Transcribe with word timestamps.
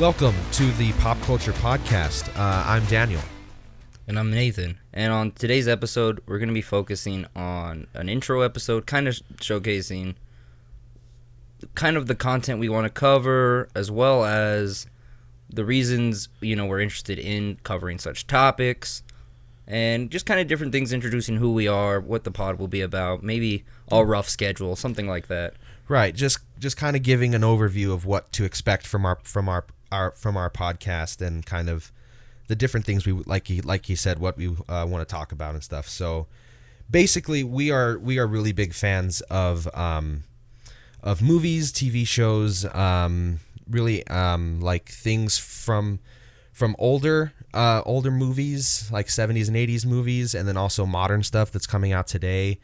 Welcome 0.00 0.34
to 0.52 0.64
the 0.72 0.92
Pop 0.92 1.20
Culture 1.20 1.52
Podcast. 1.52 2.34
Uh, 2.34 2.64
I'm 2.66 2.86
Daniel. 2.86 3.20
And 4.08 4.18
I'm 4.18 4.30
Nathan. 4.30 4.78
And 4.94 5.12
on 5.12 5.32
today's 5.32 5.68
episode, 5.68 6.22
we're 6.24 6.38
going 6.38 6.48
to 6.48 6.54
be 6.54 6.62
focusing 6.62 7.26
on 7.36 7.86
an 7.92 8.08
intro 8.08 8.40
episode, 8.40 8.86
kind 8.86 9.06
of 9.08 9.16
showcasing 9.36 10.14
kind 11.74 11.98
of 11.98 12.06
the 12.06 12.14
content 12.14 12.60
we 12.60 12.70
want 12.70 12.86
to 12.86 12.90
cover, 12.90 13.68
as 13.74 13.90
well 13.90 14.24
as 14.24 14.86
the 15.50 15.66
reasons, 15.66 16.30
you 16.40 16.56
know, 16.56 16.64
we're 16.64 16.80
interested 16.80 17.18
in 17.18 17.58
covering 17.62 17.98
such 17.98 18.26
topics. 18.26 19.02
And 19.66 20.10
just 20.10 20.24
kind 20.24 20.40
of 20.40 20.46
different 20.46 20.72
things, 20.72 20.94
introducing 20.94 21.36
who 21.36 21.52
we 21.52 21.68
are, 21.68 22.00
what 22.00 22.24
the 22.24 22.30
pod 22.30 22.58
will 22.58 22.68
be 22.68 22.80
about, 22.80 23.22
maybe 23.22 23.66
a 23.92 24.02
rough 24.02 24.30
schedule, 24.30 24.76
something 24.76 25.06
like 25.06 25.26
that. 25.26 25.56
Right, 25.88 26.14
just 26.14 26.38
just 26.58 26.78
kind 26.78 26.96
of 26.96 27.02
giving 27.02 27.34
an 27.34 27.42
overview 27.42 27.92
of 27.92 28.06
what 28.06 28.32
to 28.32 28.44
expect 28.44 28.86
from 28.86 29.04
our 29.04 29.18
from 29.24 29.46
our, 29.46 29.66
our 29.92 30.12
from 30.12 30.36
our 30.36 30.50
podcast 30.50 31.24
and 31.24 31.44
kind 31.44 31.68
of 31.68 31.92
the 32.48 32.56
different 32.56 32.84
things 32.84 33.06
we 33.06 33.12
like 33.12 33.46
he 33.46 33.60
like 33.60 33.86
he 33.86 33.94
said 33.94 34.18
what 34.18 34.36
we 34.36 34.48
uh, 34.68 34.86
want 34.88 35.06
to 35.06 35.10
talk 35.10 35.32
about 35.32 35.54
and 35.54 35.62
stuff. 35.62 35.88
So 35.88 36.26
basically, 36.90 37.44
we 37.44 37.70
are 37.70 37.98
we 37.98 38.18
are 38.18 38.26
really 38.26 38.52
big 38.52 38.74
fans 38.74 39.20
of 39.22 39.68
um, 39.76 40.24
of 41.02 41.22
movies, 41.22 41.72
TV 41.72 42.06
shows, 42.06 42.64
um, 42.74 43.40
really 43.68 44.06
um, 44.08 44.60
like 44.60 44.88
things 44.88 45.38
from 45.38 46.00
from 46.52 46.74
older 46.78 47.32
uh, 47.54 47.82
older 47.86 48.10
movies 48.10 48.88
like 48.92 49.06
70s 49.06 49.48
and 49.48 49.56
80s 49.56 49.86
movies, 49.86 50.34
and 50.34 50.48
then 50.48 50.56
also 50.56 50.86
modern 50.86 51.22
stuff 51.22 51.50
that's 51.50 51.66
coming 51.66 51.92
out 51.92 52.06
today. 52.06 52.58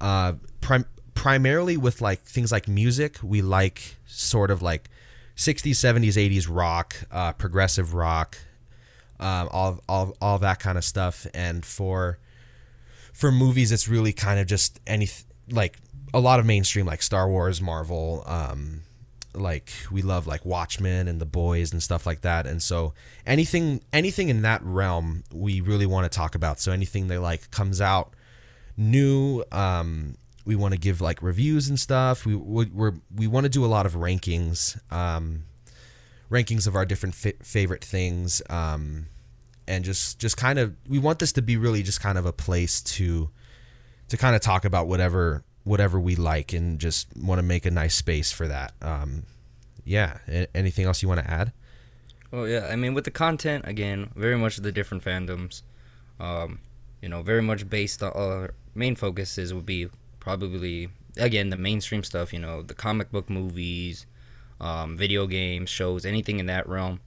Uh, 0.00 0.34
prim- 0.60 0.86
primarily 1.14 1.76
with 1.76 2.00
like 2.00 2.22
things 2.22 2.52
like 2.52 2.68
music, 2.68 3.18
we 3.22 3.42
like 3.42 3.96
sort 4.06 4.50
of 4.50 4.62
like 4.62 4.90
60s, 5.36 5.72
70s, 5.72 6.14
80s 6.14 6.46
rock, 6.48 6.96
uh, 7.10 7.32
progressive 7.32 7.94
rock, 7.94 8.38
um, 9.18 9.48
all, 9.50 9.80
all, 9.88 10.16
all 10.20 10.38
that 10.38 10.58
kind 10.60 10.78
of 10.78 10.84
stuff. 10.84 11.26
And 11.34 11.64
for 11.64 12.18
for 13.12 13.30
movies, 13.30 13.70
it's 13.70 13.88
really 13.88 14.12
kind 14.12 14.40
of 14.40 14.46
just 14.46 14.80
any 14.86 15.08
like 15.50 15.78
a 16.12 16.20
lot 16.20 16.40
of 16.40 16.46
mainstream 16.46 16.84
like 16.84 17.00
Star 17.00 17.28
Wars, 17.28 17.62
Marvel. 17.62 18.24
Um, 18.26 18.82
like 19.34 19.70
we 19.90 20.02
love 20.02 20.26
like 20.26 20.44
Watchmen 20.44 21.08
and 21.08 21.20
The 21.20 21.26
Boys 21.26 21.72
and 21.72 21.82
stuff 21.82 22.06
like 22.06 22.20
that. 22.22 22.46
And 22.46 22.62
so 22.62 22.92
anything 23.26 23.82
anything 23.92 24.28
in 24.28 24.42
that 24.42 24.62
realm, 24.62 25.24
we 25.32 25.60
really 25.60 25.86
want 25.86 26.10
to 26.10 26.14
talk 26.14 26.34
about. 26.34 26.60
So 26.60 26.72
anything 26.72 27.08
that 27.08 27.20
like 27.20 27.50
comes 27.50 27.80
out 27.80 28.12
new. 28.76 29.44
Um, 29.50 30.16
we 30.44 30.56
want 30.56 30.72
to 30.72 30.78
give 30.78 31.00
like 31.00 31.22
reviews 31.22 31.68
and 31.68 31.78
stuff. 31.78 32.26
We 32.26 32.34
we're, 32.34 32.94
we 33.14 33.26
want 33.26 33.44
to 33.44 33.50
do 33.50 33.64
a 33.64 33.66
lot 33.66 33.86
of 33.86 33.94
rankings, 33.94 34.78
um, 34.92 35.44
rankings 36.30 36.66
of 36.66 36.76
our 36.76 36.84
different 36.84 37.14
fi- 37.14 37.34
favorite 37.42 37.84
things, 37.84 38.42
um, 38.50 39.06
and 39.66 39.84
just 39.84 40.18
just 40.18 40.36
kind 40.36 40.58
of 40.58 40.74
we 40.88 40.98
want 40.98 41.18
this 41.18 41.32
to 41.32 41.42
be 41.42 41.56
really 41.56 41.82
just 41.82 42.00
kind 42.00 42.18
of 42.18 42.26
a 42.26 42.32
place 42.32 42.82
to 42.82 43.30
to 44.08 44.16
kind 44.16 44.36
of 44.36 44.42
talk 44.42 44.64
about 44.64 44.86
whatever 44.86 45.44
whatever 45.64 45.98
we 45.98 46.14
like 46.14 46.52
and 46.52 46.78
just 46.78 47.08
want 47.16 47.38
to 47.38 47.42
make 47.42 47.66
a 47.66 47.70
nice 47.70 47.94
space 47.94 48.30
for 48.30 48.46
that. 48.46 48.72
Um, 48.82 49.24
yeah. 49.84 50.18
Anything 50.54 50.84
else 50.84 51.02
you 51.02 51.08
want 51.08 51.20
to 51.20 51.30
add? 51.30 51.52
Well, 52.30 52.46
yeah. 52.46 52.68
I 52.70 52.76
mean, 52.76 52.94
with 52.94 53.04
the 53.04 53.10
content 53.10 53.64
again, 53.66 54.10
very 54.14 54.36
much 54.36 54.58
the 54.58 54.72
different 54.72 55.04
fandoms. 55.04 55.62
Um, 56.20 56.60
you 57.02 57.08
know, 57.08 57.22
very 57.22 57.42
much 57.42 57.68
based 57.68 58.02
on 58.02 58.12
our 58.12 58.54
main 58.74 58.94
focuses 58.94 59.52
would 59.52 59.66
be 59.66 59.88
probably 60.24 60.88
again 61.16 61.50
the 61.50 61.56
mainstream 61.56 62.02
stuff 62.02 62.32
you 62.32 62.38
know 62.40 62.62
the 62.62 62.74
comic 62.74 63.12
book 63.12 63.30
movies 63.30 64.06
um, 64.60 64.96
video 64.96 65.26
games 65.26 65.70
shows 65.70 66.06
anything 66.06 66.40
in 66.40 66.46
that 66.46 66.68
realm. 66.68 67.00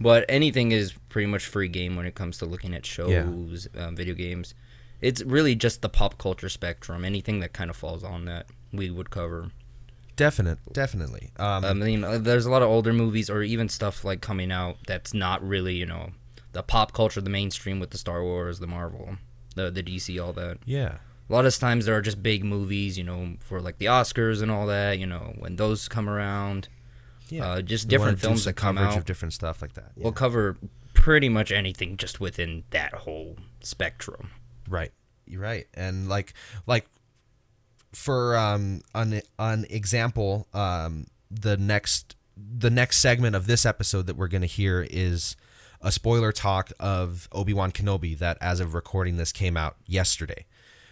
But 0.00 0.24
anything 0.28 0.72
is 0.72 0.92
pretty 1.08 1.26
much 1.26 1.46
free 1.46 1.68
game 1.68 1.96
when 1.96 2.06
it 2.06 2.14
comes 2.14 2.38
to 2.38 2.46
looking 2.46 2.74
at 2.74 2.84
shows 2.84 3.68
yeah. 3.74 3.86
um, 3.86 3.96
video 3.96 4.14
games. 4.14 4.54
It's 5.00 5.22
really 5.22 5.54
just 5.54 5.82
the 5.82 5.88
pop 5.88 6.18
culture 6.18 6.48
spectrum. 6.48 7.04
Anything 7.04 7.40
that 7.40 7.52
kind 7.52 7.70
of 7.70 7.76
falls 7.76 8.02
on 8.02 8.24
that 8.24 8.46
we 8.72 8.90
would 8.90 9.10
cover. 9.10 9.50
Definite 10.16 10.58
definitely. 10.72 11.30
Um, 11.38 11.64
i 11.64 11.72
mean 11.72 12.04
uh, 12.04 12.18
there's 12.18 12.46
a 12.46 12.50
lot 12.50 12.62
of 12.62 12.68
older 12.68 12.92
movies 12.92 13.28
or 13.28 13.42
even 13.42 13.68
stuff 13.68 14.04
like 14.04 14.20
coming 14.20 14.52
out 14.52 14.76
that's 14.86 15.12
not 15.12 15.44
really 15.44 15.74
you 15.74 15.86
know 15.86 16.12
the 16.52 16.62
pop 16.62 16.92
culture 16.92 17.20
the 17.20 17.30
mainstream 17.30 17.80
with 17.80 17.90
the 17.90 17.98
star 17.98 18.22
wars 18.22 18.60
the 18.60 18.68
marvel 18.68 19.16
the, 19.56 19.72
the 19.72 19.82
dc 19.82 20.24
all 20.24 20.32
that. 20.32 20.58
Yeah 20.64 20.98
a 21.28 21.32
lot 21.32 21.46
of 21.46 21.56
times 21.58 21.86
there 21.86 21.96
are 21.96 22.02
just 22.02 22.22
big 22.22 22.44
movies, 22.44 22.98
you 22.98 23.04
know, 23.04 23.34
for 23.40 23.60
like 23.60 23.78
the 23.78 23.86
Oscars 23.86 24.42
and 24.42 24.50
all 24.50 24.66
that. 24.66 24.98
You 24.98 25.06
know, 25.06 25.34
when 25.38 25.56
those 25.56 25.88
come 25.88 26.08
around, 26.08 26.68
yeah, 27.28 27.46
uh, 27.46 27.62
just 27.62 27.88
different 27.88 28.20
films 28.20 28.44
that 28.44 28.54
come 28.54 28.78
out 28.78 28.96
of 28.96 29.04
different 29.04 29.32
stuff 29.32 29.62
like 29.62 29.74
that. 29.74 29.92
Yeah. 29.96 30.04
We'll 30.04 30.12
cover 30.12 30.56
pretty 30.92 31.28
much 31.28 31.50
anything 31.50 31.96
just 31.96 32.20
within 32.20 32.64
that 32.70 32.92
whole 32.92 33.36
spectrum. 33.60 34.30
Right, 34.68 34.92
you're 35.26 35.40
right, 35.40 35.66
and 35.74 36.08
like 36.08 36.34
like 36.66 36.86
for 37.92 38.36
um 38.36 38.82
an 38.94 39.22
an 39.38 39.66
example, 39.70 40.46
um 40.52 41.06
the 41.30 41.56
next 41.56 42.16
the 42.36 42.70
next 42.70 42.98
segment 42.98 43.36
of 43.36 43.46
this 43.46 43.64
episode 43.64 44.06
that 44.06 44.16
we're 44.16 44.28
gonna 44.28 44.46
hear 44.46 44.86
is 44.90 45.36
a 45.80 45.92
spoiler 45.92 46.32
talk 46.32 46.72
of 46.80 47.28
Obi 47.32 47.52
Wan 47.52 47.70
Kenobi 47.70 48.18
that, 48.18 48.38
as 48.40 48.58
of 48.58 48.74
recording 48.74 49.16
this, 49.18 49.32
came 49.32 49.56
out 49.56 49.76
yesterday. 49.86 50.46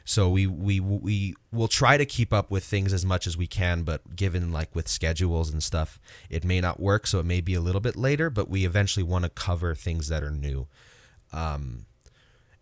So 0.04 0.28
we 0.28 0.46
we 0.46 0.80
we 0.80 1.34
will 1.52 1.68
try 1.68 1.96
to 1.96 2.04
keep 2.04 2.32
up 2.32 2.50
with 2.50 2.64
things 2.64 2.92
as 2.92 3.04
much 3.04 3.26
as 3.26 3.36
we 3.36 3.46
can, 3.46 3.82
but 3.82 4.16
given 4.16 4.52
like 4.52 4.74
with 4.74 4.88
schedules 4.88 5.50
and 5.50 5.62
stuff, 5.62 6.00
it 6.28 6.44
may 6.44 6.60
not 6.60 6.80
work. 6.80 7.06
So 7.06 7.20
it 7.20 7.26
may 7.26 7.40
be 7.40 7.54
a 7.54 7.60
little 7.60 7.80
bit 7.80 7.96
later, 7.96 8.30
but 8.30 8.48
we 8.48 8.64
eventually 8.64 9.04
want 9.04 9.24
to 9.24 9.30
cover 9.30 9.74
things 9.74 10.08
that 10.08 10.22
are 10.22 10.30
new. 10.30 10.66
Um, 11.32 11.86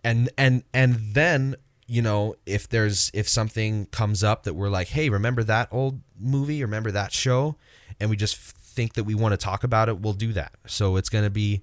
and 0.04 0.30
and 0.36 0.64
and 0.72 0.96
then 1.14 1.56
you 1.86 2.02
know 2.02 2.34
if 2.46 2.68
there's 2.68 3.10
if 3.14 3.28
something 3.28 3.86
comes 3.86 4.22
up 4.22 4.44
that 4.44 4.54
we're 4.54 4.68
like, 4.68 4.88
hey, 4.88 5.08
remember 5.08 5.42
that 5.44 5.68
old 5.70 6.00
movie? 6.18 6.62
Remember 6.62 6.90
that 6.90 7.12
show? 7.12 7.56
And 7.98 8.10
we 8.10 8.16
just 8.16 8.36
think 8.36 8.94
that 8.94 9.04
we 9.04 9.14
want 9.14 9.32
to 9.32 9.36
talk 9.36 9.64
about 9.64 9.88
it, 9.88 10.00
we'll 10.00 10.12
do 10.12 10.32
that. 10.32 10.52
So 10.66 10.96
it's 10.96 11.08
gonna 11.08 11.30
be 11.30 11.62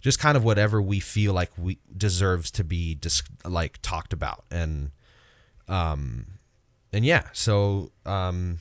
just 0.00 0.18
kind 0.18 0.36
of 0.36 0.44
whatever 0.44 0.82
we 0.82 1.00
feel 1.00 1.32
like 1.32 1.50
we 1.56 1.78
deserves 1.96 2.50
to 2.50 2.64
be 2.64 2.94
dis- 2.94 3.22
like 3.44 3.80
talked 3.82 4.12
about 4.12 4.44
and 4.50 4.90
um, 5.72 6.26
and 6.92 7.04
yeah, 7.04 7.28
so 7.32 7.92
um, 8.04 8.58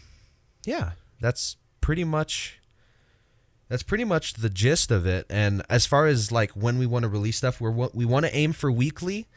yeah, 0.65 0.91
that's 1.19 1.57
pretty 1.81 2.05
much 2.05 2.61
that's 3.67 3.83
pretty 3.83 4.05
much 4.05 4.35
the 4.35 4.49
gist 4.49 4.91
of 4.91 5.05
it. 5.05 5.25
And 5.29 5.61
as 5.69 5.85
far 5.85 6.07
as 6.07 6.31
like 6.31 6.51
when 6.51 6.77
we 6.79 6.85
want 6.85 7.03
to 7.03 7.09
release 7.09 7.37
stuff, 7.37 7.59
we're 7.59 7.89
we 7.93 8.05
want 8.05 8.25
to 8.25 8.35
aim 8.35 8.53
for 8.53 8.71
weekly. 8.71 9.27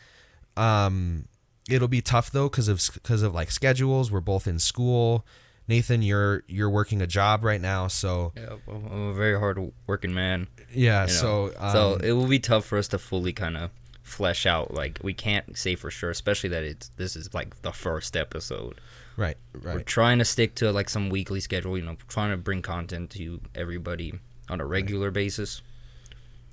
Um, 0.56 1.26
it'll 1.68 1.88
be 1.88 2.00
tough 2.00 2.30
though 2.30 2.48
because 2.48 2.68
of 2.68 2.80
because 2.94 3.22
of 3.22 3.34
like 3.34 3.50
schedules. 3.50 4.10
We're 4.10 4.20
both 4.20 4.46
in 4.46 4.60
school. 4.60 5.26
Nathan, 5.66 6.02
you're 6.02 6.44
you're 6.46 6.70
working 6.70 7.02
a 7.02 7.06
job 7.08 7.42
right 7.42 7.60
now, 7.60 7.88
so 7.88 8.32
yeah, 8.36 8.56
I'm 8.68 9.08
a 9.08 9.14
very 9.14 9.36
hard 9.36 9.72
working 9.88 10.14
man. 10.14 10.46
Yeah, 10.72 11.02
you 11.02 11.06
know? 11.08 11.12
so 11.12 11.52
um, 11.56 11.72
so 11.72 11.94
it 11.96 12.12
will 12.12 12.28
be 12.28 12.38
tough 12.38 12.66
for 12.66 12.78
us 12.78 12.86
to 12.88 12.98
fully 12.98 13.32
kind 13.32 13.56
of 13.56 13.70
flesh 14.04 14.46
out. 14.46 14.72
Like 14.72 15.00
we 15.02 15.12
can't 15.12 15.58
say 15.58 15.74
for 15.74 15.90
sure, 15.90 16.10
especially 16.10 16.50
that 16.50 16.62
it's 16.62 16.88
this 16.96 17.16
is 17.16 17.34
like 17.34 17.60
the 17.62 17.72
first 17.72 18.16
episode. 18.16 18.80
Right, 19.16 19.36
right. 19.52 19.76
We're 19.76 19.82
trying 19.82 20.18
to 20.18 20.24
stick 20.24 20.54
to 20.56 20.70
like 20.70 20.88
some 20.88 21.08
weekly 21.08 21.40
schedule. 21.40 21.76
You 21.76 21.84
know, 21.84 21.96
trying 22.06 22.30
to 22.30 22.36
bring 22.36 22.62
content 22.62 23.10
to 23.10 23.40
everybody 23.54 24.14
on 24.48 24.60
a 24.60 24.66
regular 24.66 25.08
right. 25.08 25.14
basis. 25.14 25.62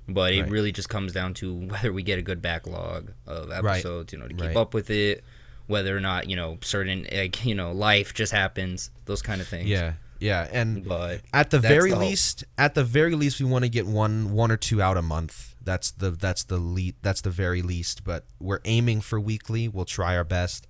But 0.08 0.32
it 0.32 0.42
right. 0.42 0.50
really 0.50 0.72
just 0.72 0.88
comes 0.88 1.12
down 1.12 1.34
to 1.34 1.54
whether 1.68 1.92
we 1.92 2.02
get 2.02 2.18
a 2.18 2.22
good 2.22 2.42
backlog 2.42 3.12
of 3.26 3.52
episodes. 3.52 4.12
Right. 4.12 4.12
You 4.12 4.18
know, 4.18 4.28
to 4.28 4.48
keep 4.48 4.56
up 4.56 4.74
with 4.74 4.90
it. 4.90 5.22
Whether 5.68 5.96
or 5.96 6.00
not 6.00 6.28
you 6.28 6.34
know 6.34 6.58
certain 6.60 7.06
like 7.12 7.44
you 7.44 7.54
know 7.54 7.72
life 7.72 8.14
just 8.14 8.32
happens. 8.32 8.90
Those 9.04 9.22
kind 9.22 9.40
of 9.40 9.46
things. 9.46 9.68
Yeah. 9.68 9.94
Yeah, 10.18 10.46
and 10.52 10.84
but 10.86 11.22
at 11.34 11.50
the 11.50 11.58
very 11.58 11.90
the 11.90 11.98
least, 11.98 12.44
at 12.56 12.74
the 12.74 12.84
very 12.84 13.16
least, 13.16 13.40
we 13.40 13.46
want 13.46 13.64
to 13.64 13.68
get 13.68 13.88
one, 13.88 14.30
one 14.30 14.52
or 14.52 14.56
two 14.56 14.80
out 14.80 14.96
a 14.96 15.02
month 15.02 15.51
that's 15.64 15.90
the 15.90 16.10
that's 16.10 16.44
the 16.44 16.58
lead 16.58 16.94
that's 17.02 17.20
the 17.20 17.30
very 17.30 17.62
least. 17.62 18.04
But 18.04 18.24
we're 18.40 18.60
aiming 18.64 19.00
for 19.00 19.20
weekly. 19.20 19.68
We'll 19.68 19.84
try 19.84 20.16
our 20.16 20.24
best, 20.24 20.66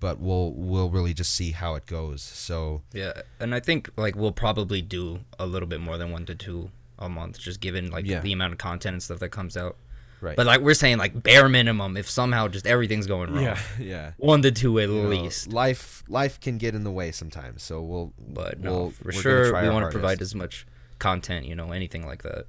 but 0.00 0.18
we'll 0.18 0.52
we'll 0.52 0.90
really 0.90 1.14
just 1.14 1.34
see 1.34 1.52
how 1.52 1.74
it 1.74 1.86
goes. 1.86 2.22
So 2.22 2.82
yeah, 2.92 3.22
and 3.40 3.54
I 3.54 3.60
think 3.60 3.90
like 3.96 4.16
we'll 4.16 4.32
probably 4.32 4.82
do 4.82 5.20
a 5.38 5.46
little 5.46 5.68
bit 5.68 5.80
more 5.80 5.98
than 5.98 6.10
one 6.10 6.26
to 6.26 6.34
two 6.34 6.70
a 6.98 7.08
month, 7.08 7.38
just 7.38 7.60
given 7.60 7.90
like 7.90 8.06
yeah. 8.06 8.20
the 8.20 8.32
amount 8.32 8.52
of 8.52 8.58
content 8.58 8.94
and 8.94 9.02
stuff 9.02 9.18
that 9.20 9.30
comes 9.30 9.56
out. 9.56 9.76
Right. 10.20 10.36
But 10.36 10.46
like 10.46 10.60
we're 10.62 10.74
saying, 10.74 10.96
like 10.96 11.22
bare 11.22 11.48
minimum, 11.50 11.98
if 11.98 12.08
somehow 12.08 12.48
just 12.48 12.66
everything's 12.66 13.06
going 13.06 13.32
wrong. 13.32 13.42
Yeah, 13.42 13.58
yeah. 13.80 14.12
One 14.16 14.40
to 14.42 14.52
two 14.52 14.78
at 14.78 14.88
you 14.88 15.06
least. 15.06 15.48
Know, 15.48 15.56
life 15.56 16.02
life 16.08 16.40
can 16.40 16.56
get 16.56 16.74
in 16.74 16.82
the 16.82 16.90
way 16.90 17.12
sometimes, 17.12 17.62
so 17.62 17.82
we'll. 17.82 18.12
But 18.18 18.60
no, 18.60 18.72
we'll, 18.72 18.90
for 18.90 19.12
sure 19.12 19.60
we 19.60 19.68
want 19.68 19.84
to 19.84 19.90
provide 19.90 20.22
as 20.22 20.34
much 20.34 20.66
content, 20.98 21.46
you 21.46 21.54
know, 21.54 21.72
anything 21.72 22.06
like 22.06 22.22
that. 22.22 22.46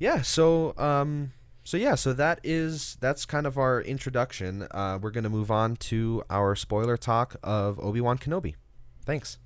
Yeah 0.00 0.22
so 0.22 0.74
um, 0.78 1.32
so 1.62 1.76
yeah, 1.76 1.94
so 1.94 2.14
that 2.14 2.40
is 2.42 2.96
that's 3.00 3.26
kind 3.26 3.46
of 3.46 3.58
our 3.58 3.82
introduction. 3.82 4.66
Uh, 4.70 4.98
we're 5.00 5.10
gonna 5.10 5.28
move 5.28 5.50
on 5.50 5.76
to 5.76 6.22
our 6.30 6.56
spoiler 6.56 6.96
talk 6.96 7.36
of 7.42 7.78
Obi 7.78 8.00
Wan 8.00 8.16
Kenobi. 8.16 8.54
Thanks. 9.04 9.36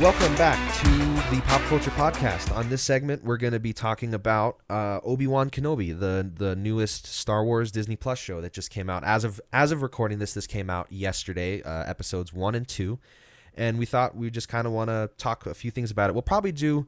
Welcome 0.00 0.36
back 0.36 0.58
to 0.82 1.34
the 1.34 1.40
Pop 1.42 1.62
Culture 1.62 1.90
Podcast. 1.90 2.54
On 2.54 2.68
this 2.68 2.82
segment, 2.82 3.24
we're 3.24 3.36
going 3.36 3.52
to 3.52 3.60
be 3.60 3.72
talking 3.72 4.12
about 4.12 4.60
uh, 4.68 5.00
Obi 5.02 5.26
Wan 5.26 5.50
Kenobi, 5.50 5.98
the 5.98 6.30
the 6.32 6.54
newest 6.54 7.06
Star 7.06 7.44
Wars 7.44 7.72
Disney 7.72 7.96
Plus 7.96 8.20
show 8.20 8.40
that 8.40 8.52
just 8.52 8.70
came 8.70 8.88
out. 8.88 9.02
As 9.02 9.24
of 9.24 9.40
as 9.52 9.72
of 9.72 9.82
recording 9.82 10.20
this, 10.20 10.34
this 10.34 10.46
came 10.46 10.70
out 10.70 10.92
yesterday, 10.92 11.62
uh, 11.62 11.82
episodes 11.84 12.32
one 12.32 12.54
and 12.54 12.68
two, 12.68 13.00
and 13.56 13.78
we 13.78 13.86
thought 13.86 14.16
we 14.16 14.30
just 14.30 14.48
kind 14.48 14.66
of 14.66 14.72
want 14.72 14.90
to 14.90 15.10
talk 15.18 15.46
a 15.46 15.54
few 15.54 15.70
things 15.70 15.90
about 15.90 16.10
it. 16.10 16.12
We'll 16.14 16.22
probably 16.22 16.52
do 16.52 16.86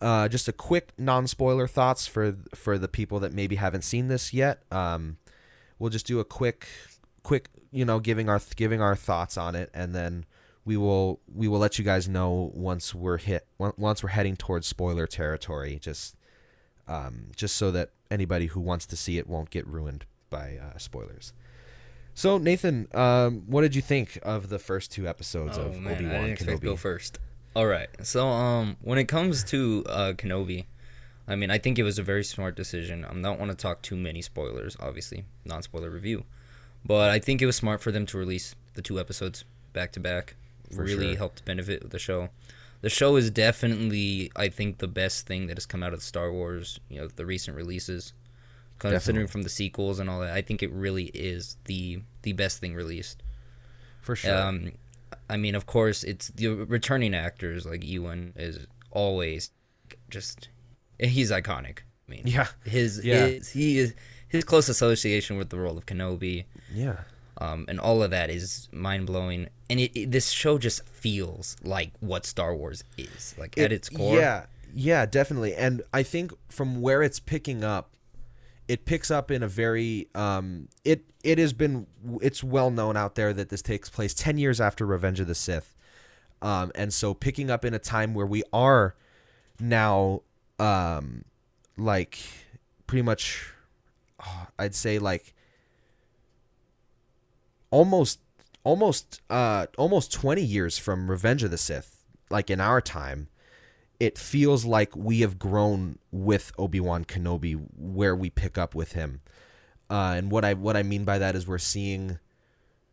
uh, 0.00 0.28
just 0.28 0.48
a 0.48 0.52
quick 0.52 0.92
non 0.98 1.26
spoiler 1.26 1.66
thoughts 1.66 2.06
for 2.06 2.36
for 2.54 2.78
the 2.78 2.88
people 2.88 3.20
that 3.20 3.32
maybe 3.32 3.56
haven't 3.56 3.82
seen 3.82 4.08
this 4.08 4.32
yet. 4.32 4.62
Um, 4.70 5.18
we'll 5.78 5.90
just 5.90 6.06
do 6.06 6.20
a 6.20 6.24
quick 6.24 6.68
quick 7.22 7.50
you 7.70 7.84
know 7.84 8.00
giving 8.00 8.28
our 8.28 8.40
giving 8.56 8.80
our 8.80 8.96
thoughts 8.96 9.36
on 9.36 9.54
it, 9.54 9.70
and 9.74 9.94
then 9.94 10.24
we 10.64 10.76
will 10.76 11.20
we 11.34 11.48
will 11.48 11.58
let 11.58 11.78
you 11.78 11.84
guys 11.84 12.08
know 12.08 12.50
once 12.54 12.94
we're 12.94 13.18
hit 13.18 13.46
once 13.58 14.02
we're 14.02 14.10
heading 14.10 14.36
towards 14.36 14.66
spoiler 14.66 15.06
territory. 15.06 15.78
Just 15.80 16.16
um, 16.86 17.26
just 17.34 17.56
so 17.56 17.70
that 17.72 17.90
anybody 18.10 18.46
who 18.46 18.60
wants 18.60 18.86
to 18.86 18.96
see 18.96 19.18
it 19.18 19.26
won't 19.26 19.50
get 19.50 19.66
ruined 19.66 20.04
by 20.30 20.58
uh, 20.58 20.78
spoilers. 20.78 21.32
So 22.18 22.36
Nathan, 22.36 22.88
um, 22.94 23.44
what 23.46 23.60
did 23.60 23.76
you 23.76 23.80
think 23.80 24.18
of 24.24 24.48
the 24.48 24.58
first 24.58 24.90
two 24.90 25.06
episodes 25.06 25.56
Oh 25.56 25.66
of 25.66 25.86
Obi 25.86 26.04
Wan 26.04 26.34
to 26.34 26.44
go 26.44 26.58
Kenobi? 26.58 26.76
first. 26.76 27.20
All 27.54 27.66
right. 27.66 27.88
So 28.02 28.26
um, 28.26 28.76
when 28.82 28.98
it 28.98 29.04
comes 29.04 29.44
to 29.44 29.84
uh, 29.88 30.12
Kenobi, 30.14 30.64
I 31.28 31.36
mean, 31.36 31.52
I 31.52 31.58
think 31.58 31.78
it 31.78 31.84
was 31.84 31.96
a 31.96 32.02
very 32.02 32.24
smart 32.24 32.56
decision. 32.56 33.04
I 33.04 33.12
don't 33.12 33.38
want 33.38 33.52
to 33.52 33.56
talk 33.56 33.82
too 33.82 33.94
many 33.94 34.20
spoilers, 34.20 34.76
obviously, 34.80 35.26
non-spoiler 35.44 35.90
review, 35.90 36.24
but 36.84 37.08
I 37.08 37.20
think 37.20 37.40
it 37.40 37.46
was 37.46 37.54
smart 37.54 37.80
for 37.80 37.92
them 37.92 38.04
to 38.06 38.18
release 38.18 38.56
the 38.74 38.82
two 38.82 38.98
episodes 38.98 39.44
back 39.72 39.92
to 39.92 40.00
back. 40.00 40.34
Really 40.72 41.10
sure. 41.10 41.18
helped 41.18 41.44
benefit 41.44 41.88
the 41.88 42.00
show. 42.00 42.30
The 42.80 42.90
show 42.90 43.14
is 43.14 43.30
definitely, 43.30 44.32
I 44.34 44.48
think, 44.48 44.78
the 44.78 44.88
best 44.88 45.28
thing 45.28 45.46
that 45.46 45.56
has 45.56 45.66
come 45.66 45.84
out 45.84 45.94
of 45.94 46.02
Star 46.02 46.32
Wars. 46.32 46.80
You 46.88 47.00
know, 47.00 47.06
the 47.14 47.24
recent 47.24 47.56
releases, 47.56 48.12
considering 48.78 49.24
Definitely. 49.26 49.26
from 49.32 49.42
the 49.42 49.48
sequels 49.48 49.98
and 49.98 50.08
all 50.10 50.20
that. 50.20 50.32
I 50.32 50.42
think 50.42 50.62
it 50.62 50.72
really 50.72 51.06
is 51.14 51.56
the 51.64 52.02
the 52.22 52.32
best 52.32 52.58
thing 52.58 52.74
released. 52.74 53.22
For 54.00 54.16
sure. 54.16 54.36
Um, 54.36 54.72
I 55.28 55.36
mean, 55.36 55.54
of 55.54 55.66
course, 55.66 56.04
it's 56.04 56.28
the 56.28 56.48
returning 56.48 57.14
actors 57.14 57.66
like 57.66 57.84
Ewan 57.84 58.32
is 58.36 58.66
always 58.90 59.50
just 60.10 60.48
he's 60.98 61.30
iconic. 61.30 61.78
I 62.08 62.10
mean, 62.10 62.22
yeah, 62.24 62.46
his, 62.64 63.04
Yeah. 63.04 63.26
his 63.26 63.50
he 63.50 63.78
is 63.78 63.94
his 64.28 64.44
close 64.44 64.68
association 64.68 65.36
with 65.36 65.50
the 65.50 65.58
role 65.58 65.76
of 65.78 65.86
Kenobi, 65.86 66.44
yeah. 66.72 67.00
um, 67.38 67.64
and 67.68 67.78
all 67.80 68.02
of 68.02 68.10
that 68.10 68.30
is 68.30 68.68
mind 68.72 69.06
blowing. 69.06 69.48
And 69.70 69.80
it, 69.80 69.92
it- 69.94 70.10
this 70.10 70.30
show 70.30 70.56
just 70.58 70.86
feels 70.88 71.56
like 71.62 71.92
what 72.00 72.24
Star 72.26 72.54
Wars 72.54 72.82
is, 72.96 73.34
like 73.38 73.56
at 73.58 73.72
its 73.72 73.88
core. 73.90 74.16
Yeah, 74.16 74.46
yeah, 74.74 75.04
definitely. 75.06 75.54
And 75.54 75.82
I 75.92 76.02
think 76.02 76.32
from 76.50 76.80
where 76.80 77.02
it's 77.02 77.20
picking 77.20 77.62
up, 77.64 77.90
it 78.68 78.84
picks 78.84 79.10
up 79.10 79.30
in 79.30 79.42
a 79.42 79.48
very 79.48 80.08
um 80.14 80.68
it 80.84 81.10
it 81.24 81.38
has 81.38 81.52
been 81.52 81.86
it's 82.20 82.44
well 82.44 82.70
known 82.70 82.96
out 82.96 83.14
there 83.14 83.32
that 83.32 83.48
this 83.48 83.62
takes 83.62 83.88
place 83.88 84.14
10 84.14 84.38
years 84.38 84.60
after 84.60 84.86
Revenge 84.86 85.18
of 85.18 85.26
the 85.26 85.34
Sith. 85.34 85.74
Um 86.42 86.70
and 86.74 86.92
so 86.92 87.14
picking 87.14 87.50
up 87.50 87.64
in 87.64 87.74
a 87.74 87.78
time 87.78 88.14
where 88.14 88.26
we 88.26 88.44
are 88.52 88.94
now 89.58 90.20
um 90.58 91.24
like 91.76 92.18
pretty 92.86 93.02
much 93.02 93.52
oh, 94.24 94.46
I'd 94.58 94.74
say 94.74 94.98
like 94.98 95.34
almost 97.70 98.20
almost 98.64 99.22
uh 99.30 99.66
almost 99.78 100.12
20 100.12 100.42
years 100.42 100.78
from 100.78 101.10
Revenge 101.10 101.42
of 101.42 101.50
the 101.50 101.58
Sith 101.58 102.04
like 102.30 102.50
in 102.50 102.60
our 102.60 102.82
time 102.82 103.28
it 104.00 104.16
feels 104.16 104.64
like 104.64 104.94
we 104.96 105.20
have 105.20 105.38
grown 105.38 105.98
with 106.12 106.52
Obi-Wan 106.56 107.04
Kenobi 107.04 107.60
where 107.76 108.14
we 108.14 108.30
pick 108.30 108.56
up 108.56 108.74
with 108.74 108.92
him. 108.92 109.20
Uh, 109.90 110.14
and 110.16 110.30
what 110.30 110.44
I 110.44 110.54
what 110.54 110.76
I 110.76 110.82
mean 110.82 111.04
by 111.04 111.18
that 111.18 111.34
is 111.34 111.46
we're 111.46 111.58
seeing 111.58 112.18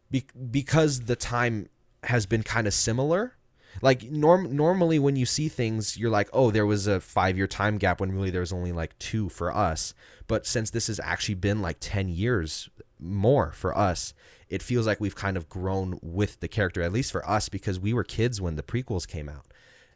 be, 0.10 0.26
because 0.50 1.02
the 1.02 1.16
time 1.16 1.70
has 2.04 2.26
been 2.26 2.44
kind 2.44 2.68
of 2.68 2.74
similar. 2.74 3.34
Like 3.82 4.04
norm 4.04 4.56
normally 4.56 5.00
when 5.00 5.18
you 5.18 5.26
see 5.26 5.50
things 5.50 5.98
you're 5.98 6.10
like, 6.10 6.30
"Oh, 6.32 6.50
there 6.50 6.66
was 6.66 6.88
a 6.88 7.00
5-year 7.00 7.48
time 7.48 7.78
gap 7.78 8.00
when 8.00 8.14
really 8.14 8.30
there 8.30 8.40
was 8.40 8.54
only 8.54 8.72
like 8.72 8.98
2 9.00 9.28
for 9.28 9.54
us." 9.54 9.94
But 10.28 10.46
since 10.46 10.70
this 10.70 10.88
has 10.88 11.00
actually 11.02 11.36
been 11.36 11.62
like 11.62 11.78
10 11.82 12.08
years 12.08 12.70
more 12.98 13.52
for 13.52 13.78
us, 13.78 14.14
it 14.48 14.64
feels 14.64 14.88
like 14.88 15.02
we've 15.02 15.16
kind 15.16 15.36
of 15.36 15.50
grown 15.50 16.00
with 16.02 16.40
the 16.40 16.48
character 16.48 16.82
at 16.82 16.94
least 16.94 17.12
for 17.12 17.28
us 17.30 17.50
because 17.50 17.78
we 17.78 17.94
were 17.94 18.06
kids 18.06 18.40
when 18.40 18.56
the 18.56 18.64
prequels 18.64 19.06
came 19.06 19.28
out 19.28 19.46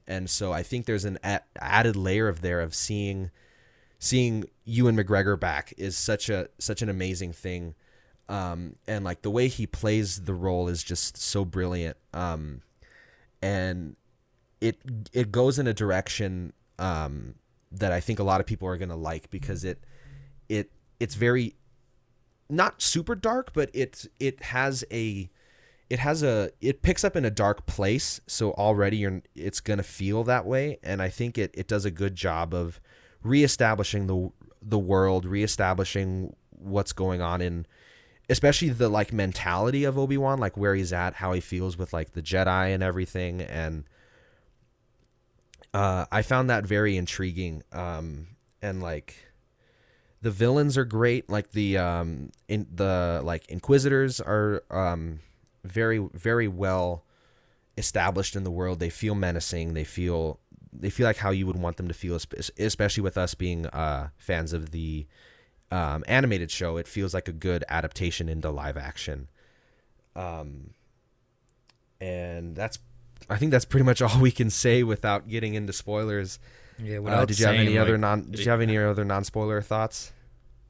and 0.10 0.30
so 0.30 0.52
I 0.52 0.64
think 0.64 0.88
there's 0.88 1.06
an 1.06 1.20
a- 1.24 1.42
added 1.62 1.96
layer 1.96 2.28
of 2.28 2.42
there 2.42 2.60
of 2.60 2.74
seeing 2.76 3.30
seeing 4.00 4.46
Ewan 4.66 4.98
McGregor 4.98 5.40
back 5.40 5.74
is 5.78 5.96
such 5.96 6.30
a 6.30 6.50
such 6.58 6.82
an 6.82 6.90
amazing 6.90 7.32
thing, 7.32 7.76
um, 8.28 8.76
and 8.88 9.06
like 9.06 9.22
the 9.22 9.30
way 9.30 9.48
he 9.48 9.68
plays 9.68 10.24
the 10.24 10.34
role 10.34 10.68
is 10.68 10.84
just 10.84 11.16
so 11.16 11.46
brilliant, 11.46 11.96
um, 12.14 12.62
and 13.42 13.96
it 14.60 14.82
it 15.14 15.32
goes 15.32 15.60
in 15.60 15.68
a 15.68 15.74
direction 15.74 16.54
um, 16.80 17.36
that 17.72 17.92
I 17.92 18.00
think 18.00 18.18
a 18.18 18.24
lot 18.24 18.42
of 18.42 18.48
people 18.48 18.68
are 18.68 18.78
gonna 18.78 18.98
like 18.98 19.30
because 19.30 19.64
it 19.64 19.84
it 20.50 20.72
it's 21.00 21.16
very 21.16 21.56
not 22.50 22.82
super 22.82 23.14
dark, 23.14 23.54
but 23.54 23.70
it 23.74 24.08
it 24.20 24.42
has 24.42 24.84
a 24.92 25.30
it 25.90 26.00
has 26.00 26.22
a 26.24 26.52
it 26.62 26.82
picks 26.82 27.04
up 27.04 27.16
in 27.16 27.26
a 27.26 27.32
dark 27.32 27.66
place 27.66 28.22
so 28.28 28.52
already 28.52 28.98
you're 28.98 29.22
it's 29.36 29.60
gonna 29.60 29.84
feel 29.84 30.24
that 30.24 30.46
way 30.46 30.78
and 30.84 31.02
i 31.02 31.10
think 31.10 31.38
it, 31.38 31.52
it 31.54 31.68
does 31.68 31.86
a 31.86 31.92
good 31.92 32.16
job 32.16 32.54
of 32.54 32.80
reestablishing 33.24 34.08
the 34.08 34.32
the 34.62 34.80
world 34.80 35.26
reestablishing 35.26 36.36
what's 36.52 36.94
going 36.94 37.22
on 37.22 37.42
in 37.42 37.66
especially 38.30 38.70
the 38.70 38.90
like 38.90 39.12
mentality 39.12 39.84
of 39.84 39.98
obi-wan 39.98 40.38
like 40.40 40.56
where 40.56 40.76
he's 40.76 40.94
at 40.94 41.16
how 41.16 41.34
he 41.34 41.42
feels 41.42 41.78
with 41.78 41.92
like 41.94 42.12
the 42.14 42.22
jedi 42.22 42.74
and 42.74 42.84
everything 42.84 43.42
and 43.42 43.86
uh 45.74 46.06
i 46.12 46.22
found 46.22 46.50
that 46.50 46.66
very 46.66 46.98
intriguing 46.98 47.64
um 47.72 48.28
and 48.62 48.82
like 48.82 49.16
the 50.22 50.32
villains 50.32 50.78
are 50.78 50.86
great 50.86 51.30
like 51.30 51.52
the 51.52 51.78
um 51.78 52.30
in 52.48 52.68
the 52.74 53.22
like 53.24 53.48
inquisitors 53.50 54.20
are 54.20 54.64
um 54.70 55.20
very 55.64 56.00
very 56.14 56.48
well 56.48 57.04
established 57.78 58.36
in 58.36 58.44
the 58.44 58.52
world. 58.52 58.80
They 58.80 58.90
feel 58.90 59.16
menacing. 59.16 59.74
They 59.74 59.84
feel 59.84 60.40
they 60.72 60.90
feel 60.90 61.08
like 61.08 61.18
how 61.18 61.32
you 61.32 61.48
would 61.48 61.56
want 61.58 61.78
them 61.78 61.88
to 61.88 61.94
feel 61.94 62.20
especially 62.58 63.02
with 63.02 63.18
us 63.18 63.34
being 63.34 63.66
uh 63.68 64.10
fans 64.18 64.54
of 64.54 64.72
the 64.72 65.08
um 65.72 66.04
animated 66.08 66.52
show. 66.52 66.78
It 66.78 66.88
feels 66.88 67.14
like 67.14 67.28
a 67.28 67.34
good 67.34 67.64
adaptation 67.70 68.30
into 68.30 68.52
live 68.52 68.78
action. 68.78 69.30
Um 70.16 70.72
and 72.02 72.56
that's 72.56 72.80
i 73.30 73.36
think 73.36 73.52
that's 73.52 73.66
pretty 73.66 73.84
much 73.84 74.02
all 74.02 74.20
we 74.22 74.32
can 74.32 74.50
say 74.50 74.84
without 74.84 75.28
getting 75.28 75.54
into 75.56 75.74
spoilers. 75.74 76.40
Yeah. 76.82 77.00
uh, 77.00 77.26
did 77.26 77.40
you 77.40 77.46
have 77.46 77.56
any 77.56 77.68
saying, 77.68 77.78
other 77.78 77.98
non 77.98 78.32
did 78.32 78.40
you 78.40 78.52
have 78.52 78.62
any 78.62 78.78
other 78.78 79.04
non-spoiler 79.04 79.62
thoughts 79.62 80.14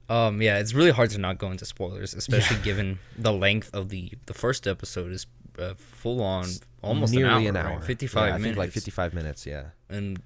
Um, 0.10 0.42
yeah, 0.42 0.58
it's 0.58 0.74
really 0.74 0.92
hard 0.92 1.12
to 1.12 1.20
not 1.20 1.38
go 1.38 1.52
into 1.52 1.66
spoilers, 1.66 2.14
especially 2.16 2.58
given 2.64 3.00
the 3.18 3.32
length 3.32 3.70
of 3.74 3.90
the 3.90 4.12
the 4.26 4.34
first 4.34 4.68
episode 4.68 5.12
is 5.12 5.28
uh, 5.60 5.74
full 5.78 6.22
on 6.24 6.46
almost 6.82 7.14
nearly 7.14 7.46
an 7.48 7.56
an 7.56 7.66
hour, 7.66 7.72
hour, 7.74 7.78
right? 7.78 7.86
fifty 7.86 8.08
five 8.08 8.30
Yeah, 8.34 8.38
minutes. 8.38 8.58
like 8.58 8.72
55 8.72 9.14
minutes 9.14 9.46
yeah 9.46 9.66
and 9.90 10.22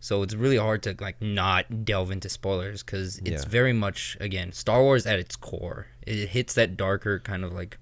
so 0.00 0.22
it's 0.22 0.32
really 0.34 0.56
hard 0.56 0.82
to 0.84 0.96
like 0.98 1.20
not 1.20 1.84
delve 1.84 2.10
into 2.10 2.30
spoilers 2.30 2.82
because 2.82 3.18
it's 3.18 3.44
Yeah. 3.44 3.48
very 3.48 3.74
much 3.74 4.16
again 4.20 4.52
Star 4.52 4.82
Wars 4.82 5.04
at 5.06 5.18
its 5.18 5.36
core. 5.36 5.86
It 6.06 6.30
hits 6.30 6.54
that 6.54 6.76
darker 6.78 7.18
kind 7.20 7.44
of 7.44 7.52
like 7.52 7.76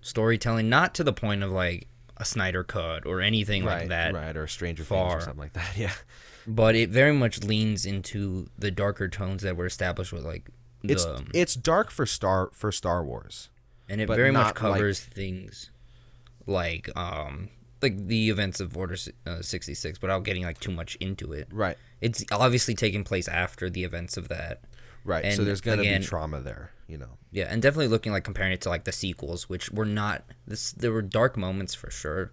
storytelling, 0.00 0.68
not 0.68 0.94
to 0.96 1.04
the 1.04 1.12
point 1.12 1.42
of 1.42 1.52
like 1.52 1.86
a 2.16 2.24
Snyder 2.24 2.64
cut 2.64 3.06
or 3.06 3.20
anything 3.20 3.64
right 3.64 3.80
like 3.80 3.88
that, 3.88 4.12
right 4.14 4.36
or 4.36 4.44
a 4.44 4.48
stranger 4.48 4.84
things 4.84 5.14
or 5.14 5.20
something 5.20 5.38
like 5.40 5.52
that 5.54 5.72
yeah 5.76 5.92
but 6.46 6.74
it 6.74 6.90
very 6.90 7.12
much 7.12 7.42
leans 7.42 7.86
into 7.86 8.48
the 8.58 8.70
darker 8.70 9.08
tones 9.08 9.42
that 9.42 9.56
were 9.56 9.66
established 9.66 10.12
with 10.12 10.24
like 10.24 10.48
the, 10.82 10.92
it's 10.94 11.06
it's 11.34 11.54
dark 11.54 11.90
for 11.90 12.06
star 12.06 12.50
for 12.52 12.70
Star 12.72 13.04
Wars. 13.04 13.48
and 13.88 14.00
it 14.00 14.06
very 14.08 14.30
much 14.30 14.40
not 14.40 14.46
like- 14.62 14.74
covers 14.78 15.00
things 15.00 15.70
like 16.46 16.88
um 16.96 17.48
like 17.80 18.06
the 18.06 18.30
events 18.30 18.60
of 18.60 18.76
Order 18.76 18.96
uh, 19.26 19.42
66 19.42 20.00
without 20.00 20.22
getting 20.22 20.44
like 20.44 20.60
too 20.60 20.70
much 20.70 20.94
into 20.96 21.32
it. 21.32 21.48
Right. 21.52 21.76
It's 22.00 22.24
obviously 22.30 22.74
taking 22.74 23.02
place 23.02 23.26
after 23.26 23.68
the 23.68 23.82
events 23.82 24.16
of 24.16 24.28
that. 24.28 24.60
Right. 25.04 25.24
And 25.24 25.34
so 25.34 25.42
there's 25.44 25.60
gonna 25.60 25.82
again- 25.82 26.00
be 26.00 26.06
trauma 26.06 26.40
there, 26.40 26.70
you 26.86 26.96
know. 26.96 27.18
Yeah, 27.32 27.46
and 27.48 27.60
definitely 27.60 27.88
looking 27.88 28.12
like 28.12 28.22
comparing 28.24 28.52
it 28.52 28.60
to 28.62 28.68
like 28.68 28.84
the 28.84 28.92
sequels, 28.92 29.48
which 29.48 29.70
were 29.70 29.84
not 29.86 30.22
this. 30.46 30.70
There 30.72 30.92
were 30.92 31.02
dark 31.02 31.36
moments 31.36 31.74
for 31.74 31.90
sure, 31.90 32.30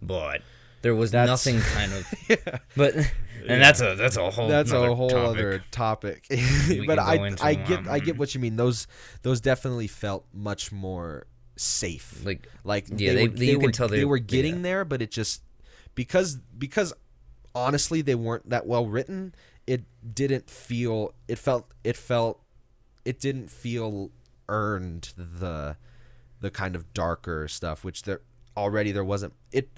but 0.00 0.42
there 0.86 0.94
was 0.94 1.10
That's- 1.10 1.44
nothing 1.44 1.60
kind 1.74 1.92
of. 1.92 2.60
But 2.76 2.94
and 2.94 3.60
that's 3.60 3.80
a 3.80 3.96
that's 3.96 4.16
a 4.16 4.30
whole 4.30 4.46
That's 4.46 4.70
a 4.70 4.94
whole 4.94 5.10
topic. 5.10 5.28
other 5.28 5.64
topic. 5.72 6.26
But 6.86 7.00
I 7.00 7.34
I 7.40 7.54
get 7.54 7.88
I 7.88 7.98
get 7.98 8.12
um, 8.12 8.18
what 8.18 8.34
you 8.36 8.40
mean. 8.40 8.54
Those 8.54 8.86
those 9.22 9.40
definitely 9.40 9.88
felt 9.88 10.26
much 10.32 10.70
more 10.70 11.26
safe. 11.56 12.24
like 12.24 12.46
like 12.62 12.86
Yeah, 12.88 13.14
they- 13.14 13.26
were, 13.26 13.34
they- 13.34 13.46
you 13.46 13.56
were, 13.58 13.62
can 13.64 13.72
tell 13.72 13.88
they 13.88 13.98
they- 13.98 14.04
were 14.04 14.18
getting 14.20 14.56
yeah. 14.58 14.62
there, 14.62 14.84
but 14.84 15.02
it 15.02 15.10
just 15.10 15.42
because 15.96 16.36
because 16.56 16.92
honestly 17.52 18.00
they 18.00 18.14
weren't 18.14 18.48
that 18.50 18.64
well 18.66 18.86
written. 18.86 19.34
It 19.66 19.82
didn't 20.14 20.48
feel. 20.48 21.12
It 21.26 21.38
felt. 21.40 21.72
It 21.82 21.96
felt. 21.96 22.40
It 23.04 23.18
didn't 23.18 23.50
feel 23.50 24.12
earned 24.48 25.12
the 25.16 25.76
the 26.40 26.50
kind 26.50 26.76
of 26.76 26.94
darker 26.94 27.48
stuff, 27.48 27.82
which 27.84 28.04
there 28.04 28.20
already 28.56 28.92
there 28.92 29.02
wasn't. 29.04 29.32
It. 29.50 29.68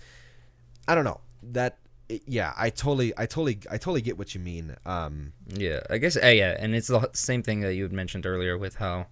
I 0.89 0.95
don't 0.95 1.05
know 1.05 1.21
that. 1.53 1.79
Yeah, 2.27 2.55
I 2.57 2.71
totally, 2.71 3.13
I 3.19 3.27
totally, 3.27 3.59
I 3.71 3.77
totally 3.77 4.01
get 4.01 4.17
what 4.17 4.35
you 4.35 4.41
mean. 4.41 4.75
Um, 4.87 5.35
Yeah, 5.55 5.81
I 5.91 5.99
guess. 5.99 6.17
Uh, 6.17 6.29
yeah, 6.29 6.57
and 6.59 6.75
it's 6.75 6.89
the 6.89 7.11
same 7.13 7.43
thing 7.43 7.61
that 7.61 7.75
you 7.75 7.83
had 7.83 7.93
mentioned 7.93 8.25
earlier 8.25 8.57
with 8.57 8.77
how 8.77 9.09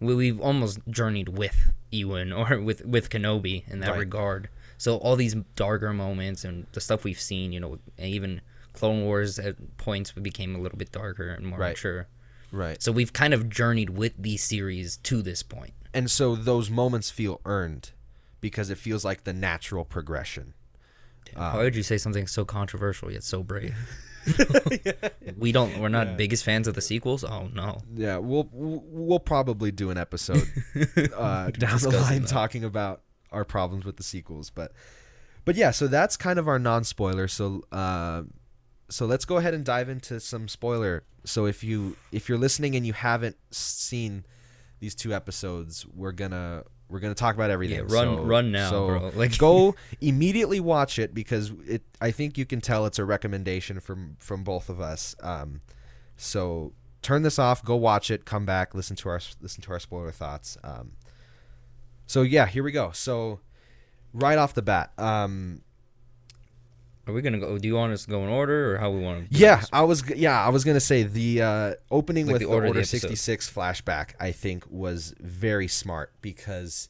we, 0.00 0.14
we've 0.14 0.38
almost 0.38 0.78
journeyed 0.90 1.30
with 1.30 1.72
Ewan 1.90 2.32
or 2.40 2.60
with 2.60 2.84
with 2.84 3.08
Kenobi 3.08 3.66
in 3.70 3.80
that 3.80 3.92
Right. 3.92 3.98
regard. 4.00 4.50
So 4.76 4.96
all 4.98 5.16
these 5.16 5.34
darker 5.54 5.94
moments 5.94 6.44
and 6.44 6.66
the 6.72 6.80
stuff 6.82 7.04
we've 7.04 7.18
seen, 7.20 7.52
you 7.52 7.60
know, 7.60 7.78
and 7.96 8.08
even 8.10 8.42
Clone 8.74 9.04
Wars 9.06 9.38
at 9.38 9.56
points 9.78 10.12
became 10.12 10.54
a 10.54 10.58
little 10.58 10.76
bit 10.76 10.92
darker 10.92 11.28
and 11.30 11.46
more 11.46 11.58
Right. 11.58 11.70
mature. 11.70 12.06
right. 12.52 12.82
So 12.82 12.92
we've 12.92 13.14
kind 13.14 13.32
of 13.32 13.48
journeyed 13.48 13.88
with 13.90 14.12
these 14.18 14.42
series 14.44 14.98
to 14.98 15.22
this 15.22 15.42
point. 15.42 15.72
and 15.94 16.10
so 16.10 16.36
those 16.36 16.68
moments 16.68 17.08
feel 17.08 17.40
earned 17.46 17.92
because 18.42 18.68
it 18.68 18.76
feels 18.76 19.02
like 19.06 19.24
the 19.24 19.32
natural 19.32 19.86
progression. 19.86 20.52
How 21.36 21.58
would 21.58 21.76
you 21.76 21.82
say 21.82 21.98
something 21.98 22.26
so 22.26 22.44
controversial 22.44 23.10
yet 23.10 23.22
so 23.22 23.42
brave? 23.42 23.76
we 25.38 25.52
don't. 25.52 25.78
We're 25.78 25.88
not 25.88 26.16
biggest 26.16 26.44
fans 26.44 26.66
of 26.66 26.74
the 26.74 26.80
sequels. 26.80 27.24
Oh 27.24 27.48
no. 27.52 27.82
Yeah, 27.94 28.18
we'll 28.18 28.48
we'll 28.52 29.20
probably 29.20 29.70
do 29.70 29.90
an 29.90 29.98
episode 29.98 30.42
uh, 31.14 31.50
down 31.50 31.78
the 31.78 31.96
line 32.00 32.22
that. 32.22 32.28
talking 32.28 32.64
about 32.64 33.02
our 33.30 33.44
problems 33.44 33.84
with 33.84 33.96
the 33.96 34.02
sequels, 34.02 34.50
but 34.50 34.72
but 35.44 35.54
yeah, 35.54 35.70
so 35.70 35.86
that's 35.86 36.16
kind 36.16 36.38
of 36.38 36.48
our 36.48 36.58
non-spoiler. 36.58 37.28
So 37.28 37.62
uh, 37.70 38.22
so 38.88 39.06
let's 39.06 39.24
go 39.24 39.36
ahead 39.36 39.54
and 39.54 39.64
dive 39.64 39.88
into 39.88 40.18
some 40.20 40.48
spoiler. 40.48 41.04
So 41.24 41.46
if 41.46 41.62
you 41.62 41.96
if 42.12 42.28
you're 42.28 42.38
listening 42.38 42.74
and 42.74 42.86
you 42.86 42.92
haven't 42.92 43.36
seen 43.50 44.24
these 44.80 44.94
two 44.94 45.14
episodes, 45.14 45.86
we're 45.86 46.12
gonna 46.12 46.64
we're 46.88 47.00
gonna 47.00 47.14
talk 47.14 47.34
about 47.34 47.50
everything. 47.50 47.76
Yeah, 47.78 47.94
run- 47.94 48.16
So- 48.16 48.22
run 48.24 48.52
now, 48.52 48.70
so 48.70 48.86
bro. 48.86 49.10
Like- 49.14 49.36
go 49.38 49.74
immediately 50.00 50.60
watch 50.60 50.98
it 50.98 51.14
because 51.14 51.50
it. 51.66 51.82
I 52.00 52.10
think 52.10 52.38
you 52.38 52.46
can 52.46 52.60
tell 52.60 52.86
it's 52.86 52.98
a 52.98 53.04
recommendation 53.04 53.80
from 53.80 54.16
from 54.18 54.44
both 54.44 54.68
of 54.68 54.80
us. 54.80 55.14
Um, 55.20 55.60
so 56.16 56.72
turn 57.02 57.22
this 57.22 57.38
off, 57.38 57.64
go 57.64 57.76
watch 57.76 58.10
it, 58.10 58.24
come 58.24 58.44
back, 58.46 58.74
listen 58.74 58.96
to 58.96 59.08
our 59.08 59.20
listen 59.40 59.62
to 59.62 59.70
our 59.72 59.80
spoiler 59.80 60.12
thoughts. 60.12 60.56
Um, 60.64 60.92
so 62.06 62.22
yeah, 62.22 62.46
here 62.46 62.62
we 62.62 62.72
go. 62.72 62.90
So 62.92 63.40
right 64.12 64.38
off 64.38 64.54
the 64.54 64.62
bat, 64.62 64.92
um, 64.98 65.62
Are 67.06 67.12
we 67.12 67.22
gonna 67.22 67.38
go? 67.38 67.56
Do 67.56 67.68
you 67.68 67.74
want 67.74 67.92
us 67.92 68.04
to 68.04 68.10
go 68.10 68.22
in 68.24 68.28
order 68.28 68.74
or 68.74 68.78
how 68.78 68.90
we 68.90 69.00
want 69.00 69.30
to? 69.30 69.38
yeah, 69.38 69.62
I 69.72 69.82
was 69.82 70.08
yeah, 70.10 70.44
I 70.44 70.48
was 70.48 70.64
gonna 70.64 70.80
say 70.80 71.04
the 71.04 71.42
uh, 71.42 71.74
opening 71.90 72.26
Like 72.26 72.34
with 72.34 72.42
the 72.42 72.48
order 72.48 72.66
Order, 72.66 72.78
the 72.78 72.80
episode. 72.80 72.98
sixty 72.98 73.16
six 73.16 73.50
flashback. 73.52 74.14
I 74.18 74.32
think 74.32 74.64
was 74.68 75.14
very 75.20 75.68
smart 75.68 76.12
because 76.20 76.88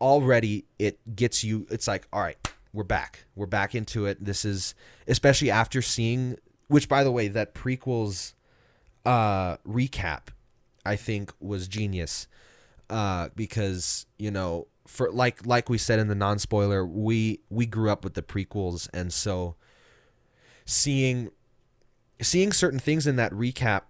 already 0.00 0.64
it 0.78 0.98
gets 1.14 1.44
you. 1.44 1.66
It's 1.70 1.86
like 1.86 2.08
all 2.12 2.20
right, 2.20 2.36
we're 2.72 2.82
back, 2.84 3.24
we're 3.36 3.46
back 3.46 3.74
into 3.74 4.06
it. 4.06 4.24
This 4.24 4.44
is 4.44 4.74
especially 5.06 5.50
after 5.50 5.82
seeing, 5.82 6.36
which 6.66 6.88
by 6.88 7.04
the 7.04 7.12
way, 7.12 7.28
that 7.28 7.54
prequels 7.54 8.34
uh, 9.06 9.56
recap, 9.58 10.28
I 10.84 10.96
think 10.96 11.32
was 11.40 11.68
genius 11.68 12.26
uh, 12.90 13.28
because 13.36 14.06
you 14.18 14.32
know 14.32 14.66
for 14.92 15.10
like 15.10 15.46
like 15.46 15.70
we 15.70 15.78
said 15.78 15.98
in 15.98 16.08
the 16.08 16.14
non 16.14 16.38
spoiler, 16.38 16.84
we 16.84 17.40
we 17.48 17.64
grew 17.64 17.90
up 17.90 18.04
with 18.04 18.12
the 18.12 18.22
prequels, 18.22 18.88
and 18.92 19.10
so 19.10 19.56
seeing 20.66 21.30
seeing 22.20 22.52
certain 22.52 22.78
things 22.78 23.06
in 23.06 23.16
that 23.16 23.32
recap 23.32 23.82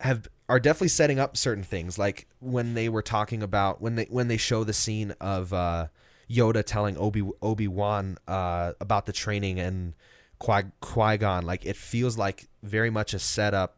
have 0.00 0.26
are 0.48 0.58
definitely 0.58 0.88
setting 0.88 1.18
up 1.20 1.36
certain 1.36 1.62
things 1.62 1.98
like 1.98 2.26
when 2.40 2.74
they 2.74 2.88
were 2.88 3.02
talking 3.02 3.42
about 3.42 3.80
when 3.80 3.94
they 3.94 4.06
when 4.10 4.28
they 4.28 4.36
show 4.36 4.64
the 4.64 4.72
scene 4.72 5.12
of 5.20 5.52
uh 5.52 5.86
Yoda 6.28 6.62
telling 6.64 6.96
Obi 6.98 7.22
Obi-Wan 7.40 8.18
uh 8.26 8.72
about 8.80 9.06
the 9.06 9.12
training 9.12 9.58
and 9.58 9.94
Qui 10.38 10.62
Qui-Gon 10.80 11.44
like 11.44 11.64
it 11.64 11.76
feels 11.76 12.18
like 12.18 12.48
very 12.62 12.90
much 12.90 13.14
a 13.14 13.18
setup 13.18 13.77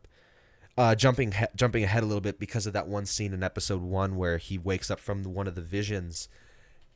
uh 0.80 0.94
jumping 0.94 1.32
he- 1.32 1.44
jumping 1.54 1.84
ahead 1.84 2.02
a 2.02 2.06
little 2.06 2.22
bit 2.22 2.38
because 2.38 2.66
of 2.66 2.72
that 2.72 2.88
one 2.88 3.04
scene 3.04 3.34
in 3.34 3.42
episode 3.42 3.82
1 3.82 4.16
where 4.16 4.38
he 4.38 4.56
wakes 4.56 4.90
up 4.90 4.98
from 4.98 5.24
one 5.24 5.46
of 5.46 5.54
the 5.54 5.60
visions 5.60 6.26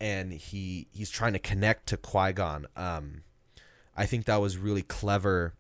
and 0.01 0.33
he 0.33 0.87
he's 0.91 1.11
trying 1.11 1.35
to 1.35 1.39
connect 1.39 1.87
to 1.89 1.99
Qui-Gon. 1.99 2.67
Um 2.77 3.25
I 3.95 4.07
think 4.07 4.25
that 4.25 4.41
was 4.41 4.57
really 4.57 4.81
clever 4.81 5.53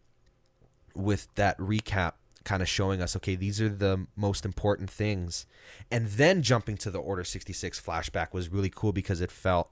with 0.94 1.28
that 1.34 1.58
recap 1.58 2.12
kind 2.44 2.62
of 2.62 2.68
showing 2.68 3.02
us 3.02 3.14
okay 3.14 3.34
these 3.34 3.60
are 3.60 3.68
the 3.68 4.06
most 4.16 4.46
important 4.46 4.88
things. 4.88 5.44
And 5.90 6.08
then 6.08 6.40
jumping 6.40 6.78
to 6.78 6.90
the 6.90 6.98
order 6.98 7.24
66 7.24 7.78
flashback 7.78 8.32
was 8.32 8.48
really 8.48 8.70
cool 8.74 8.92
because 8.92 9.20
it 9.20 9.30
felt 9.30 9.70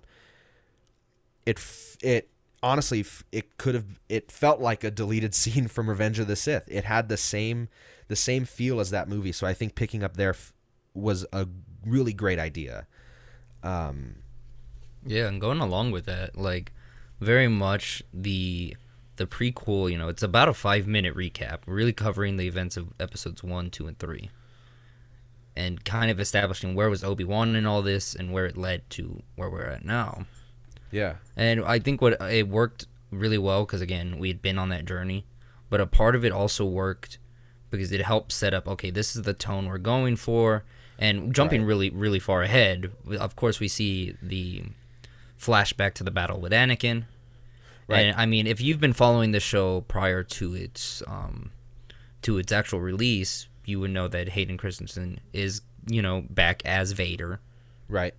it 1.47 1.59
it 2.03 2.29
honestly 2.63 3.05
it 3.33 3.57
could 3.59 3.75
have 3.75 3.99
it 4.09 4.31
felt 4.31 4.61
like 4.61 4.85
a 4.85 4.91
deleted 4.91 5.35
scene 5.43 5.69
from 5.69 5.89
revenge 5.89 6.19
of 6.19 6.27
the 6.27 6.37
sith 6.37 6.65
it 6.69 6.85
had 6.85 7.09
the 7.09 7.17
same 7.17 7.69
the 8.09 8.17
same 8.17 8.45
feel 8.45 8.81
as 8.81 8.91
that 8.91 9.09
movie 9.09 9.33
so 9.33 9.47
i 9.47 9.55
think 9.55 9.75
picking 9.75 10.03
up 10.03 10.17
there 10.17 10.31
f- 10.31 10.53
was 10.95 11.27
a 11.33 11.47
really 11.87 12.13
great 12.13 12.39
idea 12.39 12.87
um 13.63 14.17
Yeah, 15.07 15.29
and 15.29 15.41
going 15.41 15.61
along 15.61 15.93
with 15.93 16.07
that, 16.07 16.37
like 16.37 16.73
very 17.21 17.49
much 17.49 18.03
the 18.13 18.77
the 19.17 19.27
prequel, 19.27 19.91
you 19.91 19.99
know, 19.99 20.09
it's 20.09 20.23
about 20.23 20.49
a 20.49 20.55
five 20.55 20.87
minute 20.87 21.15
recap, 21.17 21.61
really 21.67 21.93
covering 21.93 22.37
the 22.37 22.47
events 22.49 22.77
of 22.77 22.93
episodes 23.01 23.43
one, 23.45 23.71
two, 23.71 23.87
and 23.87 23.99
three. 23.99 24.31
And 25.55 25.85
kind 25.85 26.11
of 26.11 26.19
establishing 26.21 26.75
where 26.75 26.89
was 26.91 27.05
Obi 27.05 27.25
Wan 27.25 27.55
in 27.57 27.67
all 27.67 27.83
this 27.83 28.15
and 28.15 28.33
where 28.33 28.47
it 28.47 28.57
led 28.57 28.89
to 28.91 29.23
where 29.37 29.51
we're 29.51 29.67
at 29.67 29.85
now. 29.85 30.27
Yeah 30.93 31.15
And 31.37 31.65
I 31.65 31.79
think 31.81 32.01
what 32.01 32.21
it 32.23 32.47
worked 32.49 32.87
really 33.11 33.39
well 33.39 33.65
because 33.65 33.81
again 33.81 34.19
we 34.19 34.29
had 34.29 34.41
been 34.41 34.59
on 34.59 34.69
that 34.69 34.85
journey, 34.85 35.25
but 35.69 35.81
a 35.81 35.87
part 35.87 36.15
of 36.15 36.25
it 36.25 36.31
also 36.33 36.65
worked 36.65 37.19
because 37.71 37.91
it 37.91 38.03
helped 38.03 38.31
set 38.33 38.55
up. 38.55 38.69
Okay, 38.69 38.91
this 38.91 39.17
is 39.17 39.23
the 39.23 39.33
tone 39.35 39.67
we're 39.67 39.79
going 39.79 40.17
for, 40.17 40.63
and 40.99 41.35
jumping 41.35 41.63
Right. 41.63 41.69
really 41.69 41.91
really 41.91 42.19
far 42.21 42.43
ahead. 42.43 42.91
Of 43.19 43.35
course, 43.35 43.59
we 43.61 43.69
see 43.69 44.15
the 44.23 44.63
flashback 45.41 45.95
to 45.95 46.05
the 46.05 46.11
battle 46.11 46.41
with 46.41 46.53
Anakin. 46.53 47.05
Right. 47.89 48.01
And 48.07 48.17
I 48.21 48.27
mean, 48.27 48.47
if 48.47 48.61
you've 48.61 48.81
been 48.81 48.93
following 48.93 49.33
the 49.33 49.41
show 49.41 49.81
prior 49.83 50.23
to 50.23 50.55
its 50.55 51.03
um, 51.07 51.51
to 52.23 52.39
its 52.39 52.53
actual 52.53 52.81
release, 52.81 53.49
you 53.65 53.81
would 53.81 53.91
know 53.91 54.09
that 54.09 54.29
Hayden 54.31 54.57
Christensen 54.57 55.19
is 55.33 55.63
you 55.89 56.01
know 56.03 56.25
back 56.31 56.63
as 56.65 56.93
Vader. 56.93 57.41
right 57.89 58.15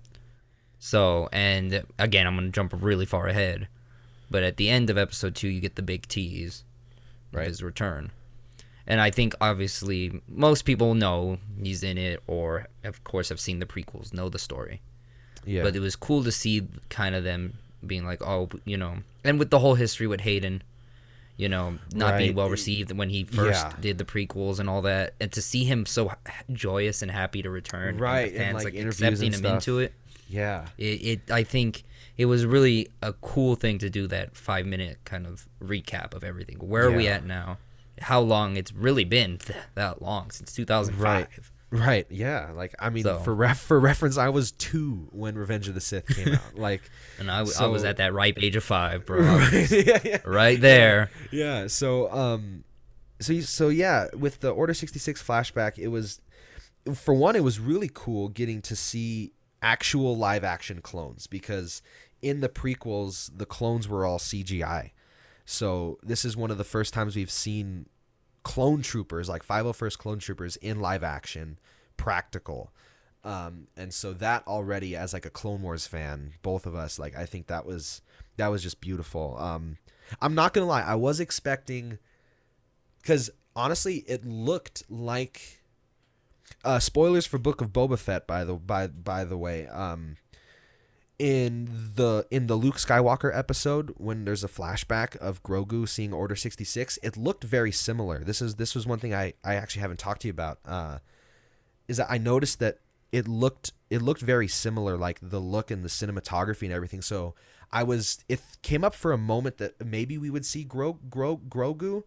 So, 0.86 1.30
and 1.32 1.86
again, 1.98 2.28
I'm 2.28 2.36
going 2.36 2.48
to 2.48 2.52
jump 2.52 2.74
really 2.78 3.06
far 3.06 3.28
ahead. 3.28 3.70
But 4.30 4.44
at 4.44 4.58
the 4.58 4.68
end 4.70 4.90
of 4.90 4.98
episode 4.98 5.34
two, 5.34 5.48
you 5.48 5.62
get 5.62 5.76
the 5.78 5.82
big 5.82 6.10
tease 6.10 6.66
Right. 7.32 7.48
his 7.48 7.64
return. 7.64 8.12
And 8.86 9.00
I 9.00 9.10
think 9.10 9.34
obviously 9.40 10.22
most 10.28 10.64
people 10.66 10.94
know 10.94 11.38
he's 11.62 11.84
in 11.84 11.98
it, 11.98 12.22
or 12.28 12.68
of 12.84 13.02
course 13.06 13.30
have 13.30 13.40
seen 13.40 13.60
the 13.60 13.66
prequels, 13.66 14.14
know 14.14 14.28
the 14.28 14.38
story. 14.38 14.82
yeah 15.46 15.64
But 15.64 15.74
it 15.78 15.80
was 15.80 15.96
cool 15.96 16.22
to 16.26 16.34
see 16.34 16.68
kind 16.90 17.16
of 17.16 17.24
them 17.24 17.54
being 17.88 18.06
like, 18.06 18.22
oh, 18.22 18.50
you 18.66 18.76
know, 18.76 18.98
and 19.24 19.40
with 19.40 19.52
the 19.52 19.60
whole 19.60 19.76
history 19.76 20.06
with 20.06 20.20
Hayden, 20.22 20.64
you 21.38 21.48
know, 21.48 21.80
not 21.96 22.18
being 22.18 22.36
well 22.36 22.50
received 22.50 22.92
when 22.92 23.10
he 23.10 23.24
first 23.24 23.66
Yeah. 23.66 23.74
did 23.80 23.98
the 24.00 24.06
prequels 24.06 24.60
and 24.60 24.70
all 24.70 24.82
that, 24.82 25.14
and 25.22 25.32
to 25.32 25.42
see 25.42 25.64
him 25.64 25.86
so 25.86 26.12
joyous 26.52 27.02
and 27.02 27.10
happy 27.10 27.42
to 27.42 27.50
return, 27.50 27.88
and 27.88 27.98
the 28.00 28.04
Right, 28.04 28.28
and, 28.34 28.38
fans 28.38 28.56
like, 28.56 28.64
like, 28.66 28.74
interviews 28.74 29.02
accepting 29.22 29.26
and 29.28 29.36
him 29.36 29.40
stuff. 29.40 29.54
into 29.56 29.80
it 29.80 29.94
yeah 30.34 30.66
it, 30.78 30.84
it 30.84 31.32
i 31.32 31.44
think 31.44 31.84
it 32.18 32.26
was 32.26 32.46
really 32.46 32.88
a 33.02 33.14
cool 33.14 33.56
thing 33.56 33.78
to 33.80 33.90
do 33.90 34.08
that 34.08 34.36
five 34.36 34.66
minute 34.66 34.98
kind 35.06 35.26
of 35.28 35.48
recap 35.62 36.14
of 36.14 36.24
everything 36.24 36.58
where 36.58 36.86
are 36.86 36.92
we 36.92 37.08
at 37.08 37.26
now 37.26 37.58
how 38.02 38.20
long 38.20 38.58
it's 38.58 38.74
really 38.74 39.04
been 39.04 39.38
th- 39.38 39.58
that 39.76 40.02
long 40.02 40.32
since 40.32 40.52
2005 40.54 41.00
Right. 41.02 41.28
Right. 41.76 42.06
Yeah. 42.12 42.52
Like 42.54 42.76
I 42.80 42.92
mean, 42.92 43.04
So- 43.04 43.18
for 43.18 43.34
ref 43.34 43.60
for 43.60 43.80
reference, 43.80 44.16
I 44.16 44.30
was 44.30 44.52
two 44.52 45.08
when 45.12 45.36
Revenge 45.36 45.68
of 45.68 45.74
the 45.74 45.82
Sith 45.82 46.06
came 46.06 46.36
out. 46.36 46.40
Like, 46.56 46.84
and 47.18 47.32
I, 47.32 47.40
w- 47.40 47.58
I 47.60 47.66
was 47.66 47.84
at 47.84 47.98
that 47.98 48.14
ripe 48.14 48.38
age 48.44 48.56
of 48.56 48.64
five 48.64 49.08
bro 49.08 49.22
was 49.22 49.72
yeah, 49.72 49.98
yeah, 50.04 50.18
right 50.24 50.62
there 50.62 51.10
yeah. 51.32 51.66
So, 51.66 52.12
um, 52.12 52.64
so 53.20 53.40
so 53.40 53.70
yeah, 53.70 54.10
with 54.16 54.42
the 54.42 54.52
Order 54.52 54.76
sixty 54.76 55.00
six 55.00 55.24
flashback, 55.24 55.80
it 55.80 55.88
was, 55.88 56.22
for 56.94 57.16
one, 57.16 57.36
it 57.36 57.44
was 57.44 57.60
really 57.60 57.90
cool 57.92 58.30
getting 58.30 58.62
to 58.64 58.76
see 58.76 59.32
actual 59.64 60.16
live 60.16 60.44
action 60.44 60.82
clones 60.82 61.26
because 61.26 61.82
in 62.22 62.42
the 62.42 62.50
prequels, 62.50 63.32
the 63.36 63.46
clones 63.46 63.88
were 63.88 64.06
all 64.06 64.20
CGI. 64.20 64.92
So 65.46 65.98
this 66.04 66.24
is 66.24 66.38
one 66.38 66.52
of 66.52 66.58
the 66.58 66.64
first 66.64 66.94
times 66.94 67.16
we've 67.16 67.32
seen 67.32 67.88
clone 68.44 68.82
troopers 68.82 69.30
like 69.30 69.46
501st 69.46 69.98
clone 69.98 70.20
troopers 70.20 70.58
in 70.58 70.80
live 70.82 71.04
action 71.04 71.58
practical 71.98 72.74
Um, 73.26 73.68
and 73.78 73.94
so 73.94 74.12
that 74.14 74.46
already, 74.48 74.98
as 74.98 75.14
like 75.14 75.26
a 75.26 75.30
Clone 75.30 75.62
Wars 75.62 75.88
fan, 75.88 76.34
both 76.42 76.66
of 76.66 76.76
us, 76.76 77.00
like 77.00 77.16
I 77.16 77.26
think 77.26 77.48
that 77.48 77.66
was 77.66 78.02
that 78.36 78.50
was 78.50 78.62
just 78.62 78.82
beautiful. 78.82 79.38
Um, 79.40 79.78
I'm 80.22 80.36
not 80.36 80.54
gonna 80.54 80.68
lie, 80.68 80.82
I 80.82 80.96
was 80.96 81.22
expecting, 81.22 82.00
because 83.02 83.30
honestly, 83.56 84.04
it 84.08 84.26
looked 84.26 84.84
like. 84.90 85.62
Uh, 86.64 86.80
spoilers 86.80 87.26
for 87.26 87.38
Book 87.38 87.62
of 87.62 87.74
Boba 87.74 88.00
Fett, 88.00 88.26
by 88.26 88.44
the 88.44 88.54
by 88.54 88.88
by 88.88 89.26
the 89.26 89.38
way. 89.38 89.68
Um, 89.68 90.18
in 91.20 91.70
the 91.96 92.26
in 92.32 92.48
the 92.48 92.56
Luke 92.56 92.78
Skywalker 92.78 93.36
episode 93.38 93.94
when 93.98 94.26
there's 94.26 94.44
a 94.44 94.48
flashback 94.48 95.16
of 95.18 95.44
Grogu 95.44 95.88
seeing 95.88 96.12
Order 96.12 96.36
66 96.36 96.98
it 97.04 97.16
looked 97.16 97.44
very 97.44 97.72
similar 97.72 98.24
this 98.24 98.42
is 98.42 98.56
this 98.56 98.74
was 98.74 98.88
one 98.88 98.98
thing 99.00 99.14
I 99.14 99.34
I 99.44 99.56
actually 99.56 99.82
haven't 99.84 100.00
talked 100.00 100.22
to 100.22 100.28
you 100.28 100.32
about 100.32 100.60
uh 100.66 100.98
is 101.88 101.98
that 101.98 102.08
I 102.10 102.18
noticed 102.18 102.60
that 102.60 102.80
it 103.12 103.28
looked 103.28 103.74
it 103.92 104.02
looked 104.02 104.22
very 104.22 104.48
similar 104.48 104.98
like 104.98 105.20
the 105.22 105.40
look 105.40 105.70
and 105.70 105.84
the 105.84 105.88
cinematography 105.88 106.64
and 106.64 106.74
everything 106.74 107.04
so 107.04 107.36
I 107.72 107.84
was 107.84 108.26
it 108.28 108.42
came 108.64 108.84
up 108.84 108.96
for 108.96 109.12
a 109.12 109.18
moment 109.18 109.60
that 109.60 109.86
maybe 109.86 110.18
we 110.18 110.30
would 110.32 110.46
see 110.46 110.64
Gro, 110.64 111.00
Gro, 111.10 111.38
Grogu 111.38 112.04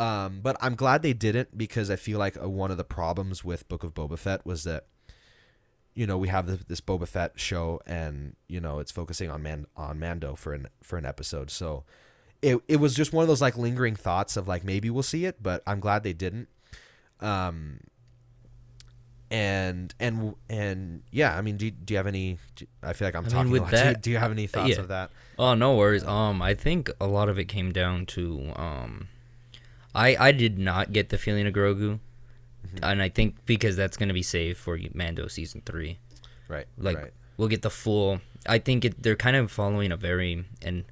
um 0.00 0.40
but 0.42 0.56
I'm 0.60 0.74
glad 0.74 1.02
they 1.02 1.12
didn't 1.12 1.56
because 1.56 1.90
I 1.90 1.96
feel 1.96 2.18
like 2.18 2.36
uh 2.42 2.48
one 2.48 2.70
of 2.70 2.76
the 2.76 2.84
problems 2.84 3.44
with 3.44 3.68
Book 3.68 3.84
of 3.84 3.94
Boba 3.94 4.18
Fett 4.18 4.44
was 4.46 4.64
that 4.64 4.86
you 5.94 6.06
know 6.06 6.16
we 6.16 6.28
have 6.28 6.46
the, 6.46 6.58
this 6.68 6.80
Boba 6.80 7.06
Fett 7.06 7.32
show, 7.34 7.80
and 7.86 8.34
you 8.48 8.60
know 8.60 8.78
it's 8.78 8.92
focusing 8.92 9.28
on 9.30 9.42
man 9.42 9.66
on 9.76 9.98
Mando 9.98 10.34
for 10.34 10.54
an 10.54 10.68
for 10.82 10.96
an 10.96 11.04
episode. 11.04 11.50
So 11.50 11.84
it 12.40 12.58
it 12.68 12.76
was 12.76 12.94
just 12.94 13.12
one 13.12 13.22
of 13.22 13.28
those 13.28 13.42
like 13.42 13.56
lingering 13.58 13.96
thoughts 13.96 14.36
of 14.36 14.48
like 14.48 14.64
maybe 14.64 14.88
we'll 14.88 15.02
see 15.02 15.24
it, 15.26 15.42
but 15.42 15.62
I'm 15.66 15.80
glad 15.80 16.02
they 16.02 16.12
didn't. 16.14 16.48
Um. 17.20 17.80
And 19.32 19.94
and 20.00 20.34
and 20.48 21.02
yeah, 21.12 21.36
I 21.36 21.40
mean, 21.40 21.56
do, 21.56 21.70
do 21.70 21.94
you 21.94 21.98
have 21.98 22.08
any? 22.08 22.38
Do, 22.56 22.66
I 22.82 22.94
feel 22.94 23.06
like 23.06 23.14
I'm 23.14 23.20
I 23.20 23.28
mean, 23.28 23.32
talking 23.32 23.52
with 23.52 23.62
a 23.62 23.64
lot. 23.64 23.70
Do 23.70 23.76
you- 23.76 23.82
that- 23.84 24.02
do, 24.02 24.10
you 24.10 24.16
have 24.16 24.32
any 24.32 24.48
thoughts 24.48 24.70
yeah. 24.70 24.80
of 24.80 24.88
that? 24.88 25.10
Oh 25.38 25.54
no 25.54 25.76
worries. 25.76 26.02
Um, 26.02 26.42
I 26.42 26.54
think 26.54 26.90
a 27.00 27.06
lot 27.06 27.28
of 27.28 27.38
it 27.38 27.44
came 27.44 27.70
down 27.70 28.06
to 28.06 28.52
um, 28.56 29.06
I 29.94 30.16
I 30.16 30.32
did 30.32 30.58
not 30.58 30.92
get 30.92 31.08
the 31.08 31.18
feeling 31.18 31.46
of 31.46 31.54
Grogu, 31.54 31.98
Mm-hmm. 32.66 32.84
and 32.84 33.00
I 33.02 33.08
think 33.08 33.36
because 33.46 33.74
that's 33.74 33.96
gonna 33.96 34.12
be 34.12 34.22
saved 34.22 34.58
for 34.58 34.78
Mando 34.94 35.28
season 35.28 35.62
three. 35.64 35.98
Right. 36.46 36.66
Like 36.76 36.96
right. 36.98 37.10
we'll 37.38 37.48
get 37.48 37.62
the 37.62 37.70
full. 37.70 38.20
I 38.46 38.58
think 38.58 38.84
it, 38.84 39.02
they're 39.02 39.16
kind 39.16 39.36
of 39.36 39.50
following 39.50 39.92
a 39.92 39.96
very 39.96 40.44
and. 40.62 40.84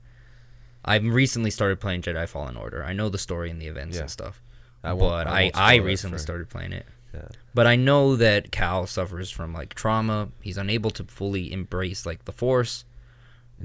I've 0.85 1.05
recently 1.05 1.51
started 1.51 1.81
playing 1.81 2.03
Jedi 2.03 2.27
Fallen 2.27 2.57
Order. 2.57 2.83
I 2.83 2.95
know 2.95 3.11
the 3.11 3.19
story 3.19 3.51
and 3.51 3.61
the 3.61 3.67
events 3.67 3.97
Yeah. 3.97 4.03
and 4.03 4.11
stuff, 4.11 4.41
I 4.83 4.95
but 4.95 5.27
I 5.27 5.51
I 5.55 5.75
I, 5.75 5.75
recently 5.77 6.17
for- 6.17 6.23
started 6.23 6.49
playing 6.49 6.73
it. 6.73 6.87
Yeah. 7.13 7.29
But 7.53 7.67
I 7.67 7.77
know 7.77 8.17
that 8.17 8.51
Cal 8.53 8.87
suffers 8.87 9.31
from 9.31 9.53
like 9.53 9.75
trauma. 9.75 10.29
He's 10.41 10.57
unable 10.57 10.91
to 10.93 11.05
fully 11.05 11.53
embrace 11.53 12.07
like 12.07 12.25
the 12.25 12.33
Force 12.33 12.85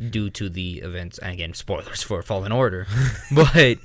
due 0.10 0.30
to 0.32 0.50
the 0.50 0.80
events. 0.80 1.18
And 1.20 1.34
again, 1.34 1.54
spoilers 1.54 2.02
for 2.04 2.22
Fallen 2.22 2.52
Order, 2.52 2.88
but 3.32 3.78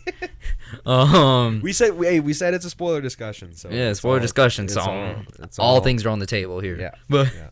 um, 0.86 1.60
We 1.62 1.72
said 1.72 1.94
we 1.96 2.06
hey, 2.06 2.20
we 2.20 2.32
said 2.32 2.54
it's 2.54 2.64
a 2.64 2.70
spoiler 2.70 3.00
discussion. 3.00 3.54
So 3.54 3.70
yeah, 3.70 3.92
spoiler 3.92 4.16
all- 4.16 4.20
discussion. 4.22 4.64
it's 4.66 4.74
So 4.74 4.80
all- 4.80 5.14
it's 5.40 5.58
all, 5.58 5.80
things 5.80 6.04
are 6.06 6.10
on 6.10 6.18
the 6.18 6.26
table 6.26 6.60
here. 6.60 6.78
Yeah. 6.78 6.92
but 7.08 7.32
yeah. 7.34 7.48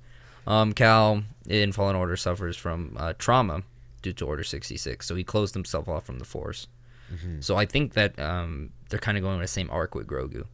um, 0.46 0.72
Cal 0.72 1.22
in 1.48 1.72
Fallen 1.72 1.96
Order 1.96 2.16
suffers 2.16 2.56
from 2.56 2.96
uh, 2.98 3.12
trauma 3.18 3.62
due 4.02 4.12
to 4.14 4.26
Order 4.26 4.44
sixty 4.44 4.76
six. 4.76 5.06
So 5.06 5.14
he 5.14 5.24
closed 5.24 5.54
himself 5.54 5.88
off 5.88 6.04
from 6.04 6.18
the 6.18 6.24
Force. 6.24 6.66
Mm-hmm. 7.12 7.40
So 7.40 7.56
I 7.56 7.66
think 7.66 7.94
that 7.94 8.18
um, 8.18 8.70
they're 8.88 8.98
kind 8.98 9.16
of 9.16 9.22
going 9.22 9.38
with 9.38 9.44
the 9.44 9.52
same 9.52 9.70
arc 9.70 9.94
with 9.94 10.06
Grogu. 10.06 10.44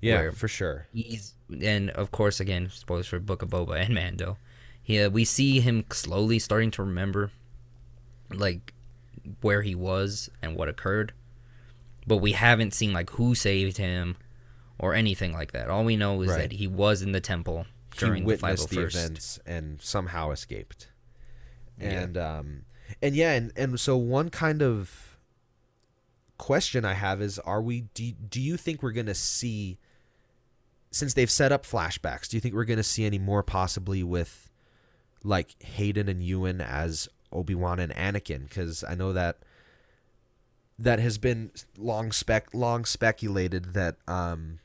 Yeah, 0.00 0.30
for 0.30 0.48
sure. 0.48 0.86
he's 0.92 1.34
and 1.62 1.90
of 1.90 2.10
course 2.10 2.38
again 2.38 2.70
spoilers 2.72 3.06
for 3.06 3.18
Book 3.18 3.42
of 3.42 3.48
Boba 3.50 3.80
and 3.84 3.94
Mando. 3.94 4.36
Yeah, 4.84 5.08
we 5.08 5.24
see 5.24 5.60
him 5.60 5.84
slowly 5.92 6.38
starting 6.38 6.70
to 6.72 6.82
remember 6.82 7.30
like 8.32 8.74
where 9.40 9.62
he 9.62 9.74
was 9.74 10.30
and 10.42 10.56
what 10.56 10.68
occurred. 10.68 11.12
But 12.06 12.18
we 12.18 12.32
haven't 12.32 12.74
seen 12.74 12.92
like 12.92 13.10
who 13.10 13.34
saved 13.34 13.76
him 13.76 14.16
or 14.78 14.94
anything 14.94 15.32
like 15.32 15.52
that. 15.52 15.68
All 15.68 15.84
we 15.84 15.96
know 15.96 16.20
is 16.22 16.30
Right. 16.30 16.38
that 16.38 16.52
he 16.52 16.66
was 16.66 17.02
in 17.02 17.12
the 17.12 17.20
temple 17.20 17.66
during 17.96 18.14
he 18.16 18.20
the 18.22 18.26
witnessed 18.26 18.70
the 18.70 18.76
501st. 18.76 18.94
events 18.94 19.38
and 19.46 19.82
somehow 19.82 20.30
escaped. 20.30 20.88
Yeah. 21.78 21.88
And 22.02 22.16
um 22.18 22.62
and 23.02 23.14
yeah, 23.14 23.32
and, 23.32 23.52
and 23.56 23.78
so 23.78 23.96
one 23.96 24.30
kind 24.30 24.62
of 24.62 25.18
question 26.38 26.84
I 26.84 26.94
have 26.94 27.20
is 27.20 27.38
are 27.40 27.60
we 27.62 27.82
do, 27.94 28.12
do 28.12 28.40
you 28.40 28.56
think 28.56 28.82
we're 28.82 28.92
going 28.92 29.06
to 29.06 29.14
see 29.14 29.78
since 30.90 31.14
they've 31.14 31.30
set 31.30 31.52
up 31.52 31.64
flashbacks, 31.64 32.28
do 32.28 32.36
you 32.36 32.40
think 32.40 32.54
we're 32.54 32.64
going 32.64 32.78
to 32.78 32.82
see 32.82 33.04
any 33.04 33.18
more 33.18 33.42
possibly 33.44 34.02
with 34.02 34.50
like 35.22 35.54
Hayden 35.62 36.08
and 36.08 36.20
Ewan 36.22 36.60
as 36.60 37.08
Obi-Wan 37.32 37.78
and 37.78 37.92
Anakin 37.94 38.50
cuz 38.50 38.84
I 38.84 38.94
know 38.94 39.12
that 39.12 39.38
that 40.78 40.98
has 40.98 41.18
been 41.18 41.50
long 41.76 42.10
spec 42.10 42.54
long 42.54 42.84
speculated 42.84 43.74
that 43.74 43.96
um 44.08 44.60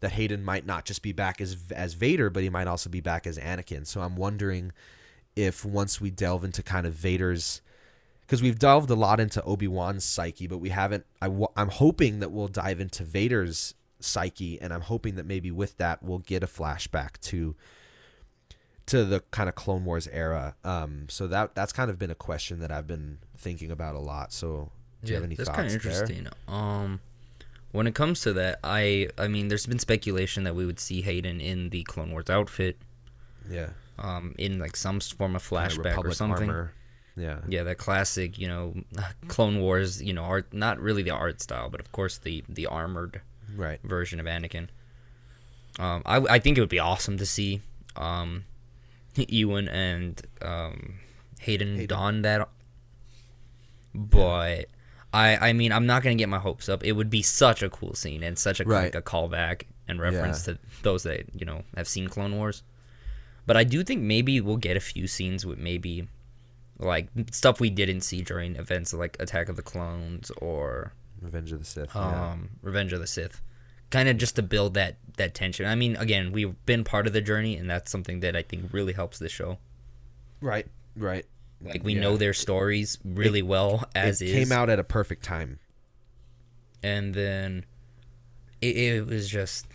that 0.00 0.12
Hayden 0.12 0.42
might 0.42 0.66
not 0.66 0.84
just 0.84 1.02
be 1.02 1.12
back 1.12 1.40
as 1.40 1.56
as 1.70 1.94
Vader, 1.94 2.30
but 2.30 2.42
he 2.42 2.50
might 2.50 2.66
also 2.66 2.90
be 2.90 3.00
back 3.00 3.26
as 3.26 3.38
Anakin. 3.38 3.86
So 3.86 4.00
I'm 4.00 4.16
wondering 4.16 4.72
if 5.36 5.64
once 5.64 6.00
we 6.00 6.10
delve 6.10 6.44
into 6.44 6.62
kind 6.62 6.86
of 6.86 6.94
Vader's, 6.94 7.60
because 8.22 8.42
we've 8.42 8.58
delved 8.58 8.90
a 8.90 8.94
lot 8.94 9.20
into 9.20 9.42
Obi 9.42 9.68
Wan's 9.68 10.04
psyche, 10.04 10.46
but 10.46 10.58
we 10.58 10.70
haven't. 10.70 11.04
I, 11.20 11.28
wa- 11.28 11.52
I'm 11.56 11.68
hoping 11.68 12.20
that 12.20 12.32
we'll 12.32 12.48
dive 12.48 12.80
into 12.80 13.04
Vader's 13.04 13.74
psyche, 14.00 14.60
and 14.60 14.72
I'm 14.72 14.80
hoping 14.80 15.16
that 15.16 15.26
maybe 15.26 15.50
with 15.50 15.76
that 15.76 16.02
we'll 16.02 16.18
get 16.18 16.42
a 16.42 16.46
flashback 16.46 17.20
to 17.22 17.54
to 18.90 19.04
the 19.04 19.20
kind 19.30 19.48
of 19.48 19.54
Clone 19.54 19.84
Wars 19.84 20.08
era. 20.08 20.56
Um, 20.64 21.06
so 21.08 21.28
that 21.28 21.54
that's 21.54 21.72
kind 21.72 21.90
of 21.90 21.98
been 21.98 22.10
a 22.10 22.14
question 22.16 22.58
that 22.58 22.72
I've 22.72 22.86
been 22.88 23.18
thinking 23.36 23.70
about 23.70 23.94
a 23.94 24.00
lot. 24.00 24.32
So 24.32 24.70
do 25.04 25.10
you 25.10 25.14
have 25.14 25.24
any 25.24 25.36
that's 25.36 25.48
thoughts 25.48 25.56
kind 25.56 25.66
of 25.74 25.82
there? 25.82 25.92
interesting. 25.92 26.26
Um, 26.48 27.00
when 27.70 27.86
it 27.86 27.94
comes 27.94 28.20
to 28.22 28.32
that, 28.32 28.58
I 28.64 29.08
I 29.16 29.28
mean, 29.28 29.46
there's 29.48 29.66
been 29.66 29.78
speculation 29.78 30.42
that 30.44 30.56
we 30.56 30.66
would 30.66 30.80
see 30.80 31.02
Hayden 31.02 31.40
in 31.40 31.70
the 31.70 31.84
Clone 31.84 32.10
Wars 32.10 32.28
outfit, 32.28 32.78
Yeah, 33.48 33.70
um, 33.98 34.34
in 34.38 34.58
like 34.58 34.74
some 34.76 34.98
form 34.98 35.36
of 35.36 35.48
flashback 35.48 36.04
or 36.04 36.12
something. 36.12 36.50
armor. 36.50 36.72
Yeah, 37.16 37.40
Yeah, 37.46 37.64
that 37.64 37.76
classic, 37.78 38.38
you 38.38 38.48
know, 38.48 38.74
Clone 39.28 39.60
Wars, 39.60 40.02
you 40.02 40.12
know, 40.12 40.22
art 40.24 40.52
not 40.52 40.80
really 40.80 41.02
the 41.02 41.10
art 41.10 41.40
style, 41.40 41.68
but 41.70 41.78
of 41.80 41.92
course 41.92 42.18
the 42.18 42.42
the 42.48 42.66
armored 42.66 43.20
right. 43.54 43.78
version 43.84 44.18
of 44.18 44.26
Anakin. 44.26 44.68
Um, 45.78 46.02
I 46.04 46.16
I 46.16 46.38
think 46.40 46.58
it 46.58 46.60
would 46.60 46.68
be 46.70 46.80
awesome 46.80 47.18
to 47.18 47.26
see 47.26 47.62
um, 47.96 48.44
Ewan 49.16 49.68
and 49.68 50.20
um, 50.42 50.94
Hayden, 51.40 51.74
Hayden. 51.74 51.86
don 51.86 52.22
that, 52.22 52.48
but. 53.94 54.66
I, 55.12 55.48
I 55.48 55.52
mean 55.54 55.72
I'm 55.72 55.86
not 55.86 56.04
gonna 56.04 56.14
get 56.14 56.28
my 56.28 56.38
hopes 56.38 56.68
up. 56.68 56.84
It 56.84 56.92
would 56.92 57.10
be 57.10 57.20
such 57.20 57.64
a 57.64 57.68
cool 57.68 57.94
scene 57.94 58.22
and 58.22 58.38
such 58.38 58.60
a 58.60 58.64
Right. 58.64 58.84
like 58.84 58.94
a 58.94 59.02
callback 59.02 59.62
and 59.88 60.00
reference 60.00 60.44
to 60.44 60.56
those 60.82 61.02
that 61.02 61.24
you 61.34 61.44
know 61.44 61.64
have 61.76 61.88
seen 61.88 62.06
Clone 62.06 62.36
Wars. 62.36 62.62
But 63.44 63.56
I 63.56 63.64
do 63.64 63.82
think 63.82 64.02
maybe 64.02 64.40
we'll 64.40 64.56
get 64.56 64.76
a 64.76 64.80
few 64.80 65.08
scenes 65.08 65.44
with 65.44 65.58
maybe 65.58 66.06
like 66.78 67.08
stuff 67.32 67.58
we 67.58 67.70
didn't 67.70 68.02
see 68.02 68.22
during 68.22 68.54
events 68.54 68.94
like 68.94 69.16
Attack 69.18 69.48
of 69.48 69.56
the 69.56 69.62
Clones 69.62 70.30
or 70.36 70.92
Revenge 71.20 71.50
of 71.50 71.58
the 71.58 71.64
Sith. 71.64 71.90
yeah. 71.92 72.30
um, 72.30 72.50
Revenge 72.62 72.92
of 72.92 73.00
the 73.00 73.08
Sith, 73.08 73.42
kind 73.90 74.08
of 74.08 74.16
just 74.16 74.36
to 74.36 74.42
build 74.42 74.74
that 74.74 74.96
that 75.16 75.34
tension. 75.34 75.66
I 75.66 75.74
mean, 75.74 75.96
again, 75.96 76.32
we've 76.32 76.54
been 76.66 76.82
part 76.84 77.06
of 77.06 77.12
the 77.12 77.20
journey, 77.20 77.56
and 77.56 77.68
that's 77.68 77.90
something 77.90 78.20
that 78.20 78.34
I 78.36 78.42
think 78.42 78.72
really 78.72 78.92
helps 78.94 79.18
the 79.18 79.28
show. 79.28 79.58
Right, 80.40 80.66
right. 80.96 81.26
Like 81.62 81.84
we 81.84 81.92
Yeah. 81.94 82.00
know 82.00 82.16
their 82.16 82.32
stories 82.32 82.98
really 83.04 83.42
well 83.42 83.84
as 83.94 84.22
it 84.22 84.28
is, 84.28 84.32
came 84.34 84.52
out 84.52 84.70
at 84.70 84.78
a 84.78 84.84
perfect 84.84 85.22
time. 85.24 85.58
and 86.82 87.12
then 87.14 87.66
it, 88.60 88.76
it 88.76 89.06
was 89.06 89.28
just. 89.28 89.66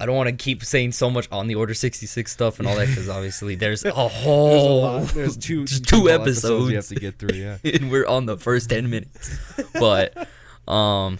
I 0.00 0.06
don't 0.06 0.16
want 0.16 0.28
to 0.28 0.34
keep 0.36 0.64
saying 0.64 0.90
so 0.92 1.08
much 1.08 1.28
on 1.30 1.46
the 1.46 1.54
Order 1.54 1.72
sixty 1.74 2.06
six 2.06 2.32
stuff 2.32 2.58
and 2.58 2.66
all 2.68 2.76
that 2.76 2.88
because 2.88 3.08
obviously 3.18 3.54
there's 3.54 3.84
a 3.84 3.92
whole 3.92 5.00
There's 5.00 5.36
two 5.36 5.64
just 5.66 5.84
two 5.88 5.96
whole 5.96 6.08
episodes. 6.10 6.70
you 6.70 6.76
have 6.76 6.86
to 6.88 6.94
get 6.96 7.18
through. 7.18 7.36
Yeah. 7.38 7.58
and 7.64 7.90
we're 7.92 8.06
on 8.06 8.26
the 8.26 8.36
first 8.36 8.70
10 8.70 8.90
minutes 8.90 9.30
but 9.72 10.28
um 10.68 11.18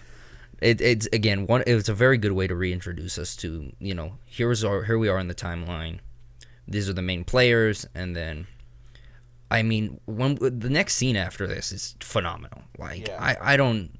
it, 0.64 0.80
it's 0.80 1.06
again 1.12 1.46
one 1.46 1.62
it 1.66 1.74
was 1.74 1.88
a 1.88 1.94
very 1.94 2.18
good 2.18 2.32
way 2.32 2.46
to 2.46 2.54
reintroduce 2.54 3.18
us 3.18 3.36
to 3.36 3.72
you 3.78 3.94
know 3.94 4.14
here's 4.26 4.64
our 4.64 4.82
here 4.84 4.98
we 4.98 5.08
are 5.08 5.18
in 5.18 5.28
the 5.28 5.34
timeline 5.34 5.98
these 6.66 6.88
are 6.88 6.94
the 6.94 7.02
main 7.02 7.22
players 7.24 7.86
and 7.94 8.16
then 8.16 8.46
i 9.50 9.62
mean 9.62 10.00
when 10.06 10.36
the 10.36 10.70
next 10.70 10.94
scene 10.94 11.16
after 11.16 11.46
this 11.46 11.70
is 11.72 11.94
phenomenal 12.00 12.62
like 12.78 13.06
Yeah. 13.08 13.22
i 13.22 13.52
i 13.54 13.56
don't 13.56 13.90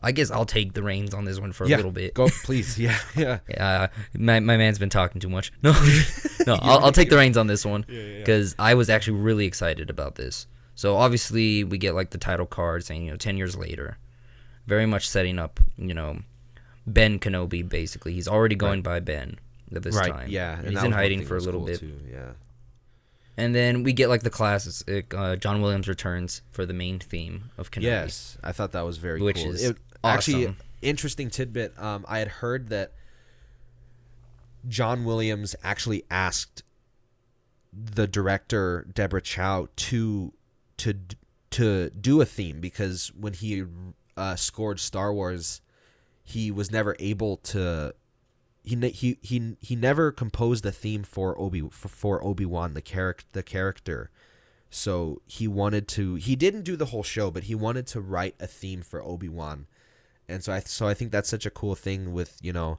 i 0.00 0.12
guess 0.12 0.30
i'll 0.30 0.46
take 0.46 0.72
the 0.74 0.82
reins 0.82 1.12
on 1.14 1.24
this 1.24 1.40
one 1.40 1.52
for 1.52 1.64
a 1.64 1.68
little 1.68 1.90
bit 1.92 2.14
Go, 2.14 2.28
please. 2.44 2.78
Yeah, 2.86 2.98
yeah. 3.16 3.38
uh, 3.58 3.86
my, 4.16 4.40
my 4.40 4.56
man's 4.56 4.78
been 4.78 4.90
talking 4.90 5.20
too 5.20 5.28
much. 5.28 5.52
No, 5.62 5.72
no, 6.46 6.54
I'll, 6.62 6.84
I'll 6.86 6.92
take 6.92 7.10
the 7.10 7.16
reins 7.16 7.36
on 7.36 7.46
this 7.46 7.64
one 7.66 7.84
yeah. 7.88 8.18
because 8.18 8.54
I 8.58 8.74
was 8.74 8.88
actually 8.90 9.18
really 9.20 9.46
excited 9.46 9.90
about 9.90 10.14
this. 10.16 10.46
So 10.74 10.96
obviously 10.96 11.62
we 11.64 11.78
get 11.78 11.94
like 11.94 12.10
the 12.10 12.18
title 12.18 12.46
card 12.46 12.84
saying 12.84 13.04
you 13.04 13.10
know 13.12 13.16
ten 13.16 13.36
years 13.36 13.56
later, 13.56 13.98
very 14.66 14.86
much 14.86 15.08
setting 15.08 15.38
up 15.38 15.60
you 15.76 15.94
know 15.94 16.18
Ben 16.86 17.18
Kenobi 17.18 17.68
basically. 17.68 18.12
He's 18.14 18.28
already 18.28 18.54
going 18.54 18.82
by 18.82 19.00
Ben, 19.00 19.38
at 19.74 19.82
this 19.82 19.96
right. 19.96 20.12
time. 20.12 20.28
Yeah. 20.30 20.58
And 20.58 20.70
he's 20.70 20.82
in 20.82 20.92
hiding 20.92 21.24
for 21.24 21.36
a 21.36 21.40
little 21.40 21.60
cool 21.60 21.66
bit. 21.68 21.80
Too. 21.80 21.98
Yeah. 22.10 22.32
And 23.36 23.54
then 23.54 23.82
we 23.82 23.92
get 23.92 24.08
like 24.08 24.22
the 24.22 24.30
classic. 24.30 25.14
Uh, 25.14 25.36
John 25.36 25.62
Williams 25.62 25.88
returns 25.88 26.42
for 26.50 26.66
the 26.66 26.74
main 26.74 26.98
theme 26.98 27.50
of 27.56 27.70
Kenobi. 27.70 27.82
Yes, 27.84 28.36
I 28.42 28.52
thought 28.52 28.72
that 28.72 28.84
was 28.84 28.98
very 28.98 29.20
Which 29.22 29.36
cool. 29.36 29.52
is 29.52 29.62
It- 29.70 29.78
actually 30.04 30.46
awesome. 30.46 30.56
interesting 30.82 31.30
tidbit. 31.30 31.78
Um, 31.78 32.04
I 32.08 32.18
had 32.18 32.28
heard 32.28 32.68
that 32.68 32.92
John 34.68 35.04
Williams 35.04 35.56
actually 35.62 36.04
asked 36.10 36.62
the 37.72 38.06
director 38.06 38.86
Deborah 38.92 39.22
Chow 39.22 39.68
to 39.76 40.34
to 40.78 40.94
to 41.50 41.90
do 41.90 42.20
a 42.20 42.26
theme 42.26 42.60
because 42.60 43.12
when 43.18 43.32
he 43.32 43.64
uh, 44.16 44.36
scored 44.36 44.80
Star 44.80 45.12
Wars, 45.12 45.60
he 46.24 46.50
was 46.50 46.70
never 46.70 46.96
able 46.98 47.36
to. 47.38 47.94
He 48.64 48.76
he 48.90 49.18
he 49.20 49.56
he 49.60 49.76
never 49.76 50.12
composed 50.12 50.64
a 50.64 50.72
theme 50.72 51.02
for 51.02 51.38
Obi 51.38 51.62
for, 51.70 51.88
for 51.88 52.24
Obi 52.24 52.46
Wan 52.46 52.74
the 52.74 52.82
character 52.82 53.26
the 53.32 53.42
character. 53.42 54.10
So 54.70 55.20
he 55.26 55.46
wanted 55.48 55.88
to. 55.88 56.14
He 56.14 56.36
didn't 56.36 56.62
do 56.62 56.76
the 56.76 56.86
whole 56.86 57.02
show, 57.02 57.30
but 57.30 57.44
he 57.44 57.54
wanted 57.54 57.86
to 57.88 58.00
write 58.00 58.36
a 58.40 58.46
theme 58.46 58.80
for 58.80 59.02
Obi 59.02 59.28
Wan, 59.28 59.66
and 60.28 60.42
so 60.42 60.52
I 60.52 60.60
so 60.60 60.86
I 60.86 60.94
think 60.94 61.10
that's 61.10 61.28
such 61.28 61.44
a 61.44 61.50
cool 61.50 61.74
thing. 61.74 62.12
With 62.12 62.38
you 62.40 62.52
know, 62.52 62.78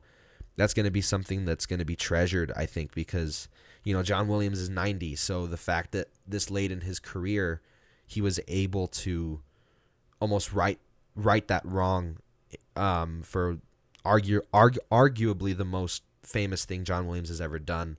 that's 0.56 0.74
going 0.74 0.86
to 0.86 0.91
be 0.91 1.02
something 1.02 1.46
that's 1.46 1.65
going 1.65 1.80
to 1.80 1.86
be 1.86 1.96
treasured. 1.96 2.52
I 2.56 2.65
think 2.65 2.96
because 2.96 3.48
you 3.84 3.93
know 3.93 4.04
John 4.04 4.28
Williams 4.28 4.60
is 4.60 4.69
ninety, 4.69 5.15
so 5.15 5.46
the 5.46 5.58
fact 5.58 5.91
that 5.91 6.08
this 6.26 6.50
late 6.50 6.72
in 6.72 6.82
his 6.82 7.00
career, 7.00 7.62
he 8.08 8.22
was 8.22 8.39
able 8.48 8.88
to 8.88 9.41
almost 10.19 10.54
right 10.54 10.80
right 11.15 11.47
that 11.47 11.65
wrong, 11.65 12.17
um, 12.76 13.21
for 13.23 13.58
argue, 14.06 14.41
argu- 14.54 14.78
arguably 14.91 15.56
the 15.56 15.65
most 15.65 16.04
famous 16.23 16.65
thing 16.65 16.84
John 16.84 17.06
Williams 17.08 17.30
has 17.30 17.41
ever 17.41 17.60
done 17.60 17.97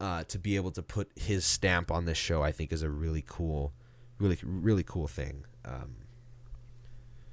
uh, 0.00 0.24
to 0.24 0.38
be 0.38 0.56
able 0.56 0.70
to 0.72 0.82
put 0.82 1.10
his 1.16 1.44
stamp 1.44 1.90
on 1.90 2.04
this 2.04 2.18
show, 2.18 2.42
I 2.42 2.52
think 2.52 2.72
is 2.72 2.82
a 2.82 2.90
really 2.90 3.24
cool, 3.26 3.72
really 4.18 4.38
really 4.42 4.84
cool 4.84 5.08
thing. 5.08 5.44
Um, 5.64 5.96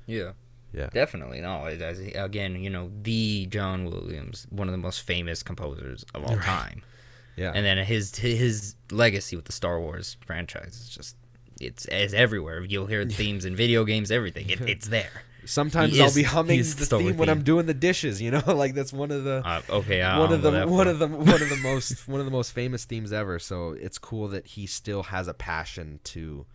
Yeah. 0.07 0.31
yeah, 0.73 0.87
Definitely. 0.87 1.41
No, 1.41 1.65
it, 1.65 1.81
as- 1.81 1.99
again, 1.99 2.55
you 2.61 2.69
know, 2.69 2.91
the 3.01 3.45
John 3.47 3.85
Williams, 3.85 4.45
one 4.49 4.67
of 4.67 4.71
the 4.71 4.77
most 4.77 5.01
famous 5.01 5.41
composers 5.43 6.05
of 6.13 6.23
all 6.23 6.35
Right. 6.35 6.45
time. 6.45 6.81
yeah, 7.35 7.51
And 7.53 7.65
then 7.65 7.77
his 7.85 8.15
his 8.15 8.75
legacy 8.91 9.35
with 9.35 9.45
the 9.45 9.51
Star 9.51 9.79
Wars 9.79 10.17
franchise 10.25 10.75
is 10.79 10.89
just 10.89 11.15
it's, 11.59 11.85
as 11.85 12.13
everywhere. 12.13 12.63
You'll 12.63 12.87
hear 12.87 13.05
themes 13.09 13.45
in 13.45 13.55
video 13.55 13.83
games, 13.85 14.11
everything. 14.11 14.49
It, 14.49 14.61
it's 14.61 14.87
there. 14.87 15.09
Sometimes 15.45 15.93
he 15.93 16.01
I'll 16.01 16.07
is- 16.07 16.15
be 16.15 16.23
humming 16.35 16.57
the 16.59 16.63
the 16.63 16.85
Star 16.85 16.99
theme 16.99 17.17
when 17.17 17.29
I'm 17.29 17.43
doing 17.43 17.65
the 17.67 17.73
dishes. 17.75 18.19
You 18.21 18.31
know, 18.31 18.41
like 18.53 18.73
that's 18.73 18.91
one 18.91 19.11
of 19.11 19.23
the 19.23 19.41
Uh, 19.45 19.61
okay, 19.69 20.01
I 20.01 20.17
one 20.19 20.33
of 20.33 20.41
the 20.41 20.65
one 20.65 20.87
of 20.87 20.97
the 20.99 21.07
one 21.07 21.41
of 21.41 21.49
the 21.49 21.59
most 21.63 22.07
one 22.07 22.19
of 22.19 22.25
the 22.25 22.31
most 22.31 22.51
famous 22.51 22.83
themes 22.85 23.13
ever. 23.13 23.37
So 23.39 23.71
it's 23.71 23.97
cool 23.99 24.27
that 24.29 24.47
he 24.47 24.65
still 24.65 25.03
has 25.03 25.27
a 25.27 25.33
passion 25.35 25.99
to 26.05 26.45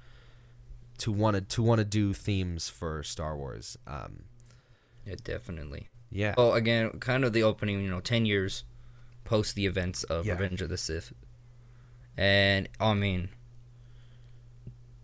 to 0.99 1.13
want 1.13 1.37
to 1.37 1.41
to 1.43 1.63
want 1.63 1.79
to 1.79 1.85
do 1.85 2.13
themes 2.13 2.69
for 2.69 3.03
Star 3.05 3.37
Wars. 3.37 3.79
Um, 3.87 4.25
Yeah, 5.07 5.15
definitely. 5.23 5.89
yeah, 6.11 6.35
Oh, 6.37 6.53
again, 6.55 6.91
kind 6.99 7.25
of 7.25 7.33
the 7.33 7.45
opening. 7.45 7.81
You 7.83 7.91
know, 7.91 8.01
ten 8.01 8.27
years 8.27 8.65
post 9.25 9.55
the 9.55 9.67
events 9.67 10.03
of 10.03 10.27
Yeah. 10.27 10.33
Revenge 10.33 10.61
of 10.63 10.69
the 10.69 10.77
Sith, 10.77 11.13
and 12.17 12.69
I 12.81 12.95
mean, 12.95 13.29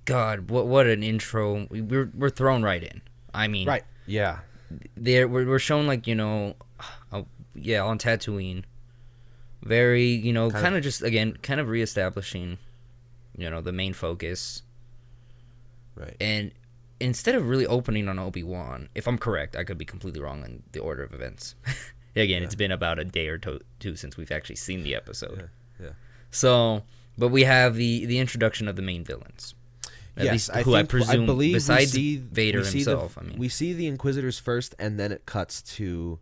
God, 0.07 0.51
what 0.51 0.67
what 0.67 0.87
an 0.87 1.03
intro! 1.03 1.67
We- 1.71 1.83
We're 1.83 2.11
we're 2.15 2.31
thrown 2.31 2.63
right 2.63 2.83
in. 2.83 3.03
I 3.35 3.47
mean, 3.49 3.69
right, 3.69 3.85
yeah, 4.07 4.39
there 4.97 5.29
we're, 5.29 5.47
we're 5.47 5.59
shown 5.59 5.87
like 5.87 6.07
you 6.07 6.15
know 6.15 6.55
uh, 7.13 7.23
yeah 7.55 7.83
on 7.85 7.99
tatooine. 7.99 8.65
Very 9.63 10.07
you 10.07 10.33
know 10.33 10.47
Kind 10.51 10.57
of- 10.57 10.63
kind 10.63 10.77
of 10.77 10.83
just 10.83 11.03
again 11.03 11.37
kind 11.43 11.61
of 11.61 11.69
reestablishing 11.69 12.57
you 13.37 13.51
know 13.51 13.61
the 13.61 13.73
main 13.73 13.93
focus. 13.93 14.63
Right, 15.95 16.17
and 16.21 16.53
instead 17.01 17.35
of 17.35 17.47
really 17.49 17.67
opening 17.67 18.09
on 18.09 18.19
obi-wan 18.19 18.89
if 18.95 19.07
i'm 19.07 19.19
correct 19.19 19.55
i 19.55 19.65
could 19.65 19.77
be 19.77 19.85
completely 19.85 20.19
wrong 20.21 20.43
on 20.43 20.63
the 20.73 20.79
order 20.81 21.03
of 21.03 21.13
events. 21.13 21.55
Again 22.17 22.43
it's 22.43 22.55
been 22.55 22.73
about 22.73 22.99
a 22.99 23.05
day 23.05 23.29
or 23.29 23.37
to- 23.39 23.61
two 23.81 23.97
since 23.97 24.17
we've 24.17 24.31
actually 24.33 24.57
seen 24.57 24.83
the 24.83 24.95
episode. 24.95 25.51
Yeah, 25.81 25.87
yeah. 25.87 25.93
so 26.31 26.83
but 27.19 27.29
we 27.29 27.45
have 27.45 27.75
the 27.77 28.07
the 28.07 28.19
introduction 28.19 28.69
of 28.69 28.77
the 28.77 28.83
main 28.83 29.05
villains 29.05 29.55
at 30.17 30.25
yes, 30.25 30.33
least 30.33 30.51
I 30.55 30.63
who 30.63 30.75
i 30.75 30.83
presume 30.83 31.27
believe 31.27 31.51
we 31.51 31.55
besides 31.55 31.93
see- 31.93 32.17
vader 32.17 32.59
we 32.61 32.65
see 32.65 32.85
the- 32.85 32.91
himself 32.91 33.19
i 33.19 33.23
mean 33.23 33.39
we 33.39 33.49
see 33.49 33.73
the 33.75 33.87
Inquisitors 33.87 34.39
first, 34.39 34.75
and 34.79 34.99
then 34.99 35.13
it 35.13 35.27
cuts 35.27 35.61
to 35.77 36.19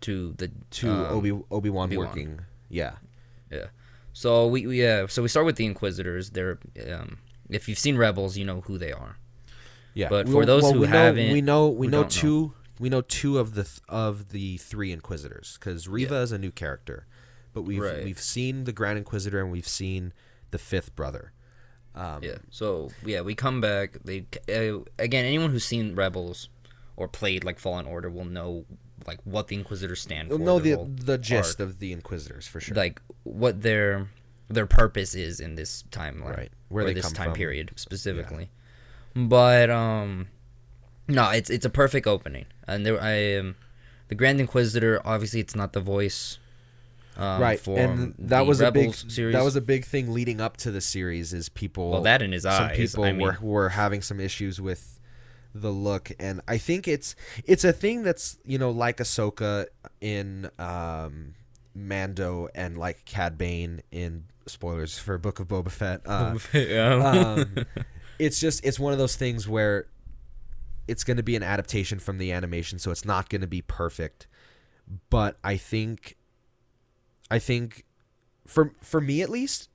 to 0.00 0.32
the 0.38 0.50
to 0.70 0.90
um, 0.90 1.06
Obi 1.16 1.30
Obi 1.50 1.70
Wan 1.70 1.94
working. 1.94 2.40
Yeah, 2.68 2.94
yeah. 3.52 3.66
So 4.12 4.48
we, 4.48 4.66
we 4.66 4.82
yeah, 4.82 5.06
so 5.06 5.22
we 5.22 5.28
start 5.28 5.46
with 5.46 5.54
the 5.56 5.66
Inquisitors. 5.66 6.30
They're 6.30 6.58
um, 6.92 7.18
if 7.48 7.68
you've 7.68 7.78
seen 7.78 7.96
Rebels, 7.96 8.36
you 8.36 8.44
know 8.44 8.62
who 8.62 8.78
they 8.78 8.90
are. 8.92 9.16
yeah. 9.94 10.08
But 10.08 10.28
for 10.28 10.44
those 10.44 10.68
who 10.70 10.80
we 10.80 10.86
haven't- 10.88 11.28
know, 11.28 11.32
we 11.32 11.40
know 11.40 11.68
we 11.68 11.86
know 11.86 12.02
don't 12.02 12.16
know. 12.16 12.20
two 12.20 12.52
we 12.80 12.88
know 12.88 13.00
two 13.02 13.38
of 13.38 13.54
the 13.54 13.62
th- 13.64 13.80
of 13.88 14.30
the 14.30 14.56
three 14.56 14.90
Inquisitors 14.90 15.56
because 15.60 15.86
Reva 15.86 16.16
Yeah. 16.16 16.22
is 16.22 16.32
a 16.32 16.38
new 16.38 16.50
character, 16.50 17.06
but 17.54 17.62
we've 17.62 17.80
Right. 17.80 18.02
we've 18.02 18.20
seen 18.20 18.64
the 18.64 18.72
Grand 18.72 18.98
Inquisitor 18.98 19.40
and 19.40 19.52
we've 19.52 19.68
seen 19.68 20.12
the 20.50 20.58
fifth 20.58 20.96
brother. 20.96 21.32
Um, 21.96 22.22
Yeah. 22.22 22.36
So 22.50 22.90
yeah, 23.04 23.22
we 23.22 23.34
come 23.34 23.60
back. 23.60 23.98
They 24.04 24.26
uh, 24.48 24.84
again, 24.98 25.24
anyone 25.24 25.50
who's 25.50 25.64
seen 25.64 25.94
Rebels 25.94 26.48
or 26.96 27.08
played 27.08 27.42
like 27.44 27.58
Fallen 27.58 27.86
Order 27.86 28.10
will 28.10 28.24
know 28.24 28.64
like 29.06 29.18
what 29.24 29.48
the 29.48 29.56
Inquisitors 29.56 30.00
stand 30.00 30.30
for. 30.30 30.38
Know 30.38 30.58
the 30.58 30.76
the 30.86 31.18
gist 31.18 31.60
arc, 31.60 31.68
of 31.68 31.78
the 31.78 31.92
Inquisitors 31.92 32.46
for 32.46 32.60
sure. 32.60 32.76
like 32.76 33.00
what 33.24 33.62
their 33.62 34.08
their 34.48 34.66
purpose 34.66 35.14
is 35.14 35.40
in 35.40 35.54
this 35.56 35.84
timeline, 35.90 36.36
Right. 36.36 36.52
Where 36.68 36.84
or 36.84 36.88
they 36.88 36.94
this 36.94 37.10
time 37.12 37.30
from. 37.30 37.34
period 37.34 37.72
specifically. 37.76 38.50
But 39.14 39.70
um, 39.70 40.28
no, 41.08 41.30
it's 41.30 41.48
it's 41.50 41.64
a 41.64 41.70
perfect 41.70 42.06
opening, 42.06 42.46
and 42.68 42.84
there 42.84 43.00
I 43.00 43.36
um, 43.38 43.56
the 44.08 44.14
Grand 44.14 44.40
Inquisitor. 44.40 45.00
Obviously, 45.04 45.40
it's 45.40 45.54
not 45.56 45.72
the 45.72 45.80
voice. 45.80 46.38
Um, 47.16 47.40
right, 47.40 47.58
For 47.58 47.78
and 47.78 48.14
that 48.18 48.46
was 48.46 48.60
a 48.60 48.70
big 48.70 48.94
series. 48.94 49.34
that 49.34 49.44
was 49.44 49.56
a 49.56 49.60
big 49.60 49.84
thing 49.84 50.12
leading 50.12 50.40
up 50.40 50.56
to 50.58 50.70
the 50.70 50.80
series. 50.80 51.32
Is 51.32 51.48
people 51.48 51.90
well 51.90 52.02
that 52.02 52.22
in 52.22 52.32
his 52.32 52.42
some 52.42 52.52
eyes. 52.52 52.76
people 52.76 53.04
I 53.04 53.12
mean, 53.12 53.22
were 53.22 53.38
were 53.40 53.68
having 53.70 54.02
some 54.02 54.20
issues 54.20 54.60
with 54.60 55.00
the 55.54 55.70
look, 55.70 56.12
and 56.18 56.40
I 56.46 56.58
think 56.58 56.86
it's 56.86 57.16
it's 57.44 57.64
a 57.64 57.72
thing 57.72 58.02
that's 58.02 58.38
you 58.44 58.58
know 58.58 58.70
like 58.70 58.98
Ahsoka 58.98 59.66
in 60.00 60.50
um, 60.58 61.34
Mando 61.74 62.48
and 62.54 62.76
like 62.76 63.04
Cad 63.04 63.38
Bane 63.38 63.82
in 63.90 64.24
spoilers 64.46 64.98
for 64.98 65.18
Book 65.18 65.40
of 65.40 65.48
Boba 65.48 65.70
Fett. 65.70 66.02
Uh, 66.06 66.38
yeah. 66.52 66.94
um, 66.94 67.66
it's 68.18 68.40
just 68.40 68.64
it's 68.64 68.78
one 68.78 68.92
of 68.92 68.98
those 68.98 69.16
things 69.16 69.48
where 69.48 69.86
it's 70.88 71.04
going 71.04 71.16
to 71.16 71.22
be 71.22 71.36
an 71.36 71.42
adaptation 71.42 71.98
from 71.98 72.18
the 72.18 72.32
animation, 72.32 72.78
so 72.78 72.90
it's 72.90 73.04
not 73.04 73.28
going 73.28 73.40
to 73.40 73.46
be 73.46 73.62
perfect. 73.62 74.26
But 75.10 75.36
I 75.42 75.56
think, 75.56 76.15
I 77.30 77.38
think, 77.38 77.84
for 78.46 78.72
for 78.80 79.00
me 79.00 79.22
at 79.22 79.30
least, 79.30 79.68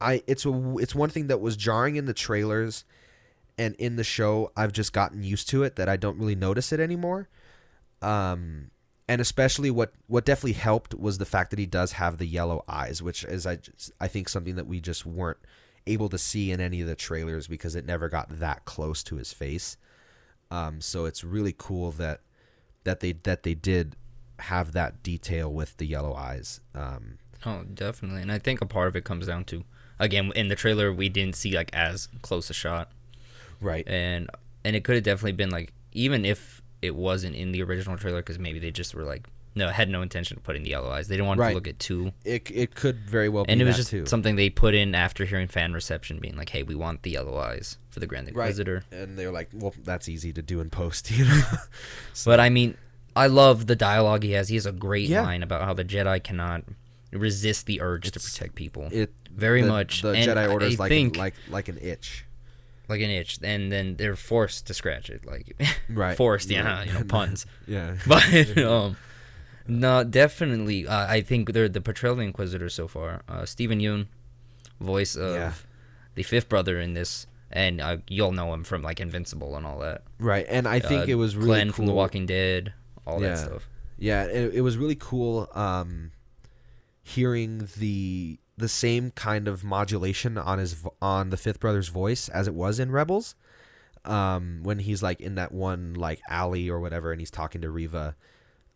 I 0.00 0.22
it's 0.26 0.44
a 0.44 0.74
it's 0.78 0.94
one 0.94 1.10
thing 1.10 1.28
that 1.28 1.40
was 1.40 1.56
jarring 1.56 1.96
in 1.96 2.06
the 2.06 2.14
trailers, 2.14 2.84
and 3.56 3.74
in 3.76 3.96
the 3.96 4.04
show 4.04 4.52
I've 4.56 4.72
just 4.72 4.92
gotten 4.92 5.22
used 5.22 5.48
to 5.50 5.62
it 5.62 5.76
that 5.76 5.88
I 5.88 5.96
don't 5.96 6.18
really 6.18 6.34
notice 6.34 6.72
it 6.72 6.80
anymore. 6.80 7.28
Um, 8.02 8.70
and 9.08 9.20
especially 9.20 9.70
what 9.70 9.92
what 10.06 10.24
definitely 10.24 10.52
helped 10.52 10.94
was 10.94 11.18
the 11.18 11.24
fact 11.24 11.50
that 11.50 11.58
he 11.58 11.66
does 11.66 11.92
have 11.92 12.18
the 12.18 12.26
yellow 12.26 12.64
eyes, 12.68 13.02
which 13.02 13.24
is 13.24 13.46
I 13.46 13.58
I 14.00 14.08
think 14.08 14.28
something 14.28 14.56
that 14.56 14.66
we 14.66 14.80
just 14.80 15.06
weren't 15.06 15.38
able 15.86 16.08
to 16.10 16.18
see 16.18 16.52
in 16.52 16.60
any 16.60 16.80
of 16.80 16.86
the 16.86 16.94
trailers 16.94 17.46
because 17.48 17.74
it 17.74 17.86
never 17.86 18.08
got 18.08 18.28
that 18.38 18.64
close 18.64 19.02
to 19.04 19.16
his 19.16 19.32
face. 19.32 19.76
Um, 20.50 20.80
so 20.80 21.06
it's 21.06 21.24
really 21.24 21.54
cool 21.56 21.90
that 21.92 22.20
that 22.84 23.00
they 23.00 23.12
that 23.12 23.42
they 23.42 23.54
did 23.54 23.96
have 24.40 24.72
that 24.72 25.02
detail 25.02 25.52
with 25.52 25.76
the 25.78 25.86
yellow 25.86 26.14
eyes. 26.14 26.60
Um, 26.74 27.18
Oh, 27.46 27.62
definitely. 27.72 28.22
And 28.22 28.32
I 28.32 28.38
think 28.38 28.60
a 28.60 28.66
part 28.66 28.88
of 28.88 28.96
it 28.96 29.04
comes 29.04 29.26
down 29.28 29.44
to 29.46 29.64
again 30.00 30.32
in 30.34 30.48
the 30.48 30.56
trailer 30.56 30.92
we 30.92 31.08
didn't 31.08 31.36
see 31.36 31.52
like 31.56 31.70
as 31.72 32.08
close 32.22 32.50
a 32.50 32.54
shot. 32.54 32.90
right. 33.60 33.86
And 33.88 34.28
and 34.64 34.74
it 34.74 34.82
could 34.84 34.96
have 34.96 35.04
definitely 35.04 35.32
been 35.32 35.50
like 35.50 35.72
even 35.92 36.24
if 36.24 36.62
it 36.82 36.94
wasn't 36.96 37.34
in 37.36 37.52
the 37.52 37.62
original 37.62 37.96
trailer 37.96 38.22
cuz 38.22 38.38
maybe 38.38 38.58
they 38.58 38.70
just 38.72 38.94
were 38.94 39.04
like 39.04 39.26
no, 39.54 39.68
had 39.70 39.88
no 39.88 40.02
intention 40.02 40.36
of 40.36 40.44
putting 40.44 40.62
the 40.62 40.70
yellow 40.70 40.88
eyes. 40.88 41.08
They 41.08 41.16
didn't 41.16 41.26
want 41.26 41.40
Right. 41.40 41.48
to 41.48 41.54
look 41.54 41.66
at 41.66 41.78
two. 41.80 42.12
It 42.24 42.48
it 42.50 42.74
could 42.76 42.98
very 43.08 43.28
well 43.28 43.44
be 43.44 43.50
And 43.52 43.60
it 43.60 43.64
was 43.64 43.76
just 43.76 43.90
too. 43.90 44.06
something 44.06 44.36
they 44.36 44.50
put 44.50 44.74
in 44.74 44.94
after 44.94 45.24
hearing 45.24 45.48
fan 45.48 45.72
reception 45.72 46.18
being 46.20 46.36
like, 46.36 46.50
"Hey, 46.50 46.62
we 46.62 46.74
want 46.76 47.02
the 47.02 47.10
yellow 47.10 47.36
eyes 47.38 47.76
for 47.90 47.98
the 47.98 48.06
Grand 48.06 48.30
Right. 48.36 48.56
And 48.92 49.18
they 49.18 49.26
were 49.26 49.32
like, 49.32 49.48
"Well, 49.52 49.74
that's 49.82 50.08
easy 50.08 50.32
to 50.32 50.42
do 50.42 50.60
in 50.60 50.70
post," 50.70 51.10
you 51.16 51.24
know. 51.24 51.42
But 52.24 52.38
I 52.40 52.50
mean, 52.50 52.76
I 53.16 53.26
love 53.26 53.66
the 53.66 53.76
dialogue 53.76 54.22
he 54.22 54.32
has. 54.32 54.48
He 54.48 54.54
has 54.56 54.66
a 54.66 54.72
great 54.72 55.08
Yeah. 55.08 55.22
line 55.22 55.42
about 55.42 55.62
how 55.62 55.74
the 55.74 55.84
Jedi 55.84 56.22
cannot 56.22 56.64
resist 57.12 57.66
the 57.66 57.80
urge 57.80 58.10
to 58.12 58.20
protect 58.20 58.54
people. 58.54 58.88
it 58.92 59.12
Very 59.34 59.62
the, 59.62 59.68
much. 59.68 60.02
the 60.02 60.10
And 60.10 60.28
Jedi 60.30 60.52
orders 60.52 60.74
I 60.78 60.82
like 60.84 60.88
think- 60.90 61.16
like 61.16 61.34
like 61.48 61.68
an 61.68 61.78
itch. 61.80 62.24
like 62.88 63.00
an 63.02 63.10
itch, 63.10 63.38
and 63.42 63.70
then 63.70 63.96
they're 63.96 64.16
forced 64.16 64.66
to 64.66 64.72
scratch 64.74 65.10
it, 65.10 65.26
like 65.26 65.54
Right. 65.90 66.16
forced, 66.16 66.48
yeah, 66.50 66.62
Right. 66.78 66.86
you 66.86 66.92
know, 66.94 67.04
puns. 67.04 67.44
Yeah. 67.66 67.96
But 68.06 68.56
um, 68.58 68.96
No, 69.66 70.02
definitely. 70.04 70.86
Uh, 70.86 71.06
I 71.06 71.20
think 71.20 71.52
they're 71.52 71.68
the 71.68 71.80
the 71.80 72.18
Inquisitor 72.20 72.68
so 72.70 72.88
far. 72.88 73.22
Uh, 73.28 73.44
Steven 73.44 73.80
Yeun, 73.80 74.06
voice 74.80 75.16
of 75.16 75.34
Yeah. 75.34 75.52
the 76.14 76.22
fifth 76.22 76.48
brother 76.48 76.80
in 76.80 76.94
this, 76.94 77.26
and 77.52 77.80
uh, 77.80 77.98
you'll 78.08 78.32
know 78.32 78.54
him 78.54 78.64
from 78.64 78.80
like 78.82 79.00
Invincible 79.00 79.54
and 79.56 79.66
all 79.66 79.78
that. 79.80 80.02
Right, 80.18 80.46
and 80.48 80.66
I 80.66 80.80
think 80.80 81.02
Uh, 81.08 81.12
it 81.12 81.14
was 81.16 81.36
really 81.36 81.48
Glenn 81.48 81.66
cool. 81.68 81.74
from 81.74 81.86
The 81.86 81.92
Walking 81.92 82.24
Dead, 82.26 82.72
all 83.08 83.20
Yeah. 83.20 83.28
that 83.30 83.38
stuff. 83.38 83.68
Yeah, 83.98 84.24
it, 84.24 84.54
it 84.56 84.60
was 84.60 84.76
really 84.76 84.94
cool 84.94 85.48
um, 85.54 86.12
hearing 87.02 87.68
the 87.78 88.38
the 88.56 88.68
same 88.68 89.10
kind 89.12 89.46
of 89.48 89.62
modulation 89.64 90.36
on 90.36 90.58
his 90.58 90.84
on 91.00 91.30
the 91.30 91.36
fifth 91.36 91.60
brother's 91.60 91.88
voice 91.88 92.28
as 92.28 92.46
it 92.48 92.54
was 92.54 92.78
in 92.78 92.90
Rebels. 92.92 93.34
Um, 94.04 94.60
when 94.62 94.78
he's 94.78 95.02
like 95.02 95.20
in 95.20 95.34
that 95.34 95.52
one 95.52 95.94
like 95.94 96.20
alley 96.28 96.68
or 96.70 96.80
whatever, 96.80 97.10
and 97.12 97.20
he's 97.20 97.30
talking 97.30 97.60
to 97.62 97.70
Reva, 97.70 98.14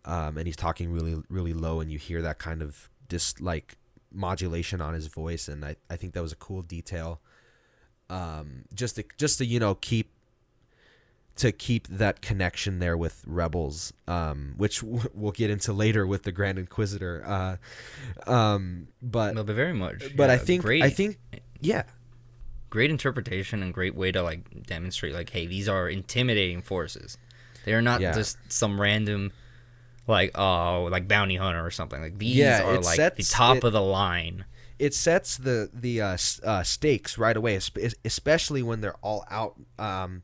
um, 0.05 0.37
and 0.37 0.47
he's 0.47 0.57
talking 0.57 0.91
really 0.93 1.23
really 1.29 1.53
low, 1.53 1.81
and 1.81 1.91
you 1.91 1.99
hear 1.99 2.21
that 2.23 2.39
kind 2.39 2.61
of 2.63 2.89
dis 3.09 3.41
like 3.41 3.77
modulation 4.13 4.81
on 4.81 4.95
his 4.95 5.07
voice, 5.07 5.49
and 5.49 5.65
I, 5.65 5.77
I 5.89 5.97
think 5.97 6.15
that 6.15 6.23
was 6.23 6.33
a 6.33 6.37
cool 6.37 6.63
detail. 6.63 7.21
Um, 8.11 8.65
just 8.75 8.97
to 8.97 9.05
just 9.17 9.39
to 9.39 9.47
you 9.47 9.59
know 9.61 9.75
keep 9.77 10.11
to 11.37 11.51
keep 11.53 11.89
that 11.89 12.21
connection 12.21 12.79
there 12.79 12.97
with 12.97 13.23
rebels 13.27 13.93
um 14.07 14.55
which 14.57 14.81
w- 14.81 15.01
we'll 15.15 15.33
get 15.33 15.51
into 15.51 15.73
later 15.73 16.07
with 16.07 16.23
the 16.25 16.33
grand 16.33 16.59
inquisitor 16.59 17.25
uh 17.27 18.31
um 18.31 18.89
but 19.01 19.35
No, 19.35 19.43
but 19.45 19.55
very 19.57 19.73
much. 19.73 20.15
but 20.17 20.31
i 20.31 20.37
think 20.39 20.63
great, 20.63 20.83
i 20.83 20.91
think 20.91 21.19
yeah 21.61 21.85
great 22.71 22.91
interpretation 22.91 23.63
and 23.63 23.73
great 23.75 23.95
way 23.95 24.11
to 24.13 24.23
like 24.23 24.67
demonstrate 24.67 25.13
like, 25.13 25.29
hey, 25.29 25.45
these 25.47 25.69
are 25.69 25.91
intimidating 25.91 26.63
forces. 26.63 27.19
They 27.67 27.75
are 27.75 27.83
not 27.83 28.01
Yeah. 28.01 28.13
just 28.15 28.39
some 28.49 28.81
random, 28.81 29.31
like 30.07 30.31
oh, 30.39 30.89
like 30.91 31.07
bounty 31.07 31.37
hunter 31.37 31.63
or 31.63 31.71
something. 31.71 32.01
Like 32.01 32.19
these 32.19 32.35
Yeah, 32.37 32.63
are 32.63 32.79
like 32.81 33.17
the 33.17 33.25
top 33.25 33.59
it- 33.59 33.65
of 33.65 33.75
the 33.75 33.83
line. 33.83 34.47
it 34.79 34.95
sets 34.95 35.37
the 35.37 35.69
the 35.75 36.01
uh, 36.01 36.17
uh 36.43 36.63
stakes 36.63 37.19
right 37.19 37.37
away 37.37 37.61
especially 38.07 38.63
when 38.63 38.81
they're 38.81 38.97
all 39.03 39.27
out 39.31 39.55
um 39.79 40.23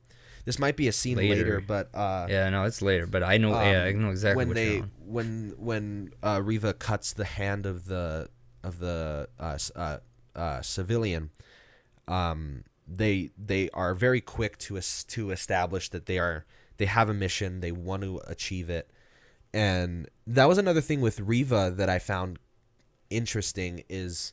this 0.49 0.59
might 0.59 0.77
be 0.77 0.89
a 0.89 0.93
scene 0.93 1.19
later, 1.19 1.35
Later. 1.35 1.61
but 1.61 1.95
uh 1.95 2.27
Yeah, 2.31 2.49
no, 2.49 2.65
it's 2.65 2.81
later, 2.81 3.07
but 3.07 3.23
I 3.23 3.37
know. 3.37 3.51
yeah, 3.51 3.85
I 3.85 3.91
um, 3.91 4.01
know 4.01 4.09
exactly 4.09 4.39
when 4.39 4.49
what 4.49 4.55
they 4.55 4.83
when 5.05 5.55
when 5.59 6.13
uh, 6.23 6.41
Reva 6.43 6.73
cuts 6.73 7.13
the 7.13 7.27
hand 7.27 7.67
of 7.67 7.85
the 7.85 8.31
of 8.65 8.79
the 8.79 9.29
uh, 9.39 9.59
uh, 9.77 9.99
uh, 10.35 10.63
civilian, 10.63 11.29
um, 12.09 12.65
they 12.87 13.29
they 13.37 13.69
are 13.75 13.93
very 13.93 14.23
quick 14.23 14.57
to 14.61 14.81
to 15.09 15.31
establish 15.31 15.91
that 15.91 16.07
they 16.07 16.19
are 16.19 16.47
they 16.79 16.87
have 16.87 17.11
a 17.11 17.15
mission, 17.15 17.61
they 17.61 17.71
want 17.71 18.03
to 18.05 18.23
achieve 18.27 18.71
it, 18.71 18.91
and 19.53 20.09
that 20.27 20.47
was 20.47 20.57
another 20.57 20.81
thing 20.81 21.03
with 21.03 21.21
Reva 21.21 21.71
that 21.77 21.91
I 21.91 21.99
found 21.99 22.39
interesting 23.11 23.85
is. 23.91 24.33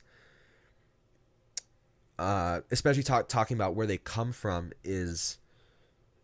Uh, 2.17 2.61
especially 2.71 3.03
talk, 3.03 3.27
talking 3.27 3.57
about 3.57 3.75
where 3.75 3.85
they 3.85 3.97
come 3.97 4.31
from 4.31 4.71
is 4.85 5.37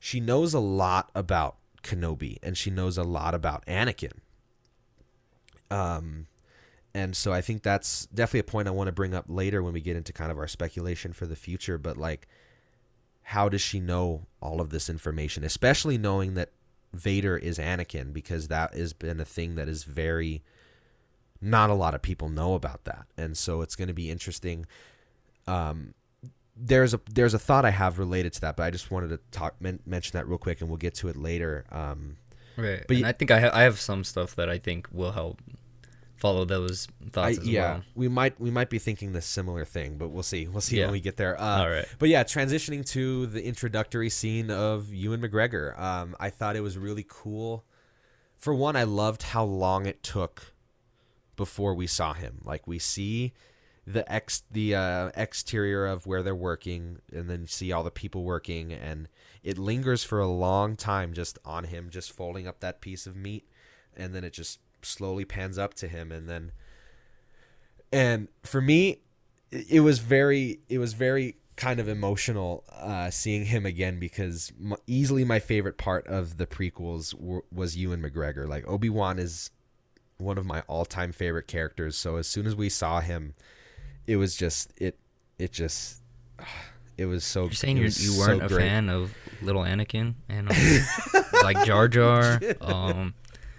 she 0.03 0.19
knows 0.19 0.55
a 0.55 0.59
lot 0.59 1.11
about 1.13 1.57
Kenobi 1.83 2.39
and 2.41 2.57
she 2.57 2.71
knows 2.71 2.97
a 2.97 3.03
lot 3.03 3.35
about 3.35 3.63
Anakin. 3.67 4.13
Um, 5.69 6.25
and 6.91 7.15
so 7.15 7.31
I 7.31 7.41
think 7.41 7.61
that's 7.61 8.07
definitely 8.07 8.39
a 8.39 8.51
point 8.51 8.67
I 8.67 8.71
want 8.71 8.87
to 8.87 8.93
bring 8.93 9.13
up 9.13 9.25
later 9.27 9.61
when 9.61 9.73
we 9.73 9.79
get 9.79 9.95
into 9.95 10.11
kind 10.11 10.31
of 10.31 10.39
our 10.39 10.47
speculation 10.47 11.13
for 11.13 11.27
the 11.27 11.35
future. 11.35 11.77
But 11.77 11.97
like, 11.97 12.27
how 13.21 13.47
does 13.47 13.61
she 13.61 13.79
know 13.79 14.25
all 14.41 14.59
of 14.59 14.71
this 14.71 14.89
information, 14.89 15.43
especially 15.43 15.99
knowing 15.99 16.33
that 16.33 16.49
Vader 16.91 17.37
is 17.37 17.59
Anakin? 17.59 18.11
Because 18.11 18.47
that 18.47 18.73
has 18.73 18.93
been 18.93 19.19
a 19.19 19.25
thing 19.25 19.53
that 19.53 19.69
is 19.69 19.83
very 19.83 20.41
not 21.39 21.69
a 21.69 21.75
lot 21.75 21.93
of 21.93 22.01
people 22.01 22.27
know 22.27 22.55
about 22.55 22.85
that, 22.85 23.05
and 23.17 23.37
so 23.37 23.61
it's 23.61 23.75
going 23.75 23.87
to 23.87 23.93
be 23.93 24.09
interesting. 24.09 24.65
Um, 25.47 25.93
there's 26.63 26.93
a 26.93 27.01
there's 27.11 27.33
a 27.33 27.39
thought 27.39 27.65
I 27.65 27.71
have 27.71 27.97
related 27.99 28.33
to 28.33 28.41
that, 28.41 28.55
but 28.55 28.63
I 28.63 28.69
just 28.71 28.91
wanted 28.91 29.09
to 29.09 29.19
talk 29.31 29.59
men- 29.59 29.79
mention 29.85 30.13
that 30.13 30.27
real 30.27 30.37
quick, 30.37 30.61
and 30.61 30.69
we'll 30.69 30.77
get 30.77 30.93
to 30.95 31.07
it 31.07 31.17
later. 31.17 31.65
Um, 31.71 32.17
Right, 32.57 32.83
but 32.87 32.97
I 33.03 33.13
think 33.13 33.31
I 33.31 33.39
ha- 33.39 33.51
I 33.53 33.63
have 33.63 33.79
some 33.79 34.03
stuff 34.03 34.35
that 34.35 34.49
I 34.49 34.57
think 34.57 34.87
will 34.91 35.13
help 35.13 35.41
follow 36.17 36.45
those 36.45 36.87
I, 37.07 37.09
thoughts 37.09 37.37
as 37.39 37.47
yeah, 37.47 37.71
well. 37.75 37.83
we 37.95 38.07
might 38.09 38.39
we 38.39 38.51
might 38.51 38.69
be 38.69 38.77
thinking 38.77 39.13
the 39.13 39.21
similar 39.21 39.65
thing, 39.65 39.97
but 39.97 40.09
we'll 40.09 40.21
see. 40.21 40.47
We'll 40.47 40.61
see 40.61 40.77
Yeah. 40.77 40.85
when 40.85 40.91
we 40.91 40.99
get 40.99 41.15
there. 41.17 41.39
Uh, 41.41 41.61
All 41.63 41.69
right. 41.69 41.85
But 41.97 42.09
yeah, 42.09 42.23
transitioning 42.23 42.85
to 42.89 43.25
the 43.27 43.43
introductory 43.43 44.09
scene 44.09 44.51
of 44.51 44.93
Ewan 44.93 45.21
McGregor, 45.21 45.79
um, 45.79 46.15
I 46.19 46.29
thought 46.29 46.55
it 46.55 46.61
was 46.61 46.77
really 46.77 47.05
cool. 47.07 47.63
For 48.37 48.53
one, 48.53 48.75
I 48.75 48.83
loved 48.83 49.23
how 49.23 49.45
long 49.45 49.85
it 49.85 50.03
took 50.03 50.53
before 51.37 51.73
we 51.73 51.87
saw 51.87 52.13
him. 52.13 52.41
Like 52.43 52.67
we 52.67 52.77
see 52.79 53.33
the 53.93 54.09
ex 54.11 54.43
the 54.51 54.75
uh, 54.75 55.11
exterior 55.15 55.85
of 55.85 56.05
where 56.05 56.23
they're 56.23 56.35
working, 56.35 56.99
and 57.11 57.29
then 57.29 57.47
see 57.47 57.71
all 57.71 57.83
the 57.83 57.91
people 57.91 58.23
working, 58.23 58.71
and 58.73 59.07
it 59.43 59.57
lingers 59.57 60.03
for 60.03 60.19
a 60.19 60.27
long 60.27 60.75
time 60.75 61.13
just 61.13 61.39
on 61.45 61.65
him, 61.65 61.89
just 61.89 62.11
folding 62.11 62.47
up 62.47 62.59
that 62.59 62.81
piece 62.81 63.05
of 63.05 63.15
meat, 63.15 63.47
and 63.95 64.13
then 64.13 64.23
it 64.23 64.33
just 64.33 64.59
slowly 64.81 65.25
pans 65.25 65.57
up 65.57 65.73
to 65.75 65.87
him, 65.87 66.11
and 66.11 66.27
then 66.27 66.51
and 67.91 68.27
for 68.43 68.61
me 68.61 68.99
it 69.51 69.81
was 69.81 69.99
very 69.99 70.59
it 70.69 70.77
was 70.77 70.93
very 70.93 71.35
kind 71.57 71.79
of 71.79 71.87
emotional 71.87 72.63
uh, 72.71 73.09
seeing 73.09 73.45
him 73.45 73.65
again 73.65 73.99
because 73.99 74.51
easily 74.87 75.23
my 75.23 75.39
favorite 75.39 75.77
part 75.77 76.07
of 76.07 76.37
the 76.37 76.47
prequels 76.47 77.11
w- 77.11 77.43
was 77.53 77.77
Ewan 77.77 78.01
McGregor. 78.01 78.47
Like 78.47 78.67
Obi 78.67 78.89
Wan 78.89 79.19
is 79.19 79.51
one 80.17 80.37
of 80.37 80.45
my 80.45 80.61
all 80.61 80.85
time 80.85 81.11
favorite 81.11 81.47
characters. 81.47 81.97
So 81.97 82.15
as 82.15 82.27
soon 82.27 82.47
as 82.47 82.55
we 82.55 82.69
saw 82.69 83.01
him, 83.01 83.35
it 84.07 84.17
was 84.17 84.35
just 84.35 84.73
it 84.77 84.97
it 85.37 85.51
just 85.51 86.01
it 86.97 87.05
was 87.05 87.23
so. 87.23 87.43
You're 87.45 87.51
saying 87.53 87.77
you 87.77 87.89
you 87.89 88.17
weren't 88.19 88.43
a 88.43 88.47
great. 88.47 88.61
fan 88.61 88.89
of 88.89 89.13
Little 89.41 89.63
Anakin 89.63 90.15
and 90.29 90.49
um, 90.51 91.23
like 91.43 91.65
Jar 91.65 91.87
Jar. 91.87 92.39
Um, 92.61 93.13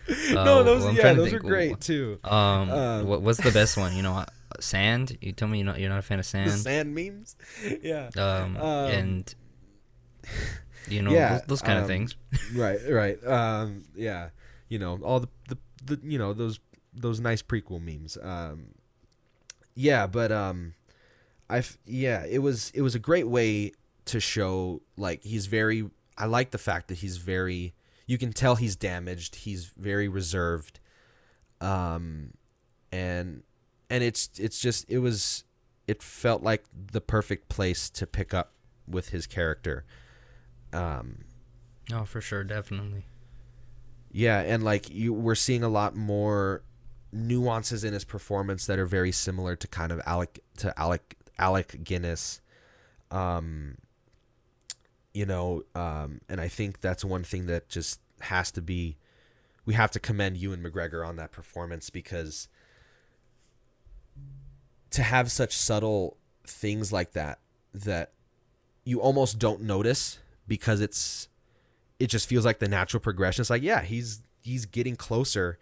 uh, 0.08 0.34
no, 0.34 0.62
those 0.64 0.82
well, 0.84 0.94
yeah, 0.94 1.12
those 1.12 1.32
are 1.32 1.38
great 1.38 1.80
too. 1.80 2.18
Um, 2.24 2.70
Um, 2.70 3.06
what, 3.06 3.22
what's 3.22 3.40
the 3.42 3.52
best 3.52 3.76
one? 3.76 3.94
You 3.96 4.02
know, 4.02 4.14
uh, 4.14 4.26
sand. 4.60 5.16
You 5.20 5.32
tell 5.32 5.48
me 5.48 5.58
you're 5.58 5.66
not 5.66 5.80
you're 5.80 5.88
not 5.90 6.00
a 6.00 6.02
fan 6.02 6.18
of 6.18 6.26
sand. 6.26 6.50
sand 6.50 6.94
memes, 6.94 7.36
yeah. 7.82 8.10
Um, 8.16 8.56
Um, 8.56 8.90
and 8.90 9.34
you 10.88 11.02
know 11.02 11.12
yeah, 11.12 11.34
those, 11.34 11.42
those 11.46 11.62
kind 11.62 11.78
um, 11.78 11.84
of 11.84 11.88
things. 11.88 12.16
right 12.54 12.80
right 12.90 13.24
um 13.24 13.84
yeah 13.94 14.30
you 14.68 14.78
know 14.80 14.98
all 15.02 15.20
the, 15.20 15.28
the 15.48 15.58
the 15.84 16.00
you 16.02 16.18
know 16.18 16.32
those 16.32 16.58
those 16.92 17.20
nice 17.20 17.40
prequel 17.42 17.80
memes 17.80 18.18
um 18.20 18.66
yeah 19.74 20.06
but 20.06 20.30
um 20.32 20.74
i 21.50 21.62
yeah 21.86 22.24
it 22.26 22.38
was 22.38 22.70
it 22.74 22.82
was 22.82 22.94
a 22.94 22.98
great 22.98 23.26
way 23.28 23.72
to 24.04 24.20
show 24.20 24.80
like 24.96 25.22
he's 25.22 25.46
very 25.46 25.88
i 26.18 26.26
like 26.26 26.50
the 26.50 26.58
fact 26.58 26.88
that 26.88 26.98
he's 26.98 27.16
very 27.18 27.72
you 28.06 28.18
can 28.18 28.32
tell 28.32 28.56
he's 28.56 28.76
damaged 28.76 29.36
he's 29.36 29.66
very 29.76 30.08
reserved 30.08 30.80
um 31.60 32.32
and 32.90 33.42
and 33.88 34.02
it's 34.02 34.28
it's 34.38 34.58
just 34.60 34.84
it 34.90 34.98
was 34.98 35.44
it 35.86 36.02
felt 36.02 36.42
like 36.42 36.64
the 36.92 37.00
perfect 37.00 37.48
place 37.48 37.88
to 37.90 38.06
pick 38.06 38.34
up 38.34 38.52
with 38.88 39.08
his 39.10 39.26
character 39.26 39.84
um 40.72 41.24
Oh, 41.92 42.04
for 42.04 42.20
sure, 42.20 42.44
definitely. 42.44 43.04
yeah, 44.12 44.40
and 44.40 44.62
like 44.62 44.88
you, 44.88 45.12
we're 45.12 45.34
seeing 45.34 45.62
a 45.64 45.68
lot 45.68 45.96
more 45.96 46.62
nuances 47.12 47.84
in 47.84 47.92
his 47.92 48.04
performance 48.04 48.66
that 48.66 48.78
are 48.78 48.86
very 48.86 49.12
similar 49.12 49.54
to 49.56 49.68
kind 49.68 49.92
of 49.92 50.00
Alec 50.06 50.42
to 50.58 50.78
Alec 50.78 51.16
Alec 51.38 51.84
Guinness. 51.84 52.40
Um, 53.10 53.76
you 55.12 55.26
know, 55.26 55.64
um, 55.74 56.20
and 56.28 56.40
I 56.40 56.48
think 56.48 56.80
that's 56.80 57.04
one 57.04 57.22
thing 57.22 57.46
that 57.46 57.68
just 57.68 58.00
has 58.20 58.50
to 58.52 58.62
be. 58.62 58.96
We 59.64 59.74
have 59.74 59.90
to 59.92 60.00
commend 60.00 60.38
Ewan 60.38 60.62
McGregor 60.62 61.06
on 61.06 61.16
that 61.16 61.30
performance 61.30 61.90
because 61.90 62.48
to 64.90 65.02
have 65.02 65.30
such 65.30 65.56
subtle 65.56 66.16
things 66.44 66.92
like 66.92 67.12
that 67.12 67.38
that 67.72 68.12
you 68.84 69.00
almost 69.00 69.38
don't 69.38 69.62
notice 69.62 70.18
because 70.48 70.80
it's 70.80 71.28
it 71.98 72.08
just 72.08 72.28
feels 72.28 72.44
like 72.44 72.58
the 72.58 72.68
natural 72.68 73.00
progression. 73.00 73.42
It's 73.42 73.50
like, 73.50 73.62
yeah, 73.62 73.82
he's 73.82 74.22
he's 74.40 74.66
getting 74.66 74.96
closer, 74.96 75.58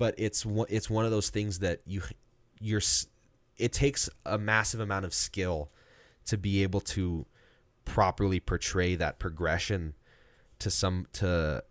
but 0.00 0.14
it's 0.16 0.46
one 0.46 0.66
it's 0.70 0.88
one 0.88 1.04
of 1.04 1.10
those 1.10 1.28
things 1.28 1.58
that 1.58 1.82
you 1.84 2.00
you're 2.58 2.80
it 3.58 3.70
takes 3.70 4.08
a 4.24 4.38
massive 4.38 4.80
amount 4.80 5.04
of 5.04 5.12
skill 5.12 5.70
to 6.24 6.38
be 6.38 6.62
able 6.62 6.80
to 6.80 7.26
properly 7.84 8.40
portray 8.40 8.94
that 8.94 9.18
progression 9.18 9.92
to 10.58 10.70
some 10.70 11.06
to 11.12 11.62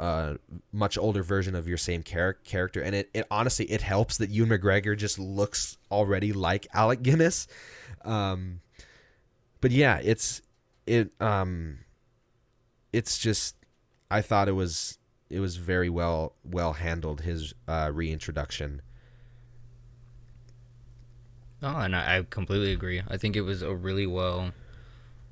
a 0.00 0.36
much 0.72 0.98
older 0.98 1.22
version 1.22 1.54
of 1.54 1.68
your 1.68 1.78
same 1.78 2.02
char- 2.02 2.34
character. 2.44 2.82
And 2.82 2.96
it, 2.96 3.08
it 3.14 3.24
honestly 3.30 3.66
it 3.66 3.82
helps 3.82 4.18
that 4.18 4.30
Ewan 4.30 4.50
McGregor 4.50 4.96
just 4.96 5.20
looks 5.20 5.78
already 5.88 6.32
like 6.32 6.66
Alec 6.74 7.02
Guinness. 7.02 7.46
Um 8.04 8.62
but 9.60 9.70
yeah 9.70 10.00
it's 10.02 10.42
it 10.86 11.12
um 11.20 11.78
it's 12.92 13.16
just 13.16 13.54
I 14.10 14.22
thought 14.22 14.48
it 14.48 14.56
was 14.56 14.98
it 15.30 15.40
was 15.40 15.56
very 15.56 15.88
well 15.88 16.34
well 16.44 16.74
handled 16.74 17.22
his 17.22 17.54
uh, 17.66 17.90
reintroduction. 17.92 18.82
Oh, 21.62 21.78
and 21.78 21.96
I, 21.96 22.18
I 22.18 22.26
completely 22.28 22.72
agree. 22.72 23.02
I 23.08 23.16
think 23.16 23.34
it 23.34 23.40
was 23.40 23.62
a 23.62 23.74
really 23.74 24.06
well, 24.06 24.52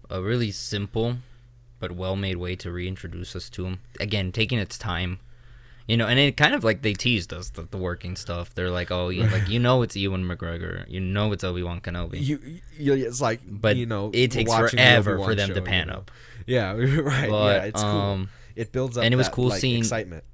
a 0.08 0.22
really 0.22 0.50
simple, 0.50 1.18
but 1.78 1.92
well 1.92 2.16
made 2.16 2.36
way 2.38 2.56
to 2.56 2.72
reintroduce 2.72 3.36
us 3.36 3.50
to 3.50 3.66
him. 3.66 3.80
Again, 4.00 4.32
taking 4.32 4.58
its 4.58 4.78
time, 4.78 5.20
you 5.86 5.96
know, 5.96 6.06
and 6.06 6.18
it 6.18 6.36
kind 6.36 6.54
of 6.54 6.64
like 6.64 6.80
they 6.82 6.94
teased 6.94 7.32
us 7.32 7.50
the, 7.50 7.62
the 7.62 7.76
working 7.76 8.16
stuff. 8.16 8.54
They're 8.54 8.70
like, 8.70 8.90
oh, 8.90 9.10
you, 9.10 9.24
like 9.24 9.48
you 9.48 9.60
know, 9.60 9.82
it's 9.82 9.94
Ewan 9.96 10.26
McGregor, 10.26 10.88
you 10.88 10.98
know, 10.98 11.30
it's 11.32 11.44
Obi 11.44 11.62
Wan 11.62 11.80
Kenobi. 11.80 12.20
You, 12.24 12.40
you, 12.78 12.94
it's 12.94 13.20
like, 13.20 13.40
but 13.46 13.76
you 13.76 13.86
know, 13.86 14.10
it 14.14 14.30
takes 14.30 14.52
forever 14.52 15.18
for 15.18 15.34
them 15.34 15.48
show, 15.48 15.54
to 15.54 15.60
you 15.60 15.66
pan 15.66 15.88
know. 15.88 15.94
up. 15.94 16.10
Yeah, 16.46 16.72
right. 16.76 17.28
But, 17.30 17.54
yeah, 17.54 17.64
it's 17.64 17.82
cool. 17.82 17.90
um, 17.90 18.30
It 18.56 18.72
builds 18.72 18.96
up, 18.96 19.04
and 19.04 19.12
it 19.12 19.16
was 19.16 19.26
that, 19.26 19.34
cool 19.34 19.48
like, 19.48 19.60
seeing- 19.60 19.78
excitement. 19.78 20.24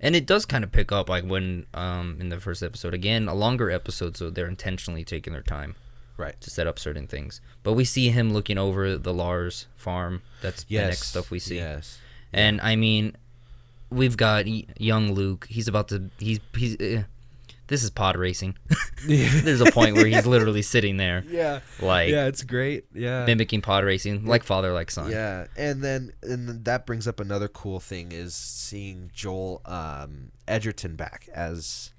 and 0.00 0.16
it 0.16 0.26
does 0.26 0.44
kind 0.46 0.64
of 0.64 0.72
pick 0.72 0.90
up 0.92 1.08
like 1.08 1.24
when 1.24 1.66
um 1.74 2.16
in 2.20 2.28
the 2.28 2.40
first 2.40 2.62
episode 2.62 2.92
again 2.94 3.28
a 3.28 3.34
longer 3.34 3.70
episode 3.70 4.16
so 4.16 4.28
they're 4.30 4.48
intentionally 4.48 5.04
taking 5.04 5.32
their 5.32 5.42
time 5.42 5.76
Right. 6.16 6.40
to 6.42 6.50
set 6.50 6.66
up 6.66 6.78
certain 6.78 7.06
things 7.06 7.40
but 7.62 7.72
we 7.74 7.84
see 7.84 8.10
him 8.10 8.32
looking 8.32 8.58
over 8.58 8.96
the 8.98 9.12
lars 9.14 9.66
farm 9.76 10.22
that's 10.42 10.64
Yes. 10.68 10.82
the 10.82 10.88
next 10.88 11.06
stuff 11.08 11.30
we 11.30 11.38
see 11.38 11.56
Yes. 11.56 11.98
and 12.32 12.60
i 12.60 12.76
mean 12.76 13.16
we've 13.90 14.16
got 14.16 14.46
y- 14.46 14.64
young 14.78 15.12
luke 15.14 15.46
he's 15.48 15.68
about 15.68 15.88
to 15.88 16.10
he's 16.18 16.40
he's 16.56 16.76
uh, 16.80 17.04
this 17.74 17.82
is 17.82 17.90
pod 17.90 18.16
racing 18.16 18.56
there's 19.06 19.60
a 19.60 19.70
point 19.72 19.96
where 19.96 20.06
he's 20.06 20.26
literally 20.26 20.62
sitting 20.62 20.96
there 20.96 21.24
Yeah. 21.28 21.58
like 21.80 22.08
yeah, 22.10 22.26
it's 22.26 22.44
great. 22.44 22.84
Yeah. 22.94 23.26
mimicking 23.26 23.62
pod 23.62 23.82
racing 23.84 24.24
like 24.26 24.44
father 24.44 24.72
like 24.72 24.92
son 24.92 25.10
Yeah, 25.10 25.46
and 25.56 25.82
then 25.82 26.12
and 26.22 26.48
then 26.48 26.62
that 26.62 26.86
brings 26.86 27.08
up 27.08 27.18
another 27.18 27.48
cool 27.48 27.80
thing 27.80 28.12
is 28.12 28.32
seeing 28.34 29.10
Joel 29.12 29.60
um, 29.64 30.30
Edgerton 30.46 30.94
back 30.94 31.28
as 31.34 31.92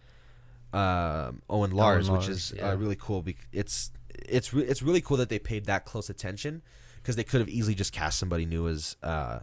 um, 0.72 1.42
Owen 1.50 1.72
Lars, 1.72 2.10
which 2.10 2.28
Lars, 2.28 2.30
is 2.30 2.54
yeah. 2.56 2.70
uh, 2.72 2.76
really 2.76 2.98
cool. 2.98 3.22
Bec- 3.22 3.48
it's 3.52 3.92
it's 4.10 4.54
re- 4.54 4.64
it's 4.64 4.82
really 4.82 5.02
cool 5.02 5.18
that 5.18 5.30
they 5.30 5.40
paid 5.40 5.66
that 5.66 5.84
close 5.86 6.10
attention 6.10 6.62
because 6.98 7.16
they 7.18 7.24
could 7.24 7.40
have 7.42 7.50
easily 7.50 7.76
just 7.76 7.92
cast 7.94 8.18
somebody 8.20 8.46
new 8.46 8.68
as 8.68 8.96
uh, 9.04 9.40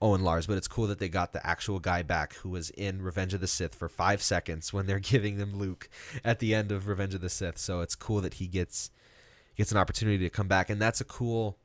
Owen 0.00 0.22
Lars, 0.22 0.46
but 0.46 0.58
it's 0.58 0.68
cool 0.68 0.86
that 0.88 0.98
they 0.98 1.08
got 1.08 1.32
the 1.32 1.46
actual 1.46 1.78
guy 1.78 2.02
back 2.02 2.34
who 2.36 2.50
was 2.50 2.70
in 2.70 3.00
Revenge 3.00 3.32
of 3.32 3.40
the 3.40 3.46
Sith 3.46 3.74
for 3.74 3.88
five 3.88 4.20
seconds 4.20 4.72
when 4.72 4.86
they're 4.86 4.98
giving 5.00 5.38
them 5.38 5.56
Luke 5.56 5.88
at 6.24 6.38
the 6.38 6.54
end 6.54 6.70
of 6.70 6.88
Revenge 6.88 7.14
of 7.14 7.20
the 7.20 7.30
Sith. 7.30 7.58
So 7.58 7.80
it's 7.80 7.94
cool 7.94 8.20
that 8.20 8.34
he 8.34 8.46
gets 8.46 8.90
gets 9.56 9.72
an 9.72 9.78
opportunity 9.78 10.18
to 10.18 10.30
come 10.30 10.48
back, 10.48 10.68
and 10.70 10.80
that's 10.80 11.00
a 11.00 11.04
cool. 11.04 11.58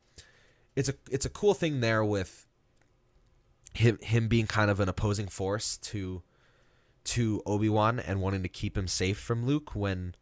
It's 0.76 0.90
a 0.90 0.94
it's 1.10 1.26
a 1.26 1.30
cool 1.30 1.54
thing 1.54 1.82
there 1.82 2.04
with 2.04 2.48
him 3.74 3.98
him 4.02 4.28
being 4.28 4.48
kind 4.48 4.72
of 4.72 4.80
an 4.80 4.90
opposing 4.90 5.28
force 5.28 5.78
to 5.78 6.22
to 7.04 7.42
Obi 7.46 7.70
Wan 7.70 8.00
and 8.00 8.22
wanting 8.22 8.44
to 8.44 8.50
keep 8.50 8.78
him 8.78 8.88
safe 8.88 9.18
from 9.18 9.46
Luke 9.46 9.76
when 9.76 10.16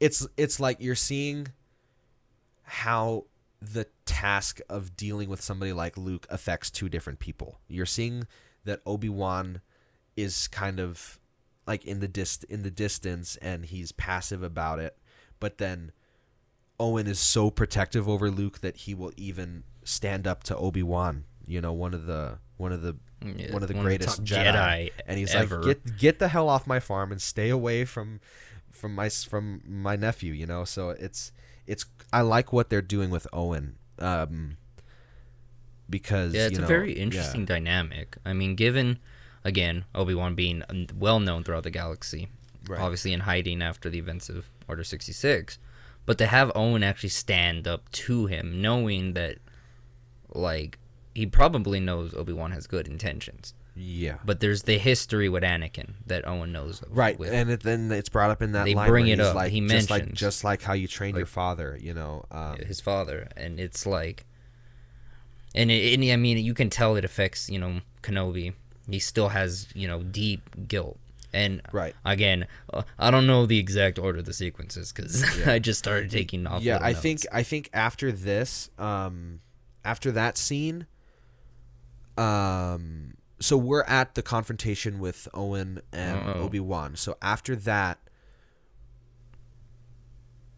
it's 0.00 0.26
it's 0.36 0.58
like 0.58 0.78
you're 0.80 0.94
seeing 0.94 1.48
how 2.62 3.24
the 3.60 3.86
task 4.06 4.60
of 4.68 4.96
dealing 4.96 5.28
with 5.28 5.40
somebody 5.40 5.72
like 5.72 5.96
Luke 5.96 6.26
affects 6.30 6.70
two 6.70 6.88
different 6.88 7.18
people. 7.18 7.58
You're 7.68 7.86
seeing 7.86 8.26
that 8.64 8.80
Obi-Wan 8.86 9.60
is 10.16 10.48
kind 10.48 10.78
of 10.80 11.18
like 11.66 11.84
in 11.84 12.00
the 12.00 12.08
dist 12.08 12.44
in 12.44 12.62
the 12.62 12.70
distance 12.70 13.36
and 13.36 13.64
he's 13.66 13.92
passive 13.92 14.42
about 14.42 14.78
it, 14.78 14.96
but 15.40 15.58
then 15.58 15.92
Owen 16.80 17.06
is 17.06 17.18
so 17.18 17.50
protective 17.50 18.08
over 18.08 18.30
Luke 18.30 18.60
that 18.60 18.76
he 18.78 18.94
will 18.94 19.12
even 19.16 19.64
stand 19.84 20.26
up 20.26 20.44
to 20.44 20.56
Obi-Wan, 20.56 21.24
you 21.46 21.60
know, 21.60 21.72
one 21.72 21.94
of 21.94 22.06
the 22.06 22.38
one 22.56 22.72
of 22.72 22.82
the 22.82 22.96
Yeah, 23.24 23.52
one 23.52 23.62
of 23.62 23.68
the 23.68 23.74
top 23.74 23.82
greatest 23.82 24.24
Jedi. 24.24 24.90
and 25.06 25.18
he's 25.18 25.34
ever. 25.34 25.62
like 25.62 25.84
get 25.84 25.98
get 25.98 26.18
the 26.20 26.28
hell 26.28 26.48
off 26.48 26.66
my 26.66 26.78
farm 26.80 27.10
and 27.10 27.20
stay 27.20 27.48
away 27.48 27.84
from 27.84 28.20
from 28.70 28.94
my 28.94 29.08
from 29.08 29.62
my 29.66 29.96
nephew 29.96 30.32
you 30.32 30.46
know 30.46 30.64
so 30.64 30.90
it's 30.90 31.32
it's 31.68 31.84
i 32.12 32.20
like 32.20 32.52
what 32.52 32.68
they're 32.70 32.82
doing 32.82 33.10
with 33.10 33.26
owen 33.32 33.76
um 34.00 34.56
because 35.90 36.34
Yeah, 36.34 36.46
it's 36.46 36.52
you 36.52 36.58
a 36.58 36.62
know, 36.62 36.66
very 36.68 36.94
yeah. 36.96 37.02
interesting 37.02 37.44
dynamic. 37.44 38.16
I 38.24 38.32
mean, 38.34 38.54
given 38.56 38.98
again 39.44 39.84
Obi 39.94 40.14
Wan 40.14 40.34
being 40.34 40.62
well 40.96 41.20
known 41.20 41.44
throughout 41.44 41.62
the 41.62 41.70
galaxy, 41.70 42.28
Right. 42.68 42.80
obviously 42.80 43.12
in 43.14 43.20
hiding 43.20 43.62
after 43.62 43.88
the 43.88 43.98
events 43.98 44.28
of 44.28 44.50
Order 44.68 44.84
sixty 44.84 45.12
six, 45.12 45.58
but 46.04 46.18
to 46.18 46.26
have 46.26 46.52
Owen 46.54 46.82
actually 46.82 47.08
stand 47.08 47.66
up 47.66 47.90
to 47.92 48.26
him, 48.26 48.60
knowing 48.60 49.14
that, 49.14 49.38
like, 50.34 50.78
he 51.14 51.24
probably 51.24 51.80
knows 51.80 52.12
Obi 52.12 52.34
Wan 52.34 52.50
has 52.52 52.66
good 52.66 52.86
intentions, 52.86 53.54
yeah 53.80 54.16
but 54.24 54.40
there's 54.40 54.62
the 54.64 54.76
history 54.76 55.28
with 55.28 55.42
Anakin 55.44 55.94
that 56.06 56.26
Owen 56.26 56.50
knows. 56.52 56.82
Of, 56.82 56.96
right 56.96 57.18
with- 57.18 57.32
and 57.32 57.48
it, 57.50 57.62
then 57.62 57.90
it's 57.92 58.08
brought 58.08 58.30
up 58.30 58.42
in 58.42 58.52
that 58.52 58.64
They 58.64 58.74
line 58.74 58.88
bring 58.88 59.06
it 59.08 59.20
up. 59.20 59.34
like 59.34 59.52
He 59.52 59.60
just 59.66 59.88
like 59.90 60.12
just 60.12 60.42
like 60.44 60.62
how 60.62 60.72
you 60.72 60.88
trained 60.88 61.16
your 61.16 61.26
father 61.26 61.78
you 61.80 61.94
know 61.94 62.24
um, 62.30 62.56
his 62.58 62.80
father, 62.80 63.28
and 63.36 63.60
it's 63.60 63.86
like, 63.86 64.26
and, 65.54 65.70
it, 65.70 65.94
and 65.94 66.04
I 66.12 66.16
mean, 66.16 66.38
you 66.38 66.54
can 66.54 66.70
tell 66.70 66.96
it 66.96 67.04
affects 67.04 67.48
you 67.48 67.58
know 67.58 67.80
Kenobi. 68.02 68.54
He 68.90 68.98
still 68.98 69.28
has 69.28 69.68
you 69.74 69.86
know 69.86 70.02
deep 70.02 70.66
guilt, 70.66 70.98
and 71.32 71.60
right 71.72 71.94
again, 72.04 72.46
uh, 72.72 72.82
I 72.98 73.10
don't 73.10 73.26
know 73.26 73.46
the 73.46 73.58
exact 73.58 73.98
order 73.98 74.18
of 74.20 74.24
the 74.24 74.32
sequences 74.32 74.92
because 74.92 75.22
I 75.46 75.58
just 75.58 75.78
started 75.78 76.10
taking 76.10 76.46
off. 76.46 76.62
yeah 76.62 76.78
i 76.82 76.88
notes. 76.92 77.00
think 77.02 77.20
i 77.32 77.42
think 77.42 77.68
after 77.72 78.10
this 78.12 78.70
um 78.78 79.40
after 79.84 80.10
that 80.12 80.36
scene 80.38 80.86
um 82.16 83.14
so 83.40 83.56
we're 83.56 83.84
at 83.84 84.14
the 84.14 84.22
confrontation 84.22 84.98
with 84.98 85.28
owen 85.34 85.80
and 85.92 86.18
Uh-oh. 86.18 86.42
obi-wan. 86.42 86.96
So 86.96 87.16
after 87.22 87.54
that 87.56 87.98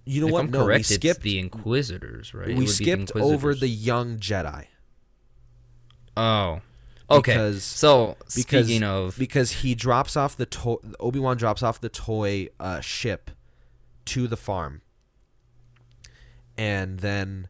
you 0.05 0.21
know 0.23 0.27
if 0.29 0.33
what? 0.33 0.45
I'm 0.45 0.51
no 0.51 0.65
correct, 0.65 0.79
we 0.91 0.95
skipped 0.97 1.23
the 1.23 1.39
Inquisitors, 1.39 2.35
right? 2.35 2.49
We 2.49 2.55
be 2.55 2.61
the 2.63 2.67
skipped 2.69 3.13
over 3.15 3.55
the 3.55 3.69
young 3.69 4.19
jedi. 4.19 4.67
Oh, 6.17 6.61
okay. 7.11 7.33
because- 7.33 7.63
so 7.65 8.17
because 8.35 8.67
speaking 8.67 8.83
of, 8.83 9.17
because 9.19 9.53
he 9.53 9.75
drops 9.75 10.17
off 10.17 10.37
the 10.37 10.47
toy, 10.47 10.77
obi-wan 10.99 11.37
drops 11.37 11.63
off 11.63 11.81
the 11.81 11.89
toy 11.89 12.49
uh, 12.59 12.81
ship 12.81 13.31
to 14.07 14.27
the 14.27 14.37
farm. 14.37 14.83
And 16.59 16.99
then 16.99 17.49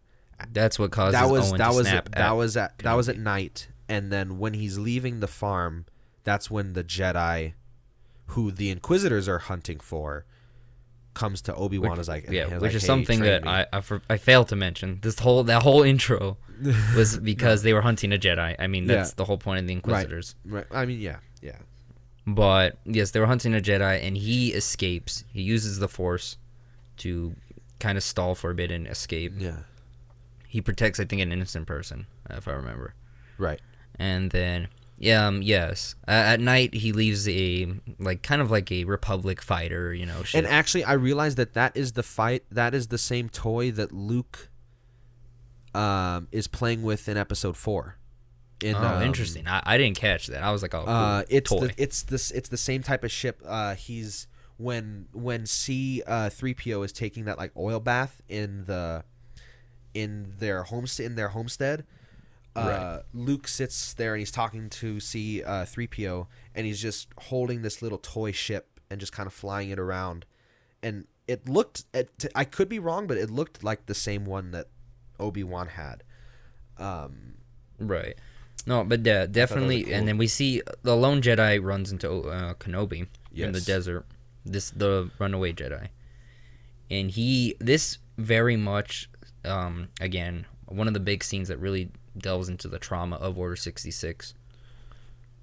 that's 0.52 0.78
what 0.78 0.90
causes 0.92 1.18
that 1.18 1.28
was 1.30 1.50
Owen 1.50 1.58
that 1.58 1.72
was 1.74 1.86
snap 1.88 2.10
that 2.10 2.18
at 2.20 2.32
was 2.32 2.56
at 2.56 2.78
that 2.78 2.92
was 2.94 3.08
at 3.08 3.18
night 3.18 3.68
and 3.90 4.10
then 4.14 4.38
when 4.38 4.54
he's 4.54 4.76
leaving 4.78 5.20
the 5.20 5.26
farm 5.42 5.84
that's 6.24 6.50
when 6.50 6.72
the 6.74 6.84
jedi 6.84 7.52
who 8.34 8.50
the 8.52 8.70
inquisitors 8.70 9.26
are 9.28 9.38
hunting 9.50 9.80
for 9.80 10.24
comes 11.14 11.42
to 11.42 11.54
obi-wan 11.54 11.90
Which- 11.92 12.00
is 12.00 12.08
like 12.08 12.30
yeah, 12.30 12.44
which 12.46 12.62
like, 12.62 12.74
is 12.74 12.82
"Hey, 12.82 12.86
something 12.86 13.20
that 13.20 13.42
me." 13.44 13.48
I 13.50 13.66
I, 13.72 13.80
for, 13.80 14.00
I 14.08 14.16
failed 14.16 14.48
to 14.48 14.56
mention. 14.56 15.00
This 15.02 15.18
whole 15.18 15.42
that 15.44 15.62
whole 15.62 15.82
intro 15.82 16.36
was 16.96 17.18
because 17.18 17.62
they 17.64 17.72
were 17.72 17.80
hunting 17.82 18.12
a 18.12 18.18
Jedi. 18.18 18.54
I 18.58 18.66
mean, 18.68 18.86
that's 18.86 19.10
Yeah. 19.10 19.14
the 19.16 19.24
whole 19.24 19.38
point 19.38 19.58
of 19.60 19.66
the 19.66 19.72
Inquisitors. 19.72 20.36
right 20.44 20.66
i 20.70 20.86
mean 20.86 21.00
yeah 21.00 21.18
yeah 21.42 21.58
But 22.26 22.78
yes, 22.84 23.10
they 23.10 23.18
were 23.20 23.26
hunting 23.34 23.54
a 23.54 23.60
Jedi, 23.60 23.94
and 24.06 24.16
he 24.16 24.52
escapes. 24.52 25.24
He 25.32 25.42
uses 25.42 25.78
the 25.80 25.88
Force 25.88 26.36
to 26.98 27.34
kind 27.80 27.96
of 27.98 28.04
stall 28.04 28.34
Forbidden 28.36 28.86
escape. 28.86 29.32
yeah 29.36 29.60
He 30.46 30.60
protects, 30.60 31.00
I 31.00 31.06
think, 31.06 31.20
an 31.22 31.32
innocent 31.32 31.66
person, 31.66 32.06
uh, 32.30 32.34
if 32.36 32.46
I 32.46 32.52
remember. 32.52 32.94
right 33.38 33.60
And 33.98 34.30
then, 34.30 34.68
yeah, 34.98 35.26
um, 35.26 35.42
yes, 35.42 35.94
uh, 36.08 36.12
at 36.12 36.40
night 36.40 36.74
he 36.74 36.92
leaves 36.92 37.28
a 37.28 37.68
like 37.98 38.22
kind 38.22 38.40
of 38.40 38.50
like 38.50 38.70
a 38.72 38.84
Republic 38.84 39.42
fighter, 39.42 39.92
you 39.92 40.06
know. 40.06 40.22
Ship. 40.22 40.38
and 40.38 40.46
actually 40.46 40.84
i 40.84 40.92
realized 40.92 41.36
that 41.36 41.54
that 41.54 41.76
is 41.76 41.92
the 41.92 42.02
fight 42.02 42.44
that 42.50 42.74
is 42.74 42.88
the 42.88 42.98
same 42.98 43.28
toy 43.28 43.70
that 43.70 43.92
luke 43.92 44.50
um 45.74 46.28
is 46.32 46.48
playing 46.48 46.82
with 46.82 47.08
in 47.08 47.16
episode 47.16 47.56
four 47.56 47.96
in 48.62 48.74
oh, 48.74 48.78
um, 48.78 49.02
interesting. 49.02 49.46
I, 49.46 49.62
I 49.64 49.78
didn't 49.78 49.96
catch 49.96 50.26
that. 50.28 50.42
I 50.42 50.52
was 50.52 50.62
like, 50.62 50.74
oh, 50.74 50.84
cool. 50.84 50.92
Uh, 50.92 51.22
it's 51.28 51.50
toy. 51.50 51.68
the 51.68 51.74
it's 51.76 52.02
this 52.02 52.30
it's 52.30 52.48
the 52.48 52.56
same 52.56 52.82
type 52.82 53.04
of 53.04 53.10
ship. 53.10 53.42
Uh, 53.44 53.74
he's 53.74 54.26
when 54.56 55.06
when 55.12 55.46
C 55.46 56.02
uh 56.06 56.30
three 56.30 56.54
PO 56.54 56.82
is 56.82 56.92
taking 56.92 57.24
that 57.24 57.38
like 57.38 57.52
oil 57.56 57.80
bath 57.80 58.20
in 58.28 58.64
the 58.66 59.04
in 59.94 60.34
their 60.38 60.64
homestead 60.64 61.06
in 61.06 61.14
their 61.14 61.28
homestead. 61.28 61.84
Uh, 62.56 62.60
Right. 62.60 63.02
Luke 63.14 63.46
sits 63.48 63.94
there 63.94 64.12
and 64.14 64.18
he's 64.20 64.32
talking 64.32 64.68
to 64.70 64.98
C 65.00 65.42
uh 65.42 65.64
three 65.64 65.86
PO 65.86 66.26
and 66.54 66.66
he's 66.66 66.80
just 66.80 67.08
holding 67.18 67.62
this 67.62 67.80
little 67.80 67.98
toy 67.98 68.32
ship 68.32 68.80
and 68.90 68.98
just 68.98 69.12
kind 69.12 69.26
of 69.28 69.32
flying 69.32 69.70
it 69.70 69.78
around, 69.78 70.26
and 70.82 71.06
it 71.28 71.48
looked 71.48 71.84
it, 71.94 72.10
I 72.34 72.42
could 72.44 72.68
be 72.68 72.80
wrong, 72.80 73.06
but 73.06 73.16
it 73.16 73.30
looked 73.30 73.62
like 73.62 73.86
the 73.86 73.94
same 73.94 74.24
one 74.24 74.50
that 74.50 74.66
Obi 75.20 75.44
Wan 75.44 75.68
had. 75.68 76.02
Um, 76.76 77.34
Right. 77.78 78.16
No, 78.66 78.84
but 78.84 79.06
yeah, 79.06 79.26
definitely. 79.26 79.84
cool. 79.84 79.94
And 79.94 80.08
then 80.08 80.18
we 80.18 80.26
see 80.26 80.60
the 80.82 80.96
lone 80.96 81.22
Jedi 81.22 81.62
runs 81.62 81.92
into 81.92 82.10
uh, 82.28 82.54
Kenobi 82.54 83.06
in 83.32 83.52
the 83.52 83.60
desert. 83.60 84.04
This 84.44 84.70
the 84.70 85.10
runaway 85.18 85.52
Jedi, 85.52 85.88
and 86.90 87.10
he 87.10 87.54
this 87.60 87.98
very 88.18 88.56
much 88.56 89.08
um, 89.44 89.88
again 90.00 90.46
one 90.66 90.88
of 90.88 90.94
the 90.94 91.00
big 91.00 91.22
scenes 91.24 91.48
that 91.48 91.58
really 91.58 91.90
delves 92.16 92.48
into 92.48 92.68
the 92.68 92.78
trauma 92.78 93.16
of 93.16 93.38
Order 93.38 93.56
sixty 93.56 93.90
six. 93.90 94.34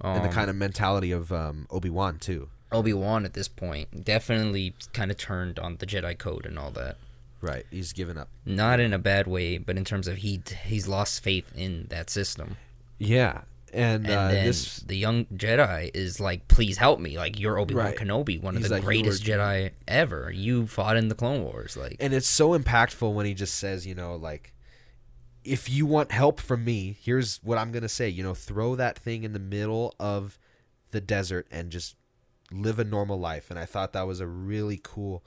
and 0.01 0.23
the 0.23 0.27
Um, 0.29 0.33
kind 0.33 0.49
of 0.49 0.55
mentality 0.55 1.11
of 1.11 1.31
um, 1.31 1.65
Obi 1.69 1.89
Wan 1.89 2.19
too. 2.19 2.49
Obi 2.71 2.93
Wan 2.93 3.23
at 3.25 3.33
this 3.33 3.47
point 3.47 4.03
definitely 4.03 4.75
kind 4.93 5.09
of 5.09 5.17
turned 5.17 5.57
on 5.57 5.77
the 5.77 5.85
Jedi 5.85 6.17
code 6.17 6.45
and 6.45 6.59
all 6.59 6.71
that. 6.71 6.97
Right, 7.39 7.65
he's 7.71 7.93
given 7.93 8.17
up. 8.17 8.29
Not 8.45 8.79
in 8.79 8.93
a 8.93 8.99
bad 8.99 9.27
way, 9.27 9.57
but 9.57 9.77
in 9.77 9.85
terms 9.85 10.07
of 10.07 10.17
he 10.17 10.41
he's 10.65 10.87
lost 10.87 11.23
faith 11.23 11.45
in 11.55 11.85
that 11.89 12.09
system. 12.09 12.57
Yeah, 12.99 13.41
and, 13.71 14.05
And 14.07 14.13
uh, 14.15 14.27
then 14.29 14.45
this 14.45 14.77
the 14.77 14.97
young 14.97 15.25
Jedi 15.25 15.91
is 15.93 16.19
like, 16.19 16.47
"Please 16.47 16.77
help 16.77 16.99
me! 16.99 17.15
Like 17.17 17.39
you're 17.39 17.59
Obi 17.59 17.75
Wan 17.75 17.85
Right. 17.85 17.95
Kenobi, 17.95 18.41
one 18.41 18.55
He's 18.55 18.65
of 18.65 18.69
the 18.69 18.75
like, 18.77 18.83
greatest 18.85 19.27
were- 19.27 19.35
Jedi 19.35 19.69
ever. 19.87 20.31
You 20.31 20.65
fought 20.67 20.97
in 20.97 21.09
the 21.09 21.15
Clone 21.15 21.43
Wars, 21.43 21.77
like." 21.77 21.97
and 21.99 22.11
it's 22.13 22.27
so 22.27 22.57
impactful 22.57 23.13
when 23.13 23.25
he 23.27 23.33
just 23.35 23.53
says, 23.55 23.85
you 23.85 23.93
know, 23.95 24.15
like, 24.15 24.51
if 25.47 25.69
you 25.69 25.85
want 25.85 26.11
help 26.11 26.39
from 26.39 26.65
me, 26.65 26.97
here's 27.01 27.37
what 27.37 27.57
I'm 27.57 27.71
gonna 27.71 27.89
say. 27.89 28.09
You 28.09 28.23
know, 28.23 28.33
throw 28.33 28.75
that 28.75 28.97
thing 28.97 29.23
in 29.23 29.33
the 29.33 29.39
middle 29.39 29.95
of 29.99 30.37
the 30.91 31.01
desert 31.01 31.47
and 31.51 31.71
just 31.71 31.95
live 32.51 32.79
a 32.79 32.83
normal 32.83 33.19
life. 33.19 33.49
And 33.49 33.57
I 33.57 33.65
thought 33.65 33.93
that 33.93 34.07
was 34.07 34.19
a 34.19 34.27
really 34.27 34.79
cool. 34.83 35.23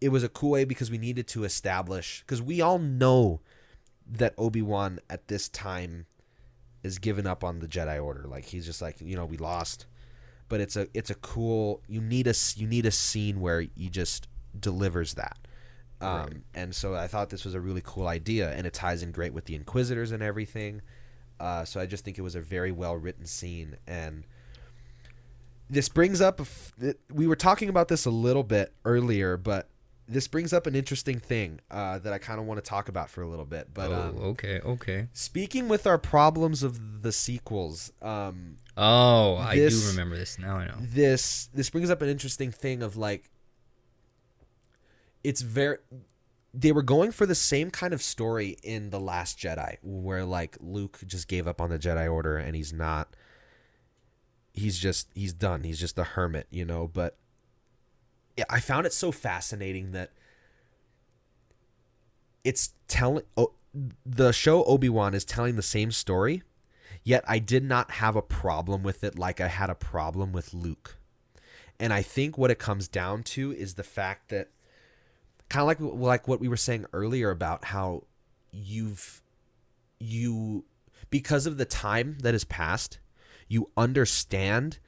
It 0.00 0.10
was 0.10 0.22
a 0.22 0.28
cool 0.28 0.50
way 0.50 0.64
because 0.64 0.90
we 0.90 0.98
needed 0.98 1.26
to 1.28 1.44
establish 1.44 2.20
because 2.20 2.42
we 2.42 2.60
all 2.60 2.78
know 2.78 3.40
that 4.06 4.34
Obi 4.36 4.62
Wan 4.62 4.98
at 5.08 5.28
this 5.28 5.48
time 5.48 6.06
is 6.82 6.98
given 6.98 7.26
up 7.26 7.42
on 7.42 7.60
the 7.60 7.66
Jedi 7.66 8.02
Order. 8.02 8.24
Like 8.26 8.46
he's 8.46 8.66
just 8.66 8.82
like 8.82 9.00
you 9.00 9.16
know 9.16 9.24
we 9.24 9.36
lost, 9.36 9.86
but 10.48 10.60
it's 10.60 10.76
a 10.76 10.88
it's 10.92 11.10
a 11.10 11.14
cool. 11.14 11.82
You 11.86 12.00
need 12.00 12.26
a 12.26 12.34
you 12.56 12.66
need 12.66 12.84
a 12.84 12.90
scene 12.90 13.40
where 13.40 13.60
he 13.60 13.88
just 13.88 14.28
delivers 14.58 15.14
that. 15.14 15.38
Um, 16.00 16.16
Right. 16.20 16.32
And 16.54 16.74
so 16.74 16.94
I 16.94 17.06
thought 17.06 17.30
this 17.30 17.44
was 17.44 17.54
a 17.54 17.60
really 17.60 17.82
cool 17.84 18.06
idea, 18.06 18.50
and 18.50 18.66
it 18.66 18.72
ties 18.74 19.02
in 19.02 19.12
great 19.12 19.32
with 19.32 19.46
the 19.46 19.54
Inquisitors 19.54 20.12
and 20.12 20.22
everything. 20.22 20.82
Uh, 21.40 21.64
so 21.64 21.80
I 21.80 21.86
just 21.86 22.04
think 22.04 22.18
it 22.18 22.22
was 22.22 22.34
a 22.34 22.40
very 22.40 22.72
well 22.72 22.96
written 22.96 23.26
scene, 23.26 23.76
and 23.86 24.24
this 25.68 25.88
brings 25.88 26.20
up, 26.20 26.38
a 26.40 26.42
f- 26.42 26.72
we 27.12 27.26
were 27.26 27.36
talking 27.36 27.68
about 27.68 27.88
this 27.88 28.04
a 28.06 28.10
little 28.10 28.44
bit 28.44 28.72
earlier, 28.84 29.36
but 29.36 29.68
this 30.08 30.28
brings 30.28 30.52
up 30.52 30.66
an 30.68 30.76
interesting 30.76 31.18
thing 31.18 31.60
uh, 31.70 31.98
that 31.98 32.12
I 32.12 32.18
kind 32.18 32.38
of 32.38 32.46
want 32.46 32.62
to 32.62 32.68
talk 32.68 32.88
about 32.88 33.10
for 33.10 33.22
a 33.22 33.28
little 33.28 33.44
bit. 33.44 33.74
But 33.74 33.90
oh, 33.90 33.94
um, 33.94 34.16
okay, 34.18 34.60
okay. 34.60 35.08
speaking 35.12 35.68
with 35.68 35.86
our 35.86 35.98
problems 35.98 36.62
of 36.62 37.02
the 37.02 37.10
sequels, 37.10 37.92
um, 38.00 38.56
Oh, 38.76 39.36
I 39.36 39.56
do 39.56 39.70
remember 39.88 40.16
this 40.16 40.38
now. 40.38 40.56
I 40.58 40.66
know. 40.66 40.76
this 40.78 41.48
this 41.52 41.70
brings 41.70 41.90
up 41.90 42.02
an 42.02 42.08
interesting 42.08 42.52
thing 42.52 42.82
of 42.82 42.96
like 42.96 43.30
it's 45.26 45.42
very 45.42 45.78
they 46.54 46.70
were 46.70 46.82
going 46.82 47.10
for 47.10 47.26
the 47.26 47.34
same 47.34 47.70
kind 47.70 47.92
of 47.92 48.00
story 48.00 48.56
in 48.62 48.90
the 48.90 49.00
last 49.00 49.38
jedi 49.38 49.76
where 49.82 50.24
like 50.24 50.56
luke 50.60 51.00
just 51.04 51.26
gave 51.26 51.48
up 51.48 51.60
on 51.60 51.68
the 51.68 51.78
jedi 51.78 52.10
order 52.10 52.36
and 52.36 52.54
he's 52.54 52.72
not 52.72 53.08
he's 54.54 54.78
just 54.78 55.08
he's 55.14 55.32
done. 55.32 55.64
He's 55.64 55.78
just 55.78 55.98
a 55.98 56.04
hermit 56.04 56.46
you 56.50 56.64
know? 56.64 56.88
But 56.92 57.16
yeah, 58.36 58.44
i 58.48 58.60
found 58.60 58.86
it 58.86 58.92
so 58.92 59.10
fascinating 59.10 59.92
that 59.92 60.12
it's 62.44 62.74
telling 62.86 63.24
oh, 63.36 63.52
the 64.04 64.32
show 64.32 64.62
obi-wan 64.64 65.12
is 65.12 65.24
telling 65.24 65.56
the 65.56 65.62
same 65.62 65.90
story 65.90 66.42
yet 67.02 67.24
i 67.26 67.38
did 67.38 67.64
not 67.64 67.90
have 67.92 68.14
a 68.14 68.22
problem 68.22 68.82
with 68.82 69.02
it 69.02 69.18
like 69.18 69.40
i 69.40 69.48
had 69.48 69.68
a 69.70 69.74
problem 69.74 70.32
with 70.32 70.54
luke. 70.54 70.96
And 71.80 71.92
i 71.92 72.02
think 72.02 72.38
what 72.38 72.50
it 72.50 72.58
comes 72.58 72.88
down 72.88 73.22
to 73.24 73.52
is 73.52 73.74
the 73.74 73.82
fact 73.82 74.28
that 74.28 74.50
kind 75.48 75.62
of 75.62 75.66
like 75.66 76.00
like 76.00 76.28
what 76.28 76.40
we 76.40 76.48
were 76.48 76.56
saying 76.56 76.86
earlier 76.92 77.30
about 77.30 77.66
how 77.66 78.04
you've 78.52 79.22
you 79.98 80.64
because 81.10 81.46
of 81.46 81.56
the 81.56 81.64
time 81.64 82.18
that 82.22 82.34
has 82.34 82.44
passed 82.44 82.98
you 83.48 83.70
understand 83.76 84.78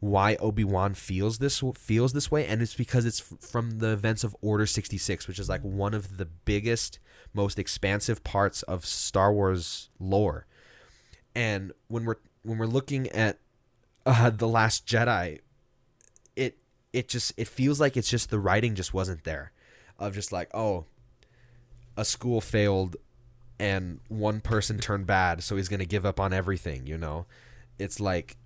why 0.00 0.36
Obi-Wan 0.36 0.94
feels 0.94 1.38
this 1.38 1.62
feels 1.74 2.12
this 2.12 2.30
way 2.30 2.46
and 2.46 2.62
it's 2.62 2.74
because 2.74 3.04
it's 3.04 3.20
from 3.40 3.78
the 3.78 3.90
events 3.90 4.22
of 4.24 4.36
Order 4.40 4.66
66 4.66 5.26
which 5.26 5.38
is 5.38 5.48
like 5.48 5.62
one 5.62 5.94
of 5.94 6.16
the 6.16 6.24
biggest 6.24 6.98
most 7.34 7.58
expansive 7.58 8.24
parts 8.24 8.62
of 8.62 8.86
Star 8.86 9.32
Wars 9.32 9.90
lore. 9.98 10.46
And 11.34 11.72
when 11.88 12.04
we're 12.04 12.16
when 12.42 12.58
we're 12.58 12.66
looking 12.66 13.08
at 13.08 13.38
uh, 14.06 14.30
the 14.30 14.48
last 14.48 14.86
Jedi 14.86 15.40
it 16.36 16.58
it 16.92 17.08
just 17.08 17.32
it 17.36 17.48
feels 17.48 17.80
like 17.80 17.96
it's 17.96 18.08
just 18.08 18.30
the 18.30 18.38
writing 18.38 18.74
just 18.74 18.94
wasn't 18.94 19.24
there 19.24 19.52
of 19.98 20.14
just 20.14 20.32
like 20.32 20.48
oh 20.54 20.84
a 21.96 22.04
school 22.04 22.40
failed 22.40 22.96
and 23.58 24.00
one 24.08 24.40
person 24.40 24.78
turned 24.78 25.06
bad 25.06 25.42
so 25.42 25.56
he's 25.56 25.68
going 25.68 25.80
to 25.80 25.86
give 25.86 26.06
up 26.06 26.20
on 26.20 26.32
everything 26.32 26.86
you 26.86 26.96
know? 26.96 27.26
It's 27.78 28.00
like 28.00 28.36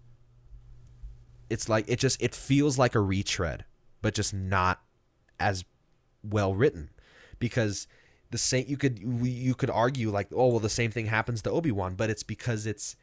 it's 1.50 1.68
like 1.68 1.84
it 1.86 1.98
just 1.98 2.22
it 2.22 2.34
feels 2.34 2.78
like 2.78 2.94
a 2.94 3.00
retread 3.00 3.64
but 4.00 4.14
just 4.14 4.34
not 4.34 4.80
as 5.38 5.64
well 6.22 6.54
written. 6.54 6.90
Because 7.38 7.86
the 8.30 8.38
same 8.38 8.64
you 8.68 8.76
could 8.76 8.98
you 8.98 9.54
could 9.54 9.70
argue 9.70 10.10
like 10.10 10.28
oh 10.32 10.48
well 10.48 10.60
the 10.60 10.68
same 10.68 10.90
thing 10.90 11.06
happens 11.06 11.42
to 11.42 11.50
Obi-Wan 11.50 11.94
but 11.94 12.08
it's 12.08 12.22
because 12.22 12.66
it's 12.66 12.96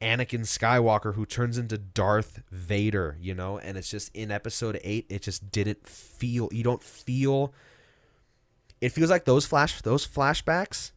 Anakin 0.00 0.46
Skywalker 0.46 1.14
who 1.14 1.26
turns 1.26 1.58
into 1.58 1.76
Darth 1.76 2.42
Vader, 2.50 3.18
you 3.20 3.34
know, 3.34 3.58
and 3.58 3.76
it's 3.76 3.90
just 3.90 4.10
in 4.14 4.30
episode 4.30 4.80
8 4.82 5.06
it 5.08 5.22
just 5.22 5.50
didn't 5.50 5.86
feel 5.86 6.48
you 6.52 6.64
don't 6.64 6.82
feel 6.82 7.52
it 8.80 8.90
feels 8.90 9.10
like 9.10 9.24
those 9.24 9.46
flash 9.46 9.80
those 9.82 10.06
flashbacks 10.06 10.92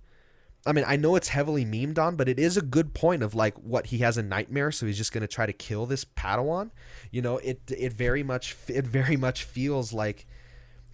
I 0.65 0.71
mean, 0.71 0.85
I 0.87 0.95
know 0.95 1.17
it's 1.17 1.27
heavily 1.27 1.65
memed 1.65 1.99
on, 1.99 2.15
but 2.15 2.29
it 2.29 2.39
is 2.39 2.55
a 2.55 2.61
good 2.61 2.93
point 2.93 3.21
of 3.21 3.35
like 3.35 3.53
what 3.55 3.87
he 3.87 3.97
has 3.97 4.17
a 4.17 4.23
nightmare, 4.23 4.71
so 4.71 4.85
he's 4.85 4.97
just 4.97 5.11
gonna 5.11 5.27
try 5.27 5.45
to 5.45 5.51
kill 5.51 5.85
this 5.85 6.05
Padawan. 6.05 6.71
You 7.11 7.21
know, 7.21 7.37
it 7.39 7.59
it 7.69 7.91
very 7.91 8.23
much 8.23 8.55
it 8.69 8.87
very 8.87 9.17
much 9.17 9.43
feels 9.43 9.91
like 9.91 10.25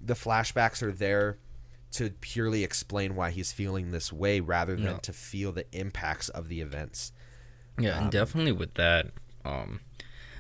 the 0.04 0.16
flashbacks 0.16 0.82
are 0.82 0.92
there 0.92 1.38
to 1.92 2.10
purely 2.22 2.64
explain 2.64 3.16
why 3.16 3.30
he's 3.30 3.52
feeling 3.52 3.92
this 3.92 4.12
way, 4.12 4.40
rather 4.40 4.76
than 4.76 4.86
No. 4.86 4.98
to 5.04 5.14
feel 5.14 5.52
the 5.52 5.66
impacts 5.72 6.30
of 6.30 6.48
the 6.48 6.62
events. 6.62 7.12
Yeah, 7.78 7.98
Um, 7.98 8.04
and 8.06 8.12
definitely 8.12 8.54
with 8.54 8.74
that, 8.74 9.12
um, 9.46 9.82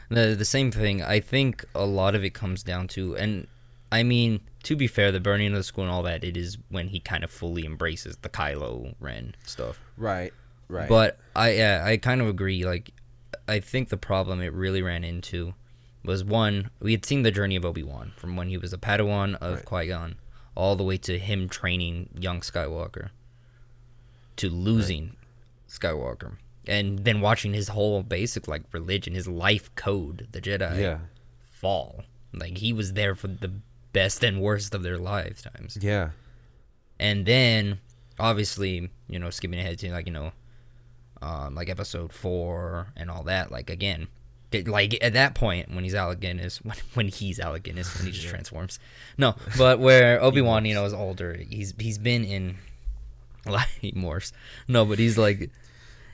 the 0.09 0.33
the 0.35 0.45
same 0.45 0.71
thing. 0.71 1.03
I 1.03 1.19
think 1.19 1.65
a 1.75 1.85
lot 1.85 2.15
of 2.15 2.23
it 2.23 2.33
comes 2.33 2.63
down 2.63 2.87
to, 2.89 3.15
and 3.15 3.47
I 3.91 4.01
mean, 4.01 4.41
to 4.63 4.75
be 4.75 4.87
fair, 4.87 5.11
the 5.11 5.19
burning 5.19 5.47
of 5.47 5.55
the 5.55 5.63
school 5.63 5.85
and 5.85 5.91
all 5.91 6.03
that, 6.03 6.23
it 6.23 6.35
is 6.35 6.57
when 6.69 6.89
he 6.89 6.99
kind 6.99 7.23
of 7.23 7.31
fully 7.31 7.65
embraces 7.65 8.17
the 8.17 8.29
Kylo 8.29 8.95
Ren 8.99 9.35
stuff. 9.45 9.79
Right. 9.97 10.33
Right. 10.67 10.87
But 10.87 11.17
I 11.35 11.53
yeah, 11.53 11.83
I 11.85 11.97
kind 11.97 12.21
of 12.21 12.27
agree. 12.27 12.63
Like, 12.65 12.91
I 13.47 13.59
think 13.59 13.89
the 13.89 13.97
problem 13.97 14.41
it 14.41 14.53
really 14.53 14.81
ran 14.81 15.03
into 15.03 15.53
was 16.03 16.23
one 16.23 16.69
we 16.79 16.91
had 16.91 17.05
seen 17.05 17.23
the 17.23 17.31
journey 17.31 17.55
of 17.55 17.65
Obi 17.65 17.83
Wan 17.83 18.13
from 18.15 18.35
when 18.35 18.49
he 18.49 18.57
was 18.57 18.71
a 18.71 18.77
Padawan 18.77 19.35
of 19.35 19.55
Right. 19.55 19.65
Qui 19.65 19.87
Gon, 19.87 20.15
all 20.55 20.75
the 20.75 20.83
way 20.83 20.97
to 20.97 21.17
him 21.17 21.49
training 21.49 22.09
young 22.17 22.41
Skywalker, 22.41 23.09
to 24.35 24.49
losing 24.49 25.15
Skywalker, 25.67 26.37
and 26.67 26.99
then 26.99 27.19
watching 27.21 27.53
his 27.53 27.69
whole 27.69 28.03
basic 28.03 28.47
like 28.47 28.63
religion, 28.71 29.15
his 29.15 29.27
life 29.27 29.73
code, 29.75 30.27
the 30.31 30.41
Jedi, 30.41 30.79
yeah. 30.79 30.99
fall. 31.49 32.03
Like 32.31 32.59
he 32.59 32.73
was 32.73 32.93
there 32.93 33.15
for 33.15 33.27
the 33.27 33.51
best 33.93 34.23
and 34.23 34.39
worst 34.41 34.73
of 34.75 34.83
their 34.83 34.97
lifetimes 34.97 35.77
Yeah. 35.81 36.09
and 36.99 37.25
then 37.25 37.79
obviously 38.19 38.89
you 39.07 39.17
know 39.19 39.29
skipping 39.29 39.59
ahead 39.59 39.79
to 39.79 39.91
like 39.91 40.05
you 40.05 40.13
know 40.13 40.31
um 41.21 41.55
like 41.55 41.69
episode 41.69 42.13
four 42.13 42.87
and 42.95 43.09
all 43.09 43.23
that 43.23 43.51
like 43.51 43.69
again 43.69 44.07
like 44.65 44.97
at 45.03 45.13
that 45.13 45.35
point 45.35 45.73
when 45.73 45.83
he's 45.83 45.93
Alec 45.95 46.19
Guinness 46.19 46.57
when, 46.63 46.75
when 46.93 47.07
he's 47.07 47.39
Alec 47.39 47.63
Guinness 47.63 47.95
when 47.97 48.05
he 48.07 48.11
just 48.11 48.27
transforms 48.27 48.79
no 49.17 49.35
but 49.57 49.79
where 49.79 50.21
Obi-Wan 50.27 50.65
you 50.65 50.73
know 50.73 50.85
is 50.85 50.93
older 50.93 51.35
he's 51.49 51.73
he's 51.79 51.97
been 51.97 52.23
in 52.23 52.57
like 53.45 53.67
he 53.79 53.91
morphs 53.93 54.31
no 54.67 54.85
but 54.85 54.99
he's 54.99 55.17
like 55.17 55.49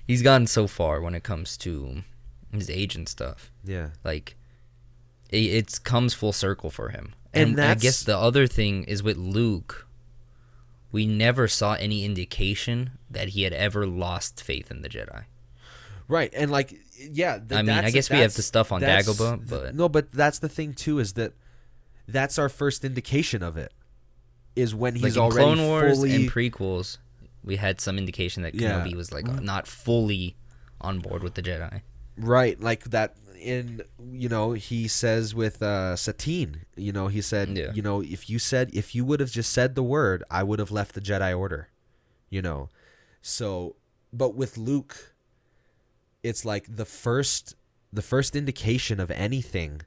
he's 0.08 0.22
gotten 0.22 0.48
so 0.48 0.68
far 0.68 1.02
when 1.02 1.16
it 1.16 1.24
comes 1.24 1.58
to 1.58 2.04
his 2.52 2.70
age 2.70 2.96
and 2.96 3.10
stuff 3.10 3.52
Yeah. 3.64 3.90
like 4.04 4.36
it, 5.30 5.38
it 5.38 5.80
comes 5.84 6.14
full 6.14 6.32
circle 6.32 6.70
for 6.70 6.90
him. 6.90 7.14
And 7.36 7.60
And, 7.60 7.62
I 7.62 7.76
guess 7.76 8.04
the 8.04 8.18
other 8.18 8.48
thing 8.48 8.84
is 8.86 9.04
with 9.04 9.18
Luke, 9.18 9.88
we 10.92 11.06
never 11.06 11.48
saw 11.48 11.74
any 11.74 12.06
indication 12.06 12.92
that 13.10 13.30
he 13.30 13.44
had 13.44 13.54
ever 13.54 13.86
lost 13.86 14.42
faith 14.42 14.72
in 14.72 14.82
the 14.82 14.90
Jedi. 14.90 15.24
Right, 16.08 16.32
and 16.36 16.52
like, 16.52 16.74
yeah. 16.98 17.40
th- 17.40 17.52
I 17.52 17.64
mean, 17.64 17.78
I 17.78 17.90
guess 17.90 18.10
we 18.10 18.18
have 18.18 18.34
the 18.34 18.44
stuff 18.44 18.72
on 18.72 18.82
Dagobah, 18.82 19.48
but- 19.50 19.76
no, 19.76 19.90
but 19.90 20.12
that's 20.12 20.40
the 20.40 20.50
thing 20.50 20.74
too 20.74 21.00
is 21.00 21.14
that 21.14 21.34
that's 22.08 22.38
our 22.38 22.50
first 22.50 22.86
indication 22.86 23.42
of 23.44 23.58
it. 23.58 23.72
Is 24.56 24.74
when 24.74 24.96
he's 24.96 25.04
like 25.04 25.14
in 25.16 25.20
already 25.20 25.56
Clone 25.56 25.68
Wars 25.68 25.98
fully 25.98 26.16
and 26.16 26.32
prequels, 26.32 26.98
we 27.44 27.58
had 27.58 27.82
some 27.82 27.98
indication 27.98 28.44
that 28.44 28.56
Yeah. 28.56 28.80
Kenobi 28.80 28.96
was 28.96 29.12
like 29.12 29.26
mm-hmm. 29.26 29.44
not 29.44 29.68
fully 29.68 30.38
on 30.80 31.00
board 31.00 31.24
with 31.24 31.34
the 31.34 31.42
Jedi. 31.42 31.82
right, 32.18 32.60
like 32.62 32.86
that. 32.86 33.16
In 33.46 33.82
you 34.12 34.28
know, 34.28 34.54
he 34.54 34.88
says 34.88 35.36
with 35.36 35.62
uh, 35.62 35.96
Satine, 35.96 36.66
you 36.76 36.92
know, 36.92 37.08
he 37.08 37.22
said, 37.22 37.50
Yeah. 37.58 37.72
you 37.74 37.82
know, 37.82 38.02
if 38.02 38.30
you 38.30 38.40
said 38.40 38.72
if 38.74 38.96
you 38.96 39.06
would 39.06 39.20
have 39.20 39.32
just 39.32 39.52
said 39.54 39.76
the 39.76 39.84
word, 39.84 40.24
I 40.32 40.42
would 40.44 40.60
have 40.60 40.72
left 40.72 40.96
the 40.96 41.02
Jedi 41.02 41.38
Order. 41.38 41.70
You 42.30 42.42
know, 42.42 42.70
so 43.22 43.76
but 44.12 44.36
with 44.36 44.58
Luke, 44.58 45.14
it's 46.24 46.44
like 46.44 46.66
the 46.76 46.86
first 46.86 47.56
the 47.94 48.02
first 48.02 48.36
indication 48.36 49.00
of 49.00 49.12
anything 49.12 49.82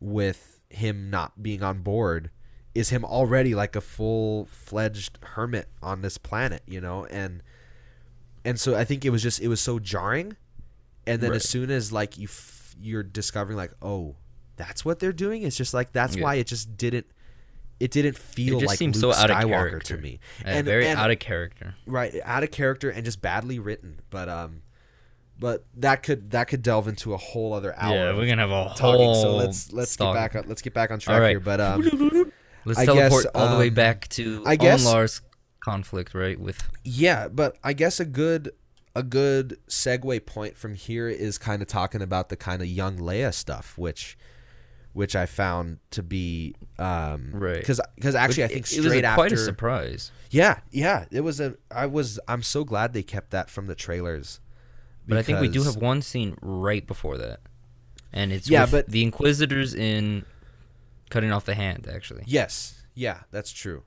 with 0.00 0.60
him 0.70 1.10
not 1.10 1.42
being 1.42 1.62
on 1.62 1.80
board 1.82 2.30
is 2.74 2.90
him 2.90 3.04
already 3.04 3.54
like 3.54 3.76
a 3.76 3.80
full 3.80 4.46
fledged 4.46 5.18
hermit 5.34 5.68
on 5.82 6.02
this 6.02 6.16
planet, 6.18 6.62
you 6.66 6.80
know, 6.80 7.04
and 7.06 7.42
and 8.44 8.58
so 8.60 8.76
I 8.76 8.84
think 8.84 9.04
it 9.04 9.10
was 9.10 9.22
just 9.22 9.40
it 9.40 9.48
was 9.48 9.60
so 9.60 9.78
jarring, 9.78 10.36
and 11.06 11.20
then 11.20 11.30
Right. 11.30 11.36
as 11.36 11.48
soon 11.48 11.70
as 11.70 11.92
like 11.92 12.16
you 12.18 12.28
f- 12.28 12.63
you're 12.80 13.02
discovering 13.02 13.56
like 13.56 13.72
oh 13.82 14.16
that's 14.56 14.84
what 14.84 14.98
they're 15.00 15.12
doing, 15.12 15.42
it's 15.42 15.56
just 15.56 15.74
like 15.74 15.92
that's 15.92 16.16
Yeah. 16.16 16.22
why 16.24 16.34
it 16.36 16.46
just 16.46 16.76
didn't 16.76 17.06
it 17.80 17.90
didn't 17.90 18.16
feel 18.16 18.60
just 18.60 18.80
like 18.80 18.94
Luke 18.94 18.94
so 18.94 19.12
out 19.12 19.30
of 19.30 19.36
Skywalker 19.36 19.48
character. 19.70 19.96
to 19.96 20.02
me, 20.02 20.20
Uh, 20.46 20.62
very 20.62 20.88
out 20.88 21.10
of 21.10 21.18
character. 21.18 21.74
right 21.86 22.14
out 22.24 22.42
of 22.44 22.50
character 22.52 22.88
and 22.90 23.04
just 23.04 23.20
badly 23.20 23.58
written, 23.58 24.00
but 24.10 24.28
um. 24.28 24.62
But 25.36 25.64
that 25.78 26.04
could 26.04 26.30
that 26.30 26.46
could 26.46 26.62
delve 26.62 26.86
into 26.86 27.12
a 27.12 27.16
whole 27.16 27.54
other 27.54 27.74
hour. 27.76 27.92
Yeah, 27.92 28.16
we're 28.16 28.28
gonna 28.28 28.42
have 28.46 28.52
a 28.52 28.72
talking. 28.76 29.04
whole. 29.04 29.20
So 29.20 29.34
let's 29.34 29.72
let's 29.72 29.96
get 29.96 30.14
back 30.14 30.36
on 30.36 30.44
let's 30.46 30.62
get 30.62 30.72
back 30.74 30.92
on 30.92 31.00
track 31.00 31.20
right. 31.20 31.30
here. 31.30 31.40
But 31.40 31.60
um, 31.60 31.82
Let's 32.64 32.78
I 32.78 32.84
teleport 32.86 33.24
guess, 33.24 33.30
all 33.34 33.48
the 33.52 33.58
way 33.58 33.66
um, 33.68 33.74
back 33.74 34.06
to 34.10 34.44
I 34.46 34.54
guess- 34.54 34.86
Owen 34.86 34.94
Lars's 34.94 35.22
conflict, 35.58 36.14
right? 36.14 36.38
With 36.38 36.62
yeah, 36.84 37.26
but 37.26 37.56
I 37.64 37.72
guess 37.72 37.98
a 37.98 38.04
good 38.04 38.52
a 38.96 39.02
good 39.02 39.58
segue 39.68 40.24
point 40.26 40.56
from 40.56 40.74
here 40.74 41.08
is 41.08 41.38
kind 41.38 41.62
of 41.62 41.68
talking 41.68 42.00
about 42.02 42.28
the 42.28 42.36
kind 42.36 42.62
of 42.62 42.68
young 42.68 42.98
Leia 42.98 43.32
stuff, 43.34 43.76
which 43.78 44.16
which 44.92 45.16
I 45.16 45.26
found 45.26 45.78
to 45.90 46.02
be 46.04 46.54
um 46.78 47.30
Right. 47.32 47.58
because 47.58 47.80
because 47.96 48.14
actually 48.14 48.44
I 48.44 48.48
think 48.48 48.66
it, 48.72 48.78
it 48.78 48.84
was 48.84 48.92
a, 48.92 49.02
after 49.04 49.14
quite 49.20 49.32
a 49.32 49.36
surprise. 49.36 50.12
yeah 50.30 50.60
yeah 50.70 51.06
it 51.10 51.22
was 51.22 51.40
a 51.40 51.56
I 51.70 51.86
was 51.86 52.20
I'm 52.28 52.42
so 52.42 52.62
glad 52.62 52.92
they 52.92 53.02
kept 53.02 53.30
that 53.32 53.50
from 53.50 53.66
the 53.66 53.74
trailers. 53.74 54.38
But 55.08 55.18
I 55.18 55.22
think 55.22 55.40
we 55.40 55.48
do 55.48 55.62
have 55.64 55.76
one 55.76 56.00
scene 56.00 56.36
right 56.40 56.86
before 56.86 57.18
that, 57.18 57.40
and 58.12 58.32
it's 58.32 58.48
Yeah, 58.48 58.62
with 58.62 58.70
but- 58.70 58.88
the 58.88 59.02
Inquisitors 59.02 59.74
in 59.74 60.24
cutting 61.10 61.30
off 61.32 61.44
the 61.44 61.54
hand. 61.56 61.88
Actually, 61.92 62.22
yes 62.26 62.80
yeah 62.94 63.22
that's 63.32 63.50
true. 63.50 63.82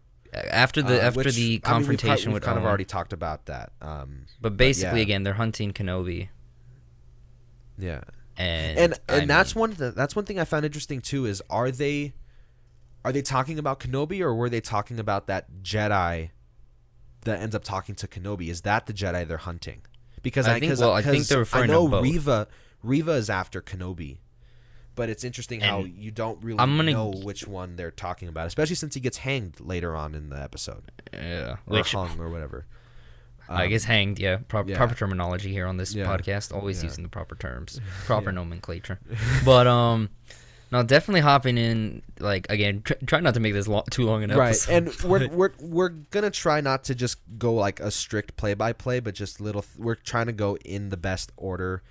After 0.51 0.81
the 0.81 1.01
Uh, 1.01 1.05
after 1.07 1.19
which- 1.23 1.35
the 1.35 1.41
I 1.41 1.45
mean, 1.45 1.51
we've 1.53 1.61
confrontation 1.63 2.31
we've 2.33 2.41
kind 2.41 2.57
of 2.57 2.65
already 2.65 2.85
talked 2.85 3.13
about 3.13 3.45
that. 3.45 3.71
Um, 3.81 4.25
But 4.41 4.57
basically, 4.57 4.99
yeah. 4.99 5.03
again, 5.03 5.23
they're 5.23 5.33
hunting 5.35 5.73
Kenobi, 5.73 6.29
yeah. 7.77 8.01
and 8.37 8.77
and 8.77 8.93
I 9.09 9.15
and 9.17 9.29
that's 9.29 9.55
mean, 9.55 9.61
one 9.61 9.75
th- 9.75 9.93
that's 9.95 10.15
one 10.15 10.25
thing 10.25 10.39
I 10.39 10.45
found 10.45 10.65
interesting 10.65 11.01
too 11.01 11.25
is 11.25 11.41
are 11.49 11.71
they 11.71 12.13
are 13.05 13.11
they 13.11 13.21
talking 13.21 13.57
about 13.59 13.79
Kenobi 13.79 14.19
or 14.21 14.33
were 14.35 14.49
they 14.49 14.61
talking 14.61 14.99
about 14.99 15.27
that 15.27 15.47
Jedi 15.63 16.31
that 17.21 17.39
ends 17.41 17.55
up 17.55 17.63
talking 17.63 17.95
to 17.95 18.07
Kenobi? 18.07 18.49
Is 18.49 18.61
that 18.61 18.85
the 18.85 18.93
Jedi 18.93 19.27
they're 19.27 19.37
hunting? 19.37 19.81
Because 20.21 20.47
I 20.47 20.55
I, 20.55 20.59
think- 20.59 20.79
well, 20.79 20.93
I 20.93 21.01
think 21.01 21.27
they're 21.27 21.39
referring 21.39 21.65
I 21.65 21.67
to 21.67 21.73
know 21.73 21.87
both. 21.87 22.03
Reva 22.03 22.47
Reva 22.83 23.11
is 23.13 23.29
after 23.29 23.61
Kenobi. 23.61 24.17
But 24.97 25.09
it's 25.09 25.23
interesting 25.23 25.61
how 25.61 25.85
you 25.85 26.11
don't 26.11 26.43
really 26.43 26.91
know 26.93 27.11
which 27.23 27.47
one 27.47 27.77
they're 27.77 27.91
talking 27.91 28.27
about, 28.27 28.47
especially 28.47 28.75
since 28.75 28.93
he 28.95 28.99
gets 28.99 29.17
hanged 29.17 29.59
later 29.61 29.95
on 29.95 30.13
in 30.15 30.29
the 30.29 30.41
episode, 30.41 30.91
yeah, 31.13 31.51
or 31.67 31.77
which 31.77 31.91
hung 31.93 32.19
or 32.19 32.29
whatever. 32.29 32.65
I 33.47 33.63
Um, 33.65 33.69
guess 33.69 33.85
hanged. 33.85 34.19
Yeah, 34.19 34.37
proper 34.49 34.71
yeah. 34.71 34.77
proper 34.77 34.93
terminology 34.95 35.51
here 35.53 35.67
on 35.67 35.77
this 35.77 35.93
Yeah. 35.93 36.05
podcast. 36.07 36.53
Always 36.53 36.79
Yeah. 36.83 36.89
using 36.89 37.03
the 37.03 37.09
proper 37.09 37.35
terms, 37.35 37.79
proper 38.05 38.31
nomenclature. 38.33 38.99
But 39.45 39.67
um, 39.67 40.09
no, 40.71 40.83
definitely 40.83 41.21
hopping 41.21 41.57
in. 41.57 42.01
Like 42.19 42.47
again, 42.49 42.81
tr- 42.81 42.93
try 43.05 43.19
not 43.21 43.35
to 43.35 43.39
make 43.39 43.53
this 43.53 43.67
lo- 43.67 43.85
too 43.91 44.03
long 44.03 44.23
an 44.23 44.31
episode. 44.31 44.39
right 44.41 44.77
and 44.77 45.01
we're, 45.09 45.27
we're 45.29 45.51
we're 45.61 45.89
gonna 45.89 46.31
try 46.31 46.59
not 46.59 46.83
to 46.85 46.95
just 46.95 47.19
go 47.37 47.53
like 47.53 47.79
a 47.79 47.91
strict 47.91 48.35
play 48.35 48.53
by 48.55 48.73
play 48.73 48.99
but 48.99 49.13
just 49.13 49.39
little 49.39 49.61
th- 49.61 49.77
we're 49.77 49.95
trying 49.95 50.25
to 50.25 50.33
go 50.33 50.57
in 50.65 50.89
the 50.89 50.97
best 50.97 51.31
order 51.37 51.83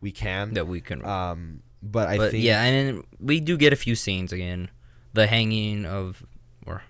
we 0.00 0.10
can 0.10 0.54
that 0.54 0.66
we 0.66 0.80
can. 0.80 1.04
um 1.04 1.60
but 1.84 2.08
i 2.08 2.16
but 2.16 2.30
think 2.30 2.44
yeah, 2.44 2.62
and 2.62 3.04
we 3.20 3.40
do 3.40 3.56
get 3.56 3.72
a 3.72 3.76
few 3.76 3.94
scenes 3.94 4.32
again. 4.32 4.70
The 5.12 5.26
hanging 5.28 5.86
of, 5.86 6.24
or 6.66 6.82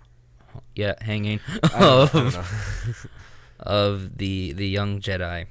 yeah, 0.74 0.94
hanging 1.02 1.40
I 1.62 1.68
don't, 1.68 2.14
I 2.14 2.20
don't 2.20 2.36
of, 2.36 3.06
of 3.58 4.18
the 4.18 4.52
the 4.52 4.68
young 4.68 5.00
Jedi. 5.00 5.46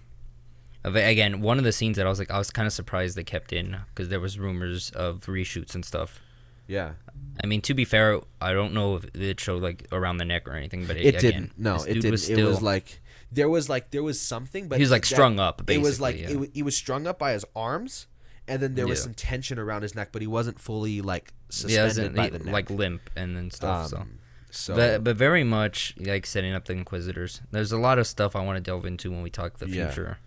Of 0.84 0.96
again, 0.96 1.42
one 1.42 1.58
of 1.58 1.64
the 1.64 1.72
scenes 1.72 1.98
that 1.98 2.06
I 2.06 2.10
was 2.10 2.20
like, 2.20 2.32
I 2.32 2.38
was 2.38 2.52
kind 2.52 2.66
of 2.66 2.74
surprised 2.74 3.16
they 3.16 3.24
kept 3.24 3.54
in 3.54 3.78
because 3.90 4.10
there 4.10 4.20
was 4.20 4.38
rumors 4.40 4.90
of 4.92 5.22
reshoots 5.28 5.76
and 5.76 5.86
stuff. 5.86 6.20
yeah 6.68 6.94
I 7.42 7.48
mean, 7.48 7.62
to 7.62 7.74
be 7.74 7.86
fair, 7.86 8.20
I 8.42 8.54
don't 8.54 8.74
know 8.74 8.98
if 8.98 9.06
it 9.16 9.40
showed 9.40 9.62
like 9.62 9.88
around 9.92 10.18
the 10.18 10.26
neck 10.26 10.48
or 10.48 10.54
anything, 10.54 10.86
but 10.86 10.98
it, 10.98 11.06
it 11.06 11.16
again, 11.16 11.32
didn't 11.32 11.52
no 11.58 11.76
it 11.76 11.96
didn't 11.96 12.12
Was 12.12 12.30
it 12.30 12.44
was 12.44 12.62
like 12.62 13.02
there 13.32 13.50
was 13.50 13.70
like 13.70 13.92
there 13.92 14.04
was 14.04 14.20
something 14.20 14.68
but 14.68 14.78
he 14.78 14.84
was 14.84 14.92
like 14.92 15.04
that- 15.04 15.16
strung 15.16 15.40
up. 15.40 15.66
Basically, 15.66 15.76
it 15.76 15.84
was 15.84 16.02
like 16.02 16.20
yeah. 16.20 16.42
it, 16.42 16.52
he 16.54 16.64
was 16.64 16.76
strung 16.76 17.08
up 17.08 17.20
by 17.20 17.32
his 17.34 17.46
arms 17.56 18.08
and 18.48 18.62
then 18.62 18.76
there 18.76 18.88
was 18.88 19.00
Yeah. 19.00 19.04
some 19.04 19.14
tension 19.14 19.58
around 19.60 19.82
his 19.84 19.96
neck 19.96 20.10
but 20.12 20.22
he 20.22 20.28
wasn't 20.28 20.60
fully 20.60 21.02
like 21.02 21.34
yeah, 21.50 21.88
suspended 21.90 22.06
in- 22.08 22.14
by 22.16 22.24
he- 22.26 22.30
the 22.32 22.40
neck 22.40 22.54
like 22.54 22.70
limp 22.70 23.10
and 23.16 23.36
then 23.38 23.50
stuff. 23.52 23.90
so. 23.90 23.98
um, 23.98 24.20
so 24.52 24.76
but 24.76 25.04
but 25.04 25.16
very 25.16 25.44
much 25.44 25.96
like 25.98 26.26
setting 26.26 26.54
up 26.54 26.66
the 26.66 26.74
Inquisitors. 26.74 27.42
There's 27.52 27.72
a 27.72 27.78
lot 27.78 27.98
of 28.00 28.06
stuff 28.06 28.36
I 28.36 28.42
want 28.42 28.58
to 28.58 28.62
delve 28.62 28.86
into 28.86 29.10
when 29.12 29.22
we 29.24 29.30
talk 29.30 29.58
the 29.60 29.68
Yeah. 29.70 29.88
future 29.88 30.18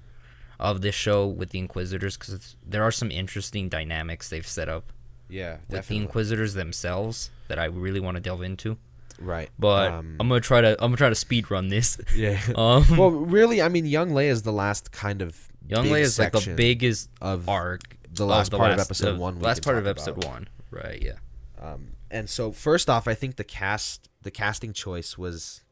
of 0.58 0.80
this 0.80 0.94
show 0.94 1.26
with 1.26 1.50
the 1.50 1.58
Inquisitors 1.58 2.16
because 2.16 2.56
there 2.66 2.82
are 2.82 2.90
some 2.90 3.10
interesting 3.10 3.68
dynamics 3.68 4.28
they've 4.30 4.46
set 4.46 4.68
up 4.68 4.92
yeah 5.28 5.58
with 5.68 5.86
the 5.88 5.96
Inquisitors 5.96 6.54
themselves 6.54 7.30
that 7.48 7.58
I 7.58 7.66
really 7.66 8.00
want 8.00 8.16
to 8.16 8.20
delve 8.20 8.42
into. 8.42 8.78
right 9.20 9.48
But 9.58 9.92
um, 9.92 10.16
I'm 10.20 10.28
gonna 10.28 10.40
try 10.40 10.60
to 10.60 10.72
I'm 10.72 10.88
gonna 10.90 10.96
try 10.96 11.08
to 11.08 11.14
speed 11.14 11.50
run 11.50 11.68
this. 11.68 11.98
yeah 12.16 12.40
Um, 12.56 12.84
well 12.96 13.10
really 13.10 13.62
i 13.62 13.68
mean 13.68 13.86
young 13.86 14.10
leia 14.10 14.28
is 14.30 14.42
the 14.42 14.52
last 14.52 14.90
kind 14.92 15.22
of 15.22 15.48
Young 15.68 15.86
Leia 15.86 16.02
is 16.02 16.16
like 16.18 16.30
the 16.32 16.54
biggest 16.54 17.10
of 17.20 17.48
arc. 17.48 17.96
The 18.12 18.26
last 18.26 18.52
of 18.52 18.58
part 18.58 18.72
of 18.72 18.78
episode 18.78 19.18
one 19.18 19.40
Last 19.40 19.62
part 19.64 19.76
of 19.76 19.86
episode 19.86 20.18
about. 20.18 20.30
one, 20.30 20.48
right? 20.70 21.02
Yeah. 21.02 21.14
Um, 21.60 21.92
and 22.10 22.28
so 22.28 22.52
first 22.52 22.88
off, 22.88 23.08
I 23.08 23.14
think 23.14 23.36
the 23.36 23.44
cast, 23.44 24.08
the 24.22 24.30
casting 24.30 24.72
choice 24.72 25.16
was 25.18 25.64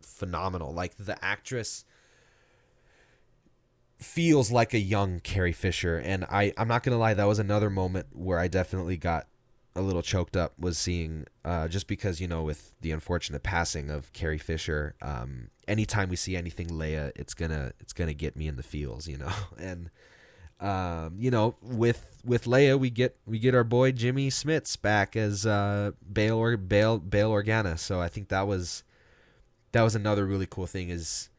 phenomenal. 0.00 0.72
Like 0.72 0.96
the 0.96 1.22
actress 1.24 1.84
feels 3.98 4.50
like 4.50 4.72
a 4.72 4.78
young 4.78 5.20
Carrie 5.20 5.52
Fisher, 5.52 5.98
and 5.98 6.24
I, 6.24 6.52
I'm 6.56 6.68
not 6.68 6.82
gonna 6.82 6.98
lie, 6.98 7.14
that 7.14 7.24
was 7.24 7.38
another 7.38 7.70
moment 7.70 8.08
where 8.12 8.38
I 8.38 8.48
definitely 8.48 8.96
got 8.96 9.26
a 9.76 9.82
little 9.82 10.02
choked 10.02 10.36
up 10.36 10.52
was 10.58 10.78
seeing, 10.78 11.26
uh, 11.44 11.68
just 11.68 11.86
because 11.86 12.20
you 12.20 12.28
know 12.28 12.42
with 12.42 12.74
the 12.80 12.92
unfortunate 12.92 13.42
passing 13.42 13.90
of 13.90 14.12
Carrie 14.12 14.38
Fisher, 14.38 14.94
um, 15.02 15.48
anytime 15.68 16.08
we 16.08 16.16
see 16.16 16.36
anything 16.36 16.68
Leia, 16.68 17.12
it's 17.16 17.34
gonna, 17.34 17.72
it's 17.80 17.92
gonna 17.92 18.14
get 18.14 18.36
me 18.36 18.48
in 18.48 18.56
the 18.56 18.62
feels, 18.62 19.08
you 19.08 19.18
know, 19.18 19.32
and. 19.58 19.90
Um, 20.60 21.16
you 21.18 21.30
know, 21.30 21.56
with 21.62 22.20
with 22.24 22.44
Leia, 22.44 22.78
we 22.78 22.90
get 22.90 23.16
we 23.26 23.38
get 23.38 23.54
our 23.54 23.64
boy 23.64 23.92
Jimmy 23.92 24.28
Smits 24.28 24.80
back 24.80 25.16
as 25.16 25.46
uh, 25.46 25.92
Bail 26.12 26.36
or 26.36 26.56
Bail 26.56 26.98
Bail 26.98 27.30
Organa. 27.30 27.78
So 27.78 28.00
I 28.00 28.08
think 28.08 28.28
that 28.28 28.46
was 28.46 28.84
that 29.72 29.82
was 29.82 29.94
another 29.94 30.26
really 30.26 30.46
cool 30.46 30.66
thing. 30.66 30.90
Is 30.90 31.30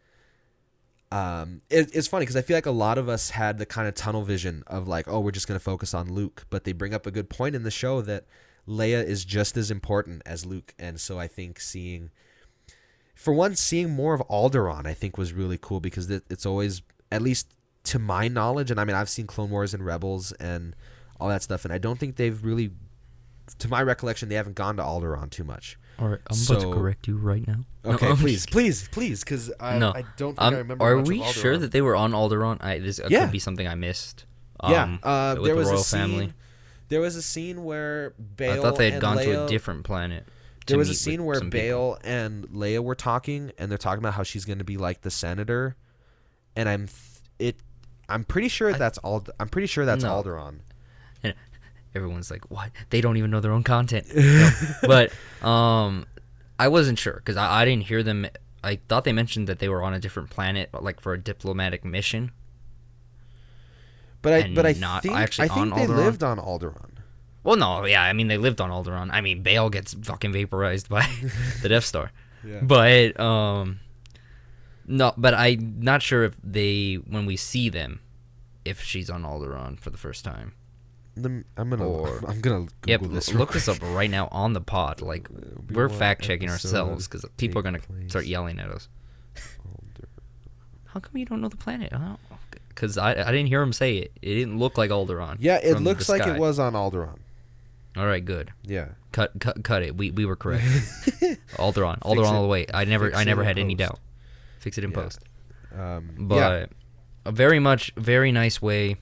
um, 1.11 1.61
it, 1.69 1.95
it's 1.95 2.07
funny 2.07 2.23
because 2.23 2.35
I 2.35 2.41
feel 2.41 2.57
like 2.57 2.65
a 2.65 2.71
lot 2.71 2.97
of 2.97 3.09
us 3.09 3.29
had 3.29 3.59
the 3.59 3.65
kind 3.65 3.87
of 3.87 3.93
tunnel 3.93 4.23
vision 4.23 4.63
of 4.65 4.87
like, 4.87 5.07
oh, 5.07 5.19
we're 5.19 5.31
just 5.31 5.47
gonna 5.47 5.59
focus 5.59 5.93
on 5.93 6.11
Luke, 6.11 6.45
but 6.49 6.63
they 6.63 6.71
bring 6.71 6.93
up 6.93 7.05
a 7.05 7.11
good 7.11 7.29
point 7.29 7.55
in 7.55 7.61
the 7.61 7.71
show 7.71 8.01
that 8.01 8.25
Leia 8.67 9.03
is 9.03 9.23
just 9.23 9.55
as 9.55 9.69
important 9.69 10.23
as 10.25 10.45
Luke, 10.45 10.73
and 10.79 10.99
so 10.99 11.19
I 11.19 11.27
think 11.27 11.59
seeing, 11.59 12.09
for 13.13 13.33
one, 13.33 13.55
seeing 13.55 13.91
more 13.91 14.13
of 14.13 14.21
Alderaan, 14.29 14.87
I 14.87 14.93
think 14.93 15.17
was 15.17 15.33
really 15.33 15.57
cool 15.59 15.79
because 15.79 16.09
it, 16.09 16.23
it's 16.29 16.45
always 16.45 16.81
at 17.11 17.21
least 17.21 17.47
to 17.85 17.99
my 17.99 18.27
knowledge, 18.27 18.71
and 18.71 18.79
I 18.79 18.83
mean 18.85 18.95
I've 18.95 19.09
seen 19.09 19.27
Clone 19.27 19.49
Wars 19.49 19.73
and 19.73 19.85
Rebels 19.85 20.31
and 20.33 20.75
all 21.19 21.29
that 21.29 21.43
stuff, 21.43 21.65
and 21.65 21.73
I 21.73 21.77
don't 21.77 21.99
think 21.99 22.15
they've 22.15 22.43
really, 22.43 22.71
to 23.59 23.67
my 23.67 23.81
recollection, 23.81 24.29
they 24.29 24.35
haven't 24.35 24.55
gone 24.55 24.77
to 24.77 24.83
Alderaan 24.83 25.29
too 25.29 25.43
much. 25.43 25.77
All 25.99 26.07
right, 26.07 26.19
I'm 26.31 26.37
about 26.47 26.61
to 26.61 26.71
correct 26.73 27.07
you 27.07 27.17
right 27.17 27.45
now. 27.47 27.57
Okay, 27.85 28.13
please, 28.15 28.45
please, 28.47 28.87
please, 28.89 29.23
because 29.23 29.51
I, 29.59 29.77
No. 29.77 29.89
I 29.93 30.03
don't 30.17 30.33
think 30.35 30.41
Um, 30.41 30.53
I 30.53 30.57
remember. 30.57 30.83
are 30.85 30.95
much 30.97 31.07
we 31.07 31.21
of 31.21 31.27
sure 31.27 31.57
that 31.57 31.71
they 31.71 31.81
were 31.81 31.95
on 31.95 32.11
Alderaan? 32.11 32.57
I 32.63 32.79
this 32.79 32.99
uh, 32.99 33.07
Yeah. 33.09 33.21
could 33.25 33.31
be 33.31 33.39
something 33.39 33.67
I 33.67 33.75
missed. 33.75 34.25
yeah, 34.67 34.83
um, 34.83 34.99
uh, 35.03 35.35
with 35.37 35.45
there 35.45 35.53
the 35.55 35.59
was 35.59 35.67
royal 35.69 35.79
a 35.81 35.83
scene. 35.83 35.99
family. 35.99 36.33
There 36.89 37.01
was 37.01 37.15
a 37.15 37.21
scene 37.21 37.63
where 37.63 38.11
Bail. 38.35 38.53
I 38.53 38.61
thought 38.63 38.77
they 38.77 38.85
had 38.85 38.93
and 38.95 39.01
gone 39.01 39.17
to 39.17 39.45
a 39.45 39.47
different 39.47 39.83
planet. 39.83 40.27
There 40.67 40.77
was 40.77 40.89
a 40.89 40.93
scene 40.93 41.23
where 41.25 41.35
some 41.37 41.49
people. 41.49 41.59
Bail 41.59 41.97
and 42.03 42.47
Leia 42.49 42.83
were 42.83 42.95
talking, 42.95 43.51
and 43.57 43.69
they're 43.71 43.77
talking 43.77 43.99
about 43.99 44.13
how 44.13 44.23
she's 44.23 44.45
going 44.45 44.59
to 44.59 44.63
be 44.65 44.77
like 44.77 45.01
the 45.01 45.09
senator, 45.11 45.75
and 46.55 46.67
I'm 46.69 46.87
th- 46.87 46.97
it. 47.39 47.55
I'm 48.11 48.23
pretty 48.23 48.47
sure 48.49 48.73
I- 48.73 48.77
that's 48.77 48.97
all. 48.99 49.23
I'm 49.39 49.49
pretty 49.49 49.67
sure 49.67 49.85
that's 49.85 50.03
No. 50.03 50.21
Alderaan. 50.21 50.59
everyone's 51.95 52.31
like, 52.31 52.49
"What? 52.49 52.69
They 52.89 53.01
don't 53.01 53.17
even 53.17 53.31
know 53.31 53.39
their 53.41 53.51
own 53.51 53.63
content." 53.63 54.07
No. 54.15 54.49
But 54.83 55.11
um, 55.45 56.05
I 56.59 56.67
wasn't 56.67 56.99
sure 56.99 57.15
because 57.15 57.37
I, 57.37 57.61
I 57.61 57.65
didn't 57.65 57.83
hear 57.85 58.03
them. 58.03 58.27
I 58.63 58.79
thought 58.87 59.03
they 59.05 59.13
mentioned 59.13 59.47
that 59.47 59.59
they 59.59 59.67
were 59.69 59.81
on 59.83 59.93
a 59.93 59.99
different 59.99 60.29
planet, 60.29 60.69
like 60.79 60.99
for 61.01 61.13
a 61.13 61.17
diplomatic 61.19 61.83
mission. 61.83 62.31
But 64.21 64.33
I, 64.33 64.53
but 64.53 64.65
I 64.67 64.73
not 64.73 65.01
think 65.01 65.15
actually 65.15 65.45
I 65.49 65.53
think 65.53 65.73
on 65.73 65.79
they 65.79 65.87
Alderaan? 65.87 65.97
lived 66.05 66.23
on 66.23 66.37
Alderaan. 66.37 66.89
Well, 67.43 67.55
no, 67.55 67.85
yeah, 67.85 68.03
I 68.03 68.13
mean 68.13 68.27
they 68.27 68.37
lived 68.37 68.61
on 68.61 68.69
Alderaan. 68.69 69.09
I 69.11 69.21
mean 69.21 69.41
Bail 69.41 69.69
gets 69.71 69.93
fucking 69.95 70.31
vaporized 70.31 70.89
by 70.89 71.07
the 71.63 71.69
Death 71.69 71.85
Star, 71.85 72.11
Yeah. 72.45 72.59
but 72.61 73.19
um, 73.19 73.79
no, 74.85 75.13
but 75.17 75.33
I'm 75.33 75.77
not 75.79 76.03
sure 76.03 76.23
if 76.23 76.35
they 76.43 76.95
when 77.07 77.25
we 77.25 77.35
see 77.35 77.69
them, 77.69 78.00
if 78.65 78.81
she's 78.81 79.09
on 79.09 79.23
Alderaan 79.23 79.79
for 79.79 79.89
the 79.89 79.97
first 79.97 80.23
time. 80.25 80.53
I'm 81.17 81.43
gonna 81.57 81.85
Or- 81.87 82.23
I'm 82.27 82.39
gonna 82.41 82.67
Google 82.81 82.87
Yep, 82.87 83.01
this. 83.11 83.33
look 83.33 83.51
this 83.53 83.67
up 83.67 83.77
right 83.81 84.09
now 84.09 84.29
on 84.31 84.53
the 84.53 84.61
pod. 84.61 85.01
Like 85.01 85.27
we're 85.71 85.89
fact 85.89 86.23
checking 86.23 86.49
ourselves 86.49 87.07
because 87.07 87.25
people 87.37 87.59
are 87.59 87.63
gonna 87.63 87.79
place 87.79 88.09
start 88.09 88.25
yelling 88.25 88.59
at 88.59 88.69
us. 88.69 88.87
Alder- 89.65 90.07
How 90.85 90.99
come 91.01 91.17
you 91.17 91.25
don't 91.25 91.41
know 91.41 91.49
the 91.49 91.57
planet? 91.57 91.91
Because 92.69 92.97
I, 92.97 93.11
I 93.11 93.31
didn't 93.31 93.47
hear 93.47 93.61
him 93.61 93.73
say 93.73 93.97
it. 93.97 94.11
It 94.21 94.35
didn't 94.35 94.57
look 94.57 94.77
like 94.77 94.89
Alderaan. 94.91 95.37
Yeah, 95.39 95.57
it 95.61 95.81
looks 95.81 96.07
like 96.07 96.25
it 96.25 96.39
was 96.39 96.57
on 96.59 96.73
Alderaan. 96.73 97.19
All 97.97 98.05
right, 98.05 98.23
good. 98.23 98.51
Yeah. 98.63 98.87
Cut, 99.11 99.33
cut, 99.41 99.61
cut 99.65 99.83
it. 99.83 99.97
We, 99.97 100.11
we 100.11 100.25
were 100.25 100.37
correct. 100.37 100.63
Alderaan, 101.57 101.99
Alderaan 101.99 102.31
all 102.31 102.41
the 102.43 102.47
way. 102.47 102.65
I 102.73 102.85
never, 102.85 103.07
fix 103.07 103.17
I 103.17 103.25
never 103.25 103.43
had 103.43 103.57
any 103.57 103.75
doubt. 103.75 103.99
Fix 104.59 104.77
it 104.77 104.85
in 104.85 104.91
Yeah. 104.91 104.95
post. 104.95 105.19
Um, 105.77 106.09
But 106.17 106.35
yeah. 106.35 106.65
A 107.25 107.31
very 107.31 107.59
much, 107.59 107.91
very 107.95 108.31
nice 108.31 108.61
way. 108.61 108.95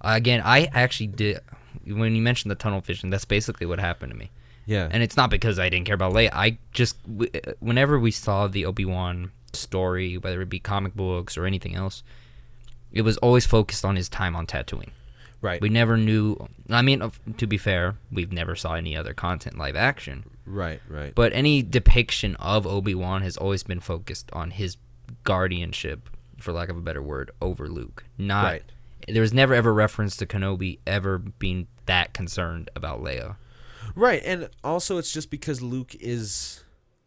Uh, 0.00 0.12
again, 0.16 0.40
I 0.44 0.68
actually 0.72 1.08
did. 1.08 1.40
When 1.86 2.14
you 2.14 2.22
mentioned 2.22 2.50
the 2.50 2.54
tunnel 2.56 2.80
vision, 2.80 3.10
that's 3.10 3.24
basically 3.24 3.66
what 3.66 3.78
happened 3.80 4.12
to 4.12 4.18
me. 4.18 4.30
Yeah. 4.66 4.88
And 4.90 5.02
it's 5.02 5.16
not 5.16 5.30
because 5.30 5.58
I 5.58 5.68
didn't 5.68 5.86
care 5.86 5.94
about 5.94 6.12
Leia. 6.12 6.30
I 6.32 6.58
just, 6.72 7.02
w- 7.06 7.30
whenever 7.58 7.98
we 7.98 8.10
saw 8.10 8.46
the 8.46 8.64
Obi 8.66 8.84
Wan 8.84 9.32
story, 9.52 10.16
whether 10.16 10.40
it 10.42 10.48
be 10.48 10.60
comic 10.60 10.94
books 10.94 11.36
or 11.36 11.44
anything 11.46 11.74
else, 11.74 12.02
it 12.92 13.02
was 13.02 13.16
always 13.18 13.46
focused 13.46 13.84
on 13.84 13.96
his 13.96 14.08
time 14.08 14.36
on 14.36 14.46
Tatooine. 14.46 14.90
right. 15.40 15.60
We 15.60 15.68
never 15.70 15.96
knew. 15.96 16.36
I 16.68 16.82
mean, 16.82 17.10
to 17.38 17.46
be 17.46 17.56
fair, 17.58 17.96
we've 18.12 18.32
never 18.32 18.54
saw 18.54 18.74
any 18.74 18.96
other 18.96 19.14
content 19.14 19.58
live 19.58 19.76
action. 19.76 20.24
right. 20.46 20.80
Right. 20.88 21.14
But 21.14 21.32
any 21.32 21.62
depiction 21.62 22.36
of 22.36 22.66
Obi 22.66 22.94
Wan 22.94 23.22
has 23.22 23.36
always 23.36 23.62
been 23.64 23.80
focused 23.80 24.30
on 24.32 24.52
his 24.52 24.76
guardianship, 25.24 26.08
for 26.42 26.52
lack 26.52 26.68
of 26.68 26.76
a 26.76 26.80
better 26.80 27.02
word, 27.02 27.30
over 27.40 27.68
Luke. 27.68 28.04
Not 28.18 28.44
Right. 28.44 28.62
there 29.08 29.22
was 29.22 29.32
never 29.32 29.54
ever 29.54 29.72
reference 29.72 30.16
to 30.16 30.26
Kenobi 30.26 30.78
ever 30.86 31.18
being 31.18 31.66
that 31.86 32.12
concerned 32.14 32.70
about 32.76 33.02
Leia. 33.02 33.36
Right, 33.94 34.22
and 34.24 34.48
also 34.62 34.98
it's 34.98 35.12
just 35.12 35.30
because 35.30 35.60
Luke 35.62 35.94
is 35.96 36.62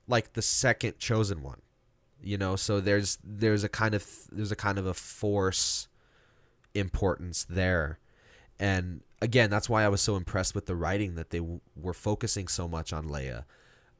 like 0.07 0.33
the 0.33 0.41
second 0.41 0.99
chosen 0.99 1.41
one. 1.41 1.61
You 2.21 2.37
know, 2.37 2.55
so 2.55 2.79
there's 2.79 3.17
there's 3.23 3.63
a 3.63 3.69
kind 3.69 3.93
of 3.95 4.05
there's 4.31 4.51
a 4.51 4.55
kind 4.55 4.77
of 4.77 4.85
a 4.85 4.93
force 4.93 5.87
importance 6.73 7.45
there. 7.49 7.99
And 8.59 9.01
again, 9.21 9.49
that's 9.49 9.69
why 9.69 9.83
I 9.83 9.89
was 9.89 10.01
so 10.01 10.15
impressed 10.15 10.55
with 10.55 10.65
the 10.65 10.75
writing 10.75 11.15
that 11.15 11.29
they 11.31 11.39
w- 11.39 11.59
were 11.75 11.93
focusing 11.93 12.47
so 12.47 12.67
much 12.67 12.93
on 12.93 13.05
Leia. 13.07 13.43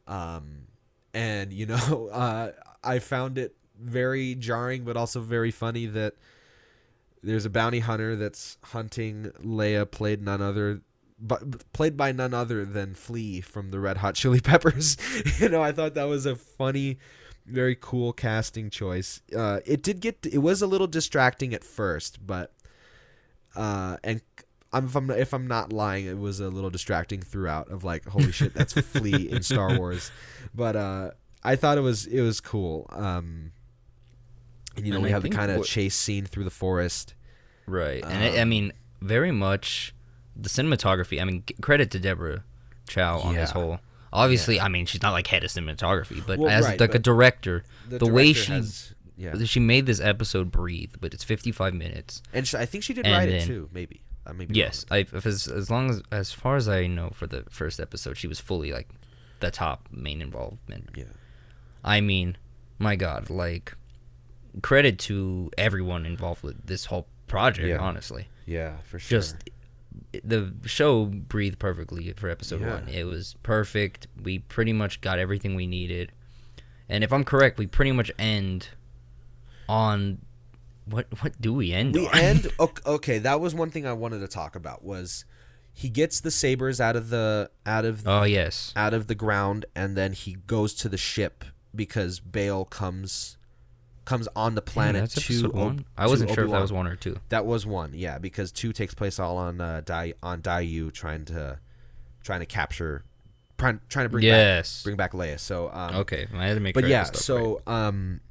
Um 0.07 0.67
and 1.13 1.51
you 1.53 1.65
know, 1.65 2.09
uh 2.13 2.51
I 2.83 2.99
found 2.99 3.37
it 3.37 3.55
very 3.83 4.35
jarring 4.35 4.83
but 4.83 4.97
also 4.97 5.19
very 5.19 5.51
funny 5.51 5.85
that 5.85 6.15
there's 7.21 7.45
a 7.45 7.49
bounty 7.49 7.79
hunter 7.79 8.15
that's 8.15 8.57
hunting 8.63 9.31
Leia 9.43 9.89
played 9.89 10.21
none 10.21 10.41
other 10.41 10.81
but 11.19 11.71
played 11.71 11.95
by 11.95 12.11
none 12.11 12.33
other 12.33 12.65
than 12.65 12.93
Flea 12.93 13.39
from 13.39 13.71
the 13.71 13.79
Red 13.79 13.97
Hot 13.97 14.15
Chili 14.15 14.39
Peppers. 14.41 14.97
you 15.39 15.47
know, 15.47 15.61
I 15.61 15.71
thought 15.71 15.93
that 15.93 16.03
was 16.05 16.25
a 16.25 16.35
funny, 16.35 16.97
very 17.45 17.77
cool 17.79 18.11
casting 18.11 18.69
choice. 18.69 19.21
Uh, 19.35 19.61
it 19.65 19.81
did 19.81 20.01
get 20.01 20.25
it 20.29 20.39
was 20.39 20.61
a 20.61 20.67
little 20.67 20.87
distracting 20.87 21.53
at 21.53 21.63
first, 21.63 22.25
but 22.25 22.53
uh, 23.55 23.97
and 24.03 24.21
I'm, 24.73 24.85
if 24.85 24.95
I'm 24.95 25.09
if 25.11 25.33
I'm 25.33 25.47
not 25.47 25.71
lying, 25.71 26.05
it 26.07 26.17
was 26.17 26.39
a 26.39 26.49
little 26.49 26.69
distracting 26.69 27.21
throughout. 27.21 27.69
Of 27.69 27.83
like, 27.83 28.05
holy 28.05 28.31
shit, 28.31 28.53
that's 28.53 28.73
Flea 28.73 29.29
in 29.29 29.43
Star 29.43 29.77
Wars. 29.77 30.11
But 30.53 30.75
uh, 30.75 31.11
I 31.43 31.55
thought 31.55 31.77
it 31.77 31.81
was 31.81 32.05
it 32.05 32.21
was 32.21 32.41
cool. 32.41 32.87
Um, 32.89 33.51
you 34.77 34.89
know, 34.91 34.95
And 34.95 35.03
we 35.03 35.09
I 35.09 35.11
have 35.13 35.23
the 35.23 35.29
kind 35.29 35.51
of 35.51 35.65
chase 35.65 35.95
scene 35.95 36.25
through 36.25 36.43
the 36.45 36.49
forest. 36.51 37.13
Right. 37.67 38.03
And 38.03 38.23
I, 38.23 38.37
I 38.37 38.41
Um, 38.41 38.49
mean, 38.49 38.73
very 39.01 39.31
much 39.31 39.93
the 40.35 40.49
cinematography. 40.49 41.21
I 41.21 41.25
mean, 41.25 41.43
credit 41.61 41.91
to 41.91 41.99
Deborah 41.99 42.43
Chow 42.87 43.19
on 43.19 43.35
this 43.35 43.51
whole. 43.51 43.79
Obviously, 44.11 44.59
I 44.59 44.67
mean, 44.67 44.85
she's 44.85 45.01
not 45.01 45.11
like 45.11 45.27
head 45.27 45.43
of 45.43 45.49
cinematography, 45.49 46.25
but 46.25 46.37
Well, 46.39 46.49
as 46.49 46.65
right, 46.65 46.79
like 46.79 46.93
a 46.93 46.99
director, 46.99 47.63
the, 47.87 48.05
way 48.05 48.33
director 48.33 48.41
she 48.45 48.51
has- 48.51 48.93
yeah, 49.15 49.35
she 49.45 49.59
made 49.59 49.85
this 49.85 49.99
episode 49.99 50.51
breathe, 50.51 50.93
but 50.99 51.13
it's 51.13 51.23
55 51.23 51.73
minutes. 51.73 52.21
and 52.33 52.47
sh 52.47 52.55
I 52.55 52.65
think 52.65 52.83
she 52.83 52.93
did 52.93 53.05
And 53.05 53.13
write 53.13 53.29
it 53.29 53.45
too. 53.45 53.69
Maybe. 53.71 54.01
I 54.25 54.31
may 54.33 54.45
be 54.45 54.55
Yes, 54.55 54.85
I 54.89 54.99
if 54.99 55.25
as 55.25 55.47
as 55.47 55.69
long 55.69 55.89
as 55.89 56.01
as 56.11 56.31
far 56.31 56.55
as 56.55 56.67
I 56.69 56.87
know 56.87 57.09
for 57.13 57.27
the 57.27 57.43
first 57.49 57.79
episode, 57.79 58.17
she 58.17 58.27
was 58.27 58.39
fully 58.39 58.71
like 58.71 58.89
the 59.39 59.51
top 59.51 59.87
main 59.91 60.21
involvement. 60.21 60.89
Yeah. 60.95 61.05
I 61.83 62.01
mean, 62.01 62.37
my 62.79 62.95
God, 62.95 63.29
like 63.29 63.75
credit 64.61 64.99
to 64.99 65.49
everyone 65.57 66.05
involved 66.05 66.43
with 66.43 66.65
this 66.65 66.85
whole 66.85 67.07
project. 67.27 67.67
Yeah. 67.67 67.77
Honestly, 67.77 68.27
Yeah, 68.45 68.77
for 68.83 68.99
sure. 68.99 69.19
just 69.19 69.35
the 70.23 70.53
show 70.65 71.05
breathed 71.05 71.59
perfectly 71.59 72.11
for 72.13 72.29
episode 72.29 72.61
Yeah. 72.61 72.75
one. 72.75 72.87
It 72.89 73.05
was 73.05 73.35
perfect. 73.43 74.07
We 74.21 74.39
pretty 74.39 74.73
much 74.73 75.01
got 75.01 75.17
everything 75.19 75.55
we 75.55 75.65
needed, 75.67 76.11
and 76.89 77.03
if 77.03 77.11
I'm 77.13 77.23
correct, 77.23 77.57
we 77.57 77.67
pretty 77.67 77.91
much 77.91 78.11
end 78.19 78.69
on 79.69 80.19
what? 80.85 81.07
What 81.21 81.39
do 81.41 81.53
we 81.53 81.71
end 81.73 81.95
on? 81.95 82.01
we 82.03 82.07
on? 82.09 82.15
end 82.17 82.47
ok- 82.59 82.83
okay 82.85 83.17
that 83.19 83.39
was 83.39 83.55
one 83.55 83.69
thing 83.69 83.87
i 83.87 83.93
wanted 83.93 84.19
to 84.19 84.27
talk 84.27 84.55
about 84.57 84.83
was 84.83 85.23
he 85.73 85.87
gets 85.89 86.19
the 86.19 86.29
sabers 86.29 86.81
out 86.81 86.95
of 86.97 87.09
the 87.09 87.49
out 87.65 87.85
of 87.85 88.03
oh 88.05 88.23
yes, 88.23 88.73
out 88.75 88.93
of 88.93 89.07
the 89.07 89.15
ground 89.15 89.65
and 89.75 89.95
then 89.95 90.11
he 90.13 90.33
goes 90.45 90.73
to 90.75 90.89
the 90.89 90.97
ship 90.97 91.45
because 91.73 92.19
Bail 92.19 92.65
comes 92.65 93.37
comes 94.05 94.27
on 94.35 94.55
the 94.55 94.61
planet 94.61 95.01
that's 95.01 95.27
to 95.27 95.49
one. 95.49 95.85
I 95.97 96.05
to 96.05 96.09
wasn't 96.09 96.31
sure 96.31 96.45
if 96.45 96.51
that 96.51 96.61
was 96.61 96.71
one 96.73 96.87
or 96.87 96.95
two. 96.95 97.17
That 97.29 97.45
was 97.45 97.65
one, 97.65 97.91
yeah, 97.93 98.17
because 98.17 98.51
two 98.51 98.73
takes 98.73 98.93
place 98.93 99.19
all 99.19 99.37
on 99.37 99.61
uh, 99.61 99.81
Dai 99.85 100.13
on 100.21 100.41
Daiyu 100.41 100.91
trying 100.91 101.25
to 101.25 101.59
trying 102.23 102.39
to 102.39 102.45
capture 102.45 103.03
trying 103.57 103.79
trying 103.89 104.05
to 104.05 104.09
bring 104.09 104.23
back 104.23 104.29
yes. 104.29 104.83
bring 104.83 104.95
back 104.95 105.13
Leia. 105.13 105.39
So 105.39 105.69
um 105.71 105.95
okay, 105.97 106.27
I 106.33 106.47
had 106.47 106.55
to 106.55 106.59
make. 106.59 106.73
but 106.73 106.81
sure 106.81 106.89
yeah, 106.89 107.03
stuff 107.03 107.15
right. 107.15 107.23
so 107.23 107.61
um 107.67 108.21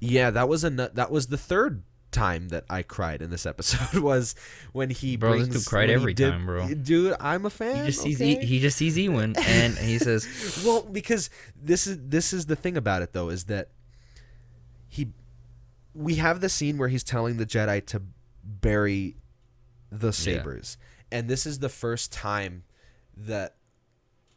yeah, 0.00 0.30
that 0.30 0.48
was 0.48 0.64
a 0.64 0.70
that 0.70 1.10
was 1.10 1.26
the 1.26 1.38
third 1.38 1.82
time 2.10 2.48
that 2.48 2.64
I 2.70 2.82
cried 2.82 3.20
in 3.20 3.30
this 3.30 3.44
episode 3.44 4.00
was 4.02 4.34
when 4.72 4.90
he 4.90 5.16
Bro, 5.16 5.38
this 5.40 5.48
dude 5.48 5.66
cried 5.66 5.90
every 5.90 6.14
did- 6.14 6.30
time, 6.30 6.46
bro. 6.46 6.68
Dude, 6.68 7.16
I'm 7.20 7.44
a 7.44 7.50
fan. 7.50 7.84
he 7.84 7.86
just 7.86 8.02
sees 8.02 8.20
okay? 8.20 8.40
e- 8.40 8.46
he 8.46 8.60
just 8.60 8.76
sees 8.76 8.96
Ewan 8.96 9.36
and 9.36 9.76
he 9.76 9.98
says, 9.98 10.62
well 10.64 10.82
because 10.82 11.30
this 11.60 11.86
is 11.86 11.98
this 12.08 12.32
is 12.32 12.46
the 12.46 12.56
thing 12.56 12.76
about 12.76 13.02
it 13.02 13.12
though 13.12 13.28
is 13.28 13.44
that 13.44 13.68
he 14.88 15.08
we 15.94 16.16
have 16.16 16.40
the 16.40 16.48
scene 16.48 16.78
where 16.78 16.88
he's 16.88 17.04
telling 17.04 17.36
the 17.36 17.46
jedi 17.46 17.84
to 17.86 18.02
bury 18.44 19.16
the 19.90 20.12
sabers. 20.12 20.76
And 21.10 21.28
this 21.28 21.46
is 21.46 21.58
the 21.58 21.68
first 21.68 22.12
time 22.12 22.64
that 23.16 23.56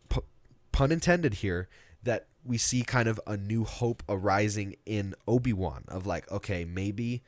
pu- 0.10 0.24
pun 0.72 0.92
intended 0.92 1.36
here 1.36 1.68
that 2.04 2.28
we 2.44 2.58
see 2.58 2.82
kind 2.84 3.08
of 3.08 3.20
a 3.28 3.38
new 3.38 3.64
hope 3.64 4.02
arising 4.10 4.76
in 4.86 5.14
obi-wan 5.28 5.84
of 5.88 6.08
like 6.08 6.32
okay 6.32 6.66
maybe 6.66 7.22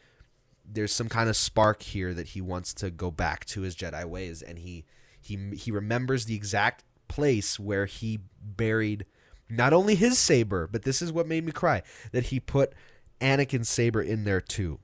there's 0.66 0.94
some 0.94 1.10
kind 1.10 1.30
of 1.30 1.38
spark 1.38 1.82
here 1.82 2.14
that 2.14 2.30
he 2.30 2.42
wants 2.42 2.74
to 2.74 2.90
go 2.90 3.12
back 3.12 3.46
to 3.46 3.62
his 3.62 3.76
jedi 3.76 4.06
ways. 4.06 4.42
And 4.42 4.60
he 4.60 4.86
he 5.20 5.38
he 5.56 5.72
remembers 5.72 6.26
the 6.26 6.36
exact 6.36 6.84
place 7.08 7.60
where 7.60 7.86
he 7.86 8.20
buried 8.42 9.06
not 9.50 9.74
only 9.74 9.96
his 9.96 10.18
saber, 10.18 10.68
but 10.68 10.84
this 10.84 11.02
is 11.02 11.12
what 11.12 11.28
made 11.28 11.46
me 11.46 11.52
cry 11.52 11.84
that 12.12 12.28
he 12.28 12.40
put 12.40 12.74
Anakin's 13.22 13.70
saber 13.70 14.02
in 14.02 14.24
there 14.24 14.42
too. 14.42 14.80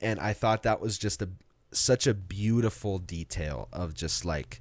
And 0.00 0.18
I 0.20 0.32
thought 0.32 0.62
that 0.64 0.80
was 0.80 0.98
just 0.98 1.22
a 1.22 1.28
such 1.72 2.06
a 2.06 2.12
beautiful 2.14 2.98
detail 2.98 3.68
of 3.72 3.94
just 3.94 4.24
like 4.24 4.60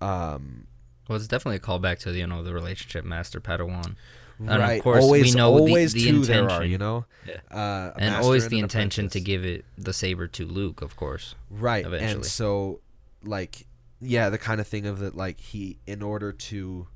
um 0.00 0.66
"Well, 1.08 1.16
it's 1.16 1.28
definitely 1.28 1.56
a 1.56 1.60
callback 1.60 1.98
to 2.00 2.12
you 2.12 2.26
know 2.26 2.42
the 2.42 2.52
relationship 2.54 3.04
master 3.04 3.40
Padawan, 3.40 3.94
And 4.38 4.50
of 4.50 4.58
right 4.60 4.82
course, 4.82 4.96
we 4.98 5.02
always 5.04 5.34
know 5.36 5.54
the- 5.54 5.60
always 5.60 5.92
the 5.92 6.04
two 6.10 6.24
there 6.24 6.38
are 6.40 6.42
intention. 6.44 6.70
you 6.70 6.78
know 6.78 7.04
Yeah. 7.26 7.34
uh, 7.50 7.92
and 7.98 8.14
always 8.16 8.44
and 8.44 8.52
the 8.52 8.58
an 8.58 8.64
intention 8.64 9.08
to 9.10 9.20
give 9.20 9.44
it 9.44 9.64
the 9.78 9.92
saber 9.92 10.26
to 10.28 10.44
Luke, 10.46 10.82
of 10.82 10.96
course. 10.96 11.34
right 11.50 11.84
eventually. 11.86 12.12
and 12.14 12.24
so 12.26 12.80
like 13.22 13.66
yeah 14.00 14.28
the 14.30 14.38
kind 14.38 14.60
of 14.60 14.66
thing 14.66 14.86
of 14.86 14.98
that 14.98 15.14
like 15.16 15.40
he 15.40 15.78
in 15.86 16.02
order 16.02 16.32
to 16.32 16.86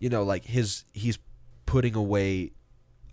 you 0.00 0.08
know 0.08 0.22
like 0.22 0.44
his 0.46 0.84
he's 0.92 1.18
putting 1.66 1.94
away 1.94 2.50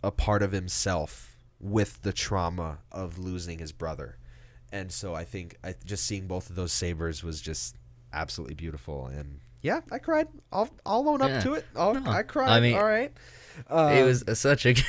a 0.04 0.12
part 0.12 0.42
of 0.44 0.52
himself 0.52 1.36
with 1.60 2.02
the 2.04 2.14
trauma 2.14 2.80
of 2.92 3.18
losing 3.20 3.60
his 3.60 3.72
brother 3.72 4.18
and 4.72 4.92
so 4.92 5.14
i 5.14 5.24
think 5.26 5.56
I, 5.64 5.76
just 5.86 6.06
seeing 6.06 6.28
both 6.28 6.50
of 6.50 6.56
those 6.56 6.72
sabers 6.72 7.24
was 7.24 7.42
just 7.42 7.76
absolutely 8.14 8.56
beautiful 8.56 9.08
and 9.08 9.40
yeah 9.62 9.82
i 9.92 9.98
cried 10.00 10.28
i'll, 10.54 10.70
I'll 10.86 11.08
own 11.10 11.22
up 11.22 11.30
Yeah. 11.30 11.40
to 11.42 11.54
it 11.56 11.66
I'll, 11.76 11.94
No, 11.96 12.10
i 12.12 12.24
cried 12.24 12.50
I 12.50 12.60
mean, 12.60 12.76
all 12.76 12.84
right 12.86 13.12
it 13.58 13.72
Um, 13.72 14.06
was 14.06 14.24
such 14.40 14.66
a 14.66 14.74
such 14.76 14.86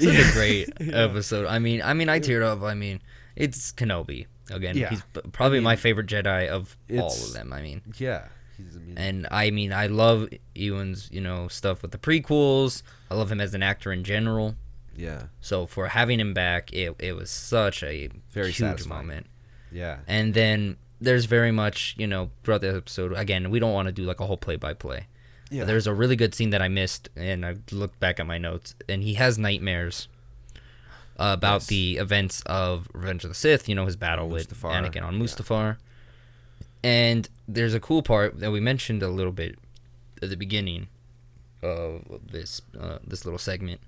a 0.00 0.32
great 0.32 0.70
episode. 0.80 1.46
I 1.46 1.58
mean, 1.58 1.82
I 1.82 1.92
mean, 1.92 2.08
I 2.08 2.18
teared 2.18 2.42
up. 2.44 2.62
I 2.62 2.72
mean, 2.72 3.02
it's 3.36 3.72
Kenobi 3.72 4.24
again. 4.50 4.74
Yeah. 4.74 4.88
He's 4.88 5.02
probably 5.32 5.58
I 5.58 5.60
my 5.60 5.76
favorite 5.76 6.06
Jedi 6.06 6.48
of 6.48 6.74
all 6.98 7.12
of 7.12 7.34
them. 7.34 7.52
I 7.52 7.60
mean, 7.60 7.82
yeah. 7.98 8.28
And 8.96 9.26
I 9.30 9.50
mean, 9.50 9.72
I 9.72 9.86
love 9.88 10.28
Ewan's 10.54 11.08
you 11.12 11.20
know 11.20 11.48
stuff 11.48 11.82
with 11.82 11.90
the 11.92 11.98
prequels. 11.98 12.82
I 13.10 13.14
love 13.14 13.30
him 13.30 13.40
as 13.40 13.54
an 13.54 13.62
actor 13.62 13.92
in 13.92 14.02
general. 14.04 14.56
yeah 14.96 15.24
So 15.40 15.66
for 15.66 15.88
having 15.88 16.18
him 16.20 16.32
back, 16.34 16.72
it 16.72 16.94
it 16.98 17.14
was 17.14 17.30
such 17.30 17.82
a 17.82 18.08
Very 18.32 18.46
huge 18.48 18.56
satisfying. 18.58 19.06
moment. 19.06 19.26
yeah 19.72 19.98
And 20.08 20.32
then 20.34 20.76
there's 21.00 21.26
very 21.26 21.52
much 21.52 21.94
you 21.98 22.06
know 22.06 22.30
throughout 22.42 22.62
the 22.62 22.74
episode. 22.74 23.12
Again, 23.12 23.50
we 23.50 23.58
don't 23.58 23.74
want 23.74 23.86
to 23.86 23.92
do 23.92 24.04
like 24.04 24.20
a 24.20 24.26
whole 24.26 24.38
play 24.38 24.56
by 24.56 24.72
play. 24.74 25.06
Yeah. 25.50 25.64
There's 25.64 25.86
a 25.86 25.94
really 25.94 26.16
good 26.16 26.34
scene 26.34 26.50
that 26.50 26.60
I 26.62 26.66
missed, 26.68 27.08
and 27.14 27.46
I 27.46 27.54
looked 27.70 28.00
back 28.00 28.18
at 28.18 28.26
my 28.26 28.36
notes, 28.38 28.74
and 28.88 29.02
he 29.04 29.14
has 29.14 29.38
nightmares 29.38 30.08
about 31.18 31.60
Yes. 31.62 31.66
the 31.68 31.96
events 31.98 32.42
of 32.46 32.88
Revenge 32.92 33.22
of 33.24 33.30
the 33.30 33.34
Sith. 33.34 33.68
You 33.68 33.74
know 33.74 33.86
his 33.86 33.96
battle 33.96 34.28
with 34.28 34.48
Mustafar, 34.50 34.72
Anakin 34.72 35.02
on. 35.04 35.18
Mustafar. 35.20 35.76
And 36.86 37.28
there's 37.48 37.74
a 37.74 37.80
cool 37.80 38.00
part 38.00 38.38
that 38.38 38.52
we 38.52 38.60
mentioned 38.60 39.02
a 39.02 39.08
little 39.08 39.32
bit 39.32 39.58
at 40.22 40.30
the 40.30 40.36
beginning 40.36 40.86
of 41.60 42.20
this 42.30 42.62
uh, 42.80 42.98
this 43.04 43.24
little 43.24 43.40
segment. 43.40 43.80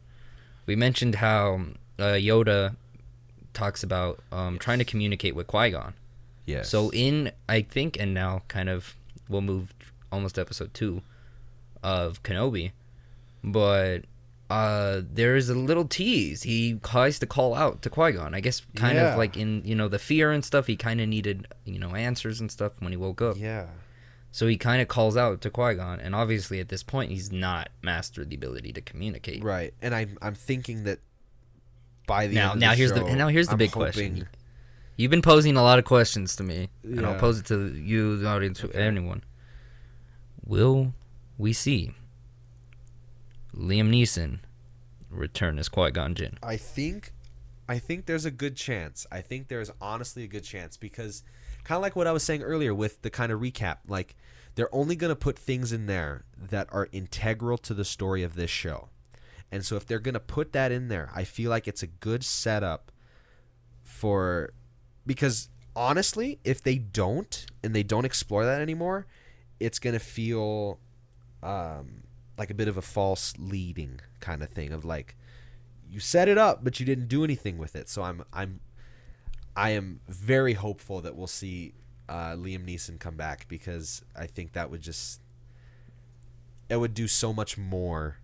We 0.67 0.75
mentioned 0.75 1.15
how 1.15 1.61
uh, 2.01 2.19
Yoda 2.19 2.75
talks 3.55 3.85
about 3.85 4.19
um, 4.33 4.59
trying 4.59 4.81
to 4.81 4.85
communicate 4.85 5.37
with 5.37 5.47
Qui 5.47 5.71
Gon. 5.71 5.95
Yes. 6.45 6.71
So 6.71 6.91
in 6.91 7.31
I 7.49 7.63
think 7.63 7.97
and 8.01 8.13
now 8.13 8.43
kind 8.49 8.69
of 8.69 8.97
we'll 9.29 9.43
move 9.43 9.73
almost 10.11 10.37
episode 10.37 10.75
two 10.75 11.03
of 11.85 12.25
Kenobi, 12.25 12.73
but 13.45 14.07
uh 14.51 15.03
there 15.13 15.37
is 15.37 15.51
a 15.51 15.55
little 15.55 15.85
tease. 15.87 16.43
He 16.43 16.81
tries 16.83 17.19
to 17.19 17.27
call 17.27 17.55
out 17.55 17.83
to 17.83 17.91
Qui 17.91 18.13
Gon. 18.13 18.35
I 18.35 18.41
guess 18.41 18.63
kind 18.77 18.97
Yeah. 18.97 19.13
of 19.13 19.19
like 19.19 19.37
in 19.37 19.63
you 19.65 19.75
know 19.75 19.89
the 19.89 19.99
fear 19.99 20.33
and 20.33 20.45
stuff. 20.45 20.67
He 20.67 20.77
kind 20.77 21.01
of 21.01 21.09
needed 21.09 21.47
you 21.65 21.79
know 21.79 21.95
answers 21.95 22.41
and 22.41 22.51
stuff 22.51 22.73
when 22.81 22.93
he 22.93 22.97
woke 22.97 23.21
up. 23.23 23.37
yeah. 23.39 23.67
So 24.31 24.47
he 24.47 24.57
kind 24.59 24.83
of 24.83 24.89
calls 24.89 25.17
out 25.17 25.41
to 25.43 25.51
Qui 25.51 25.75
Gon, 25.75 26.01
and 26.01 26.15
obviously 26.15 26.61
at 26.61 26.69
this 26.69 26.83
point 26.83 27.11
he's 27.11 27.33
not 27.33 27.71
mastered 27.83 28.29
the 28.31 28.37
ability 28.37 28.73
to 28.75 28.81
communicate. 28.83 29.43
Right. 29.43 29.73
And 29.83 29.95
I'm 29.95 30.19
I'm 30.23 30.35
thinking 30.35 30.85
that 30.85 30.99
by 32.07 32.27
the 32.27 32.35
Now, 32.35 32.53
end 32.53 32.55
of 32.55 32.61
now 32.61 32.71
the 32.71 32.77
here's 32.77 32.91
show, 32.91 33.05
the 33.07 33.17
now 33.17 33.29
here's 33.29 33.47
the 33.49 33.53
I'm 33.53 33.59
big 33.59 33.71
hoping- 33.71 33.93
question. 33.93 34.29
You've 34.97 35.11
been 35.13 35.23
posing 35.23 35.57
a 35.57 35.63
lot 35.63 35.79
of 35.79 35.85
questions 35.85 36.35
to 36.37 36.43
me, 36.43 36.71
and 36.83 37.07
I'll 37.07 37.13
Yeah. 37.13 37.21
pose 37.21 37.39
it 37.39 37.47
to 37.47 37.73
you, 37.75 38.17
the 38.17 38.27
audience, 38.29 38.65
Okay. 38.65 38.77
anyone. 38.79 39.23
Will 40.45 40.95
we 41.37 41.53
see 41.53 41.93
Liam 43.59 43.91
Neeson 43.91 44.39
return 45.11 45.59
as 45.59 45.69
Qui 45.69 45.91
Gon 45.91 46.15
Jinn? 46.15 46.39
I 46.43 46.57
think 46.57 47.13
I 47.69 47.79
think 47.79 48.07
there's 48.07 48.25
a 48.25 48.31
good 48.31 48.57
chance. 48.57 49.07
I 49.13 49.21
think 49.21 49.49
there's 49.49 49.71
honestly 49.81 50.25
a 50.25 50.27
good 50.27 50.45
chance 50.45 50.77
because 50.77 51.23
kind 51.65 51.77
of 51.77 51.83
like 51.83 51.97
what 51.97 52.07
I 52.07 52.13
was 52.13 52.23
saying 52.23 52.43
earlier 52.43 52.75
with 52.75 53.03
the 53.03 53.11
kind 53.11 53.31
of 53.31 53.41
recap, 53.41 53.79
like 53.87 54.17
they're 54.55 54.75
only 54.75 54.97
going 54.97 55.11
to 55.11 55.17
put 55.17 55.39
things 55.39 55.73
in 55.73 55.87
there 55.87 56.25
that 56.37 56.69
are 56.73 56.89
integral 56.93 57.59
to 57.59 57.75
the 57.75 57.85
story 57.85 58.23
of 58.23 58.37
this 58.37 58.51
show. 58.51 58.89
And 59.53 59.65
so 59.65 59.77
if 59.77 59.87
they're 59.87 59.99
going 59.99 60.15
to 60.15 60.21
put 60.21 60.53
that 60.53 60.73
in 60.73 60.89
there, 60.89 61.11
I 61.15 61.25
feel 61.25 61.51
like 61.51 61.69
it's 61.69 61.83
a 61.83 61.87
good 61.87 62.25
setup 62.25 62.91
for 63.83 64.51
because 65.07 65.49
honestly, 65.77 66.39
if 66.45 66.63
they 66.63 66.79
don't 66.79 67.47
and 67.63 67.75
they 67.75 67.83
don't 67.83 68.05
explore 68.05 68.45
that 68.47 68.63
anymore, 68.63 69.07
it's 69.61 69.79
going 69.79 69.95
to 69.95 70.01
feel 70.01 70.79
um 71.43 72.03
like 72.39 72.51
a 72.51 72.55
bit 72.55 72.69
of 72.69 72.77
a 72.77 72.83
false 72.83 73.35
leading 73.39 74.01
kind 74.21 74.43
of 74.43 74.49
thing 74.49 74.73
of 74.73 74.85
like 74.85 75.17
you 75.91 76.01
set 76.01 76.29
it 76.29 76.39
up 76.39 76.63
but 76.63 76.79
you 76.79 76.87
didn't 76.87 77.09
do 77.09 77.25
anything 77.25 77.59
with 77.59 77.75
it 77.75 77.89
so 77.89 78.03
i'm 78.03 78.23
i'm 78.33 78.61
i 79.57 79.71
am 79.71 80.01
very 80.09 80.53
hopeful 80.55 81.01
that 81.01 81.17
we'll 81.17 81.27
see 81.27 81.73
uh, 82.09 82.33
liam 82.35 82.65
neeson 82.65 82.99
come 82.99 83.17
back 83.17 83.47
because 83.49 84.03
i 84.17 84.27
think 84.27 84.53
that 84.53 84.71
would 84.71 84.81
just 84.81 85.21
it 86.69 86.77
would 86.77 86.95
do 86.95 87.09
so 87.09 87.33
much 87.33 87.59
more 87.59 88.17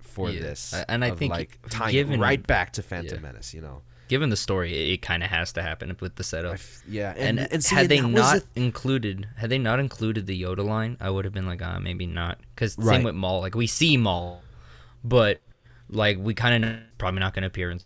for 0.00 0.30
Yeah. 0.30 0.40
this 0.40 0.74
and 0.88 1.04
I 1.04 1.10
think 1.12 1.30
like 1.30 1.58
tying 1.68 1.92
given- 1.92 2.14
it 2.14 2.22
right 2.22 2.44
back 2.44 2.72
to 2.74 2.82
phantom 2.82 3.16
Yeah. 3.18 3.22
menace 3.30 3.54
you 3.54 3.60
know 3.60 3.82
Given 4.10 4.28
the 4.30 4.36
story, 4.36 4.72
it, 4.74 4.94
it 4.94 5.02
kind 5.02 5.22
of 5.22 5.30
has 5.30 5.52
to 5.52 5.62
happen 5.62 5.96
with 6.00 6.16
the 6.16 6.24
setup. 6.24 6.54
f- 6.54 6.82
yeah 6.88 7.14
And, 7.16 7.38
and, 7.38 7.52
and, 7.52 7.64
see, 7.64 7.76
had 7.76 7.88
they 7.88 8.00
not 8.00 8.42
the- 8.54 8.60
included, 8.60 9.28
had 9.36 9.50
they 9.50 9.58
not 9.58 9.78
included 9.78 10.26
the 10.26 10.42
Yoda 10.42 10.64
line, 10.64 10.96
I 11.00 11.10
would 11.10 11.24
have 11.24 11.32
been 11.32 11.46
like, 11.46 11.62
ah, 11.62 11.78
maybe 11.78 12.06
not. 12.06 12.38
Because 12.54 12.76
Right. 12.76 12.96
same 12.96 13.04
with 13.04 13.14
Maul, 13.14 13.40
like 13.40 13.54
we 13.54 13.68
see 13.68 13.96
Maul, 13.96 14.42
but 15.04 15.40
like 15.88 16.18
we 16.18 16.34
kind 16.34 16.64
of 16.64 16.76
probably 16.98 17.20
not 17.20 17.34
going 17.34 17.42
to 17.42 17.46
appear 17.46 17.70
in. 17.70 17.80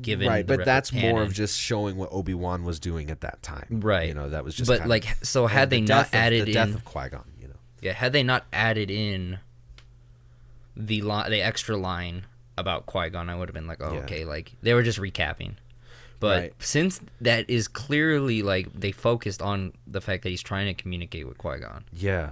Given 0.00 0.26
right 0.26 0.46
but 0.46 0.64
that's 0.64 0.90
more 0.90 1.20
of 1.22 1.34
just 1.34 1.60
showing 1.60 1.96
what 1.98 2.08
obi-wan 2.12 2.64
was 2.64 2.80
doing 2.80 3.10
at 3.10 3.20
that 3.20 3.42
time 3.42 3.66
Right. 3.70 4.08
you 4.08 4.14
know 4.14 4.30
that 4.30 4.42
was 4.42 4.54
just 4.54 4.66
but 4.66 4.86
like, 4.88 5.04
of, 5.20 5.28
so 5.28 5.46
had 5.46 5.68
the 5.68 5.76
they 5.76 5.80
not 5.82 5.86
death 5.86 6.08
of- 6.08 6.14
added 6.14 6.46
the 6.46 6.52
death 6.54 6.68
in, 6.70 6.74
of 6.76 6.84
qui-gon 6.86 7.24
you 7.38 7.46
know 7.48 7.56
yeah, 7.82 7.92
had 7.92 8.14
they 8.14 8.22
not 8.22 8.46
added 8.54 8.90
in 8.90 9.38
the 10.74 11.02
li- 11.02 11.28
the 11.28 11.42
extra 11.42 11.76
line 11.76 12.24
about 12.62 12.86
Qui 12.86 13.10
Gon, 13.10 13.28
I 13.28 13.36
would 13.36 13.48
have 13.50 13.54
been 13.54 13.66
like, 13.66 13.82
oh, 13.82 13.92
Yeah. 13.92 14.00
okay, 14.04 14.24
like 14.24 14.52
they 14.62 14.72
were 14.72 14.82
just 14.82 14.98
recapping. 14.98 15.56
But 16.18 16.40
Right. 16.40 16.52
since 16.60 17.00
that 17.20 17.50
is 17.50 17.68
clearly 17.68 18.42
like 18.42 18.72
they 18.72 18.92
focused 18.92 19.42
on 19.42 19.72
the 19.86 20.00
fact 20.00 20.22
that 20.22 20.30
he's 20.30 20.42
trying 20.42 20.66
to 20.74 20.80
communicate 20.82 21.26
with 21.28 21.36
Qui 21.36 21.58
Gon, 21.58 21.84
yeah 21.92 22.30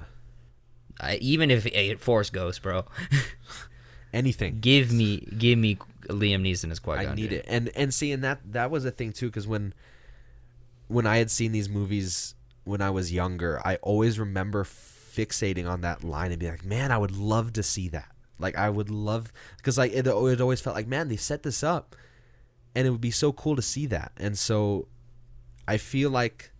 I, 1.00 1.16
even 1.16 1.50
if 1.50 1.66
it 1.66 1.98
Force 2.00 2.30
Ghost, 2.30 2.62
bro, 2.62 2.84
anything 4.12 4.58
give 4.60 4.92
me 4.92 5.18
give 5.38 5.58
me 5.58 5.76
Liam 6.08 6.42
Neeson 6.42 6.70
as 6.70 6.78
Qui 6.78 6.96
Gon. 6.96 7.06
I 7.06 7.14
need 7.14 7.32
it. 7.32 7.44
And 7.48 7.70
and 7.76 7.92
see, 7.92 8.12
and 8.12 8.22
that 8.24 8.40
that 8.52 8.70
was 8.70 8.84
a 8.84 8.90
thing 8.90 9.12
too, 9.12 9.26
because 9.26 9.46
when 9.46 9.74
when 10.88 11.06
I 11.06 11.18
had 11.18 11.30
seen 11.30 11.52
these 11.52 11.68
movies 11.68 12.34
when 12.64 12.80
I 12.82 12.90
was 12.90 13.12
younger, 13.12 13.60
I 13.64 13.76
always 13.76 14.18
remember 14.18 14.64
fixating 14.64 15.68
on 15.68 15.80
that 15.80 16.04
line 16.04 16.30
and 16.30 16.38
be 16.38 16.48
like, 16.50 16.64
man, 16.64 16.92
I 16.92 16.98
would 16.98 17.16
love 17.16 17.52
to 17.54 17.62
see 17.62 17.88
that. 17.88 18.09
Like 18.40 18.56
I 18.56 18.70
would 18.70 18.90
love 18.90 19.32
because 19.56 19.78
like 19.78 19.92
it, 19.92 20.06
it 20.06 20.40
always 20.40 20.60
felt 20.60 20.74
like, 20.76 20.86
man, 20.88 21.08
they 21.08 21.16
set 21.16 21.42
this 21.42 21.62
up, 21.62 21.94
and 22.74 22.86
it 22.86 22.90
would 22.90 23.00
be 23.00 23.10
so 23.10 23.32
cool 23.32 23.56
to 23.56 23.62
see 23.62 23.86
that. 23.86 24.12
And 24.16 24.38
so, 24.38 24.88
I 25.68 25.76
feel 25.76 26.10
like. 26.10 26.50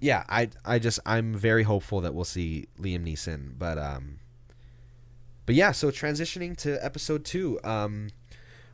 Yeah, 0.00 0.22
I 0.28 0.50
I 0.64 0.78
just 0.78 1.00
I'm 1.04 1.34
very 1.34 1.64
hopeful 1.64 2.00
that 2.02 2.14
we'll 2.14 2.24
see 2.24 2.68
Liam 2.80 3.04
Neeson, 3.04 3.58
but 3.58 3.78
um 3.78 4.20
but 5.44 5.56
yeah, 5.56 5.72
so 5.72 5.90
transitioning 5.90 6.56
to 6.58 6.78
episode 6.84 7.24
2, 7.24 7.58
um 7.64 8.10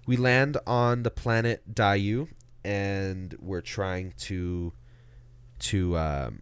we 0.07 0.19
land 0.19 0.59
on 0.67 1.03
the 1.03 1.11
planet 1.11 1.63
Daiyu 1.73 2.29
and 2.63 3.35
we're 3.41 3.63
trying 3.63 4.13
to 4.19 4.75
to 5.61 5.97
um 5.97 6.41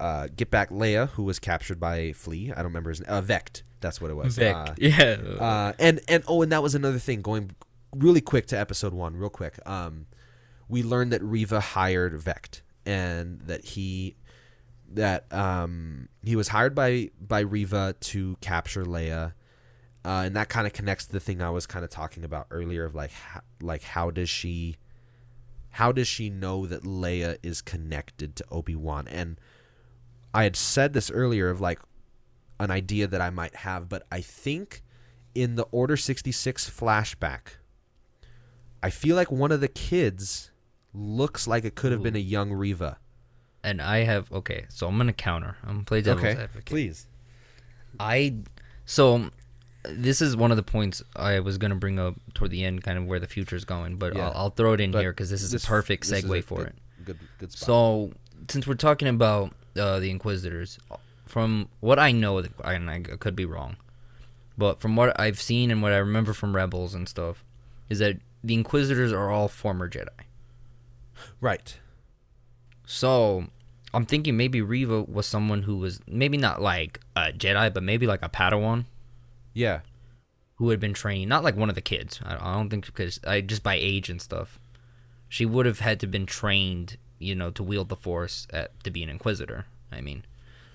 uh, 0.00 0.28
get 0.34 0.50
back 0.50 0.70
Leia, 0.70 1.08
who 1.10 1.24
was 1.24 1.38
captured 1.38 1.80
by 1.80 2.12
Flea. 2.12 2.52
I 2.52 2.56
don't 2.56 2.66
remember 2.66 2.90
his 2.90 3.00
name. 3.00 3.10
Uh, 3.10 3.20
Vect. 3.20 3.62
That's 3.80 4.00
what 4.00 4.10
it 4.10 4.14
was. 4.14 4.36
Vic, 4.36 4.54
Uh, 4.54 4.74
yeah, 4.76 5.16
uh, 5.38 5.72
and 5.78 6.00
and 6.08 6.24
oh, 6.26 6.42
and 6.42 6.50
that 6.52 6.62
was 6.62 6.74
another 6.74 6.98
thing. 6.98 7.22
Going 7.22 7.52
really 7.94 8.20
quick 8.20 8.46
to 8.46 8.58
episode 8.58 8.92
one, 8.92 9.16
real 9.16 9.30
quick. 9.30 9.58
Um, 9.66 10.06
we 10.68 10.82
learned 10.82 11.12
that 11.12 11.22
Reva 11.22 11.60
hired 11.60 12.18
Vect, 12.20 12.62
and 12.84 13.40
that 13.42 13.64
he 13.64 14.16
that 14.90 15.32
um 15.32 16.08
he 16.22 16.34
was 16.34 16.48
hired 16.48 16.74
by 16.74 17.10
by 17.20 17.40
Reva 17.40 17.94
to 18.00 18.36
capture 18.40 18.84
Leia, 18.84 19.32
uh, 20.04 20.22
and 20.24 20.34
that 20.36 20.48
kind 20.48 20.66
of 20.66 20.72
connects 20.72 21.06
to 21.06 21.12
the 21.12 21.20
thing 21.20 21.40
I 21.42 21.50
was 21.50 21.66
kind 21.66 21.84
of 21.84 21.90
talking 21.90 22.24
about 22.24 22.46
earlier 22.50 22.84
of 22.84 22.94
like 22.94 23.12
how, 23.12 23.40
like 23.60 23.82
how 23.82 24.10
does 24.10 24.28
she 24.28 24.76
how 25.70 25.92
does 25.92 26.08
she 26.08 26.30
know 26.30 26.66
that 26.66 26.82
Leia 26.82 27.38
is 27.42 27.62
connected 27.62 28.34
to 28.36 28.44
Obi 28.50 28.74
Wan 28.74 29.06
and 29.08 29.38
I 30.34 30.44
had 30.44 30.56
said 30.56 30.92
this 30.92 31.10
earlier 31.10 31.48
of 31.50 31.60
like 31.60 31.78
an 32.60 32.70
idea 32.70 33.06
that 33.06 33.20
I 33.20 33.30
might 33.30 33.54
have, 33.56 33.88
but 33.88 34.06
I 34.12 34.20
think 34.20 34.82
in 35.34 35.54
the 35.56 35.64
Order 35.70 35.96
66 35.96 36.68
flashback, 36.70 37.40
I 38.82 38.90
feel 38.90 39.16
like 39.16 39.30
one 39.30 39.52
of 39.52 39.60
the 39.60 39.68
kids 39.68 40.50
looks 40.94 41.46
like 41.46 41.64
it 41.64 41.74
could 41.74 41.92
have 41.92 42.02
been 42.02 42.16
a 42.16 42.20
young 42.20 42.52
Reva. 42.52 42.98
and 43.64 43.80
I 43.82 43.98
have 44.04 44.30
okay. 44.32 44.66
So 44.68 44.86
I'm 44.86 44.96
gonna 44.96 45.12
counter. 45.12 45.56
I'm 45.62 45.74
gonna 45.76 45.84
play 45.84 46.00
devil's 46.02 46.24
advocate. 46.24 46.64
please. 46.66 47.06
I 47.98 48.36
so 48.84 49.30
this 49.84 50.20
is 50.20 50.36
one 50.36 50.50
of 50.50 50.56
the 50.56 50.62
points 50.62 51.02
I 51.16 51.40
was 51.40 51.58
gonna 51.58 51.74
bring 51.76 51.98
up 51.98 52.14
toward 52.34 52.50
the 52.50 52.64
end, 52.64 52.82
kind 52.82 52.98
of 52.98 53.06
where 53.06 53.18
the 53.18 53.26
future 53.26 53.56
is 53.56 53.64
going. 53.64 53.96
But 53.96 54.14
Yeah. 54.16 54.26
I'll, 54.28 54.32
I'll 54.44 54.50
throw 54.50 54.72
it 54.74 54.80
in 54.80 54.90
But 54.92 55.00
here 55.00 55.12
because 55.12 55.30
this 55.30 55.42
is 55.42 55.50
this- 55.52 55.64
a 55.64 55.66
perfect 55.66 56.04
segue 56.04 56.38
a 56.38 56.42
for 56.42 56.58
good- 56.58 56.66
it. 56.68 56.74
Good, 57.04 57.18
good 57.38 57.52
spot. 57.52 57.66
So 57.66 58.12
since 58.50 58.66
we're 58.66 58.74
talking 58.74 59.08
about 59.08 59.52
uh, 59.78 59.98
the 60.00 60.10
Inquisitors, 60.10 60.78
from 61.26 61.68
what 61.80 61.98
I 61.98 62.12
know, 62.12 62.42
and 62.64 62.90
I 62.90 63.00
could 63.00 63.36
be 63.36 63.44
wrong, 63.44 63.76
but 64.56 64.80
from 64.80 64.96
what 64.96 65.18
I've 65.20 65.40
seen 65.40 65.70
and 65.70 65.82
what 65.82 65.92
I 65.92 65.98
remember 65.98 66.32
from 66.32 66.54
Rebels 66.56 66.94
and 66.94 67.08
stuff, 67.08 67.44
is 67.88 67.98
that 68.00 68.18
the 68.42 68.54
Inquisitors 68.54 69.12
are 69.12 69.30
all 69.30 69.48
former 69.48 69.88
Jedi. 69.88 70.08
right. 71.40 71.78
So 72.86 73.46
I'm 73.92 74.06
thinking 74.06 74.36
maybe 74.36 74.60
Reva 74.62 75.02
was 75.02 75.26
someone 75.26 75.62
who 75.62 75.76
was 75.76 76.00
maybe 76.06 76.36
not 76.36 76.60
like 76.62 77.00
a 77.16 77.32
Jedi, 77.32 77.72
but 77.72 77.82
maybe 77.82 78.06
like 78.06 78.22
a 78.22 78.28
Padawan 78.28 78.84
Yeah. 79.54 79.80
who 80.56 80.70
had 80.70 80.80
been 80.80 80.94
trained, 80.94 81.28
not 81.28 81.44
like 81.44 81.56
one 81.56 81.68
of 81.68 81.74
the 81.74 81.80
kids. 81.82 82.20
I, 82.24 82.36
I 82.36 82.54
don't 82.54 82.70
think 82.70 82.86
because 82.86 83.20
I 83.26 83.40
just 83.40 83.62
by 83.62 83.74
age 83.74 84.08
and 84.08 84.20
stuff, 84.22 84.58
she 85.28 85.44
would 85.44 85.66
have 85.66 85.80
had 85.80 86.00
to 86.00 86.06
been 86.06 86.24
trained, 86.26 86.96
you 87.18 87.34
know, 87.34 87.50
to 87.50 87.62
wield 87.62 87.88
the 87.88 87.96
Force 87.96 88.46
at, 88.50 88.82
to 88.84 88.90
be 88.90 89.02
an 89.02 89.08
Inquisitor. 89.08 89.66
I 89.90 90.00
mean, 90.00 90.24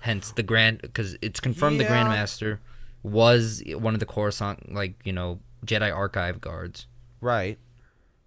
hence 0.00 0.32
the 0.32 0.42
Grand 0.42 0.82
because 0.82 1.16
it's 1.22 1.40
confirmed 1.40 1.80
the 1.80 1.84
Grandmaster 1.84 2.58
was 3.02 3.62
one 3.66 3.94
of 3.94 4.00
the 4.00 4.06
Coruscant 4.06 4.72
like 4.72 4.94
you 5.04 5.12
know 5.12 5.40
Jedi 5.64 5.94
Archive 5.94 6.40
guards. 6.40 6.86
Right. 7.20 7.58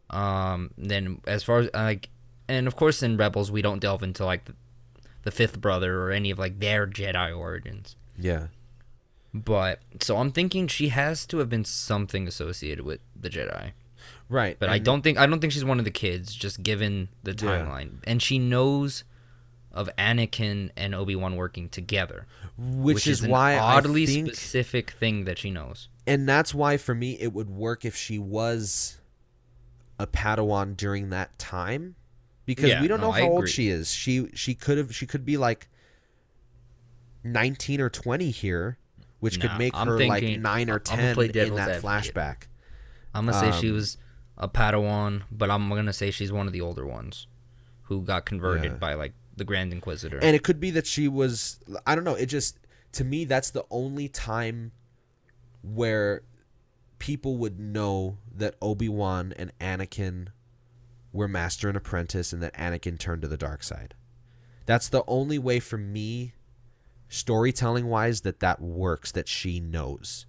Um, 0.10 0.72
then 0.78 1.22
as 1.28 1.44
far 1.44 1.60
as 1.60 1.70
like 1.74 2.10
and 2.48 2.68
of 2.68 2.76
course 2.76 3.04
in 3.04 3.18
Rebels 3.18 3.52
we 3.52 3.62
don't 3.62 3.80
delve 3.80 4.04
into 4.04 4.26
like 4.26 4.46
the, 4.46 4.54
the 5.24 5.32
fifth 5.32 5.60
brother 5.60 6.02
or 6.04 6.12
any 6.12 6.32
of 6.32 6.40
like 6.40 6.60
their 6.60 6.88
Jedi 6.88 7.38
origins. 7.38 7.96
Yeah. 8.18 8.48
But 9.34 9.82
so 10.00 10.18
I'm 10.18 10.32
thinking 10.32 10.68
she 10.68 10.90
has 10.90 11.26
to 11.28 11.40
have 11.40 11.50
been 11.50 11.66
something 11.66 12.28
associated 12.28 12.86
with 12.86 13.02
the 13.16 13.30
Jedi. 13.30 13.72
Right. 14.30 14.58
But 14.60 14.70
I 14.70 14.80
don't 14.80 15.02
think 15.02 15.18
I 15.18 15.26
don't 15.26 15.40
think 15.40 15.54
she's 15.54 15.64
one 15.66 15.80
of 15.80 15.86
the 15.86 15.92
kids, 15.92 16.36
just 16.36 16.62
given 16.64 17.10
the 17.24 17.32
Yeah. 17.32 17.38
timeline. 17.38 18.00
And 18.06 18.22
she 18.22 18.40
knows 18.40 19.04
of 19.72 19.90
Anakin 19.98 20.72
and 20.76 20.94
Obi 20.96 21.16
Wan 21.16 21.36
working 21.36 21.70
together, 21.70 22.26
which, 22.58 23.06
is, 23.08 23.22
an 23.24 23.30
why 23.30 23.56
oddly 23.58 24.06
think, 24.08 24.28
specific 24.30 24.92
thing 24.92 25.26
that 25.26 25.38
she 25.38 25.52
knows. 25.52 25.88
and 26.08 26.28
that's 26.28 26.54
why 26.54 26.78
for 26.78 26.96
me 26.96 27.14
it 27.20 27.32
would 27.32 27.50
work 27.50 27.86
if 27.86 27.96
she 27.96 28.18
was 28.18 28.98
a 30.00 30.08
Padawan 30.08 30.76
during 30.76 31.10
that 31.12 31.38
time, 31.38 31.96
because 32.46 32.70
Yeah, 32.70 32.82
we 32.82 32.88
don't 32.88 33.00
no, 33.00 33.08
know 33.08 33.12
how 33.12 33.28
old 33.28 33.50
she 33.50 33.70
is. 33.70 33.92
She 33.94 34.30
she 34.34 34.56
could 34.56 34.78
have 34.80 34.94
she 34.96 35.06
could 35.06 35.24
be 35.26 35.38
like 35.38 35.68
nineteen 37.24 37.80
or 37.82 37.90
twenty 37.90 38.32
here, 38.32 38.78
which 39.20 39.38
Nah, 39.40 39.48
could 39.48 39.58
make 39.58 39.74
I'm 39.76 39.88
her 39.88 40.06
like 40.06 40.24
nine 40.40 40.70
or 40.70 40.80
ten 40.80 41.18
in 41.20 41.32
devil's 41.32 41.58
that 41.58 41.70
advocate. 41.84 42.14
flashback. 42.16 42.36
I'm 43.14 43.26
gonna 43.26 43.40
say 43.54 43.60
she 43.60 43.70
Um, 43.70 43.76
was 43.76 43.98
a 44.38 44.48
Padawan, 44.48 45.24
but 45.32 45.50
I'm 45.50 45.70
gonna 45.70 45.94
say 45.94 46.12
she's 46.12 46.32
one 46.32 46.48
of 46.48 46.54
the 46.54 46.62
older 46.62 46.86
ones 46.86 47.28
who 47.84 48.02
got 48.02 48.26
converted 48.26 48.72
Yeah. 48.74 48.78
by 48.78 48.94
like 48.94 49.14
the 49.36 49.44
Grand 49.46 49.72
Inquisitor. 49.72 50.20
And 50.22 50.36
it 50.36 50.44
could 50.44 50.60
be 50.60 50.72
that 50.72 50.86
she 50.88 51.08
was 51.08 51.60
I 51.86 51.96
don't 51.96 52.04
know, 52.04 52.16
it 52.16 52.28
just 52.28 52.60
to 52.94 53.04
me 53.04 53.26
that's 53.26 53.52
the 53.52 53.66
only 53.70 54.08
time 54.10 54.72
where 55.62 56.22
people 57.00 57.38
would 57.38 57.60
know 57.60 58.18
that 58.36 58.56
Obi-Wan 58.62 59.34
and 59.38 59.52
Anakin 59.60 60.28
were 61.14 61.28
master 61.28 61.68
and 61.68 61.78
apprentice 61.78 62.34
and 62.34 62.42
that 62.42 62.54
Anakin 62.56 62.98
turned 63.00 63.22
to 63.24 63.28
the 63.28 63.38
dark 63.38 63.64
side. 63.64 63.94
That's 64.66 64.90
the 64.90 65.04
only 65.08 65.38
way 65.40 65.60
for 65.60 65.78
me 65.78 66.34
storytelling 67.10 67.88
wise 67.88 68.22
that 68.22 68.40
that 68.42 68.62
works 68.62 69.12
that 69.14 69.28
she 69.28 69.60
knows 69.60 70.26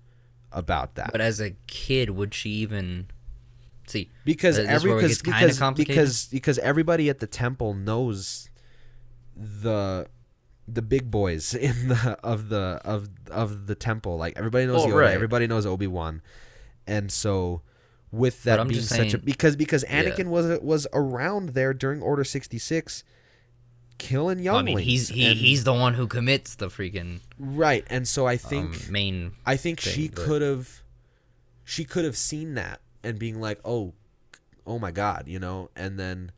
about 0.53 0.95
that. 0.95 1.11
but 1.13 1.21
as 1.21 1.41
a 1.41 1.51
kid, 1.67 2.11
would 2.11 2.33
she 2.33 2.51
even 2.51 3.09
see? 3.89 4.11
because 4.25 4.59
every 4.59 4.95
because 4.95 5.23
because 5.23 5.59
because 5.77 6.27
because 6.27 6.59
everybody 6.59 7.09
at 7.09 7.19
the 7.21 7.27
temple 7.27 7.75
knows 7.75 8.49
the 9.37 10.07
the 10.67 10.83
big 10.83 11.11
boys 11.11 11.55
in 11.69 11.89
the 11.89 12.19
of 12.23 12.49
the 12.49 12.81
of 12.85 13.09
of 13.31 13.67
the 13.67 13.75
temple 13.75 14.17
like 14.19 14.37
everybody 14.37 14.67
knows 14.67 14.83
Oh, 14.85 14.89
Yoda 14.89 15.01
right. 15.03 15.15
everybody 15.15 15.47
knows 15.47 15.65
Obi-Wan 15.67 16.21
and 16.87 17.11
so 17.11 17.63
with 18.11 18.43
that 18.45 18.67
being 18.69 18.81
such 18.83 19.15
a 19.15 19.19
because 19.19 19.57
because 19.57 19.85
Yeah. 19.89 20.05
Anakin 20.05 20.27
was 20.29 20.61
was 20.61 20.87
around 20.93 21.51
there 21.51 21.73
during 21.75 22.03
Order 22.03 22.25
66 22.25 23.05
killing 23.99 24.49
I 24.49 24.63
mean, 24.63 24.79
he's 24.79 25.09
he, 25.09 25.27
and- 25.27 25.37
he's 25.39 25.65
the 25.65 25.73
one 25.75 25.95
who 25.95 26.07
commits 26.07 26.55
the 26.55 26.69
freaking 26.69 27.21
right 27.39 27.85
and 27.89 28.07
so 28.07 28.27
I 28.27 28.37
think 28.37 28.75
um, 28.87 28.93
main. 28.93 29.33
I 29.45 29.57
think 29.57 29.81
thing, 29.81 29.93
she 29.93 30.09
could 30.09 30.43
have 30.43 30.83
she 31.65 31.85
could 31.85 32.05
have 32.05 32.17
seen 32.17 32.55
that 32.55 32.81
and 33.05 33.19
being 33.19 33.41
like, 33.41 33.61
"Oh, 33.65 33.95
oh 34.67 34.79
my 34.79 34.91
god," 34.91 35.25
you 35.27 35.39
know, 35.39 35.71
and 35.77 35.99
then 35.99 36.33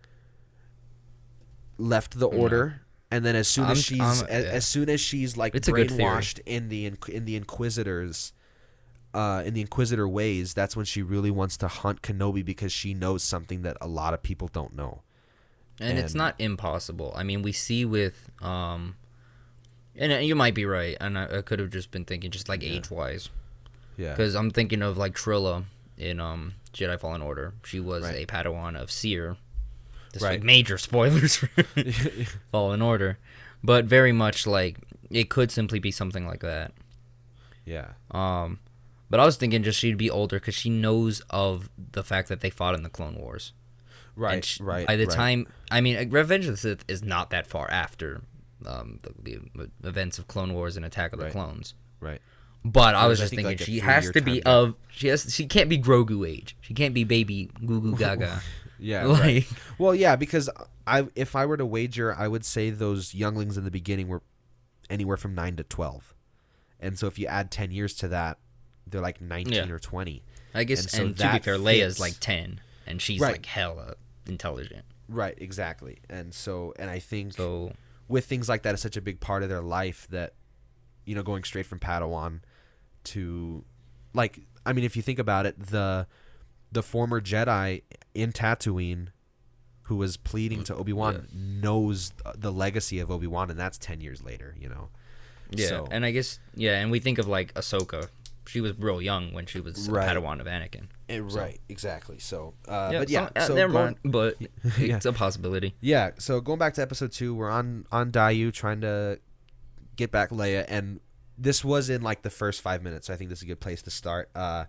left 1.79 2.19
the 2.19 2.27
order 2.29 2.83
and 3.11 3.25
then 3.25 3.35
as 3.35 3.49
soon 3.49 3.65
I'm- 3.65 3.73
as 3.73 3.83
she's 3.83 4.01
I'm- 4.01 4.27
as, 4.29 4.45
yeah. 4.45 4.51
as 4.51 4.67
soon 4.67 4.89
as 4.91 5.01
she's 5.01 5.37
like 5.37 5.55
It's 5.55 5.67
a 5.69 5.73
good 5.73 5.89
theory. 5.91 6.01
brainwashed 6.05 6.41
in 6.47 6.69
the 6.69 6.87
in 7.09 7.25
the 7.25 7.37
inquisitors 7.37 8.33
uh, 9.13 9.43
in 9.45 9.55
the 9.55 9.61
inquisitor 9.61 10.09
ways, 10.09 10.55
that's 10.55 10.77
when 10.77 10.85
she 10.87 11.03
really 11.03 11.33
wants 11.33 11.57
to 11.57 11.67
hunt 11.67 12.01
Kenobi 12.01 12.45
because 12.45 12.71
she 12.71 12.95
knows 12.95 13.25
something 13.25 13.63
that 13.63 13.77
a 13.81 13.89
lot 13.89 14.15
of 14.15 14.23
people 14.23 14.47
don't 14.47 14.77
know. 14.77 15.03
and 15.81 15.99
it's 15.99 16.13
and- 16.13 16.19
not 16.19 16.37
impossible. 16.39 17.13
I 17.17 17.25
mean, 17.25 17.43
we 17.43 17.51
see 17.51 17.85
with 17.85 18.31
um, 18.41 18.95
and 19.97 20.13
uh, 20.13 20.17
you 20.19 20.37
might 20.37 20.55
be 20.55 20.65
right, 20.65 20.97
and 21.01 21.19
I, 21.19 21.39
I 21.39 21.43
could 21.43 21.59
have 21.59 21.71
just 21.71 21.91
been 21.91 22.05
thinking 22.05 22.31
just 22.31 22.49
like 22.49 22.63
age 22.63 22.89
wise, 22.91 23.31
Yeah. 23.97 24.11
because 24.13 24.37
I'm 24.37 24.53
thinking 24.53 24.81
of 24.83 24.97
like 24.97 25.15
Trilla 25.17 25.65
in 26.01 26.18
um 26.20 26.55
Jedi 26.72 26.98
Fallen 26.98 27.22
Order. 27.22 27.55
She 27.64 27.78
was 27.80 28.03
Right. 28.05 28.16
a 28.22 28.26
Padawan 28.26 28.76
of 28.80 28.90
Cere. 28.90 29.36
This 30.12 30.22
Right. 30.22 30.32
like 30.32 30.42
major 30.42 30.76
spoilers 30.78 31.36
for 31.36 31.48
Fallen 32.51 32.82
Order, 32.82 33.18
but 33.62 33.84
very 33.84 34.12
much 34.12 34.46
like 34.46 34.78
it 35.11 35.28
could 35.28 35.51
simply 35.51 35.78
be 35.78 35.90
something 35.90 36.26
like 36.26 36.40
that. 36.40 36.72
yeah. 37.64 37.88
Um, 38.11 38.59
but 39.09 39.18
I 39.20 39.24
was 39.24 39.36
thinking 39.36 39.62
just 39.62 39.78
she'd 39.78 39.96
be 39.98 40.11
older 40.11 40.38
because 40.38 40.55
she 40.55 40.70
knows 40.70 41.20
of 41.30 41.68
the 41.76 42.03
fact 42.05 42.28
that 42.28 42.40
they 42.40 42.51
fought 42.51 42.74
in 42.74 42.82
the 42.84 42.88
Clone 42.88 43.16
Wars. 43.16 43.53
Right. 44.16 44.34
And 44.34 44.44
sh- 44.44 44.61
right. 44.61 44.86
By 44.86 44.96
the 44.96 45.07
right. 45.07 45.14
time, 45.16 45.46
I 45.70 45.80
mean, 45.80 46.11
Revenge 46.11 46.46
of 46.46 46.53
the 46.53 46.57
Sith 46.57 46.84
is 46.88 47.03
not 47.03 47.30
that 47.30 47.46
far 47.46 47.68
after 47.70 48.22
um, 48.66 49.01
the, 49.03 49.40
the 49.82 49.88
events 49.88 50.18
of 50.18 50.28
Clone 50.28 50.53
Wars 50.55 50.76
and 50.76 50.84
Attack 50.84 51.12
of 51.12 51.18
the 51.18 51.24
Right. 51.26 51.32
Clones. 51.32 51.74
Right. 52.01 52.20
But 52.65 52.95
I 52.95 53.07
was 53.07 53.21
I 53.21 53.23
just 53.25 53.31
think, 53.31 53.47
thinking 53.47 53.59
like, 53.59 53.67
she 53.67 53.79
has 53.81 54.11
to 54.11 54.21
be 54.21 54.43
of 54.43 54.75
she 54.91 55.09
has 55.09 55.33
she 55.35 55.47
can't 55.47 55.71
be 55.71 55.79
Grogu 55.79 56.29
age. 56.29 56.57
She 56.61 56.75
can't 56.75 56.93
be 56.95 57.05
baby 57.05 57.51
Goo 57.65 57.81
Goo 57.81 57.97
Gaga. 57.99 58.43
Yeah. 58.79 59.05
like 59.07 59.21
right. 59.21 59.47
Well, 59.79 59.95
yeah, 59.95 60.17
because 60.17 60.51
I 60.87 61.09
if 61.15 61.35
I 61.35 61.47
were 61.47 61.57
to 61.57 61.65
wager, 61.67 62.15
I 62.15 62.29
would 62.29 62.45
say 62.45 62.71
those 62.71 63.15
younglings 63.15 63.57
in 63.57 63.65
the 63.65 63.71
beginning 63.71 64.09
were 64.09 64.23
anywhere 64.91 65.17
from 65.17 65.35
nine 65.35 65.57
to 65.57 65.63
twelve, 65.65 66.15
and 66.79 66.99
so 66.99 67.07
if 67.07 67.19
you 67.19 67.27
add 67.27 67.51
ten 67.51 67.71
years 67.71 67.95
to 67.97 68.09
that, 68.09 68.39
they're 68.87 69.01
like 69.01 69.21
nineteen 69.23 69.69
Yeah. 69.69 69.73
or 69.75 69.79
twenty. 69.79 70.23
I 70.55 70.65
guess, 70.65 70.81
and 70.83 70.91
so 70.91 71.05
and, 71.07 71.17
to 71.19 71.33
be 71.33 71.39
fair, 71.39 71.57
Leia's 71.57 71.95
fits. 71.95 72.01
like 72.01 72.21
ten, 72.21 72.61
and 72.87 73.01
she's 73.01 73.21
Right. 73.21 73.33
like 73.33 73.47
hella 73.47 73.95
intelligent. 74.27 74.85
Right. 75.09 75.35
Exactly. 75.39 75.99
And 76.11 76.35
so, 76.35 76.75
and 76.79 76.91
I 76.91 76.99
think 76.99 77.35
So 77.35 77.73
with 78.09 78.27
things 78.27 78.49
like 78.49 78.63
that 78.65 78.75
is 78.75 78.81
such 78.81 78.97
a 78.97 79.01
big 79.01 79.21
part 79.21 79.43
of 79.43 79.49
their 79.49 79.61
life 79.63 80.07
that 80.11 80.35
you 81.07 81.15
know 81.15 81.23
going 81.23 81.43
straight 81.45 81.67
from 81.67 81.79
Padawan 81.79 82.41
to 83.05 83.64
like 84.14 84.40
I 84.66 84.72
mean 84.72 84.84
if 84.84 84.96
you 84.96 85.03
think 85.03 85.18
about 85.18 85.46
it 85.46 85.59
the 85.59 86.07
the 86.72 86.82
former 86.82 87.20
Jedi 87.20 87.82
in 88.14 88.32
Tatooine 88.32 89.09
who 89.84 89.96
was 89.96 90.16
pleading 90.16 90.62
to 90.64 90.74
Obi-Wan 90.76 91.26
knows 91.32 92.12
the 92.36 92.53
legacy 92.53 93.01
of 93.01 93.11
Obi-Wan 93.11 93.51
and 93.51 93.59
that's 93.59 93.76
10 93.76 94.01
years 94.01 94.22
later, 94.22 94.55
you 94.57 94.68
know. 94.68 94.88
yeah, 95.51 95.66
So- 95.68 95.88
and 95.90 96.05
I 96.05 96.12
guess 96.12 96.38
yeah, 96.55 96.78
and 96.80 96.90
we 96.92 97.01
think 97.01 97.18
of 97.18 97.26
like 97.26 97.53
Ahsoka. 97.55 98.09
She 98.46 98.61
was 98.61 98.72
real 98.78 99.01
young 99.03 99.32
when 99.32 99.46
she 99.46 99.61
was 99.61 99.88
Right. 99.88 100.09
a 100.16 100.20
Padawan 100.20 100.40
of 100.40 100.46
Anakin. 100.46 100.86
Eh, 101.09 101.20
right, 101.22 101.61
exactly. 101.68 102.18
So, 102.18 102.55
uh, 102.66 102.90
yeah, 102.92 102.98
but 103.01 103.11
yeah, 103.11 103.26
so, 103.26 103.32
uh, 103.36 103.46
so 103.46 103.55
never 103.55 103.72
going- 103.72 103.84
mind. 103.84 103.98
But 104.05 104.36
Yeah. 104.78 104.96
it's 104.96 105.07
a 105.07 105.12
possibility. 105.12 105.74
Yeah, 105.80 106.12
so 106.18 106.40
going 106.40 106.59
back 106.59 106.74
to 106.74 106.82
episode 106.82 107.12
two, 107.12 107.34
we're 107.34 107.51
on 107.51 107.86
on 107.92 108.11
Daiyu 108.12 108.53
trying 108.53 108.80
to 108.82 109.18
get 109.96 110.11
back 110.11 110.30
Leia, 110.30 110.64
and 110.68 111.01
this 111.41 111.64
was 111.64 111.88
in 111.88 112.03
like 112.03 112.22
the 112.22 112.30
first 112.30 112.61
five 112.61 112.82
minutes. 112.82 113.07
So 113.07 113.14
I 113.14 113.16
think 113.16 113.30
this 113.30 113.41
is 113.41 113.45
a 113.45 113.47
good 113.47 113.61
place 113.61 113.82
to 113.82 113.91
start. 113.91 114.30
Uh, 114.34 114.66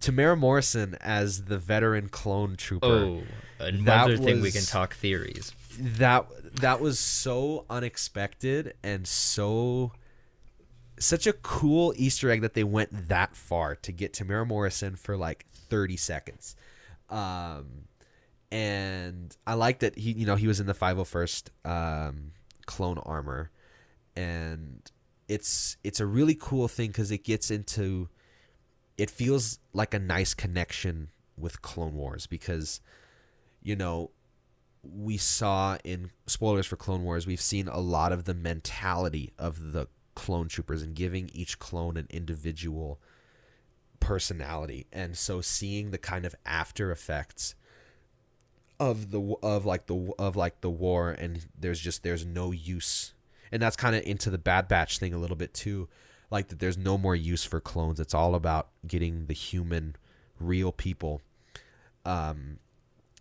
Temuera 0.00 0.36
Morrison 0.36 0.96
as 1.00 1.44
the 1.44 1.58
veteran 1.58 2.08
clone 2.08 2.56
trooper. 2.56 2.86
Oh, 2.86 3.22
another 3.58 4.16
thing 4.16 4.42
we 4.42 4.50
can 4.50 4.64
talk 4.64 4.94
theories. 4.94 5.52
That 5.78 6.26
that 6.56 6.80
was 6.80 6.98
so 6.98 7.64
unexpected 7.70 8.74
and 8.82 9.06
so 9.06 9.92
such 10.98 11.26
a 11.26 11.32
cool 11.32 11.94
Easter 11.96 12.30
egg 12.30 12.42
that 12.42 12.54
they 12.54 12.64
went 12.64 13.08
that 13.08 13.34
far 13.34 13.74
to 13.76 13.92
get 13.92 14.12
Temuera 14.12 14.46
Morrison 14.46 14.96
for 14.96 15.16
like 15.16 15.46
thirty 15.68 15.96
seconds. 15.96 16.56
Um, 17.08 17.86
and 18.50 19.34
I 19.46 19.54
like 19.54 19.78
that 19.78 19.96
he, 19.96 20.12
you 20.12 20.26
know, 20.26 20.36
he 20.36 20.46
was 20.46 20.60
in 20.60 20.66
the 20.66 20.74
501st 20.74 21.48
um, 21.64 22.32
clone 22.66 22.98
armor, 22.98 23.50
and 24.14 24.82
it's 25.32 25.78
it's 25.82 25.98
a 25.98 26.06
really 26.06 26.36
cool 26.38 26.68
thing 26.68 26.88
because 26.88 27.10
it 27.10 27.24
gets 27.24 27.50
into, 27.50 28.08
it 28.98 29.10
feels 29.10 29.58
like 29.72 29.94
a 29.94 29.98
nice 29.98 30.34
connection 30.34 31.08
with 31.38 31.62
Clone 31.62 31.94
Wars 31.94 32.26
because, 32.26 32.80
you 33.62 33.74
know, 33.74 34.10
we 34.82 35.16
saw 35.16 35.78
in 35.84 36.10
spoilers 36.26 36.66
for 36.66 36.76
Clone 36.76 37.02
Wars, 37.02 37.26
we've 37.26 37.40
seen 37.40 37.66
a 37.66 37.80
lot 37.80 38.12
of 38.12 38.24
the 38.24 38.34
mentality 38.34 39.32
of 39.38 39.72
the 39.72 39.88
clone 40.14 40.48
troopers 40.48 40.82
and 40.82 40.94
giving 40.94 41.30
each 41.32 41.58
clone 41.58 41.96
an 41.96 42.06
individual 42.10 43.00
personality, 44.00 44.86
and 44.92 45.16
so 45.16 45.40
seeing 45.40 45.92
the 45.92 45.98
kind 45.98 46.26
of 46.26 46.34
after 46.44 46.92
effects 46.92 47.54
of 48.78 49.12
the 49.12 49.34
of 49.42 49.64
like 49.64 49.86
the 49.86 50.12
of 50.18 50.36
like 50.36 50.60
the 50.60 50.70
war 50.70 51.10
and 51.10 51.46
there's 51.58 51.78
just 51.78 52.02
there's 52.02 52.26
no 52.26 52.50
use 52.50 53.14
and 53.52 53.62
that's 53.62 53.76
kind 53.76 53.94
of 53.94 54.02
into 54.04 54.30
the 54.30 54.38
bad 54.38 54.66
batch 54.66 54.98
thing 54.98 55.14
a 55.14 55.18
little 55.18 55.36
bit 55.36 55.52
too 55.54 55.88
like 56.30 56.48
that 56.48 56.58
there's 56.58 56.78
no 56.78 56.96
more 56.96 57.14
use 57.14 57.44
for 57.44 57.60
clones. 57.60 58.00
It's 58.00 58.14
all 58.14 58.34
about 58.34 58.68
getting 58.86 59.26
the 59.26 59.34
human 59.34 59.96
real 60.40 60.72
people. 60.72 61.20
Um 62.04 62.58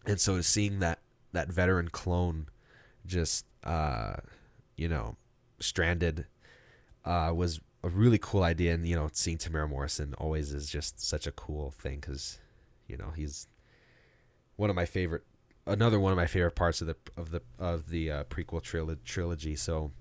and 0.05 0.19
so 0.19 0.39
seeing 0.41 0.79
that 0.79 0.99
that 1.33 1.49
veteran 1.49 1.89
clone 1.89 2.47
just 3.05 3.45
uh 3.63 4.15
you 4.77 4.87
know 4.87 5.17
stranded 5.59 6.25
uh 7.05 7.31
was 7.35 7.59
a 7.83 7.89
really 7.89 8.17
cool 8.17 8.43
idea. 8.43 8.73
And 8.73 8.87
you 8.87 8.95
know 8.95 9.09
seeing 9.11 9.37
Temuera 9.37 9.69
Morrison 9.69 10.15
always 10.17 10.53
is 10.53 10.69
just 10.69 10.99
such 11.01 11.27
a 11.27 11.31
cool 11.31 11.71
thing 11.71 11.99
cuz 11.99 12.39
you 12.87 12.95
know 12.95 13.11
he's 13.13 13.47
one 14.55 14.69
of 14.69 14.75
my 14.75 14.85
favorite 14.85 15.23
another 15.67 15.99
one 15.99 16.11
of 16.11 16.17
my 16.17 16.25
favorite 16.25 16.55
parts 16.55 16.81
of 16.81 16.87
the 16.87 16.95
of 17.17 17.31
the 17.31 17.41
of 17.59 17.89
the 17.89 18.11
uh, 18.11 18.23
prequel 18.25 18.61
trilo- 18.61 19.03
trilogy. 19.03 19.55
So, 19.55 19.91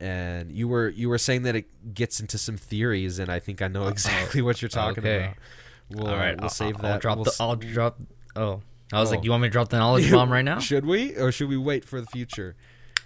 and 0.00 0.50
you 0.52 0.68
were 0.68 0.88
you 0.88 1.08
were 1.08 1.18
saying 1.18 1.42
that 1.42 1.56
it 1.56 1.94
gets 1.94 2.20
into 2.20 2.38
some 2.38 2.56
theories, 2.56 3.18
and 3.18 3.30
I 3.30 3.38
think 3.38 3.62
I 3.62 3.68
know 3.68 3.86
exactly 3.88 4.42
what 4.42 4.60
you're 4.62 4.68
talking 4.68 5.02
Okay. 5.04 5.16
about. 5.24 5.34
We'll, 5.90 6.08
All 6.08 6.16
right, 6.16 6.34
we'll 6.36 6.44
I'll, 6.44 6.50
save 6.50 6.76
I'll 6.76 6.82
that. 6.82 7.00
drop 7.02 7.16
We'll 7.18 7.24
the. 7.24 7.30
s- 7.30 7.40
I'll 7.40 7.56
drop. 7.56 8.00
Oh, 8.36 8.62
I 8.92 9.00
was 9.00 9.10
Oh. 9.10 9.16
like, 9.16 9.24
you 9.24 9.30
want 9.30 9.42
me 9.42 9.48
to 9.48 9.52
drop 9.52 9.68
the 9.68 9.78
knowledge 9.78 10.10
bomb 10.10 10.30
right 10.32 10.44
now? 10.44 10.58
Should 10.70 10.86
we, 10.86 11.14
or 11.16 11.30
should 11.32 11.48
we 11.48 11.56
wait 11.56 11.84
for 11.84 12.00
the 12.00 12.06
future? 12.06 12.56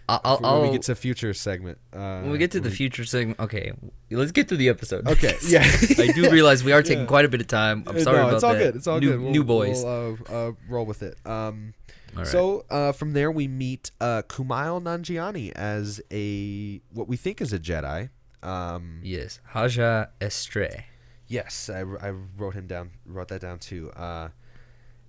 I'll. 0.08 0.40
I'll, 0.42 0.60
when 0.60 0.70
we 0.70 0.72
get 0.76 0.82
to 0.84 0.94
future 0.94 1.34
segment. 1.34 1.76
Uh, 1.92 2.20
when 2.20 2.30
we 2.30 2.38
get 2.38 2.52
to 2.52 2.60
the 2.60 2.70
future 2.70 3.04
segment, 3.04 3.38
okay, 3.40 3.72
let's 4.10 4.32
get 4.32 4.48
to 4.48 4.56
the 4.56 4.70
episode. 4.70 5.06
Okay, 5.06 5.34
yeah. 5.48 5.64
I 5.98 6.12
do 6.14 6.30
realize 6.32 6.64
we 6.64 6.72
are 6.72 6.82
taking 6.82 7.00
Yeah. 7.00 7.06
quite 7.06 7.24
a 7.26 7.28
bit 7.28 7.40
of 7.42 7.46
time. 7.48 7.84
I'm 7.86 7.96
Uh, 7.96 8.00
sorry 8.00 8.16
no, 8.18 8.22
about 8.28 8.34
it's 8.36 8.44
all 8.44 8.52
that. 8.54 8.58
good. 8.58 8.76
It's 8.76 8.86
all 8.86 9.00
new, 9.00 9.10
good. 9.10 9.20
We'll, 9.20 9.30
new 9.32 9.44
boys. 9.44 9.84
We'll, 9.84 10.16
uh, 10.30 10.32
uh, 10.32 10.52
roll 10.68 10.86
with 10.86 11.02
it. 11.02 11.18
Um, 11.26 11.74
right. 12.14 12.26
So 12.26 12.64
uh, 12.70 12.92
from 12.92 13.12
there 13.12 13.30
we 13.30 13.48
meet 13.48 13.90
uh, 14.00 14.22
Kumail 14.22 14.82
Nanjiani 14.82 15.52
as 15.52 16.00
a 16.10 16.80
what 16.92 17.08
we 17.08 17.16
think 17.16 17.40
is 17.40 17.52
a 17.52 17.58
Jedi. 17.58 18.10
Um, 18.42 19.00
yes, 19.02 19.40
Haja 19.46 20.10
Estree. 20.20 20.84
Yes, 21.26 21.68
I, 21.68 21.80
I 21.80 22.10
wrote 22.36 22.54
him 22.54 22.66
down. 22.66 22.90
Wrote 23.04 23.28
that 23.28 23.40
down 23.40 23.58
too. 23.58 23.90
Uh, 23.90 24.28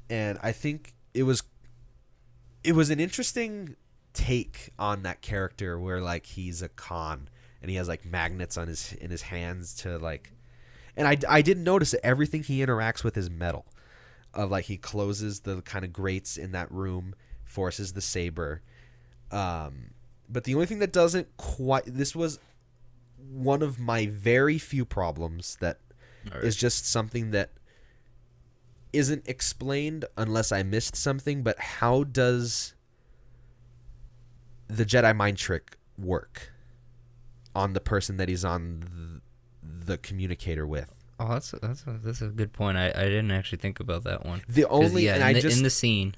and 0.10 0.38
I 0.42 0.52
think 0.52 0.94
it 1.14 1.24
was 1.24 1.44
it 2.64 2.74
was 2.74 2.90
an 2.90 3.00
interesting 3.00 3.76
take 4.14 4.72
on 4.78 5.04
that 5.04 5.22
character 5.22 5.80
where 5.80 6.02
like 6.02 6.26
he's 6.26 6.62
a 6.62 6.70
con 6.70 7.30
and 7.62 7.70
he 7.70 7.78
has 7.78 7.88
like 7.88 8.06
magnets 8.06 8.58
on 8.58 8.68
his 8.68 8.94
in 8.94 9.12
his 9.12 9.22
hands 9.24 9.76
to 9.76 9.98
like 9.98 10.34
and 10.98 11.08
I, 11.08 11.18
I 11.30 11.42
didn't 11.42 11.64
notice 11.64 11.92
that 11.92 12.06
everything 12.06 12.44
he 12.44 12.60
interacts 12.60 13.04
with 13.04 13.16
is 13.16 13.30
metal 13.30 13.66
of 14.34 14.52
like 14.52 14.66
he 14.66 14.78
closes 14.78 15.42
the 15.42 15.62
kind 15.62 15.84
of 15.84 15.92
grates 15.92 16.38
in 16.38 16.52
that 16.52 16.72
room 16.72 17.16
forces 17.44 17.94
the 17.94 18.02
saber 18.02 18.62
um 19.32 19.92
but 20.30 20.44
the 20.44 20.54
only 20.54 20.66
thing 20.66 20.80
that 20.80 20.92
doesn't 20.94 21.28
quite 21.38 21.84
this 21.86 22.16
was 22.16 22.40
one 23.32 23.62
of 23.62 23.80
my 23.80 24.08
very 24.08 24.58
few 24.58 24.86
problems 24.86 25.58
that 25.60 25.80
All 26.34 26.40
is 26.40 26.56
just 26.56 26.86
something 26.86 27.32
that 27.32 27.52
isn't 28.94 29.28
explained 29.28 30.06
unless 30.18 30.52
I 30.52 30.64
missed 30.64 30.96
something. 30.96 31.44
But 31.44 31.60
how 31.60 32.04
does 32.04 32.74
the 34.68 34.86
Jedi 34.86 35.16
mind 35.16 35.38
trick 35.38 35.78
work 35.98 36.52
on 37.56 37.74
the 37.74 37.80
person 37.80 38.18
that 38.18 38.30
he's 38.30 38.46
on 38.46 39.22
the 39.64 39.98
communicator 39.98 40.66
with? 40.66 40.99
Oh, 41.20 41.28
that's 41.28 41.52
a, 41.54 41.60
that's 41.60 41.84
a, 41.86 42.00
that's 42.02 42.22
a 42.22 42.28
good 42.28 42.54
point. 42.54 42.78
I, 42.78 42.88
I 42.96 43.04
didn't 43.04 43.32
actually 43.32 43.58
think 43.58 43.80
about 43.82 44.06
that 44.06 44.26
one. 44.26 44.42
The 44.48 44.66
only 44.70 45.06
yeah, 45.06 45.16
and 45.16 45.22
in, 45.22 45.28
I 45.28 45.34
the, 45.34 45.42
just 45.42 45.58
in 45.58 45.64
the 45.64 45.70
scene, 45.70 46.16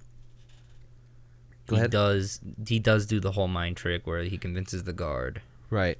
Go 1.67 1.75
he 1.75 1.79
ahead. 1.79 1.91
does 1.91 2.39
he 2.67 2.77
does 2.79 3.05
do 3.05 3.19
the 3.19 3.31
whole 3.31 3.47
mind 3.47 3.77
trick 3.77 4.05
where 4.05 4.23
he 4.23 4.37
convinces 4.37 4.83
the 4.83 4.93
guard. 4.93 5.41
right. 5.69 5.97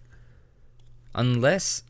Unless 1.14 1.84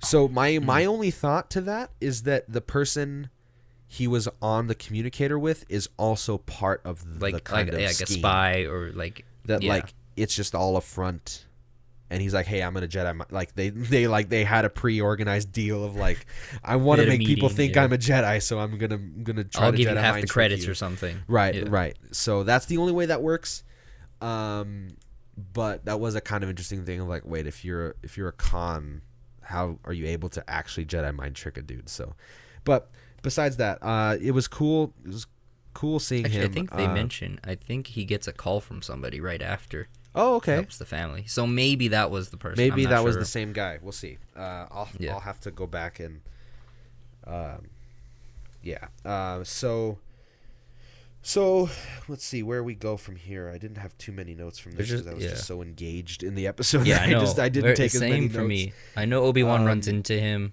So 0.00 0.26
my 0.28 0.58
my 0.58 0.84
only 0.84 1.10
thought 1.10 1.50
to 1.50 1.60
that 1.62 1.90
is 2.00 2.22
that 2.24 2.44
the 2.50 2.60
person 2.60 3.30
he 3.86 4.08
was 4.08 4.28
on 4.42 4.66
the 4.66 4.74
communicator 4.74 5.38
with 5.38 5.64
is 5.68 5.88
also 5.96 6.38
part 6.38 6.80
of 6.84 7.18
the 7.20 7.30
like 7.30 7.44
kind 7.44 7.68
like, 7.68 7.74
of 7.74 7.80
yeah, 7.80 7.86
like 7.86 8.00
a 8.00 8.06
spy 8.06 8.64
or 8.64 8.90
like 8.92 9.24
that 9.44 9.62
yeah. 9.62 9.74
like 9.74 9.94
it's 10.16 10.34
just 10.34 10.54
all 10.54 10.76
a 10.76 10.80
front 10.80 11.45
and 12.10 12.22
he's 12.22 12.32
like 12.34 12.46
hey 12.46 12.62
i'm 12.62 12.72
gonna 12.74 12.86
jedi 12.88 13.14
mi-" 13.16 13.24
like 13.30 13.54
they 13.54 13.70
they 13.70 14.06
like 14.06 14.28
they 14.28 14.44
had 14.44 14.64
a 14.64 14.70
pre-organized 14.70 15.50
deal 15.52 15.84
of 15.84 15.96
like 15.96 16.26
i 16.64 16.76
want 16.76 16.98
to 17.00 17.04
They 17.04 17.10
had 17.12 17.16
a 17.16 17.18
make 17.18 17.26
people 17.26 17.48
think 17.48 17.74
yeah. 17.74 17.82
i'm 17.84 17.92
a 17.92 17.98
jedi 17.98 18.42
so 18.42 18.58
i'm 18.58 18.78
gonna 18.78 18.94
I'm 18.94 19.22
gonna 19.24 19.44
try 19.44 19.64
I'll 19.66 19.72
to 19.72 19.76
give 19.78 19.88
you 19.88 19.94
jedi 19.94 20.00
half 20.00 20.14
mind 20.14 20.24
the 20.24 20.28
credits 20.28 20.66
or 20.68 20.74
something. 20.74 21.18
right 21.28 21.54
Yeah. 21.54 21.64
right 21.68 21.96
so 22.12 22.42
that's 22.44 22.66
the 22.66 22.76
only 22.78 22.92
way 22.92 23.06
that 23.06 23.22
works 23.22 23.64
um 24.20 24.88
but 25.52 25.84
that 25.84 26.00
was 26.00 26.14
a 26.14 26.20
kind 26.20 26.42
of 26.44 26.50
interesting 26.50 26.84
thing 26.84 27.00
of 27.00 27.08
like 27.08 27.26
wait 27.26 27.46
if 27.46 27.64
you're 27.64 27.94
if 28.02 28.16
you're 28.16 28.28
a 28.28 28.32
con 28.32 29.02
how 29.42 29.78
are 29.84 29.92
you 29.92 30.06
able 30.06 30.28
to 30.30 30.48
actually 30.50 30.86
jedi 30.86 31.14
mind 31.14 31.34
trick 31.36 31.56
a 31.58 31.62
dude 31.62 31.88
so 31.88 32.14
but 32.64 32.90
besides 33.22 33.56
that 33.58 33.78
uh 33.82 34.16
it 34.20 34.30
was 34.30 34.48
cool 34.48 34.92
it 35.04 35.08
was 35.08 35.26
cool 35.74 35.98
seeing 35.98 36.24
Actually, 36.24 36.40
him 36.44 36.50
I 36.50 36.54
think 36.54 36.70
they 36.70 36.84
uh, 36.86 36.94
mention. 36.94 37.38
I 37.44 37.54
think 37.54 37.88
he 37.88 38.06
gets 38.06 38.26
a 38.26 38.32
call 38.32 38.62
from 38.62 38.80
somebody 38.80 39.20
right 39.20 39.42
after. 39.42 39.88
Oh 40.16 40.34
okay 40.36 40.54
Helps 40.54 40.78
the 40.78 40.84
family. 40.86 41.24
So 41.28 41.46
maybe 41.46 41.88
that 41.88 42.10
was 42.10 42.30
the 42.30 42.36
person. 42.36 42.56
Maybe 42.62 42.86
that 42.86 43.04
was 43.04 43.16
the 43.16 43.24
same 43.24 43.52
guy. 43.52 43.78
We'll 43.80 43.92
see. 43.92 44.18
Uh, 44.36 44.66
I'll 44.70 44.88
Yeah. 44.98 45.12
I'll 45.14 45.20
have 45.20 45.38
to 45.40 45.50
go 45.52 45.66
back 45.68 46.00
and, 46.00 46.20
um, 47.26 47.66
yeah. 48.62 48.88
Uh, 49.04 49.44
so, 49.44 49.98
so 51.22 51.68
let's 52.08 52.24
see 52.24 52.42
where 52.42 52.62
we 52.62 52.74
go 52.74 52.96
from 52.96 53.16
here. 53.16 53.50
I 53.52 53.58
didn't 53.58 53.78
have 53.78 53.96
too 53.98 54.12
many 54.12 54.34
notes 54.34 54.58
from 54.58 54.72
this 54.72 54.90
because 54.90 55.06
I 55.06 55.14
was 55.14 55.24
just 55.24 55.44
so 55.46 55.60
engaged 55.62 56.22
in 56.22 56.34
the 56.34 56.46
episode. 56.46 56.86
Yeah, 56.86 56.98
I 57.02 57.06
know. 57.10 57.20
just 57.20 57.38
I 57.38 57.48
didn't 57.48 57.64
Very- 57.64 57.76
take 57.76 57.94
as 57.94 57.98
same 58.00 58.10
many 58.10 58.28
for 58.28 58.38
notes. 58.38 58.48
me. 58.48 58.72
I 58.96 59.04
know 59.04 59.24
Obi 59.24 59.42
Wan 59.42 59.64
runs 59.64 59.88
Um, 59.88 59.96
into 59.96 60.18
him, 60.18 60.52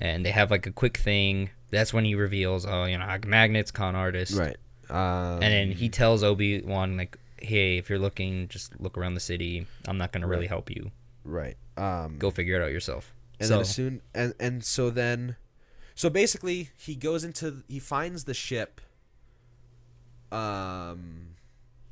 and 0.00 0.24
they 0.24 0.30
have 0.30 0.50
like 0.50 0.66
a 0.66 0.72
quick 0.72 0.96
thing. 0.96 1.50
That's 1.70 1.92
when 1.92 2.04
he 2.04 2.14
reveals, 2.14 2.66
oh, 2.66 2.84
you 2.84 2.98
know, 2.98 3.18
magnets, 3.26 3.70
con 3.70 3.94
artist, 3.94 4.34
Right. 4.36 4.56
Um, 4.88 5.34
and 5.40 5.42
then 5.42 5.70
he 5.70 5.88
tells 5.88 6.24
Obi 6.24 6.62
Wan 6.62 6.96
like, 6.96 7.16
hey, 7.42 7.78
if 7.78 7.88
you're 7.90 7.98
looking, 7.98 8.48
just 8.48 8.78
look 8.80 8.96
around 8.98 9.14
the 9.14 9.20
city. 9.20 9.66
I'm 9.86 9.98
not 9.98 10.12
gonna 10.12 10.26
really 10.28 10.46
help 10.46 10.70
you. 10.70 10.90
right. 11.24 11.56
Um, 11.76 12.18
Go 12.18 12.30
figure 12.30 12.60
it 12.60 12.64
out 12.64 12.70
yourself. 12.72 13.14
and 13.38 13.48
so 13.48 13.54
then 13.54 13.60
as 13.62 13.74
soon 13.74 14.02
and 14.14 14.34
and 14.38 14.62
so 14.64 14.90
then 14.90 15.36
so 15.94 16.10
basically 16.10 16.70
he 16.76 16.94
goes 16.94 17.24
into 17.24 17.62
he 17.68 17.78
finds 17.78 18.24
the 18.24 18.34
ship 18.34 18.80
um 20.32 21.28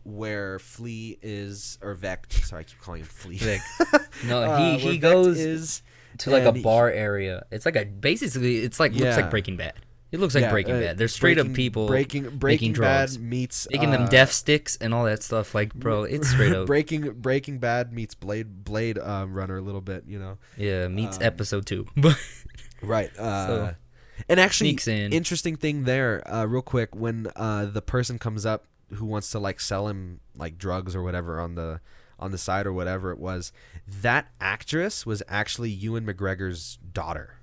where 0.05 0.59
Flea 0.59 1.19
is 1.23 1.79
or 1.83 1.95
Vect 1.95 2.33
sorry 2.33 2.61
I 2.61 2.65
keep 2.65 2.79
calling 2.81 3.01
him 3.03 3.07
Flea 3.07 3.37
Vic. 3.37 3.61
no, 4.27 4.43
Uh, 4.43 4.57
he 4.59 4.85
where 4.85 4.93
he 4.95 4.99
Vect 4.99 5.01
goes 5.03 5.39
is 5.39 5.83
to 6.19 6.31
like 6.31 6.45
a 6.45 6.49
and 6.49 6.57
he- 6.59 6.63
bar 6.63 6.91
area. 6.91 7.45
It's 7.51 7.67
like 7.67 7.77
a 7.77 7.85
basically, 7.85 8.59
it's 8.59 8.81
like 8.81 8.93
looks 8.93 9.17
like 9.17 9.31
Breaking 9.31 9.57
Bad. 9.57 9.75
It 10.11 10.21
looks 10.21 10.35
like 10.35 10.43
yeah, 10.43 10.51
Breaking 10.51 10.77
uh, 10.77 10.81
Bad. 10.81 10.99
There's 10.99 11.13
straight 11.15 11.35
Breaking- 11.37 11.51
up 11.53 11.57
people 11.57 11.87
breaking 11.87 12.37
breaking 12.39 12.73
drugs. 12.73 13.17
bad 13.19 13.23
meets 13.25 13.69
making 13.71 13.91
them 13.91 14.05
uh, 14.05 14.09
death 14.09 14.33
sticks 14.33 14.77
and 14.81 14.95
all 14.95 15.05
that 15.05 15.23
stuff. 15.23 15.55
Like, 15.55 15.75
bro, 15.75 16.03
it's 16.15 16.31
straight 16.31 16.53
up. 16.55 16.67
breaking 16.67 17.13
breaking 17.21 17.59
bad 17.59 17.93
meets 17.93 18.15
blade 18.15 18.65
blade 18.65 18.99
um, 18.99 19.35
runner 19.35 19.59
a 19.59 19.61
little 19.61 19.81
bit 19.83 20.05
you 20.07 20.19
know 20.19 20.39
Yeah, 20.57 20.89
meets 20.89 21.19
Um, 21.19 21.23
episode 21.25 21.67
two. 21.67 21.87
Right. 22.83 23.11
Uh, 23.19 23.47
So, 23.47 23.75
and 24.29 24.41
actually, 24.41 24.77
in. 24.87 25.13
interesting 25.13 25.57
thing 25.57 25.85
there, 25.85 26.23
uh, 26.33 26.45
real 26.45 26.63
quick, 26.63 26.95
when 26.95 27.29
uh, 27.37 27.67
the 27.67 27.83
person 27.83 28.19
comes 28.19 28.45
up 28.47 28.65
who 28.95 29.05
wants 29.05 29.31
to 29.33 29.39
like 29.39 29.61
sell 29.61 29.89
him 29.89 30.21
like 30.37 30.59
drugs 30.59 30.95
or 30.97 31.03
whatever 31.03 31.41
on 31.41 31.55
the 31.57 31.81
on 32.21 32.31
the 32.33 32.39
side 32.39 32.67
or 32.67 32.73
whatever 32.73 33.11
it 33.13 33.19
was, 33.19 33.53
that 33.87 34.29
actress 34.41 35.05
was 35.07 35.23
actually 35.29 35.71
Ewan 35.71 36.05
McGregor's 36.07 36.79
daughter, 36.93 37.38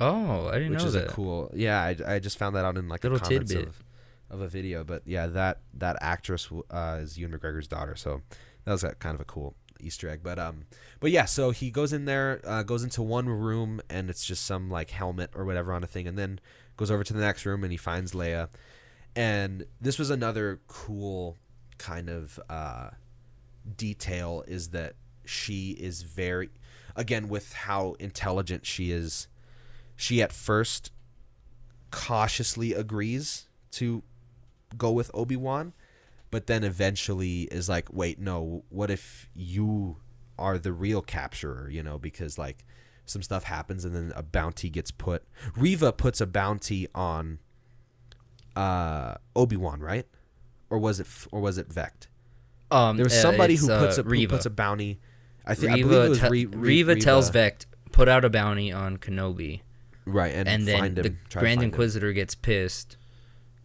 oh, 0.00 0.48
I 0.48 0.58
didn't 0.58 0.72
know. 0.72 0.78
That. 0.78 0.78
Which 0.78 0.78
know 0.80 0.86
is 0.86 0.92
that. 0.94 1.06
a 1.08 1.12
cool. 1.12 1.50
Yeah, 1.54 1.80
I, 1.80 1.96
I 2.06 2.18
just 2.18 2.38
found 2.38 2.56
that 2.56 2.64
out 2.64 2.76
in 2.76 2.88
like 2.88 3.04
a 3.04 3.08
Little 3.08 3.28
tidbit. 3.28 3.66
of 3.68 3.84
of 4.30 4.40
a 4.40 4.48
video, 4.48 4.84
but 4.84 5.02
yeah, 5.06 5.26
that 5.26 5.60
that 5.74 5.96
actress 6.00 6.48
uh, 6.70 6.98
is 7.00 7.18
Ewan 7.18 7.38
McGregor's 7.38 7.68
daughter, 7.68 7.96
so 7.96 8.22
that 8.64 8.72
was 8.72 8.84
a, 8.84 8.94
kind 8.94 9.14
of 9.14 9.20
a 9.20 9.24
cool 9.24 9.54
Easter 9.80 10.08
egg. 10.08 10.20
But 10.22 10.38
um, 10.38 10.64
but 11.00 11.10
yeah, 11.10 11.24
so 11.24 11.50
he 11.50 11.70
goes 11.70 11.92
in 11.92 12.04
there, 12.04 12.40
uh, 12.44 12.62
goes 12.62 12.84
into 12.84 13.02
one 13.02 13.28
room, 13.28 13.80
and 13.90 14.08
it's 14.08 14.24
just 14.24 14.44
some 14.44 14.70
like 14.70 14.90
helmet 14.90 15.30
or 15.34 15.44
whatever 15.44 15.72
on 15.72 15.82
a 15.82 15.86
thing, 15.86 16.06
and 16.06 16.16
then 16.16 16.40
goes 16.76 16.90
over 16.90 17.04
to 17.04 17.12
the 17.12 17.20
next 17.20 17.44
room 17.44 17.62
and 17.62 17.72
he 17.72 17.76
finds 17.76 18.12
Leia, 18.12 18.48
and 19.14 19.66
this 19.80 19.98
was 19.98 20.10
another 20.10 20.60
cool 20.66 21.36
kind 21.78 22.08
of 22.08 22.38
uh, 22.48 22.90
detail 23.76 24.44
is 24.46 24.68
that 24.68 24.94
she 25.24 25.72
is 25.72 26.02
very, 26.02 26.50
again 26.96 27.28
with 27.28 27.52
how 27.52 27.94
intelligent 27.98 28.66
she 28.66 28.92
is, 28.92 29.28
she 30.00 30.22
at 30.22 30.32
first 30.32 30.92
cautiously 31.90 32.72
agrees 32.72 33.48
to 33.72 34.02
go 34.78 34.90
with 34.90 35.10
Obi 35.12 35.36
Wan, 35.36 35.74
but 36.30 36.46
then 36.46 36.64
eventually 36.64 37.42
is 37.42 37.68
like, 37.68 37.92
wait, 37.92 38.18
no, 38.18 38.64
what 38.70 38.90
if 38.90 39.28
you 39.34 39.98
are 40.38 40.56
the 40.56 40.72
real 40.72 41.02
capturer? 41.02 41.68
You 41.70 41.82
know, 41.82 41.98
because 41.98 42.38
like 42.38 42.64
some 43.04 43.22
stuff 43.22 43.44
happens 43.44 43.84
and 43.84 43.94
then 43.94 44.10
a 44.16 44.22
bounty 44.22 44.70
gets 44.70 44.90
put. 44.90 45.22
Reva 45.54 45.92
puts 45.92 46.22
a 46.22 46.26
bounty 46.26 46.88
on 46.94 47.38
uh, 48.56 49.16
Obi 49.36 49.56
Wan, 49.56 49.80
right? 49.80 50.06
Or 50.70 50.78
was 50.78 50.98
it 50.98 51.06
f- 51.06 51.28
or 51.30 51.40
was 51.40 51.58
it 51.58 51.70
Vect? 51.70 52.08
Um, 52.70 52.96
There 52.96 53.04
was 53.04 53.12
uh, 53.12 53.20
somebody 53.20 53.54
it's, 53.54 53.66
who 53.66 53.78
puts 53.78 53.98
a 53.98 54.00
uh, 54.00 54.04
who 54.04 54.28
puts 54.28 54.46
a 54.46 54.50
bounty. 54.50 54.98
I 55.44 55.54
think 55.54 55.72
I 55.72 55.76
believe 55.82 56.04
it 56.04 56.08
was 56.08 56.20
te- 56.20 56.28
Re- 56.28 56.46
Re- 56.46 56.56
Reva 56.56 56.96
tells 56.96 57.28
Vect 57.28 57.66
put 57.92 58.08
out 58.08 58.24
a 58.24 58.30
bounty 58.30 58.72
on 58.72 58.96
Kenobi, 58.96 59.60
right, 60.06 60.34
and, 60.34 60.48
and, 60.48 60.66
then 60.66 60.78
find 60.78 60.98
him, 60.98 61.02
the 61.02 61.10
Grand 61.10 61.28
find 61.32 61.62
him. 61.62 61.62
Inquisitor 61.64 62.12
gets 62.12 62.34
pissed 62.34 62.96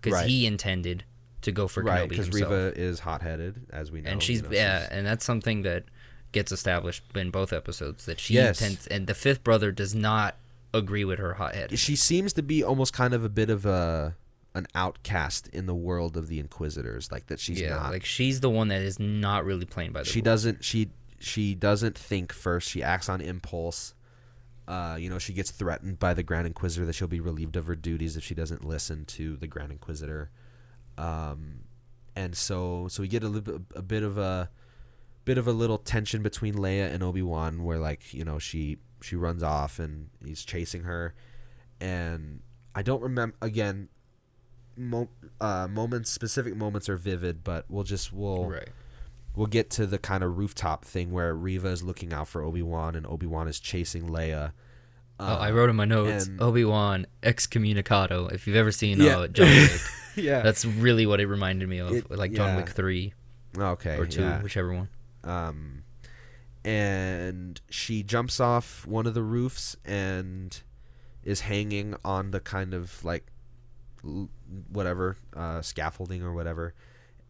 because 0.02 0.14
Right. 0.20 0.28
he 0.30 0.46
intended 0.46 1.04
to 1.42 1.52
go 1.52 1.68
for 1.68 1.84
right? 1.84 2.06
Kenobi 2.08 2.10
Because 2.10 2.30
Reva 2.32 2.74
is 2.76 3.00
hot 3.00 3.22
headed, 3.22 3.68
as 3.72 3.92
we 3.92 4.02
know, 4.02 4.12
and 4.12 4.22
you 4.22 4.26
she's 4.26 4.44
know, 4.44 4.50
yeah, 4.52 4.88
and 4.92 5.06
that's 5.06 5.24
something 5.26 5.62
that 5.64 5.86
gets 6.32 6.52
established 6.52 7.04
in 7.16 7.32
both 7.32 7.54
episodes 7.54 8.06
that 8.06 8.20
she 8.20 8.34
Yes. 8.34 8.62
intends, 8.62 8.88
and 8.88 9.08
the 9.08 9.14
fifth 9.14 9.44
brother 9.44 9.72
does 9.72 9.96
not 9.96 10.36
agree 10.74 11.06
with 11.06 11.20
her 11.20 11.36
hothead. 11.36 11.78
she 11.80 11.96
seems 11.96 12.34
to 12.34 12.44
be 12.44 12.62
almost 12.64 12.92
kind 12.94 13.14
of 13.14 13.24
a 13.24 13.30
bit 13.30 13.50
of 13.50 13.66
a 13.66 14.16
an 14.54 14.66
outcast 14.74 15.50
in 15.50 15.66
the 15.66 15.76
world 15.76 16.16
of 16.16 16.30
the 16.30 16.40
Inquisitors, 16.40 17.12
like 17.12 17.28
that 17.28 17.40
she's 17.42 17.60
yeah, 17.60 17.76
not. 17.76 17.92
like 17.92 18.06
she's 18.06 18.40
the 18.40 18.50
one 18.50 18.70
that 18.70 18.82
is 18.82 18.98
not 19.00 19.44
really 19.44 19.66
playing 19.66 19.92
by 19.92 20.02
the 20.02 20.10
she 20.10 20.22
doesn't 20.22 20.64
she 20.64 20.90
she 21.20 21.56
doesn't 21.56 21.98
think 21.98 22.32
first. 22.32 22.70
She 22.70 22.82
acts 22.84 23.10
on 23.10 23.20
impulse. 23.22 23.94
Uh, 24.68 24.98
you 25.00 25.10
know, 25.10 25.20
she 25.20 25.34
gets 25.34 25.52
threatened 25.52 26.00
by 26.00 26.14
the 26.14 26.24
Grand 26.24 26.48
Inquisitor 26.48 26.86
that 26.86 26.94
she'll 26.94 27.08
be 27.08 27.20
relieved 27.20 27.56
of 27.56 27.68
her 27.68 27.76
duties 27.76 28.18
if 28.18 28.24
she 28.24 28.34
doesn't 28.34 28.66
listen 28.66 29.06
to 29.06 29.38
the 29.38 29.48
Grand 29.48 29.72
Inquisitor. 29.72 30.32
Um, 30.98 31.66
and 32.16 32.36
so 32.36 32.88
so 32.88 33.02
we 33.02 33.08
get 33.08 33.24
a 33.24 33.28
little 33.28 33.60
bit, 33.60 33.62
a 33.76 33.82
bit 33.82 34.04
of 34.04 34.18
a 34.18 34.50
bit 35.26 35.38
of 35.38 35.48
a 35.48 35.52
little 35.52 35.78
tension 35.78 36.24
between 36.24 36.56
Leia 36.56 36.92
and 36.92 37.04
Obi 37.04 37.22
Wan, 37.22 37.64
where 37.64 37.78
like 37.78 38.14
you 38.14 38.24
know 38.24 38.40
she 38.40 38.78
she 39.02 39.16
runs 39.16 39.44
off 39.44 39.80
and 39.80 40.10
he's 40.24 40.44
chasing 40.44 40.84
her, 40.84 41.14
and 41.80 42.42
I 42.74 42.82
don't 42.82 43.02
remember 43.02 43.36
again. 43.42 43.90
Mo- 44.78 45.08
uh, 45.40 45.70
moments, 45.70 46.12
specific 46.12 46.54
moments 46.54 46.90
are 46.90 46.98
vivid, 46.98 47.46
but 47.46 47.64
we'll 47.70 47.86
just 47.86 48.12
we'll 48.12 48.48
right. 48.50 48.68
We'll 49.36 49.48
get 49.48 49.70
to 49.72 49.86
the 49.86 49.98
kind 49.98 50.24
of 50.24 50.38
rooftop 50.38 50.86
thing 50.86 51.12
where 51.12 51.34
Reva 51.36 51.68
is 51.70 51.84
looking 51.84 52.14
out 52.14 52.28
for 52.28 52.42
Obi 52.44 52.62
Wan 52.62 52.96
and 52.96 53.06
Obi 53.06 53.26
Wan 53.26 53.48
is 53.48 53.60
chasing 53.60 54.08
Leia. 54.10 54.54
oh, 55.20 55.26
I 55.36 55.52
wrote 55.52 55.70
in 55.70 55.76
my 55.76 55.86
notes 55.86 56.28
Uh, 56.28 56.32
and- 56.32 56.42
Obi 56.42 56.64
Wan 56.66 57.06
excommunicado. 57.24 58.32
If 58.32 58.48
you've 58.48 58.56
ever 58.56 58.72
seen 58.72 59.00
Yeah. 59.00 59.18
uh, 59.20 59.28
John 59.28 59.48
Wick, 59.48 59.82
yeah. 60.16 60.42
that's 60.42 60.64
really 60.66 61.06
what 61.06 61.20
it 61.20 61.28
reminded 61.28 61.68
me 61.70 61.80
of, 61.80 61.92
It- 61.94 62.10
like 62.12 62.32
John 62.34 62.50
yeah. 62.50 62.56
Wick 62.58 62.70
three 62.70 63.14
okay. 63.58 63.98
or 63.98 64.06
two, 64.06 64.22
yeah. 64.22 64.42
whichever 64.42 64.74
one. 64.74 64.90
Um, 65.24 65.84
and 66.64 67.60
she 67.70 68.04
jumps 68.04 68.40
off 68.40 68.86
one 68.88 69.06
of 69.06 69.14
the 69.14 69.22
roofs 69.24 69.76
and 69.86 70.60
is 71.24 71.42
hanging 71.42 71.96
on 72.04 72.32
the 72.32 72.40
kind 72.40 72.74
of 72.74 73.04
like 73.04 73.26
whatever 74.70 75.18
uh, 75.36 75.62
scaffolding 75.62 76.24
or 76.24 76.34
whatever. 76.34 76.74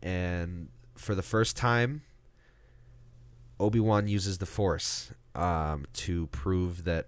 And 0.01 0.69
for 0.95 1.15
the 1.15 1.21
first 1.21 1.55
time, 1.55 2.03
Obi 3.59 3.79
Wan 3.79 4.07
uses 4.07 4.37
the 4.37 4.45
Force 4.45 5.11
um, 5.33 5.85
to 5.93 6.27
prove 6.27 6.83
that 6.85 7.07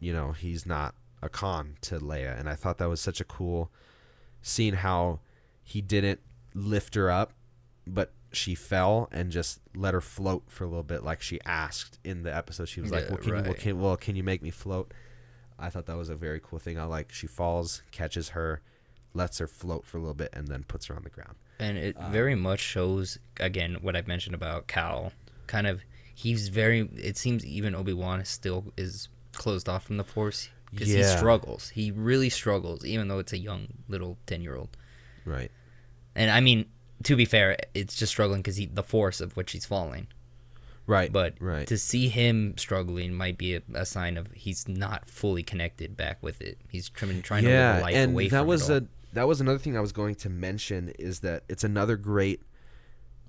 you 0.00 0.12
know 0.12 0.32
he's 0.32 0.66
not 0.66 0.94
a 1.22 1.28
con 1.28 1.76
to 1.82 1.98
Leia, 1.98 2.38
and 2.38 2.48
I 2.48 2.54
thought 2.54 2.78
that 2.78 2.88
was 2.88 3.00
such 3.00 3.20
a 3.20 3.24
cool 3.24 3.70
scene. 4.42 4.74
How 4.74 5.20
he 5.62 5.80
didn't 5.80 6.20
lift 6.54 6.94
her 6.94 7.10
up, 7.10 7.32
but 7.86 8.12
she 8.32 8.54
fell 8.54 9.08
and 9.12 9.30
just 9.30 9.60
let 9.74 9.94
her 9.94 10.00
float 10.00 10.44
for 10.48 10.64
a 10.64 10.66
little 10.66 10.82
bit, 10.82 11.02
like 11.02 11.22
she 11.22 11.40
asked 11.44 11.98
in 12.04 12.22
the 12.22 12.34
episode. 12.34 12.68
She 12.68 12.80
was 12.80 12.90
like, 12.90 13.08
"Well, 13.08 13.18
can 13.18 13.36
you, 13.36 13.42
well, 13.42 13.54
can, 13.54 13.80
well, 13.80 13.96
can 13.96 14.16
you 14.16 14.22
make 14.24 14.42
me 14.42 14.50
float?" 14.50 14.92
I 15.58 15.70
thought 15.70 15.86
that 15.86 15.96
was 15.96 16.08
a 16.08 16.16
very 16.16 16.40
cool 16.42 16.58
thing. 16.58 16.78
I 16.78 16.84
like 16.84 17.12
she 17.12 17.26
falls, 17.26 17.82
catches 17.92 18.30
her, 18.30 18.60
lets 19.12 19.38
her 19.38 19.46
float 19.46 19.86
for 19.86 19.98
a 19.98 20.00
little 20.00 20.14
bit, 20.14 20.30
and 20.32 20.48
then 20.48 20.64
puts 20.64 20.86
her 20.86 20.96
on 20.96 21.04
the 21.04 21.10
ground. 21.10 21.36
And 21.58 21.78
it 21.78 21.96
Uh, 21.96 22.08
very 22.10 22.34
much 22.34 22.60
shows 22.60 23.18
again 23.38 23.78
what 23.80 23.96
I've 23.96 24.08
mentioned 24.08 24.34
about 24.34 24.66
Cal. 24.66 25.12
Kind 25.46 25.66
of, 25.66 25.82
he's 26.14 26.48
very. 26.48 26.88
It 26.96 27.16
seems 27.16 27.44
even 27.44 27.74
Obi 27.74 27.92
Wan 27.92 28.24
still 28.24 28.72
is 28.76 29.08
closed 29.32 29.68
off 29.68 29.84
from 29.84 29.96
the 29.96 30.04
Force 30.04 30.48
because 30.70 30.88
he 30.88 31.02
struggles. 31.04 31.70
He 31.70 31.90
really 31.90 32.30
struggles, 32.30 32.84
even 32.84 33.08
though 33.08 33.18
it's 33.18 33.32
a 33.32 33.38
young 33.38 33.68
little 33.88 34.18
ten 34.26 34.40
year 34.42 34.56
old. 34.56 34.76
Right. 35.24 35.50
And 36.14 36.30
I 36.30 36.40
mean, 36.40 36.66
to 37.04 37.16
be 37.16 37.24
fair, 37.24 37.56
it's 37.74 37.96
just 37.96 38.12
struggling 38.12 38.40
because 38.40 38.56
he 38.56 38.66
the 38.66 38.82
force 38.82 39.20
of 39.20 39.36
which 39.36 39.52
he's 39.52 39.66
falling. 39.66 40.08
Right. 40.86 41.10
But 41.10 41.34
right. 41.40 41.66
to 41.66 41.78
see 41.78 42.08
him 42.08 42.58
struggling 42.58 43.14
might 43.14 43.38
be 43.38 43.54
a, 43.56 43.62
a 43.72 43.86
sign 43.86 44.16
of 44.16 44.30
he's 44.32 44.68
not 44.68 45.08
fully 45.08 45.42
connected 45.42 45.96
back 45.96 46.22
with 46.22 46.42
it. 46.42 46.58
He's 46.68 46.90
trying, 46.90 47.22
trying 47.22 47.44
to 47.44 47.48
live 47.48 47.76
a 47.76 47.80
life 47.80 47.94
and 47.94 48.12
away 48.12 48.28
that 48.28 48.46
was 48.46 48.68
a 48.68 48.86
that 49.14 49.28
was 49.28 49.40
another 49.40 49.58
thing 49.58 49.76
I 49.76 49.80
was 49.80 49.92
going 49.92 50.16
to 50.16 50.28
mention 50.28 50.90
is 50.98 51.20
that 51.20 51.44
it's 51.48 51.64
another 51.64 51.96
great 51.96 52.42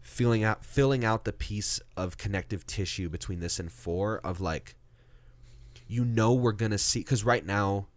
filling 0.02 0.44
out 0.44 0.64
filling 0.64 1.04
out 1.04 1.26
the 1.26 1.34
piece 1.34 1.80
of 1.98 2.18
connective 2.18 2.66
tissue 2.68 3.10
between 3.10 3.40
this 3.40 3.60
and 3.60 3.72
four 3.72 4.20
of 4.24 4.40
like 4.40 4.76
you 5.88 6.06
know 6.06 6.34
we're 6.34 6.52
gonna 6.52 6.78
see 6.78 7.00
because 7.00 7.24
right 7.24 7.46
now 7.46 7.88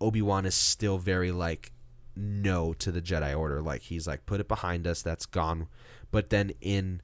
Obi-Wan 0.00 0.46
is 0.46 0.54
still 0.54 0.98
very 0.98 1.32
like 1.32 1.72
no 2.14 2.72
to 2.74 2.90
the 2.90 3.00
Jedi 3.00 3.36
Order. 3.36 3.60
Like 3.60 3.82
he's 3.82 4.06
like 4.06 4.26
put 4.26 4.40
it 4.40 4.48
behind 4.48 4.86
us 4.86 5.02
that's 5.02 5.26
gone. 5.26 5.68
But 6.10 6.30
then 6.30 6.52
in 6.60 7.00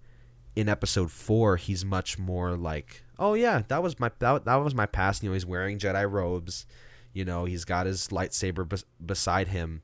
in 0.57 0.69
episode 0.69 1.11
four 1.11 1.57
he's 1.57 1.85
much 1.85 2.19
more 2.19 2.57
like 2.57 3.03
oh 3.19 3.35
yeah 3.35 3.63
that 3.69 3.83
was 3.83 3.99
my 3.99 4.11
that, 4.19 4.45
that 4.45 4.57
was 4.57 4.75
my 4.75 4.87
past. 4.87 5.23
You 5.23 5.31
know 5.31 5.35
he's 5.35 5.47
wearing 5.47 5.79
Jedi 5.79 6.11
robes. 6.11 6.67
You 7.13 7.25
know 7.25 7.45
he's 7.45 7.65
got 7.65 7.87
his 7.87 8.09
lightsaber 8.09 8.69
bes- 8.69 8.85
beside 9.05 9.49
him 9.49 9.83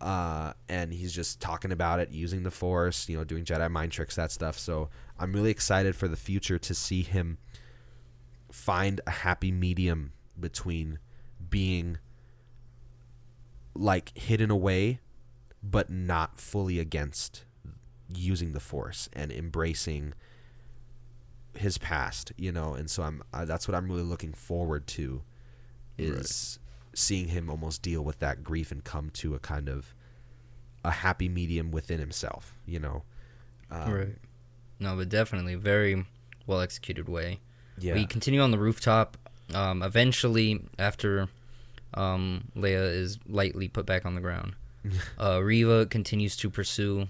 uh, 0.00 0.52
and 0.68 0.92
he's 0.92 1.12
just 1.12 1.40
talking 1.40 1.72
about 1.72 2.00
it 2.00 2.10
using 2.10 2.42
the 2.42 2.50
force 2.50 3.08
you 3.08 3.16
know 3.16 3.24
doing 3.24 3.44
jedi 3.44 3.70
mind 3.70 3.92
tricks 3.92 4.16
that 4.16 4.30
stuff. 4.32 4.58
So 4.58 4.88
i'm 5.18 5.32
really 5.32 5.50
excited 5.50 5.94
for 5.94 6.08
the 6.08 6.16
future 6.16 6.58
to 6.58 6.74
see 6.74 7.02
him 7.02 7.38
find 8.50 9.00
a 9.06 9.10
happy 9.10 9.52
medium 9.52 10.12
between 10.38 10.98
being 11.48 11.98
like 13.74 14.16
hidden 14.16 14.50
away 14.50 15.00
but 15.62 15.90
not 15.90 16.40
fully 16.40 16.78
against 16.78 17.44
using 18.08 18.52
the 18.52 18.60
force 18.60 19.08
and 19.12 19.30
embracing 19.30 20.14
his 21.54 21.78
past 21.78 22.32
you 22.36 22.50
know? 22.50 22.74
And 22.74 22.88
so 22.90 23.02
i'm 23.02 23.22
uh, 23.32 23.44
that's 23.44 23.68
what 23.68 23.74
i'm 23.74 23.88
really 23.88 24.02
looking 24.02 24.32
forward 24.32 24.86
to 24.88 25.22
is 25.98 26.58
seeing 26.94 27.28
him 27.28 27.48
almost 27.48 27.82
deal 27.82 28.02
with 28.02 28.18
that 28.18 28.42
grief 28.42 28.70
and 28.72 28.84
come 28.84 29.10
to 29.10 29.34
a 29.34 29.38
kind 29.38 29.68
of 29.68 29.94
a 30.84 30.90
happy 30.90 31.28
medium 31.28 31.70
within 31.70 32.00
himself 32.00 32.56
you 32.66 32.78
know 32.78 33.02
um, 33.70 33.92
right. 33.92 34.16
No, 34.78 34.96
but 34.96 35.08
definitely 35.08 35.54
very 35.54 36.04
well 36.46 36.60
executed 36.60 37.08
way. 37.08 37.40
yeah 37.78 37.94
We 37.94 38.06
continue 38.06 38.40
on 38.40 38.50
the 38.50 38.58
rooftop. 38.58 39.16
Um, 39.54 39.82
eventually, 39.82 40.62
after 40.78 41.28
um, 41.94 42.48
Leia 42.56 42.92
is 42.92 43.18
lightly 43.26 43.68
put 43.68 43.86
back 43.86 44.06
on 44.06 44.14
the 44.14 44.20
ground, 44.20 44.54
uh, 45.20 45.42
Reva 45.42 45.86
continues 45.86 46.36
to 46.36 46.50
pursue 46.50 47.08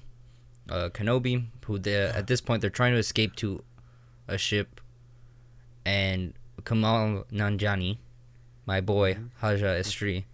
uh, 0.68 0.88
Kenobi, 0.92 1.46
who 1.64 1.78
they 1.78 1.96
at 1.96 2.26
this 2.26 2.40
point 2.40 2.60
they're 2.60 2.70
trying 2.70 2.92
to 2.92 2.98
escape 2.98 3.36
to 3.36 3.62
a 4.26 4.36
ship, 4.38 4.80
and 5.84 6.34
Kumail 6.62 7.24
Nanjiani, 7.30 7.98
my 8.66 8.80
boy 8.80 9.14
mm-hmm. 9.14 9.26
Haja 9.40 9.76
Estree, 9.78 10.24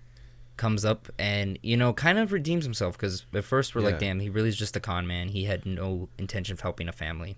comes 0.56 0.84
up 0.84 1.08
and 1.18 1.58
you 1.62 1.76
know 1.76 1.92
kind 1.92 2.18
of 2.18 2.32
redeems 2.32 2.64
himself 2.64 2.96
because 2.96 3.26
at 3.34 3.44
first 3.44 3.74
we're 3.74 3.82
Yeah. 3.82 3.88
like, 3.88 3.98
damn, 3.98 4.20
he 4.20 4.28
really 4.30 4.48
is 4.48 4.56
just 4.56 4.76
a 4.76 4.80
con 4.80 5.06
man. 5.06 5.28
He 5.28 5.44
had 5.44 5.66
no 5.66 6.08
intention 6.18 6.52
of 6.54 6.60
helping 6.60 6.88
a 6.88 6.92
family. 6.92 7.36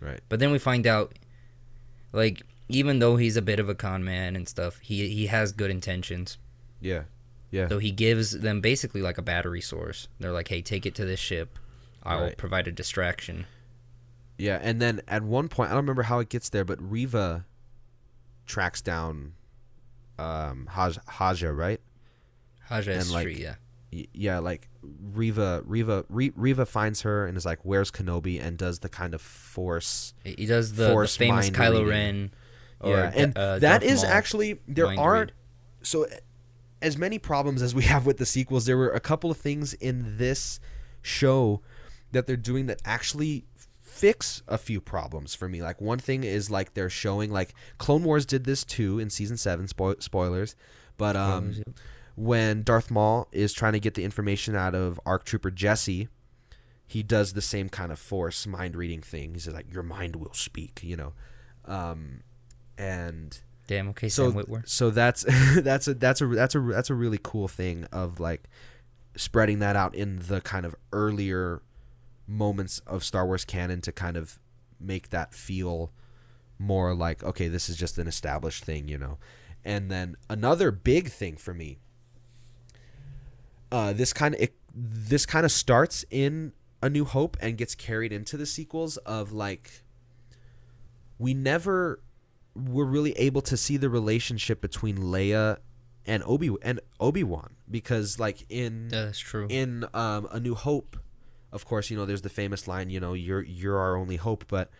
right 0.00 0.20
But 0.28 0.38
then 0.40 0.50
we 0.52 0.58
find 0.58 0.86
out, 0.86 1.14
like, 2.12 2.42
even 2.68 2.98
though 2.98 3.16
he's 3.16 3.36
a 3.36 3.42
bit 3.42 3.58
of 3.60 3.68
a 3.68 3.74
con 3.74 4.04
man 4.04 4.36
and 4.36 4.48
stuff, 4.48 4.78
he 4.80 5.08
he 5.08 5.26
has 5.26 5.52
good 5.52 5.70
intentions. 5.70 6.38
yeah 6.80 7.02
yeah 7.50 7.68
So 7.68 7.78
he 7.78 7.90
gives 7.90 8.32
them 8.40 8.60
basically 8.60 9.02
like 9.02 9.18
a 9.18 9.22
battery 9.22 9.60
source. 9.60 10.08
They're 10.18 10.32
like, 10.32 10.48
hey, 10.48 10.60
take 10.62 10.86
it 10.86 10.94
to 10.96 11.04
this 11.04 11.20
ship. 11.20 11.58
I'll 12.02 12.22
Right. 12.22 12.36
provide 12.36 12.66
a 12.68 12.72
distraction. 12.72 13.46
yeah 14.38 14.58
and 14.62 14.80
then 14.82 15.00
at 15.08 15.22
one 15.22 15.48
point 15.48 15.70
i 15.70 15.72
don't 15.74 15.84
remember 15.84 16.02
how 16.02 16.18
it 16.18 16.28
gets 16.28 16.48
there 16.50 16.64
but 16.64 16.78
reva 16.82 17.44
tracks 18.46 18.82
down 18.82 19.32
um 20.18 20.66
Haj- 20.70 20.98
haja 21.06 21.52
right 21.52 21.80
Haja 22.68 22.92
And, 22.92 23.10
like, 23.10 23.38
yeah. 23.38 23.56
Y- 23.92 24.06
yeah 24.12 24.38
like 24.38 24.68
reva 24.82 25.62
reva 25.66 26.04
Re- 26.08 26.32
reva 26.34 26.66
finds 26.66 27.02
her 27.02 27.26
and 27.26 27.36
is 27.36 27.44
like 27.44 27.60
where's 27.62 27.90
kenobi 27.90 28.40
and 28.44 28.56
does 28.58 28.80
the 28.80 28.88
kind 28.88 29.14
of 29.14 29.20
force 29.20 30.14
He 30.24 30.46
does 30.46 30.72
the, 30.74 30.88
the 30.98 31.08
famous 31.08 31.50
Kylo 31.50 31.78
reading. 31.84 31.88
Ren. 31.88 32.30
Or, 32.80 32.90
yeah 32.96 33.12
and 33.14 33.38
uh, 33.38 33.58
that 33.60 33.80
Darth 33.80 33.90
is 33.90 34.02
Maul 34.02 34.12
actually 34.12 34.60
there 34.66 34.86
aren't 34.98 35.30
read. 35.30 35.86
so 35.86 36.06
as 36.82 36.98
many 36.98 37.18
problems 37.18 37.62
as 37.62 37.74
we 37.74 37.82
have 37.92 38.04
with 38.06 38.16
the 38.18 38.26
sequels 38.26 38.66
there 38.66 38.76
were 38.76 38.90
a 38.90 39.00
couple 39.00 39.30
of 39.30 39.36
things 39.38 39.74
in 39.74 40.16
this 40.18 40.58
show 41.02 41.60
that 42.12 42.26
they're 42.26 42.36
doing 42.36 42.66
that 42.66 42.80
actually 42.84 43.44
fix 43.94 44.42
a 44.48 44.58
few 44.58 44.80
problems 44.80 45.34
for 45.34 45.48
me 45.48 45.62
like 45.62 45.80
one 45.80 45.98
thing 45.98 46.24
is 46.24 46.50
like 46.50 46.74
they're 46.74 46.90
showing 46.90 47.30
like 47.30 47.54
clone 47.78 48.02
wars 48.02 48.26
did 48.26 48.44
this 48.44 48.64
too 48.64 48.98
in 48.98 49.08
season 49.08 49.36
7 49.36 49.66
spo- 49.66 50.02
spoilers 50.02 50.56
but 50.96 51.14
um 51.14 51.52
Spoilers, 51.52 51.58
yeah. 51.58 51.72
when 52.16 52.62
darth 52.64 52.90
maul 52.90 53.28
is 53.30 53.52
trying 53.52 53.72
to 53.74 53.80
get 53.80 53.94
the 53.94 54.02
information 54.04 54.56
out 54.56 54.74
of 54.74 54.98
arc 55.06 55.24
trooper 55.24 55.50
jesse 55.50 56.08
he 56.86 57.02
does 57.02 57.34
the 57.34 57.40
same 57.40 57.68
kind 57.68 57.92
of 57.92 57.98
force 57.98 58.46
mind 58.46 58.74
reading 58.74 59.00
thing 59.00 59.34
he 59.34 59.40
says 59.40 59.54
like 59.54 59.72
your 59.72 59.84
mind 59.84 60.16
will 60.16 60.34
speak 60.34 60.80
you 60.82 60.96
know 60.96 61.12
um 61.66 62.20
and 62.76 63.40
Damn, 63.66 63.88
okay, 63.90 64.10
so 64.10 64.30
Sam 64.30 64.42
Witwer. 64.42 64.68
so 64.68 64.90
that's 64.90 65.24
that's 65.62 65.88
a 65.88 65.94
that's 65.94 66.20
a 66.20 66.26
that's 66.26 66.54
a 66.54 66.60
that's 66.60 66.90
a 66.90 66.94
really 66.94 67.18
cool 67.22 67.48
thing 67.48 67.84
of 67.92 68.20
like 68.20 68.44
spreading 69.16 69.60
that 69.60 69.74
out 69.76 69.94
in 69.94 70.18
the 70.18 70.40
kind 70.40 70.66
of 70.66 70.74
earlier 70.92 71.62
moments 72.26 72.80
of 72.86 73.04
Star 73.04 73.26
Wars 73.26 73.44
canon 73.44 73.80
to 73.82 73.92
kind 73.92 74.16
of 74.16 74.38
make 74.80 75.10
that 75.10 75.34
feel 75.34 75.92
more 76.58 76.94
like 76.94 77.22
okay 77.22 77.48
this 77.48 77.68
is 77.68 77.76
just 77.76 77.98
an 77.98 78.06
established 78.06 78.64
thing 78.64 78.86
you 78.86 78.96
know 78.96 79.18
and 79.64 79.90
then 79.90 80.16
another 80.30 80.70
big 80.70 81.08
thing 81.08 81.36
for 81.36 81.52
me 81.52 81.78
uh, 83.72 83.92
this 83.92 84.12
kind 84.12 84.36
of 84.36 84.48
this 84.74 85.26
kind 85.26 85.44
of 85.44 85.50
starts 85.52 86.04
in 86.10 86.52
A 86.82 86.88
New 86.88 87.04
Hope 87.04 87.36
and 87.40 87.56
gets 87.56 87.74
carried 87.74 88.12
into 88.12 88.36
the 88.36 88.46
sequels 88.46 88.96
of 88.98 89.32
like 89.32 89.82
we 91.18 91.34
never 91.34 92.00
were 92.54 92.84
really 92.84 93.12
able 93.12 93.42
to 93.42 93.56
see 93.56 93.76
the 93.76 93.90
relationship 93.90 94.60
between 94.60 94.98
Leia 94.98 95.58
and 96.06 96.22
Obi 96.24 96.54
and 96.62 96.80
Obi 97.00 97.24
Wan 97.24 97.56
because 97.68 98.20
like 98.20 98.44
in 98.48 98.88
That's 98.88 99.18
true. 99.18 99.46
in 99.48 99.84
um, 99.94 100.28
A 100.30 100.38
New 100.38 100.54
Hope, 100.54 100.96
of 101.54 101.64
course, 101.64 101.88
you 101.90 101.96
know, 101.96 102.04
there's 102.04 102.20
the 102.22 102.28
famous 102.28 102.68
line, 102.68 102.90
you 102.90 103.00
know, 103.00 103.14
you're 103.14 103.40
you're 103.42 103.78
our 103.78 103.96
only 103.96 104.16
hope, 104.16 104.44
but 104.48 104.70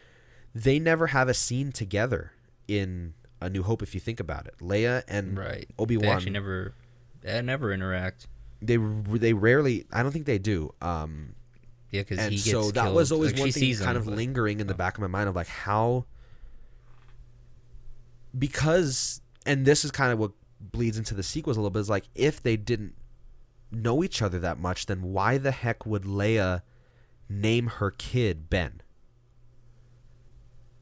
they 0.55 0.79
never 0.79 1.07
have 1.09 1.29
a 1.29 1.35
scene 1.35 1.73
together 1.73 2.33
in 2.69 3.15
A 3.41 3.49
New 3.49 3.63
Hope 3.63 3.83
if 3.83 3.95
you 3.95 4.01
think 4.01 4.21
about 4.21 4.47
it. 4.47 4.55
Leia 4.61 5.03
and 5.09 5.39
right. 5.39 5.67
Obi 5.79 5.97
They 5.97 6.07
Wan, 6.07 6.17
actually 6.17 6.33
never, 6.33 6.75
they 7.23 7.41
never 7.43 7.73
interact. 7.73 8.27
they 8.61 8.77
they 8.77 9.33
rarely. 9.33 9.87
I 9.93 10.03
don't 10.03 10.13
think 10.13 10.27
they 10.27 10.39
do. 10.39 10.75
Um, 10.83 11.35
Yeah, 11.91 12.03
because 12.03 12.19
he 12.27 12.37
gets 12.37 12.51
so 12.51 12.71
that 12.73 12.93
was 12.93 13.11
always 13.13 13.33
Like, 13.33 13.41
one 13.41 13.53
thing 13.53 13.75
kind 13.77 13.91
him, 13.91 13.97
of 13.97 14.05
but- 14.07 14.17
lingering 14.17 14.61
in 14.61 14.67
the 14.67 14.75
oh. 14.75 14.77
back 14.77 14.95
of 14.97 15.01
my 15.01 15.07
mind 15.07 15.29
of 15.29 15.37
like 15.37 15.47
how 15.49 16.05
because 18.37 19.21
and 19.47 19.65
this 19.65 19.85
is 19.85 19.91
kind 19.91 20.13
of 20.13 20.19
what 20.19 20.33
bleeds 20.61 20.99
into 20.99 21.15
the 21.15 21.23
sequels 21.23 21.57
a 21.57 21.61
little 21.61 21.71
bit 21.71 21.81
is 21.81 21.91
like 21.91 22.09
if 22.15 22.43
they 22.43 22.57
didn't 22.57 22.95
know 23.75 24.03
each 24.05 24.23
other 24.23 24.39
that 24.39 24.59
much 24.59 24.87
then 24.87 25.03
why 25.03 25.39
the 25.39 25.51
heck 25.53 25.85
would 25.87 26.05
Leia 26.05 26.63
name 27.29 27.67
her 27.67 27.91
kid 27.91 28.49
Ben 28.51 28.81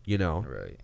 you 0.05 0.19
know 0.19 0.44
Right. 0.48 0.81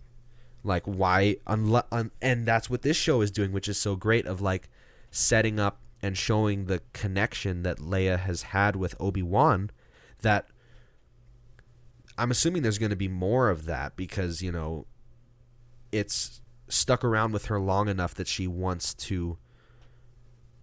like 0.63 0.85
why 0.85 1.37
unle- 1.47 1.85
un- 1.91 2.11
and 2.21 2.45
that's 2.45 2.69
what 2.69 2.81
this 2.81 2.97
show 2.97 3.21
is 3.21 3.31
doing 3.31 3.51
which 3.51 3.67
is 3.67 3.77
so 3.77 3.95
great 3.95 4.25
of 4.25 4.41
like 4.41 4.69
setting 5.11 5.59
up 5.59 5.79
and 6.01 6.17
showing 6.17 6.65
the 6.65 6.81
connection 6.93 7.63
that 7.63 7.77
Leia 7.79 8.19
has 8.19 8.43
had 8.43 8.75
with 8.75 8.95
Obi-Wan 8.99 9.69
that 10.21 10.47
I'm 12.17 12.31
assuming 12.31 12.61
there's 12.63 12.77
going 12.77 12.89
to 12.89 12.95
be 12.95 13.07
more 13.09 13.49
of 13.49 13.65
that 13.65 13.95
because 13.95 14.41
you 14.41 14.51
know 14.51 14.85
it's 15.91 16.41
stuck 16.67 17.03
around 17.03 17.33
with 17.33 17.45
her 17.45 17.59
long 17.59 17.87
enough 17.89 18.13
that 18.15 18.27
she 18.27 18.47
wants 18.47 18.93
to 18.93 19.37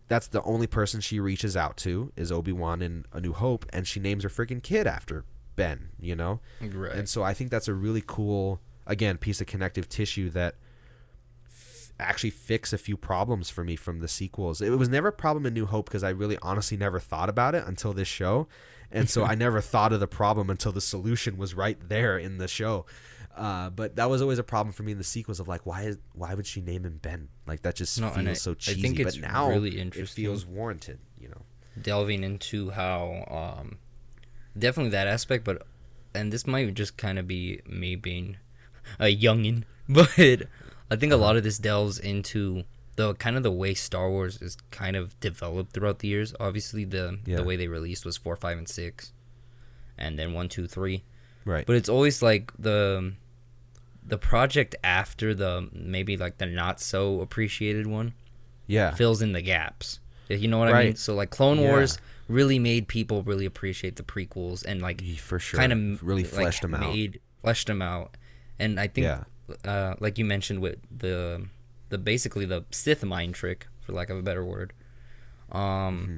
that's 0.09 0.29
the 0.29 0.43
only 0.43 0.67
person 0.67 1.01
she 1.01 1.21
reaches 1.21 1.57
out 1.57 1.77
to 1.79 2.13
is 2.17 2.31
Obi-Wan 2.31 2.83
in 2.83 3.05
A 3.13 3.21
New 3.21 3.33
Hope 3.33 3.67
and 3.73 3.87
she 3.87 4.01
names 4.01 4.23
her 4.23 4.29
freaking 4.29 4.63
kid 4.63 4.87
after 4.87 5.25
Ben, 5.57 5.89
you 5.99 6.15
know? 6.15 6.41
Right. 6.61 6.93
And 6.93 7.09
so 7.09 7.23
I 7.23 7.35
think 7.35 7.51
that's 7.51 7.69
a 7.69 7.75
really 7.75 8.03
cool, 8.07 8.61
again, 8.87 9.19
piece 9.19 9.41
of 9.41 9.47
connective 9.47 9.89
tissue 9.89 10.31
that 10.31 10.55
f- 11.47 11.93
actually 11.99 12.31
fix 12.31 12.73
a 12.73 12.79
few 12.79 12.97
problems 12.97 13.51
for 13.51 13.65
me 13.65 13.75
from 13.75 14.01
the 14.01 14.09
sequels. 14.09 14.61
It 14.61 14.71
was 14.71 14.89
never 14.89 15.09
a 15.09 15.13
problem 15.13 15.45
in 15.47 15.55
New 15.55 15.67
Hope 15.67 15.87
because 15.87 16.05
I 16.05 16.11
really 16.11 16.39
honestly 16.41 16.77
never 16.77 17.01
thought 17.01 17.29
about 17.29 17.55
it 17.55 17.65
until 17.67 17.93
this 17.93 18.09
show. 18.09 18.47
And 18.93 19.11
so 19.11 19.25
I 19.25 19.35
never 19.37 19.61
thought 19.61 19.93
of 19.93 19.99
the 19.99 20.07
problem 20.07 20.51
until 20.51 20.73
the 20.73 20.81
solution 20.81 21.37
was 21.37 21.55
right 21.55 21.79
there 21.89 22.17
in 22.17 22.39
the 22.39 22.49
show. 22.49 22.87
Uh, 23.37 23.69
but 23.71 23.97
that 23.97 24.09
was 24.09 24.23
always 24.23 24.39
a 24.39 24.43
problem 24.43 24.73
for 24.73 24.83
me 24.83 24.93
in 24.93 24.99
the 24.99 25.05
sequence 25.05 25.39
of 25.41 25.47
like 25.47 25.67
why 25.67 25.83
is 25.83 25.99
why 26.15 26.33
would 26.35 26.47
she 26.47 26.61
name 26.63 26.85
him 26.85 26.99
Ben? 27.03 27.29
Like 27.47 27.63
that 27.63 27.75
just 27.75 28.01
No, 28.01 28.09
feels 28.11 28.27
I- 28.29 28.33
so 28.33 28.53
I 28.53 28.55
cheesy. 28.55 28.81
think 28.81 29.03
but 29.05 29.19
now 29.21 29.49
really 29.51 29.79
it 29.79 30.09
feels 30.09 30.47
warranted, 30.47 30.99
you 31.21 31.29
know. 31.29 31.43
delving 31.81 32.25
into 32.25 32.71
how 32.71 33.27
um 33.61 33.77
definitely 34.59 34.91
that 34.93 35.07
aspect 35.07 35.45
but 35.45 35.67
and 36.15 36.33
this 36.33 36.47
might 36.47 36.73
just 36.73 36.97
kind 36.97 37.19
of 37.19 37.27
be 37.29 37.61
me 37.67 37.95
being 37.95 38.39
a 38.99 39.15
youngin 39.15 39.65
but 39.89 40.09
i 40.91 40.97
think 40.97 41.13
a 41.13 41.17
lot 41.17 41.37
of 41.37 41.43
this 41.45 41.59
delves 41.59 41.99
into 41.99 42.63
the 42.95 43.13
kind 43.17 43.37
of 43.37 43.43
the 43.43 43.51
way 43.53 43.75
star 43.75 44.09
wars 44.09 44.41
is 44.41 44.57
kind 44.71 44.97
of 44.97 45.21
developed 45.21 45.75
throughout 45.75 45.99
the 45.99 46.09
years 46.09 46.35
obviously 46.41 46.85
the 46.87 47.19
Yeah. 47.27 47.37
the 47.37 47.45
way 47.45 47.57
they 47.57 47.69
released 47.69 48.07
was 48.07 48.17
four 48.17 48.37
five 48.37 48.57
and 48.57 48.67
six 48.67 49.13
and 49.99 50.19
then 50.19 50.33
one 50.33 50.49
two 50.49 50.67
three 50.67 51.05
Right. 51.45 51.67
but 51.67 51.77
it's 51.77 51.91
always 51.91 52.23
like 52.23 52.51
the 52.59 53.13
the 54.07 54.19
project 54.19 54.75
after 54.85 55.35
the 55.35 55.69
maybe 55.73 56.17
like 56.17 56.39
the 56.39 56.47
not 56.47 56.81
so 56.81 57.21
appreciated 57.21 57.87
one 57.87 58.15
yeah. 58.67 58.95
fills 58.95 59.21
in 59.23 59.33
the 59.33 59.43
gaps. 59.43 60.01
You 60.29 60.49
know 60.49 60.59
what 60.59 60.73
I 60.73 60.85
mean? 60.85 60.97
So 60.97 61.15
like 61.15 61.31
Clone 61.31 61.59
Yeah. 61.59 61.69
Wars 61.71 61.99
really 62.29 62.59
made 62.59 62.89
people 62.89 63.23
really 63.23 63.47
appreciate 63.47 63.97
the 63.97 64.03
prequels 64.03 64.65
and 64.65 64.81
like 64.83 65.01
For 65.19 65.39
sure. 65.39 65.59
kind 65.61 65.73
of 65.73 66.03
really 66.03 66.25
like, 66.25 66.33
fleshed 66.33 66.63
them 66.63 66.75
out. 66.75 66.81
made, 66.81 67.21
Fleshed 67.43 67.67
them 67.69 67.81
out, 67.83 68.17
and 68.59 68.81
I 68.81 68.89
think, 68.89 69.05
Yeah. 69.07 69.25
uh, 69.65 69.95
like 70.01 70.19
you 70.19 70.25
mentioned 70.25 70.61
with 70.61 70.79
the 70.97 71.47
the 71.91 71.99
basically 71.99 72.45
the 72.45 72.65
Sith 72.73 73.05
mind 73.05 73.35
trick, 73.37 73.69
for 73.81 73.93
lack 73.93 74.11
of 74.11 74.17
a 74.19 74.23
better 74.23 74.45
word, 74.45 74.73
um, 75.53 75.61
Mm-hmm. 75.61 76.17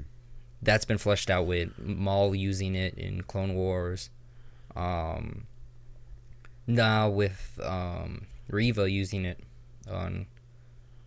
that's 0.63 0.87
been 0.87 0.97
fleshed 0.99 1.29
out 1.29 1.47
with 1.47 1.79
Maul 1.79 2.35
using 2.35 2.75
it 2.75 2.95
in 2.95 3.23
Clone 3.25 3.55
Wars, 3.55 4.09
um, 4.75 5.47
now 6.69 7.09
with 7.09 7.59
um 7.65 8.27
Reva 8.49 8.89
using 8.91 9.25
it 9.25 9.41
on 9.91 10.27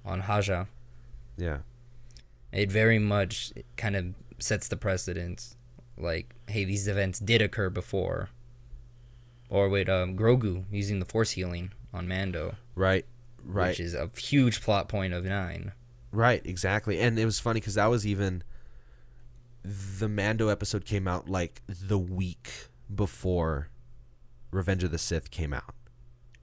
on 0.03 0.19
Haja 0.21 0.65
Yeah. 1.37 1.59
it 2.51 2.69
very 2.71 2.99
much 2.99 3.53
kind 3.77 3.95
of 3.95 4.05
sets 4.39 4.67
the 4.67 4.75
precedence 4.75 5.55
like 5.97 6.33
hey 6.49 6.65
these 6.65 6.87
events 6.87 7.19
did 7.19 7.41
occur 7.41 7.69
before 7.69 8.29
or 9.49 9.69
with 9.69 9.87
um, 9.87 10.17
grogu 10.17 10.63
using 10.71 10.99
the 10.99 11.05
force 11.05 11.31
healing 11.31 11.71
on 11.93 12.07
mando 12.07 12.55
Right. 12.75 13.05
Right. 13.43 13.69
which 13.69 13.79
is 13.79 13.93
a 13.93 14.09
huge 14.17 14.61
plot 14.61 14.89
point 14.89 15.13
of 15.13 15.23
nine 15.23 15.71
Right, 16.13 16.41
exactly. 16.45 16.99
And 16.99 17.17
it 17.17 17.23
was 17.23 17.39
funny 17.39 17.61
because 17.61 17.75
that 17.75 17.85
was 17.85 18.05
even 18.05 18.43
the 19.63 20.09
Mando 20.09 20.49
episode 20.49 20.83
came 20.83 21.07
out 21.07 21.29
like 21.29 21.61
the 21.69 21.97
week 21.97 22.67
before 22.93 23.69
Revenge 24.51 24.83
of 24.83 24.91
the 24.91 24.97
Sith 24.97 25.31
came 25.31 25.53
out. 25.53 25.73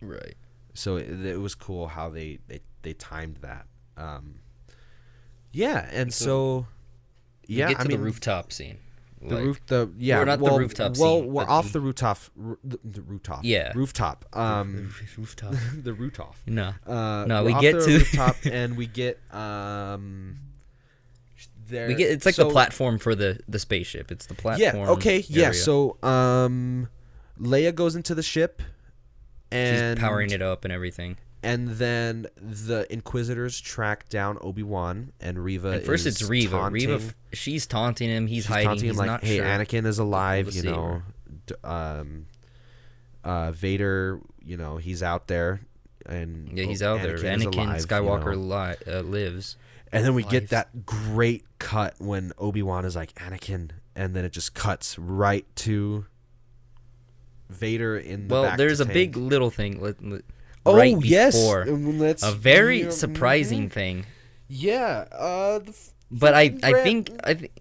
right 0.00 0.34
So 0.74 0.96
it, 0.96 1.24
it 1.26 1.40
was 1.40 1.54
cool 1.54 1.88
how 1.88 2.08
they, 2.08 2.38
they, 2.48 2.60
they 2.82 2.92
timed 2.94 3.36
that. 3.42 3.66
Um, 3.96 4.36
yeah, 5.52 5.88
and 5.92 6.12
so, 6.12 6.66
yeah, 7.46 7.68
get 7.68 7.74
to 7.78 7.80
I 7.80 7.88
mean 7.88 7.98
the 7.98 8.04
rooftop 8.04 8.52
scene 8.52 8.78
the 9.20 9.34
Like, 9.34 9.44
roof 9.44 9.66
the 9.66 9.90
yeah 9.98 10.22
not 10.22 10.38
the 10.38 10.44
well, 10.44 10.58
rooftop 10.60 10.96
Well, 10.96 11.22
scene, 11.22 11.32
we're 11.32 11.42
off 11.48 11.66
the- 11.66 11.72
the 11.72 11.80
rooftop. 11.80 12.18
ru- 12.36 12.58
The, 12.62 12.78
the 12.84 13.02
rooftop. 13.02 13.40
Yeah. 13.42 13.72
rooftop. 13.74 14.24
Um, 14.32 14.94
rooftop 15.18 15.54
the 15.74 15.92
rooftop. 15.92 16.36
no 16.46 16.72
Uh, 16.86 17.24
No, 17.26 17.42
we 17.42 17.52
get 17.54 17.74
the 17.74 17.84
to- 17.84 17.90
rooftop 17.98 18.36
and 18.44 18.76
we 18.76 18.86
get 18.86 19.18
um. 19.34 20.38
There, 21.66 21.88
we 21.88 21.94
get 21.96 22.10
it's 22.12 22.24
like 22.26 22.36
so- 22.36 22.44
the 22.44 22.50
platform 22.50 22.98
for 23.00 23.14
the 23.16 23.40
the 23.48 23.58
spaceship 23.58 24.12
it's 24.12 24.26
the 24.26 24.34
platform 24.34 24.84
Yeah. 24.86 24.90
Okay. 24.92 25.24
Yeah. 25.28 25.46
area. 25.46 25.54
So 25.54 25.98
um, 26.04 26.88
Leia 27.40 27.74
goes 27.74 27.96
into 27.96 28.14
the 28.14 28.22
ship, 28.22 28.62
and 29.50 29.74
she's 29.76 29.82
and 29.82 30.00
powering 30.00 30.30
it 30.30 30.42
up 30.42 30.64
and 30.64 30.72
everything 30.72 31.16
and 31.42 31.68
then 31.68 32.26
the 32.40 32.84
Inquisitors 32.92 33.60
track 33.60 34.08
down 34.08 34.38
Obi 34.40 34.64
Wan 34.64 35.12
and 35.20 35.38
Reva. 35.38 35.74
At 35.76 35.84
first, 35.84 36.04
it's 36.04 36.20
Reva. 36.22 36.56
taunting- 36.56 36.88
Reva, 36.90 37.14
she's 37.32 37.64
taunting 37.66 38.08
him. 38.10 38.26
He's 38.26 38.38
she's 38.38 38.46
hiding. 38.46 38.66
taunting 38.66 38.84
him 38.88 38.94
he's 38.94 38.98
like, 38.98 39.06
not 39.06 39.22
"Hey, 39.24 39.36
sure. 39.36 39.44
Anakin 39.46 39.86
is 39.86 39.98
alive," 40.00 40.52
you 40.52 40.64
know. 40.64 41.02
um, 41.64 42.26
uh, 43.24 43.52
Vader, 43.52 44.20
you 44.44 44.56
know, 44.56 44.78
he's 44.78 45.02
out 45.02 45.28
there, 45.28 45.60
and 46.06 46.50
Yeah, 46.58 46.64
he's 46.64 46.82
out 46.82 47.02
there. 47.02 47.16
Anakin 47.18 47.54
alive, 47.54 47.80
you 47.80 47.86
Skywalker 47.86 48.32
know. 48.36 48.74
li- 48.86 48.92
uh, 48.92 49.02
lives. 49.02 49.56
And 49.92 50.04
then 50.04 50.14
we 50.14 50.22
life. 50.24 50.32
get 50.32 50.48
that 50.50 50.84
great 50.84 51.44
cut 51.58 51.94
when 51.98 52.32
Obi 52.36 52.62
Wan 52.62 52.84
is 52.84 52.96
like 52.96 53.14
Anakin, 53.14 53.70
and 53.94 54.14
then 54.14 54.24
it 54.24 54.32
just 54.32 54.54
cuts 54.54 54.98
right 54.98 55.46
to 55.56 56.04
Vader 57.50 57.96
in 57.98 58.28
the 58.28 58.34
Well, 58.34 58.42
back 58.44 58.58
there's 58.58 58.78
to 58.78 58.84
a 58.84 58.86
big 58.86 59.16
little 59.16 59.50
thing. 59.50 59.80
Let, 59.80 60.02
let- 60.04 60.22
oh 60.66 60.76
right 60.76 60.96
yes, 61.02 61.34
before. 61.34 61.62
Um, 61.62 61.98
let's- 61.98 62.22
a 62.22 62.32
very 62.32 62.82
yeah, 62.84 62.90
surprising 62.90 63.68
thing. 63.70 64.06
Yeah, 64.48 65.04
uh, 65.12 65.58
the 65.60 65.70
f- 65.70 65.90
But 66.10 66.34
I, 66.34 66.48
fucking 66.50 66.64
I 66.64 66.82
think, 66.82 67.10
I 67.24 67.34
think. 67.34 67.52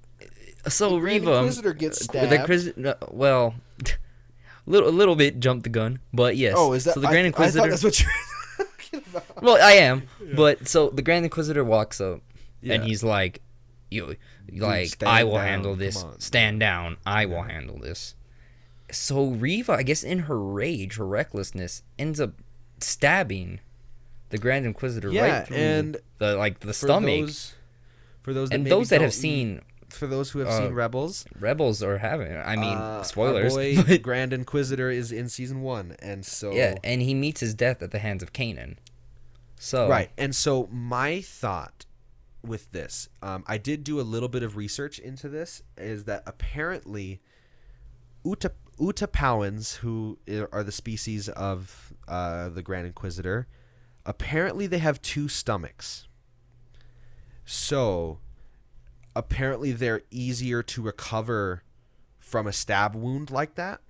So 0.69 0.91
the 0.91 0.99
Reva, 1.01 1.31
um, 1.33 1.37
Inquisitor 1.39 1.73
gets 1.73 1.99
the 1.99 2.03
stabbed. 2.05 2.45
Chris, 2.45 2.71
no, 2.75 2.95
well, 3.09 3.55
little, 4.65 4.89
a 4.89 4.91
little 4.91 5.15
bit 5.15 5.39
jumped 5.39 5.63
the 5.63 5.69
gun, 5.69 5.99
but 6.13 6.35
yes. 6.37 6.55
oh, 6.57 6.73
is 6.73 6.83
that 6.85 6.93
so? 6.95 6.99
The 7.01 7.07
Grand 7.07 7.25
I, 7.25 7.27
Inquisitor. 7.27 7.59
thought 7.61 7.69
that's 7.69 7.83
what 7.83 7.99
you're 7.99 8.09
talking 8.91 9.03
about. 9.11 9.43
well, 9.43 9.57
I 9.61 9.73
am, 9.73 10.03
but 10.35 10.67
so 10.67 10.89
the 10.89 11.01
Grand 11.01 11.23
Inquisitor 11.25 11.63
walks 11.63 11.99
up, 12.01 12.21
and 12.63 12.83
he's 12.83 13.03
like, 13.03 13.41
"You, 13.91 14.15
like, 14.51 14.87
stand 14.89 15.09
I 15.09 15.23
will 15.23 15.33
down, 15.33 15.45
handle 15.47 15.75
this. 15.75 16.03
Stand 16.19 16.59
down. 16.59 16.97
I 17.05 17.25
will 17.25 17.43
handle 17.43 17.79
this." 17.79 18.15
So 18.91 19.27
Reva, 19.27 19.73
I 19.73 19.83
guess, 19.83 20.03
in 20.03 20.19
her 20.19 20.39
rage, 20.39 20.97
her 20.97 21.05
recklessness, 21.05 21.83
ends 21.99 22.19
up 22.19 22.33
stabbing 22.79 23.59
the 24.29 24.37
Grand 24.37 24.65
Inquisitor 24.65 25.11
Yeah, 25.11 25.39
right 25.39 25.47
through 25.47 25.57
and 25.57 25.97
the 26.17 26.35
like 26.35 26.59
the 26.59 26.67
For 26.67 26.73
stomach. 26.73 27.21
those, 27.21 27.55
for 28.21 28.33
those 28.33 28.49
that 28.49 28.55
and 28.55 28.67
those 28.67 28.89
that 28.89 29.01
have 29.01 29.13
seen 29.13 29.61
for 29.89 30.05
those 30.07 30.31
who 30.31 30.39
have 30.39 30.49
uh, 30.49 30.57
seen 30.59 30.73
Rebels, 30.73 31.25
Rebels 31.39 31.81
are 31.81 31.97
having. 31.97 32.35
I 32.35 32.55
mean, 32.57 32.77
uh, 32.77 33.03
spoilers. 33.03 33.53
boy 33.55 33.81
but- 33.87 34.01
Grand 34.01 34.33
Inquisitor 34.33 34.89
is 34.89 35.11
in 35.11 35.29
season 35.29 35.61
one, 35.61 35.95
and 35.99 36.25
so 36.25 36.51
yeah, 36.51 36.75
and 36.83 37.01
he 37.01 37.13
meets 37.13 37.39
his 37.39 37.53
death 37.53 37.81
at 37.81 37.91
the 37.91 37.99
hands 37.99 38.21
of 38.23 38.33
Kanan. 38.33 38.77
So 39.59 39.89
Right. 39.89 40.11
And 40.17 40.35
so 40.35 40.67
my 40.71 41.21
thought 41.21 41.85
with 42.43 42.71
this. 42.71 43.09
Um, 43.21 43.43
I 43.47 43.57
did 43.57 43.83
do 43.83 43.99
a 43.99 44.03
little 44.03 44.29
bit 44.29 44.43
of 44.43 44.55
research 44.55 44.99
into 44.99 45.27
this. 45.29 45.61
Is 45.77 46.03
that 46.05 46.23
apparently 46.25 47.21
Uta 48.23 48.51
Utapauans, 48.79 49.77
who 49.77 50.17
are 50.51 50.63
the 50.63 50.71
species 50.71 51.29
of 51.29 51.93
uh, 52.07 52.49
the 52.49 52.61
Grand 52.61 52.85
Inquisitor, 52.87 53.47
apparently 54.05 54.67
they 54.67 54.77
have 54.79 55.01
two 55.01 55.27
stomachs. 55.27 56.07
So 57.45 58.19
apparently 59.15 59.71
they're 59.71 60.01
easier 60.11 60.61
to 60.63 60.81
recover 60.81 61.63
from 62.19 62.45
a 62.47 62.53
stab 62.53 62.95
wound 62.95 63.31
like 63.31 63.55
that 63.55 63.81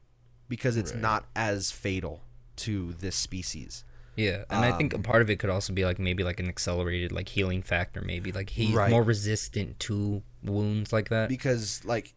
because 0.47 0.77
it's 0.77 0.91
Right. 0.93 1.01
not 1.01 1.26
as 1.35 1.72
fatal 1.72 2.22
to 2.57 2.93
this 2.93 3.15
species. 3.15 3.84
Yeah, 4.15 4.45
and 4.49 4.65
I 4.65 4.72
think 4.72 4.93
a 4.93 4.97
Um, 4.97 5.03
part 5.03 5.22
of 5.22 5.30
it 5.30 5.38
could 5.38 5.49
also 5.51 5.73
be 5.73 5.85
like 5.85 5.99
maybe 5.99 6.23
like 6.23 6.39
an 6.39 6.47
accelerated 6.47 7.11
like 7.11 7.30
healing 7.30 7.61
factor. 7.61 8.01
Maybe 8.01 8.31
like 8.31 8.49
he's 8.51 8.73
Right. 8.73 8.89
more 8.89 9.03
resistant 9.03 9.80
to 9.81 10.23
wounds 10.43 10.91
like 10.93 11.09
that. 11.09 11.30
because 11.30 11.84
like 11.85 12.14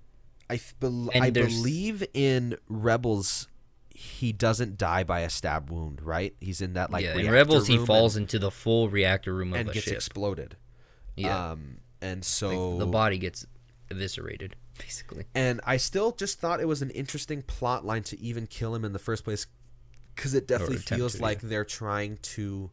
I 0.51 0.61
I 1.15 1.31
believe 1.31 2.05
in 2.13 2.57
Rebels 2.69 3.47
he 3.93 4.33
doesn't 4.33 4.79
die 4.79 5.05
by 5.05 5.21
a 5.21 5.31
stab 5.31 5.71
wound, 5.71 6.01
right? 6.01 6.35
He's 6.41 6.63
in 6.63 6.73
that 6.73 6.91
like 6.91 7.05
yeah, 7.05 7.17
in 7.17 7.31
Rebels 7.31 7.67
he 7.67 7.77
falls 7.79 8.17
and, 8.17 8.25
into 8.25 8.39
the 8.39 8.51
full 8.51 8.89
reactor 8.89 9.35
room 9.35 9.53
of 9.53 9.61
and 9.61 9.73
gets 9.73 9.85
ship. 9.85 9.95
exploded. 9.95 10.57
yeah, 11.17 11.51
Um 11.51 11.79
and 12.01 12.21
Like, 12.21 12.25
so 12.25 12.79
the 12.79 12.87
body 12.87 13.19
gets 13.19 13.47
eviscerated 13.91 14.57
basically. 14.79 15.27
and 15.35 15.61
I 15.65 15.77
still 15.77 16.13
just 16.13 16.41
thought 16.41 16.61
it 16.61 16.69
was 16.69 16.81
an 16.81 16.91
interesting 16.91 17.43
plot 17.43 17.85
line 17.85 18.03
to 18.05 18.19
even 18.19 18.47
kill 18.47 18.75
him 18.75 18.87
in 18.87 18.93
the 18.95 18.99
first 18.99 19.23
place 19.23 19.47
cuz 20.17 20.33
it 20.33 20.47
definitely 20.49 20.79
feels 20.79 21.13
to, 21.13 21.19
yeah. 21.19 21.25
like 21.25 21.41
they're 21.43 21.65
trying 21.67 22.17
to 22.23 22.71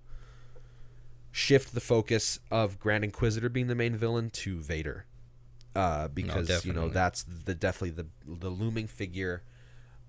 shift 1.31 1.73
the 1.73 1.81
focus 1.81 2.39
of 2.49 2.79
Grand 2.79 3.03
Inquisitor 3.03 3.49
being 3.49 3.67
the 3.67 3.75
main 3.75 3.97
villain 3.97 4.29
to 4.29 4.61
Vader. 4.61 5.06
Uh, 5.77 6.07
because 6.07 6.65
you 6.65 6.73
know 6.73 6.89
that's 6.89 7.23
the 7.23 7.53
definitely 7.53 7.91
the 7.91 8.07
the 8.39 8.49
looming 8.49 8.87
figure, 8.87 9.43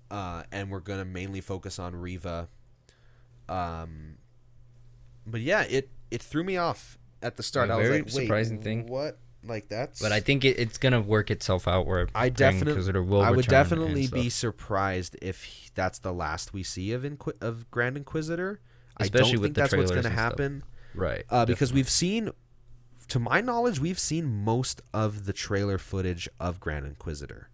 uh, 0.09 0.43
and 0.51 0.71
we're 0.71 0.79
gonna 0.79 1.05
mainly 1.05 1.41
focus 1.41 1.77
on 1.77 1.95
Reva. 1.95 2.49
Um, 3.47 4.17
but 5.27 5.41
yeah, 5.41 5.61
it 5.61 5.89
it 6.09 6.23
threw 6.23 6.43
me 6.43 6.57
off 6.57 6.97
at 7.21 7.37
the 7.37 7.43
start. 7.43 7.69
A 7.69 7.73
I 7.73 7.77
was 7.77 7.89
like, 7.89 8.05
wait, 8.05 8.11
surprising 8.11 8.61
thing. 8.61 8.87
What? 8.87 9.19
Like 9.43 9.69
that's? 9.69 10.01
But 10.01 10.11
I 10.11 10.19
think 10.19 10.43
it, 10.43 10.59
it's 10.59 10.77
gonna 10.77 11.01
work 11.01 11.31
itself 11.31 11.67
out 11.67 11.85
where 11.85 12.07
I 12.13 12.29
definitely, 12.29 12.99
will 13.01 13.21
I 13.21 13.31
would 13.31 13.45
definitely 13.47 14.07
be 14.07 14.29
surprised 14.29 15.17
if 15.21 15.43
he- 15.43 15.69
that's 15.75 15.99
the 15.99 16.11
last 16.11 16.51
we 16.51 16.63
see 16.63 16.91
of 16.91 17.03
Inqui- 17.03 17.41
of 17.41 17.69
Grand 17.71 17.95
Inquisitor. 17.95 18.59
I 18.97 19.07
don't 19.07 19.31
with 19.31 19.41
think 19.43 19.55
the 19.55 19.61
that's 19.61 19.75
what's 19.75 19.91
to 19.91 19.97
and 19.97 20.05
stuff. 20.05 20.13
happen 20.13 20.63
right 20.93 21.23
uh, 21.29 21.45
because 21.45 21.69
definitely. 21.69 21.79
we've 21.79 21.89
seen, 21.89 22.31
to 23.09 23.19
my 23.19 23.41
knowledge, 23.41 23.79
we've 23.79 23.99
seen 23.99 24.43
most 24.43 24.81
of 24.93 25.25
the 25.25 25.33
trailer 25.33 25.77
footage 25.77 26.29
of 26.39 26.59
Grand 26.59 26.85
Inquisitor. 26.85 27.49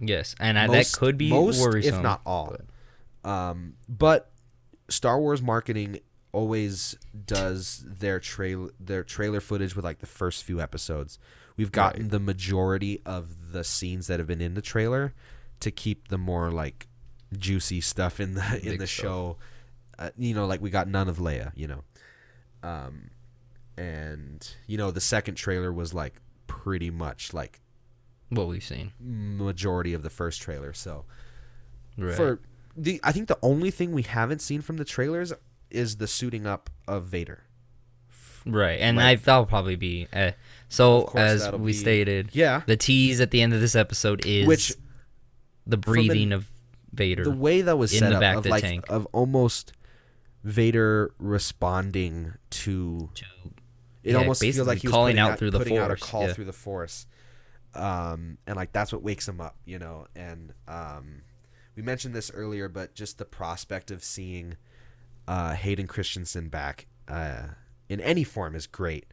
yes, 0.00 0.34
and 0.40 0.56
most- 0.70 0.92
that 0.92 0.98
could 0.98 1.16
be 1.18 1.30
most, 1.30 1.60
if 1.76 2.00
not 2.02 2.20
all. 2.26 2.56
but- 3.22 3.28
Um, 3.30 3.74
but 3.88 4.30
Star 4.88 5.20
Wars 5.20 5.40
marketing 5.40 6.00
always 6.32 6.96
does 7.26 7.84
their 7.86 8.18
trail 8.18 8.70
their 8.80 9.04
trailer 9.04 9.40
footage 9.40 9.76
with 9.76 9.84
like 9.84 9.98
the 10.00 10.06
first 10.06 10.42
few 10.44 10.60
episodes. 10.60 11.18
We've 11.56 11.70
gotten 11.70 12.02
Right. 12.02 12.10
the 12.10 12.18
majority 12.18 13.00
of 13.06 13.52
the 13.52 13.62
scenes 13.64 14.06
that 14.08 14.18
have 14.18 14.26
been 14.26 14.40
in 14.40 14.54
the 14.54 14.62
trailer 14.62 15.14
to 15.60 15.70
keep 15.70 16.08
the 16.08 16.18
more 16.18 16.50
like 16.50 16.88
juicy 17.38 17.80
stuff 17.80 18.18
in 18.18 18.34
the 18.34 18.60
in 18.66 18.78
the 18.78 18.86
show. 18.86 19.36
Uh, 19.98 20.10
you 20.16 20.34
know, 20.34 20.46
like 20.46 20.60
we 20.60 20.68
got 20.70 20.88
none 20.88 21.08
of 21.08 21.18
Leia. 21.18 21.52
You 21.54 21.68
know, 21.68 21.84
um, 22.64 23.10
and 23.76 24.54
you 24.66 24.76
know 24.78 24.90
the 24.90 25.00
second 25.00 25.34
trailer 25.36 25.72
was 25.72 25.92
like 25.94 26.20
pretty 26.46 26.90
much 26.90 27.32
like 27.32 27.60
what 28.30 28.46
we've 28.48 28.64
seen. 28.64 28.92
majority 29.00 29.92
of 29.94 30.02
the 30.02 30.10
first 30.10 30.40
trailer. 30.42 30.72
So 30.72 31.04
Right. 31.98 32.14
for 32.14 32.40
the 32.76 33.00
I 33.04 33.12
think 33.12 33.28
the 33.28 33.38
only 33.42 33.70
thing 33.70 33.92
we 33.92 34.02
haven't 34.02 34.40
seen 34.40 34.62
from 34.62 34.76
the 34.78 34.84
trailers 34.84 35.32
is 35.70 35.96
the 35.96 36.06
suiting 36.06 36.46
up 36.46 36.70
of 36.88 37.04
Vader. 37.04 37.44
Right, 38.44 38.80
and 38.80 38.96
Like- 38.96 39.06
I 39.06 39.14
that'll 39.22 39.46
probably 39.46 39.76
be 39.76 40.08
uh, 40.12 40.32
so 40.68 41.06
as 41.14 41.50
we 41.52 41.72
be- 41.72 41.76
stated. 41.78 42.30
Yeah. 42.32 42.62
The 42.66 42.76
tease 42.76 43.20
at 43.20 43.30
the 43.30 43.40
end 43.42 43.52
of 43.54 43.60
this 43.60 43.76
episode 43.76 44.26
is 44.26 44.46
Which 44.46 44.72
the 45.66 45.76
breathing 45.76 46.32
of 46.32 46.46
Vader. 46.92 47.22
the 47.24 47.30
way 47.30 47.60
that 47.62 47.76
was 47.78 47.92
in 47.92 48.00
set 48.00 48.08
the 48.10 48.16
up 48.16 48.20
back 48.20 48.36
of 48.38 48.42
the 48.42 48.48
like 48.50 48.62
tank. 48.62 48.84
of 48.88 49.06
almost 49.12 49.72
Vader 50.44 51.12
responding 51.18 52.32
to 52.50 53.10
to 53.14 53.24
it 54.02 54.12
Yeah, 54.12 54.18
almost 54.18 54.40
feels 54.40 54.58
like 54.66 54.78
he 54.78 54.88
was 54.88 54.92
calling 54.92 55.16
putting 55.16 55.30
out 55.32 55.38
through 55.38 55.50
the 55.52 55.58
putting 55.58 55.78
out 55.78 55.90
a 55.90 55.96
Force, 55.96 56.10
call 56.10 56.22
yeah. 56.26 56.32
through 56.32 56.44
the 56.46 56.52
force. 56.52 57.06
Um 57.74 58.38
and 58.46 58.56
like 58.56 58.72
that's 58.72 58.92
what 58.92 59.02
wakes 59.02 59.26
him 59.28 59.40
up, 59.40 59.56
you 59.64 59.78
know, 59.78 60.06
and 60.14 60.52
um 60.68 61.22
we 61.76 61.82
mentioned 61.82 62.14
this 62.14 62.30
earlier 62.32 62.68
but 62.68 62.94
just 62.94 63.18
the 63.18 63.24
prospect 63.24 63.90
of 63.90 64.04
seeing 64.04 64.56
uh 65.26 65.54
Hayden 65.54 65.86
Christensen 65.86 66.48
back 66.48 66.86
uh 67.08 67.44
in 67.88 68.00
any 68.00 68.24
form 68.24 68.54
is 68.54 68.66
great. 68.66 69.06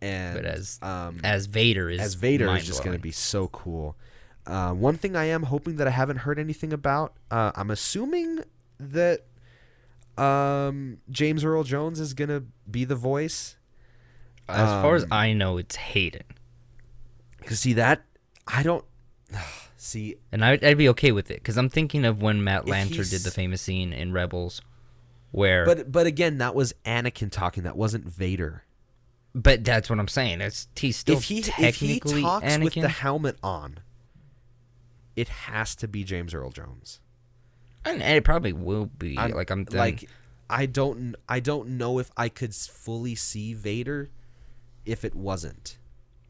And 0.00 0.34
But 0.36 0.44
as- 0.46 0.78
um 0.82 1.20
as 1.22 1.46
Vader 1.46 1.88
is 1.90 2.00
as 2.00 2.14
Vader 2.14 2.54
is 2.56 2.66
just 2.66 2.82
going 2.82 2.96
to 2.96 3.02
be 3.02 3.12
so 3.12 3.48
cool. 3.48 3.96
Uh, 4.44 4.72
one 4.72 4.96
thing 4.96 5.14
I 5.14 5.26
am 5.26 5.44
hoping 5.44 5.76
that 5.76 5.86
I 5.86 5.90
haven't 5.90 6.16
heard 6.16 6.36
anything 6.36 6.72
about, 6.72 7.14
uh, 7.30 7.52
I'm 7.54 7.70
assuming 7.70 8.40
that 8.80 9.20
um, 10.18 10.98
James 11.10 11.44
Earl 11.44 11.62
Jones 11.62 12.00
is 12.00 12.12
going 12.12 12.28
to 12.28 12.42
be 12.68 12.84
the 12.84 12.96
voice. 12.96 13.56
As 14.48 14.68
far 14.82 14.94
as 14.96 15.04
um, 15.04 15.12
I 15.12 15.32
know, 15.32 15.56
it's 15.58 15.76
Hayden, 15.76 16.24
Because 17.38 17.60
see 17.60 17.72
that 17.74 18.02
I 18.46 18.62
don't 18.62 18.84
see. 19.76 20.16
and 20.30 20.44
I'd, 20.44 20.62
I'd 20.64 20.78
be 20.78 20.88
okay 20.90 21.12
with 21.12 21.30
it 21.30 21.36
because 21.38 21.56
I'm 21.56 21.68
thinking 21.68 22.04
of 22.04 22.20
when 22.22 22.42
Matt 22.44 22.62
If 22.62 22.68
Lanter 22.74 23.08
did 23.08 23.22
the 23.22 23.30
famous 23.30 23.62
scene 23.62 23.92
in 23.92 24.12
Rebels, 24.12 24.60
where 25.30 25.64
But 25.64 25.90
but 25.92 26.06
again, 26.06 26.38
that 26.38 26.54
was 26.54 26.74
Anakin 26.84 27.30
talking. 27.30 27.62
That 27.62 27.76
wasn't 27.76 28.04
Vader. 28.06 28.64
but 29.34 29.64
that's 29.64 29.88
what 29.88 29.98
I'm 29.98 30.08
saying. 30.08 30.40
It's 30.42 30.68
he's 30.76 30.96
still 30.96 31.16
if 31.18 31.24
he 31.24 31.38
if 31.38 31.46
technically 31.46 32.16
he 32.16 32.22
talks 32.22 32.44
Anakin. 32.44 32.64
with 32.64 32.74
the 32.74 32.88
helmet 32.88 33.36
on, 33.42 33.78
it 35.16 35.28
has 35.28 35.74
to 35.76 35.88
be 35.88 36.04
James 36.04 36.34
Earl 36.34 36.50
Jones. 36.50 37.00
and 37.84 38.02
it 38.02 38.24
probably 38.24 38.52
will 38.52 38.86
be. 38.86 39.16
I'm- 39.16 39.30
like 39.32 39.50
I'm 39.50 39.66
like 39.70 40.08
I 40.50 40.66
don't 40.66 41.14
I 41.28 41.40
don't 41.40 41.70
know 41.78 41.98
if 41.98 42.10
I 42.16 42.28
could 42.28 42.54
fully 42.54 43.14
see 43.14 43.54
Vader 43.54 44.10
if 44.86 45.04
it 45.04 45.14
wasn't. 45.14 45.78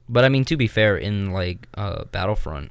But 0.08 0.24
I 0.24 0.28
mean, 0.28 0.44
to 0.46 0.56
be 0.56 0.66
fair, 0.66 0.96
in 0.96 1.32
like 1.32 1.68
uh, 1.74 2.04
Battlefront 2.04 2.70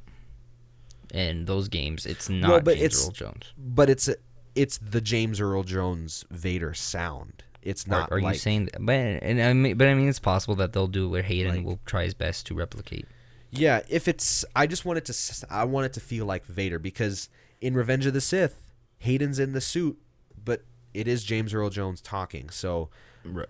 and 1.12 1.46
those 1.46 1.68
games, 1.68 2.06
it's 2.06 2.28
not 2.28 2.64
but 2.64 2.74
James 2.76 2.84
it's- 2.84 3.04
Earl 3.06 3.10
Jones. 3.12 3.52
But 3.58 3.90
it's 3.90 4.08
a, 4.08 4.16
it's 4.54 4.78
the 4.78 5.00
James 5.00 5.40
Earl 5.40 5.62
Jones 5.62 6.24
Vader 6.30 6.74
sound. 6.74 7.42
It's 7.62 7.86
not 7.86 8.10
are 8.10 8.20
like 8.20 8.34
you 8.34 8.38
saying 8.40 8.64
that? 8.66 8.84
But 8.84 8.94
and 8.94 9.40
I 9.40 9.52
mean, 9.52 9.76
but 9.76 9.86
I 9.88 9.94
mean, 9.94 10.08
it's 10.08 10.18
possible 10.18 10.56
that 10.56 10.72
they'll 10.72 10.88
do 10.88 11.08
where 11.08 11.22
Hayden 11.22 11.56
Like- 11.56 11.64
will 11.64 11.80
try 11.86 12.04
his 12.04 12.14
best 12.14 12.46
to 12.46 12.54
replicate. 12.54 13.06
Yeah, 13.50 13.82
if 13.88 14.08
it's 14.08 14.44
I 14.56 14.66
just 14.66 14.84
want 14.84 14.96
it 14.98 15.04
to 15.06 15.46
I 15.50 15.64
want 15.64 15.86
it 15.86 15.92
to 15.94 16.00
feel 16.00 16.24
like 16.26 16.44
Vader 16.46 16.78
because 16.78 17.28
in 17.60 17.74
Revenge 17.74 18.06
of 18.06 18.14
the 18.14 18.20
Sith, 18.20 18.72
Hayden's 18.98 19.38
in 19.38 19.52
the 19.52 19.60
suit, 19.60 19.98
but 20.42 20.62
it 20.94 21.06
is 21.06 21.22
James 21.22 21.52
Earl 21.54 21.68
Jones 21.70 22.00
talking. 22.00 22.48
So 22.50 22.88
Right. 23.24 23.46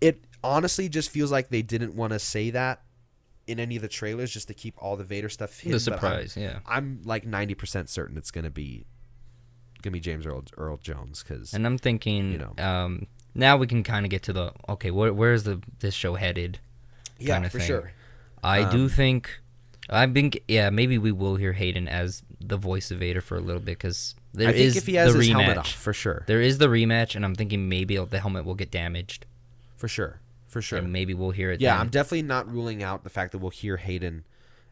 it 0.00 0.22
honestly 0.44 0.88
just 0.88 1.10
feels 1.10 1.30
like 1.32 1.48
they 1.50 1.62
didn't 1.62 1.94
want 1.94 2.12
to 2.12 2.18
say 2.18 2.50
that 2.50 2.82
in 3.46 3.58
any 3.58 3.76
of 3.76 3.82
the 3.82 3.88
trailers 3.88 4.30
just 4.30 4.48
to 4.48 4.54
keep 4.54 4.74
all 4.78 4.96
the 4.96 5.04
Vader 5.04 5.28
stuff 5.28 5.58
hidden. 5.58 5.78
The 5.78 5.90
but 5.90 5.92
I'm- 5.92 6.00
surprise, 6.00 6.36
yeah. 6.36 6.58
I'm 6.66 7.00
like 7.04 7.26
ninety 7.26 7.54
percent 7.54 7.88
certain 7.88 8.16
it's 8.16 8.30
gonna 8.30 8.50
be 8.50 8.84
gonna 9.82 9.92
be 9.92 10.00
James 10.00 10.26
Earl 10.26 10.44
Earl 10.56 10.76
Jones 10.78 11.22
because 11.22 11.54
And 11.54 11.64
I'm 11.66 11.78
thinking, 11.78 12.32
You 12.32 12.38
know. 12.38 12.64
um, 12.64 13.06
now 13.34 13.56
we 13.56 13.66
can 13.66 13.82
kind 13.84 14.04
of 14.04 14.10
get 14.10 14.22
to 14.24 14.32
the 14.32 14.52
okay, 14.68 14.90
where 14.90 15.12
where 15.14 15.32
is 15.32 15.44
the 15.44 15.60
this 15.80 15.94
show 15.94 16.14
headed? 16.14 16.58
yeah 17.18 17.40
for 17.48 17.58
thing. 17.58 17.66
sure. 17.66 17.92
I 18.44 18.60
Um, 18.62 18.70
do 18.70 18.88
think, 18.88 19.40
I 19.90 20.06
think, 20.06 20.40
yeah, 20.46 20.70
maybe 20.70 20.98
we 20.98 21.10
will 21.10 21.34
hear 21.36 21.52
Hayden 21.54 21.88
as 21.88 22.22
the 22.40 22.56
voice 22.56 22.92
of 22.92 22.98
Vader 23.00 23.20
for 23.20 23.36
a 23.36 23.40
little 23.40 23.60
bit 23.60 23.78
because 23.78 24.14
there 24.32 24.48
I 24.50 24.52
think 24.52 24.64
is 24.66 24.76
if 24.76 24.86
he 24.86 24.94
has 24.94 25.12
the 25.14 25.18
rematch. 25.18 25.28
helmet 25.32 25.58
off 25.58 25.72
for 25.72 25.92
sure, 25.92 26.22
There 26.28 26.40
is 26.40 26.58
the 26.58 26.68
rematch, 26.68 27.16
and 27.16 27.24
I'm 27.24 27.34
thinking 27.34 27.68
maybe 27.68 27.96
the 27.96 28.20
helmet 28.20 28.44
will 28.44 28.54
get 28.54 28.70
damaged, 28.70 29.26
for 29.76 29.88
sure, 29.88 30.20
for 30.58 30.62
sure. 30.68 30.78
and 30.78 30.92
maybe 30.92 31.14
we'll 31.14 31.30
hear 31.30 31.50
it. 31.50 31.60
Yeah, 31.60 31.72
then. 31.72 31.80
I'm 31.82 31.88
definitely 31.88 32.22
not 32.22 32.50
ruling 32.52 32.82
out 32.82 33.04
the 33.04 33.10
fact 33.10 33.32
that 33.32 33.38
we'll 33.38 33.50
hear 33.50 33.76
Hayden 33.76 34.24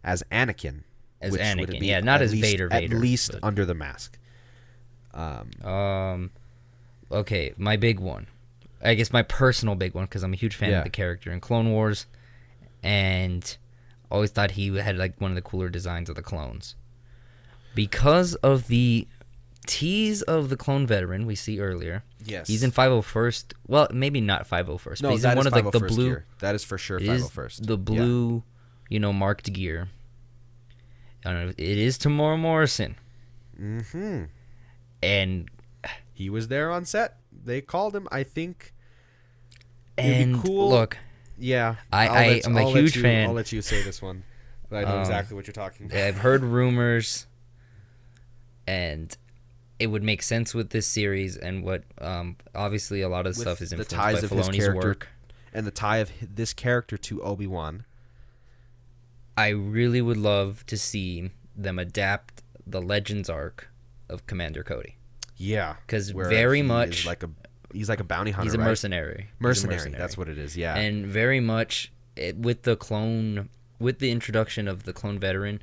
as 0.04 0.22
Anakin. 0.30 0.82
As 1.20 1.32
which 1.32 1.40
would 1.40 1.68
Anakin, 1.70 1.80
be 1.80 1.86
yeah, 1.86 2.00
not 2.00 2.20
as 2.22 2.32
least- 2.32 2.44
Vader, 2.44 2.68
At 2.72 2.90
least 2.90 3.32
but- 3.32 3.40
under 3.44 3.64
the 3.64 3.74
mask. 3.74 4.18
Um, 5.14 5.50
Um, 5.66 6.30
okay, 7.10 7.54
my 7.56 7.76
big 7.76 7.98
one. 8.00 8.26
I 8.82 8.94
guess 8.94 9.12
my 9.12 9.22
personal 9.22 9.74
big 9.74 9.94
one 9.94 10.04
because 10.04 10.22
I'm 10.22 10.34
a 10.34 10.36
huge 10.36 10.54
fan 10.54 10.70
Yeah. 10.70 10.78
of 10.78 10.84
the 10.84 10.90
character 10.90 11.32
in 11.32 11.40
Clone 11.40 11.70
Wars, 11.70 12.06
and 12.82 13.56
always 14.10 14.30
thought 14.30 14.52
he 14.52 14.76
had 14.76 14.96
like 14.98 15.18
one 15.20 15.30
of 15.30 15.34
the 15.34 15.42
cooler 15.42 15.68
designs 15.70 16.08
of 16.10 16.16
the 16.16 16.22
clones. 16.22 16.74
Because 17.74 18.34
of 18.36 18.68
the 18.68 19.08
tease 19.66 20.22
of 20.22 20.48
the 20.50 20.56
clone 20.56 20.86
veteran 20.86 21.26
we 21.26 21.34
see 21.34 21.58
earlier, 21.60 22.04
Yes. 22.24 22.48
He's 22.48 22.62
in 22.62 22.72
501st. 22.72 23.52
Well, 23.66 23.88
maybe 23.92 24.20
not 24.20 24.48
501st, 24.48 25.02
no, 25.02 25.08
but 25.08 25.12
he's 25.14 25.24
in 25.24 25.36
one 25.36 25.46
of 25.46 25.52
like 25.52 25.70
the 25.70 25.78
501st 25.80 25.88
blue. 25.88 26.04
gear. 26.08 26.24
That 26.40 26.54
is 26.54 26.64
for 26.64 26.78
sure 26.78 26.96
It 26.98 27.04
is 27.04 27.28
501st. 27.30 27.66
the 27.66 27.76
blue, 27.78 28.42
you 28.88 28.98
know, 29.00 29.12
marked 29.12 29.52
gear. 29.52 29.88
I 31.24 31.32
don't 31.32 31.46
know. 31.46 31.52
It 31.56 31.78
is 31.78 31.98
Temuera 31.98 32.38
Morrison, 32.38 32.96
Mm-hmm. 33.60 34.24
and 35.02 35.50
He 36.12 36.30
was 36.30 36.48
there 36.48 36.70
on 36.70 36.84
set. 36.84 37.16
They 37.44 37.60
called 37.60 37.94
him. 37.94 38.08
I 38.10 38.22
think. 38.22 38.72
And 39.98 40.42
cool. 40.42 40.70
look, 40.70 40.96
Yeah. 41.38 41.76
I- 41.92 42.08
I 42.08 42.28
let- 42.28 42.46
am 42.46 42.56
a 42.56 42.60
I'll 42.62 42.72
huge 42.74 42.96
you- 42.96 43.02
fan. 43.02 43.28
I'll 43.28 43.34
let 43.34 43.52
you 43.52 43.60
say 43.62 43.82
this 43.82 44.00
one. 44.00 44.24
But 44.70 44.78
I 44.78 44.82
know 44.88 44.94
Um, 44.96 45.00
exactly 45.00 45.36
what 45.36 45.46
you're 45.46 45.52
talking 45.54 45.86
about. 45.86 45.98
I've 45.98 46.18
heard 46.18 46.42
rumors, 46.58 47.26
and 48.66 49.16
it 49.78 49.88
would 49.88 50.02
make 50.02 50.22
sense 50.22 50.54
with 50.54 50.70
this 50.70 50.86
series 50.86 51.36
and 51.36 51.62
what 51.62 51.82
um 52.00 52.36
obviously 52.54 53.02
a 53.02 53.08
lot 53.08 53.26
of 53.26 53.30
With 53.36 53.38
stuff 53.46 53.60
is 53.60 53.70
the 53.70 53.76
influenced 53.76 53.94
ties 53.94 54.14
by 54.20 54.24
of 54.26 54.30
his 54.30 54.48
Filoni's 54.48 54.56
character. 54.58 54.86
work. 54.88 55.08
And 55.52 55.66
the 55.66 55.70
tie 55.70 55.98
of 55.98 56.10
this 56.20 56.52
character 56.52 56.96
to 56.98 57.22
Obi 57.22 57.46
Wan. 57.46 57.84
I 59.36 59.48
really 59.48 60.00
would 60.00 60.16
love 60.16 60.64
to 60.66 60.76
see 60.78 61.30
them 61.54 61.78
adapt 61.78 62.42
the 62.66 62.80
Legends 62.80 63.28
arc 63.30 63.68
of 64.08 64.26
Commander 64.26 64.62
Cody 64.62 64.96
Yeah. 65.36 65.76
because 65.86 66.10
very 66.10 66.62
much 66.62 67.06
like 67.06 67.22
a 67.22 67.30
he's 67.72 67.88
like 67.88 68.00
a 68.00 68.04
bounty 68.04 68.30
hunter. 68.30 68.46
he's 68.46 68.54
a 68.54 68.58
right? 68.58 68.64
mercenary. 68.66 69.16
He's 69.24 69.40
a 69.40 69.42
Mercenary, 69.42 69.90
That's 69.92 70.16
what 70.16 70.28
it 70.28 70.38
is. 70.38 70.56
Yeah. 70.56 70.76
and 70.76 71.06
very 71.06 71.40
much 71.40 71.92
it, 72.16 72.36
with 72.36 72.62
the 72.62 72.76
clone 72.76 73.48
with 73.78 73.98
the 73.98 74.10
introduction 74.10 74.68
of 74.68 74.84
the 74.84 74.92
clone 74.94 75.18
veteran 75.18 75.62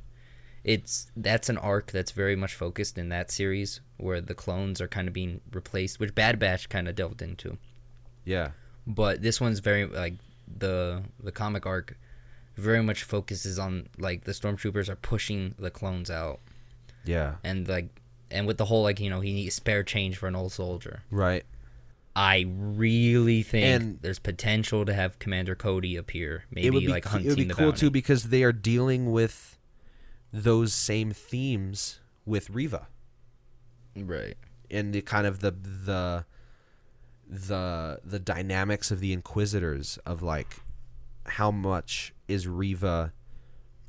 it's 0.64 1.10
that's 1.16 1.48
an 1.48 1.58
arc 1.58 1.92
that's 1.92 2.10
very 2.10 2.34
much 2.36 2.54
focused 2.54 2.96
in 2.98 3.10
that 3.10 3.30
series 3.30 3.80
where 3.98 4.20
the 4.20 4.34
clones 4.34 4.80
are 4.80 4.88
kind 4.88 5.06
of 5.06 5.14
being 5.14 5.40
replaced 5.52 6.00
which 6.00 6.14
bad 6.14 6.38
batch 6.38 6.68
kind 6.68 6.88
of 6.88 6.94
delved 6.94 7.20
into 7.22 7.56
yeah. 8.24 8.48
but 8.86 9.20
this 9.22 9.40
one's 9.40 9.58
very 9.60 9.84
like 9.86 10.14
the 10.58 11.02
the 11.22 11.30
comic 11.32 11.66
arc 11.66 11.96
very 12.56 12.82
much 12.82 13.02
focuses 13.02 13.58
on 13.58 13.88
like 13.98 14.24
the 14.24 14.32
stormtroopers 14.32 14.88
are 14.88 14.96
pushing 14.96 15.54
the 15.58 15.70
clones 15.70 16.10
out 16.10 16.40
Yeah. 17.04 17.34
and 17.44 17.68
like 17.68 17.88
and 18.30 18.46
with 18.46 18.56
the 18.58 18.64
whole 18.64 18.82
like 18.82 19.00
you 19.00 19.10
know 19.10 19.20
he 19.20 19.32
needs 19.34 19.54
spare 19.54 19.82
change 19.82 20.16
for 20.16 20.26
an 20.28 20.34
old 20.36 20.52
soldier 20.52 21.02
Right. 21.10 21.44
I 22.16 22.46
really 22.48 23.42
think 23.42 23.64
And- 23.82 23.98
there's 24.02 24.20
potential 24.20 24.84
to 24.86 24.94
have 24.94 25.18
Commander 25.18 25.56
Cody 25.56 25.96
appear, 25.96 26.44
maybe 26.50 26.68
it 26.68 26.72
would 26.72 26.80
be 26.80 26.86
like 26.88 27.04
hunting 27.04 27.26
it 27.26 27.30
would 27.30 27.36
be 27.38 27.44
the 27.44 27.54
cool 27.54 27.66
bounty. 27.72 27.80
too 27.80 27.90
because 27.90 28.24
they 28.30 28.44
are 28.44 28.52
dealing 28.52 29.10
with 29.10 29.53
those 30.34 30.72
same 30.74 31.12
themes 31.12 32.00
with 32.26 32.50
Reva 32.50 32.88
Right. 33.96 34.34
and 34.68 34.92
the 34.92 35.00
kind 35.00 35.26
of 35.28 35.38
the 35.38 35.52
the 35.52 36.24
the 37.28 38.00
the 38.04 38.18
dynamics 38.18 38.90
of 38.90 38.98
the 38.98 39.12
Inquisitors 39.12 39.96
of 40.04 40.22
like 40.22 40.56
how 41.26 41.52
much 41.52 42.12
is 42.26 42.48
Reva 42.48 43.12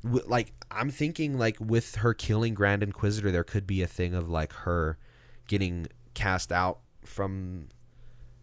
like 0.04 0.52
I'm 0.70 0.90
thinking 0.90 1.36
like 1.36 1.56
with 1.58 1.96
her 1.96 2.14
killing 2.14 2.54
Grand 2.54 2.84
Inquisitor 2.84 3.32
there 3.32 3.42
could 3.44 3.66
be 3.66 3.82
a 3.82 3.88
thing 3.88 4.14
of 4.14 4.28
like 4.28 4.52
her 4.52 4.98
getting 5.48 5.88
cast 6.14 6.52
out 6.52 6.78
from 7.04 7.70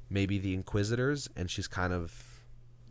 maybe 0.09 0.37
the 0.37 0.53
Inquisitors 0.53 1.29
and 1.37 1.49
she's 1.49 1.67
kind 1.69 1.93
of 1.93 2.43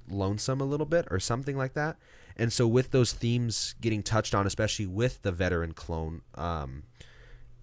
lonesome 0.09 0.63
a 0.63 0.65
little 0.65 0.87
bit 0.87 1.07
or 1.11 1.21
something 1.21 1.57
like 1.57 1.75
that. 1.75 1.99
And 2.37 2.53
so 2.53 2.67
with 2.67 2.91
those 2.91 3.13
themes 3.13 3.75
getting 3.81 4.03
touched 4.03 4.35
on, 4.35 4.47
especially 4.47 4.87
with 4.87 5.23
the 5.23 5.33
veteran 5.33 5.73
clone, 5.73 6.23
um, 6.35 6.85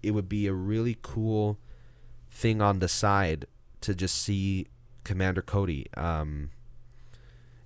it 0.02 0.12
would 0.12 0.28
be 0.28 0.46
a 0.46 0.52
really 0.52 0.96
cool 1.02 1.58
thing 2.30 2.62
on 2.62 2.78
the 2.78 2.88
side 2.88 3.46
to 3.82 3.94
just 3.94 4.16
see 4.16 4.66
Commander 5.04 5.42
Cody. 5.42 5.86
Um, 5.96 6.50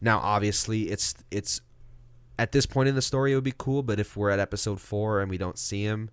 now, 0.01 0.18
obviously, 0.18 0.90
it's 0.90 1.14
it's 1.31 1.60
at 2.39 2.52
this 2.52 2.66
point 2.66 2.89
in 2.89 2.94
the 2.94 3.02
story 3.02 3.32
it 3.32 3.35
would 3.36 3.44
be 3.44 3.55
cool, 3.56 3.82
but 3.82 4.01
if 4.01 4.16
we're 4.16 4.31
at 4.31 4.39
episode 4.39 4.81
four 4.81 5.20
and 5.20 5.31
we 5.31 5.39
don't 5.39 5.59
see 5.59 5.82
him, 5.82 6.10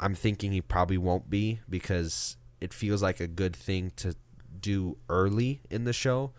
I'm 0.00 0.14
thinking 0.14 0.52
he 0.52 0.60
probably 0.60 0.98
won't 0.98 1.30
be 1.30 1.60
because 1.68 2.36
it 2.60 2.74
feels 2.74 3.02
like 3.02 3.20
a 3.20 3.26
good 3.26 3.54
thing 3.54 3.92
to 3.96 4.16
do 4.60 4.96
early 5.08 5.62
in 5.70 5.84
the 5.84 5.92
show. 5.92 6.32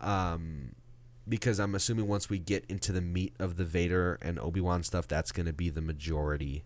Um, 0.00 0.74
because 1.28 1.58
I'm 1.58 1.74
assuming 1.74 2.06
once 2.08 2.28
we 2.28 2.38
get 2.38 2.64
into 2.68 2.92
the 2.92 3.00
meat 3.00 3.34
of 3.38 3.56
the 3.56 3.64
Vader 3.64 4.18
and 4.22 4.38
Obi 4.38 4.60
Wan 4.60 4.82
stuff, 4.82 5.08
that's 5.08 5.32
going 5.32 5.46
to 5.46 5.52
be 5.52 5.70
the 5.70 5.80
majority. 5.80 6.64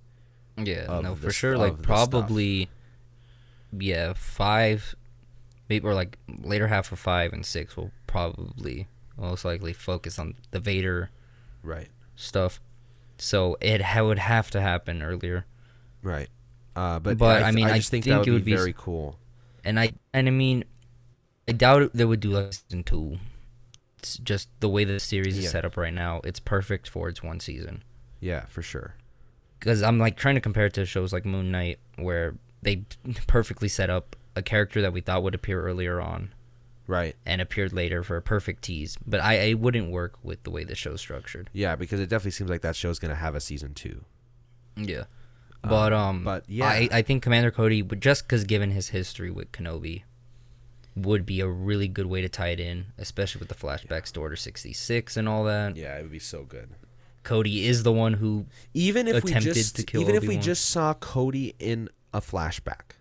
Yeah, 0.56 1.00
no, 1.00 1.14
for 1.14 1.30
sure. 1.30 1.56
Like 1.56 1.82
probably, 1.82 2.68
yeah, 3.78 4.12
five, 4.14 4.94
maybe 5.68 5.86
or 5.86 5.94
like 5.94 6.18
later 6.28 6.66
half 6.66 6.90
of 6.90 6.98
five 6.98 7.32
and 7.32 7.46
six 7.46 7.76
will 7.76 7.92
probably 8.06 8.88
most 9.16 9.44
likely 9.44 9.72
focus 9.72 10.18
on 10.18 10.34
the 10.50 10.58
Vader 10.60 11.10
Right. 11.62 11.88
stuff. 12.16 12.60
So 13.18 13.56
it 13.60 13.82
ha- 13.82 14.04
would 14.04 14.18
have 14.20 14.50
to 14.52 14.60
happen 14.60 15.02
earlier. 15.02 15.44
Right. 16.02 16.28
Uh, 16.76 16.98
but 17.00 17.18
But, 17.18 17.42
I, 17.42 17.48
I 17.48 17.50
mean, 17.52 17.66
I 17.66 17.72
I 17.74 17.76
just 17.78 17.90
think, 17.90 18.04
think 18.04 18.14
that 18.14 18.18
would, 18.20 18.28
it 18.28 18.32
would 18.32 18.44
be 18.44 18.54
very 18.54 18.74
cool. 18.76 19.18
And 19.64 19.78
I 19.78 19.92
and 20.12 20.28
I 20.28 20.30
mean, 20.30 20.64
I 21.48 21.52
doubt 21.52 21.82
it- 21.82 21.92
they 21.94 22.04
would 22.04 22.20
do 22.20 22.30
like 22.30 22.52
season 22.52 22.84
two. 22.84 23.18
It's 23.98 24.16
just 24.18 24.48
the 24.60 24.68
way 24.68 24.84
the 24.84 25.00
series 25.00 25.36
Yeah. 25.38 25.44
is 25.46 25.50
set 25.50 25.64
up 25.64 25.76
right 25.76 25.92
now. 25.92 26.20
It's 26.24 26.40
perfect 26.40 26.88
for 26.88 27.08
its 27.08 27.22
one 27.22 27.40
season. 27.40 27.82
Yeah, 28.20 28.46
for 28.46 28.62
sure. 28.62 28.94
because 29.58 29.82
I'm 29.82 29.98
like 29.98 30.16
trying 30.16 30.36
to 30.36 30.40
compare 30.40 30.66
it 30.66 30.74
to 30.74 30.86
shows 30.86 31.12
like 31.12 31.24
Moon 31.24 31.50
Knight 31.50 31.80
where 31.96 32.36
they 32.62 32.84
perfectly 33.26 33.66
set 33.68 33.90
up 33.90 34.14
a 34.36 34.42
character 34.42 34.80
that 34.82 34.92
we 34.92 35.00
thought 35.00 35.22
would 35.24 35.34
appear 35.34 35.60
earlier 35.62 36.00
on 36.00 36.32
Right. 36.86 37.16
and 37.26 37.40
appeared 37.40 37.72
later 37.72 38.02
for 38.04 38.16
a 38.16 38.22
perfect 38.22 38.62
tease. 38.62 38.96
But 39.04 39.20
I 39.20 39.34
it 39.34 39.58
wouldn't 39.58 39.90
work 39.90 40.14
with 40.22 40.42
the 40.44 40.50
way 40.50 40.62
the 40.64 40.74
show's 40.76 41.00
structured. 41.00 41.50
Yeah, 41.52 41.74
because 41.76 41.98
it 42.00 42.08
definitely 42.08 42.30
seems 42.32 42.50
like 42.50 42.62
that 42.62 42.76
show's 42.76 42.98
going 43.00 43.10
to 43.10 43.16
have 43.16 43.34
a 43.34 43.40
season 43.40 43.74
two. 43.74 44.04
Yeah. 44.76 45.04
But 45.62 45.92
um, 45.92 46.22
but 46.22 46.44
yeah. 46.48 46.66
I, 46.68 46.88
I 46.92 47.02
think 47.02 47.22
Commander 47.24 47.50
Cody 47.50 47.82
would 47.82 48.00
just 48.00 48.22
because 48.24 48.44
given 48.44 48.70
his 48.70 48.88
history 48.90 49.30
with 49.30 49.50
Kenobi, 49.50 50.04
would 51.06 51.24
be 51.26 51.40
a 51.40 51.46
really 51.48 51.88
good 51.88 52.06
way 52.06 52.20
to 52.22 52.28
tie 52.28 52.48
it 52.48 52.60
in, 52.60 52.86
especially 52.98 53.38
with 53.40 53.48
the 53.48 53.54
flashbacks 53.54 54.12
to 54.12 54.20
Order 54.20 54.36
sixty 54.36 54.72
six 54.72 55.16
and 55.16 55.28
all 55.28 55.44
that. 55.44 55.76
Yeah, 55.76 55.96
it 55.98 56.02
would 56.02 56.12
be 56.12 56.18
so 56.18 56.44
good. 56.44 56.70
Cody 57.24 57.66
is 57.66 57.82
the 57.82 57.92
one 57.92 58.14
who 58.14 58.46
Even 58.74 59.06
if 59.08 59.22
we 59.24 59.32
just 59.32 59.76
to 59.76 59.82
kill 59.82 60.00
even 60.00 60.14
if 60.14 60.22
we 60.22 60.28
Obi-Wan. 60.28 60.42
just 60.42 60.64
saw 60.66 60.94
Cody 60.94 61.54
in 61.58 61.88
a 62.14 62.20
flashback, 62.20 62.92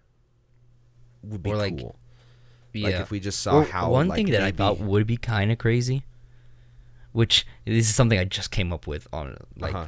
would 1.24 1.42
be 1.44 1.52
Or, 1.52 1.56
like, 1.58 1.78
cool. 1.78 1.96
yeah. 2.74 2.88
Like 2.88 2.96
if 2.96 3.12
we 3.12 3.20
just 3.20 3.40
saw 3.42 3.60
Or 3.60 3.64
how 3.64 3.92
one 3.92 4.08
like, 4.10 4.18
thing 4.18 4.32
that 4.32 4.42
I 4.42 4.52
thought 4.52 4.80
would 4.80 5.08
be 5.08 5.18
kind 5.18 5.52
of 5.52 5.58
crazy, 5.58 6.04
which 7.12 7.46
this 7.66 7.88
is 7.90 7.96
something 7.96 8.20
I 8.20 8.26
just 8.26 8.52
came 8.52 8.74
up 8.74 8.86
with 8.88 9.08
on 9.14 9.38
like 9.58 9.74
Uh-huh. 9.74 9.88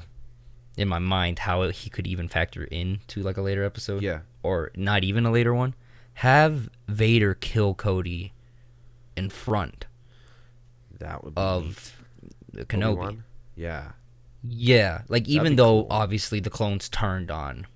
in 0.78 0.88
my 0.88 1.00
mind 1.00 1.40
how 1.40 1.68
he 1.70 1.90
could 1.90 2.08
even 2.08 2.28
factor 2.30 2.64
into 2.64 3.22
like 3.22 3.38
a 3.38 3.42
later 3.42 3.64
episode, 3.66 4.02
Yeah. 4.02 4.20
or 4.44 4.72
not 4.76 5.04
even 5.04 5.26
a 5.26 5.32
later 5.32 5.54
one. 5.54 5.76
Have 6.20 6.70
Vader 6.90 7.34
kill 7.34 7.74
Cody 7.74 8.34
in 9.16 9.30
front 9.30 9.86
that 11.00 11.24
would 11.24 11.36
be 11.36 11.42
of 11.42 12.04
neat. 12.52 12.68
Kenobi. 12.68 12.84
Obi-Wan? 12.84 13.24
Yeah. 13.56 13.92
Yeah, 14.44 15.04
like 15.08 15.30
even 15.30 15.56
though 15.56 15.84
cool. 15.84 15.88
obviously 15.90 16.42
the 16.42 16.50
clones 16.50 16.90
turned 16.90 17.32
on 17.32 17.68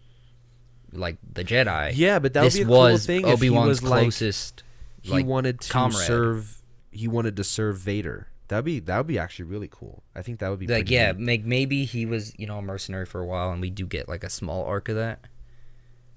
like 0.91 1.19
the 1.33 1.45
Jedi. 1.45 1.93
Yeah, 1.95 2.19
but 2.19 2.33
that 2.33 2.43
would 2.43 2.53
be 2.53 2.63
a 2.63 2.67
was 2.67 3.05
cool 3.05 3.15
thing 3.15 3.27
if 3.27 3.39
he 3.39 3.47
Obi 3.47 3.49
Wan's 3.49 3.67
was 3.69 3.83
like 3.83 4.01
closest. 4.01 4.63
he 5.01 5.11
like, 5.11 5.25
wanted 5.25 5.61
to 5.61 5.69
comrade. 5.69 6.05
serve 6.05 6.61
he 6.91 7.07
wanted 7.07 7.37
to 7.37 7.45
serve 7.45 7.77
Vader. 7.77 8.27
That'd 8.49 8.65
be 8.65 8.79
that 8.79 8.97
would 8.97 9.07
be 9.07 9.19
actually 9.19 9.45
really 9.45 9.69
cool. 9.71 10.03
I 10.13 10.21
think 10.21 10.39
that 10.39 10.49
would 10.49 10.59
be 10.59 10.67
like 10.67 10.89
yeah, 10.89 11.13
neat. 11.13 11.19
make 11.19 11.45
maybe 11.45 11.85
he 11.85 12.05
was 12.05 12.33
you 12.37 12.45
know 12.45 12.57
a 12.57 12.61
mercenary 12.61 13.05
for 13.05 13.21
a 13.21 13.25
while, 13.25 13.51
and 13.51 13.61
we 13.61 13.69
do 13.69 13.85
get 13.85 14.09
like 14.09 14.25
a 14.25 14.29
small 14.29 14.65
arc 14.65 14.89
of 14.89 14.97
that. 14.97 15.21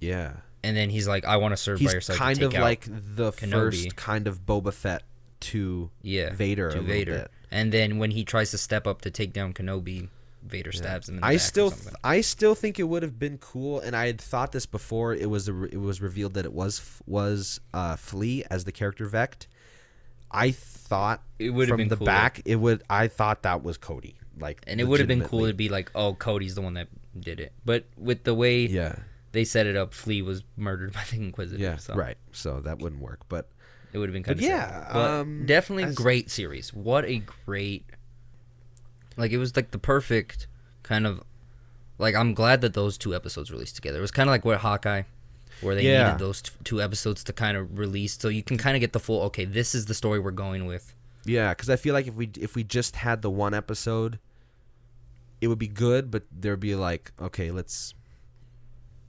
yeah. 0.00 0.32
And 0.66 0.76
then 0.76 0.90
he's 0.90 1.06
like, 1.08 1.24
I 1.24 1.36
want 1.36 1.52
to 1.52 1.56
serve 1.56 1.78
by 1.78 1.84
your 1.84 1.94
He's 1.94 2.06
side. 2.06 2.16
kind 2.16 2.42
of 2.42 2.52
like 2.54 2.84
the 2.90 3.32
Kenobi. 3.32 3.50
first 3.52 3.96
kind 3.96 4.26
of 4.26 4.44
Boba 4.44 4.72
Fett 4.72 5.02
to 5.40 5.90
yeah 6.02 6.32
Vader 6.32 6.70
to 6.70 6.78
a 6.78 6.80
little 6.80 6.86
Vader. 6.94 7.12
bit. 7.20 7.30
And 7.50 7.72
then 7.72 7.98
when 7.98 8.10
he 8.10 8.24
tries 8.24 8.50
to 8.50 8.58
step 8.58 8.86
up 8.86 9.02
to 9.02 9.10
take 9.10 9.32
down 9.32 9.52
Kenobi, 9.54 10.08
Vader 10.42 10.72
stabs 10.72 11.08
him. 11.08 11.16
In 11.16 11.20
the 11.20 11.26
I 11.26 11.36
still. 11.38 11.74
I 12.04 12.20
still 12.20 12.54
think 12.54 12.78
it 12.78 12.84
would 12.84 13.02
have 13.02 13.18
been 13.18 13.38
cool, 13.38 13.80
and 13.80 13.94
I 13.96 14.06
had 14.06 14.20
thought 14.20 14.52
this 14.52 14.66
before. 14.66 15.14
It 15.14 15.28
was, 15.30 15.48
it 15.48 15.80
was 15.80 16.00
revealed 16.00 16.34
that 16.34 16.44
it 16.44 16.52
was 16.52 17.00
was 17.06 17.60
uh, 17.74 17.96
Flea 17.96 18.44
as 18.50 18.64
the 18.64 18.72
character 18.72 19.06
Vect. 19.06 19.48
I 20.30 20.50
thought 20.52 21.22
It 21.38 21.50
would 21.50 21.68
have 21.68 21.74
from 21.74 21.78
been 21.78 21.88
the 21.88 21.96
cool. 21.96 22.06
back, 22.06 22.42
it 22.44 22.56
would. 22.56 22.82
I 22.90 23.08
thought 23.08 23.42
that 23.42 23.62
was 23.62 23.76
Cody, 23.78 24.16
like, 24.38 24.60
and 24.66 24.80
it 24.80 24.84
would 24.84 24.98
have 25.00 25.08
been 25.08 25.22
cool 25.24 25.46
to 25.46 25.54
be 25.54 25.68
like, 25.68 25.90
oh, 25.94 26.14
Cody's 26.14 26.54
the 26.56 26.62
one 26.62 26.74
that 26.74 26.88
did 27.18 27.38
it. 27.40 27.52
But 27.64 27.84
with 27.96 28.24
the 28.24 28.34
way 28.34 28.66
Yeah, 28.66 28.96
they 29.36 29.44
set 29.44 29.66
it 29.66 29.76
up, 29.76 29.92
Flea 29.94 30.22
was 30.22 30.42
murdered 30.56 30.92
by 30.98 31.02
the 31.10 31.16
Inquisitor. 31.16 31.62
yeah, 31.62 31.76
so 31.76 31.94
right. 31.94 32.16
So 32.32 32.60
that 32.60 32.78
wouldn't 32.80 33.00
work, 33.02 33.20
but 33.28 33.48
It 33.92 33.98
would 33.98 34.08
have 34.08 34.14
been 34.14 34.22
kind 34.22 34.38
of 34.38 34.44
yeah, 34.44 34.88
but 34.92 35.10
um, 35.10 35.46
definitely 35.46 35.84
as- 35.84 35.94
great 35.94 36.30
series. 36.30 36.72
What 36.74 37.04
a 37.04 37.22
great, 37.46 37.84
like 39.16 39.30
it 39.32 39.38
was 39.38 39.54
like 39.56 39.70
the 39.70 39.78
perfect 39.78 40.46
kind 40.82 41.06
of, 41.06 41.22
like 41.98 42.14
I'm 42.14 42.34
glad 42.34 42.60
that 42.62 42.74
those 42.74 42.98
two 42.98 43.14
episodes 43.14 43.50
released 43.50 43.76
together. 43.76 43.98
It 43.98 44.02
was 44.02 44.10
kind 44.10 44.28
of 44.28 44.32
like 44.32 44.44
what 44.44 44.58
Hawkeye, 44.58 45.02
where 45.60 45.74
they 45.74 45.82
Yeah. 45.82 46.06
needed 46.06 46.18
those 46.20 46.42
t- 46.42 46.52
two 46.64 46.82
episodes 46.82 47.24
to 47.24 47.32
kind 47.32 47.56
of 47.56 47.78
release, 47.78 48.18
so 48.18 48.28
you 48.28 48.42
can 48.42 48.58
kind 48.58 48.76
of 48.76 48.80
get 48.80 48.92
the 48.92 49.00
full. 49.00 49.22
Okay, 49.24 49.44
this 49.44 49.74
is 49.74 49.86
the 49.86 49.94
story 49.94 50.18
we're 50.18 50.30
going 50.32 50.66
with. 50.66 50.94
Yeah, 51.24 51.50
because 51.50 51.70
I 51.70 51.76
feel 51.76 51.92
like 51.94 52.06
if 52.06 52.14
we 52.14 52.30
if 52.38 52.54
we 52.54 52.62
just 52.64 52.96
had 52.96 53.22
the 53.22 53.30
one 53.30 53.54
episode, 53.54 54.18
it 55.40 55.48
would 55.48 55.58
be 55.58 55.68
good, 55.68 56.10
but 56.10 56.24
there'd 56.30 56.60
be 56.60 56.74
like, 56.74 57.12
okay, 57.20 57.50
let's 57.50 57.94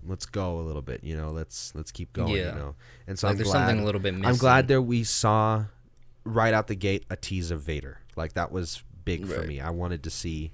let's 0.07 0.25
go 0.25 0.59
a 0.59 0.63
little 0.63 0.81
bit, 0.81 1.03
you 1.03 1.15
know, 1.17 1.31
let's 1.31 1.73
let's 1.75 1.91
keep 1.91 2.13
going, 2.13 2.35
Yeah. 2.35 2.53
you 2.53 2.59
know. 2.59 2.75
And 3.07 3.17
so 3.19 3.27
like 3.27 3.33
I'm 3.33 3.37
there's 3.37 3.49
glad, 3.51 3.67
something 3.67 3.79
a 3.81 3.85
little 3.85 4.01
bit 4.01 4.13
missing. 4.13 4.25
I'm 4.25 4.37
glad 4.37 4.67
that 4.69 4.81
we 4.81 5.03
saw 5.03 5.65
right 6.23 6.53
out 6.53 6.67
the 6.67 6.75
gate 6.75 7.05
a 7.09 7.15
tease 7.15 7.51
of 7.51 7.61
Vader. 7.61 7.99
Like 8.15 8.33
that 8.33 8.51
was 8.51 8.83
big 9.05 9.25
for 9.27 9.43
me. 9.43 9.59
I 9.61 9.69
wanted 9.69 10.03
to 10.03 10.09
see, 10.09 10.51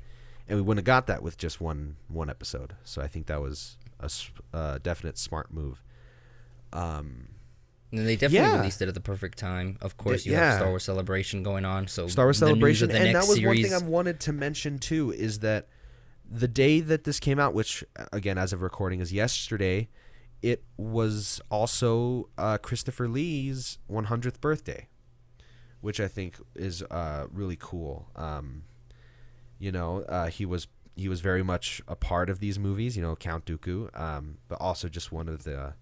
and 0.48 0.58
we 0.58 0.62
wouldn't 0.62 0.80
have 0.80 0.86
got 0.86 1.08
that 1.08 1.24
with 1.24 1.38
just 1.38 1.60
one 1.62 1.96
one 2.08 2.30
episode. 2.30 2.74
So 2.84 3.02
I 3.02 3.08
think 3.08 3.28
that 3.28 3.42
was 3.42 3.78
a 4.00 4.10
uh, 4.56 4.78
definite 4.84 5.18
smart 5.18 5.52
move. 5.54 5.82
Um, 6.72 7.30
And 7.92 8.08
they 8.08 8.16
definitely 8.16 8.50
Yeah. 8.50 8.58
released 8.58 8.82
it 8.82 8.88
at 8.88 8.96
the 8.96 9.00
perfect 9.00 9.38
time. 9.38 9.78
Of 9.80 9.98
course, 9.98 10.26
you 10.26 10.32
yeah. 10.32 10.50
have 10.52 10.56
Star 10.56 10.70
Wars 10.70 10.84
Celebration 10.84 11.44
going 11.44 11.64
on, 11.64 11.88
so 11.88 12.08
Star 12.08 12.26
Wars 12.26 12.40
the 12.40 12.48
news 12.48 12.82
of 12.82 12.90
Celebration, 12.90 12.92
and 12.92 13.14
next 13.14 13.26
that 13.28 13.30
was 13.30 13.38
series, 13.40 13.72
one 13.72 13.80
thing 13.80 13.88
I 13.88 13.88
wanted 13.90 14.20
to 14.22 14.34
mention 14.34 14.80
too 14.80 15.12
is 15.14 15.40
that 15.40 15.68
the 16.34 16.48
day 16.48 16.80
that 16.80 17.04
this 17.04 17.20
came 17.20 17.40
out, 17.40 17.54
which 17.54 17.84
again 18.12 18.38
as 18.38 18.54
of 18.54 18.62
recording 18.62 19.00
is 19.00 19.14
yesterday, 19.14 19.88
it 20.42 20.64
was 20.78 21.40
also 21.52 22.30
uh, 22.38 22.58
Christopher 22.58 23.08
Lee's 23.08 23.78
100th 23.90 24.42
birthday, 24.42 24.88
which 25.82 26.00
I 26.00 26.08
think 26.08 26.36
is 26.56 26.82
uh, 26.84 27.28
really 27.32 27.58
cool. 27.60 28.10
Um, 28.16 28.64
you 29.60 29.72
know, 29.72 30.02
uh, 30.10 30.28
he 30.28 30.46
was 30.46 30.68
he 30.96 31.08
was 31.08 31.22
very 31.22 31.44
much 31.44 31.82
a 31.88 31.96
part 31.96 32.30
of 32.30 32.40
these 32.40 32.58
movies. 32.58 32.98
You 32.98 33.04
know, 33.04 33.16
Count 33.16 33.46
Dooku, 33.46 33.98
um, 33.98 34.38
but 34.48 34.60
also 34.60 34.90
just 34.90 35.12
one 35.12 35.30
of 35.30 35.44
the 35.44 35.76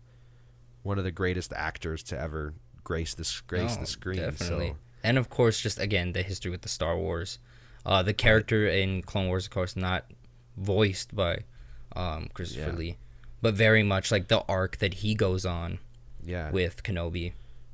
one 0.84 0.98
of 0.98 1.06
the 1.06 1.12
greatest 1.12 1.54
actors 1.54 2.04
to 2.04 2.20
ever 2.20 2.54
grace 2.84 3.14
the 3.14 3.30
grace 3.48 3.76
No, 3.76 3.82
the 3.82 3.88
screen. 3.88 4.20
Definitely. 4.20 4.70
So. 4.70 4.76
And 5.04 5.18
of 5.18 5.30
course, 5.30 5.62
just 5.62 5.80
again, 5.80 6.12
the 6.12 6.24
history 6.24 6.52
with 6.52 6.62
the 6.62 6.70
Star 6.70 6.98
Wars. 6.98 7.40
Uh, 7.84 8.04
the 8.04 8.14
character 8.14 8.68
in 8.68 9.02
Clone 9.02 9.28
Wars, 9.28 9.46
of 9.46 9.52
course, 9.52 9.76
not 9.76 10.06
voiced 10.58 11.16
by 11.16 11.40
um, 11.96 12.30
Christopher 12.34 12.70
Yeah. 12.72 12.76
Lee, 12.78 12.98
but 13.42 13.54
very 13.56 13.84
much 13.84 14.12
like 14.12 14.28
the 14.28 14.42
arc 14.48 14.78
that 14.78 14.96
he 14.96 15.16
goes 15.16 15.46
on 15.46 15.80
Yeah. 16.24 16.52
with 16.52 16.84
Kenobi. 16.84 17.34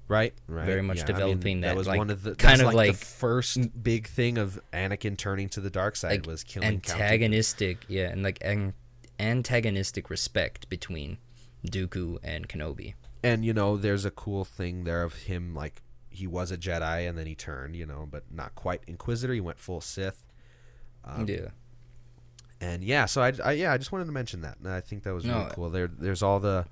Right, 0.09 0.33
right. 0.47 0.65
very 0.65 0.81
much 0.81 0.97
yeah. 0.99 1.03
I 1.03 1.07
mean, 1.07 1.15
developing 1.15 1.61
that 1.61 1.67
that, 1.67 1.75
was 1.75 1.85
like, 1.87 1.97
one 1.97 2.09
of 2.09 2.23
the 2.23 2.33
kind 2.35 2.61
of 2.61 2.67
like, 2.67 2.75
like- 2.75 2.91
the 2.97 3.05
first 3.05 3.83
big 3.83 4.07
thing 4.07 4.37
of 4.37 4.57
Anakin 4.71 5.17
turning 5.17 5.49
to 5.49 5.59
the 5.59 5.69
dark 5.69 5.97
side 5.97 6.11
Like 6.21 6.25
was 6.27 6.43
killing 6.45 6.67
antagonistic, 6.69 7.83
yeah, 7.89 8.07
and 8.09 8.23
like 8.23 8.37
an- 8.41 8.73
antagonistic 9.19 10.09
respect 10.09 10.69
between 10.69 11.17
Dooku 11.65 12.19
and 12.23 12.47
Kenobi. 12.47 12.93
And 13.23 13.43
you 13.43 13.53
know, 13.53 13.75
there's 13.77 14.05
a 14.05 14.11
cool 14.11 14.45
thing 14.45 14.83
there 14.85 15.03
of 15.03 15.13
him 15.13 15.53
like 15.53 15.81
he 16.09 16.25
was 16.25 16.51
a 16.51 16.57
Jedi 16.57 17.07
and 17.07 17.17
then 17.17 17.27
he 17.27 17.35
turned, 17.35 17.75
you 17.75 17.85
know, 17.85 18.07
but 18.09 18.23
not 18.31 18.55
quite 18.55 18.81
Inquisitor. 18.87 19.33
He 19.33 19.41
went 19.41 19.59
full 19.59 19.81
Sith. 19.81 20.23
Um, 21.03 21.27
yeah, 21.27 21.49
And 22.59 22.83
yeah, 22.83 23.05
so 23.05 23.21
I, 23.21 23.33
I 23.43 23.51
yeah 23.53 23.71
I 23.73 23.77
just 23.77 23.91
wanted 23.91 24.05
to 24.05 24.11
mention 24.11 24.41
that. 24.41 24.57
And 24.59 24.67
I 24.69 24.81
think 24.81 25.03
that 25.03 25.13
was 25.13 25.25
really 25.27 25.39
No. 25.43 25.49
cool. 25.51 25.69
There 25.69 25.87
there's 25.87 26.23
all 26.23 26.39
the 26.39 26.65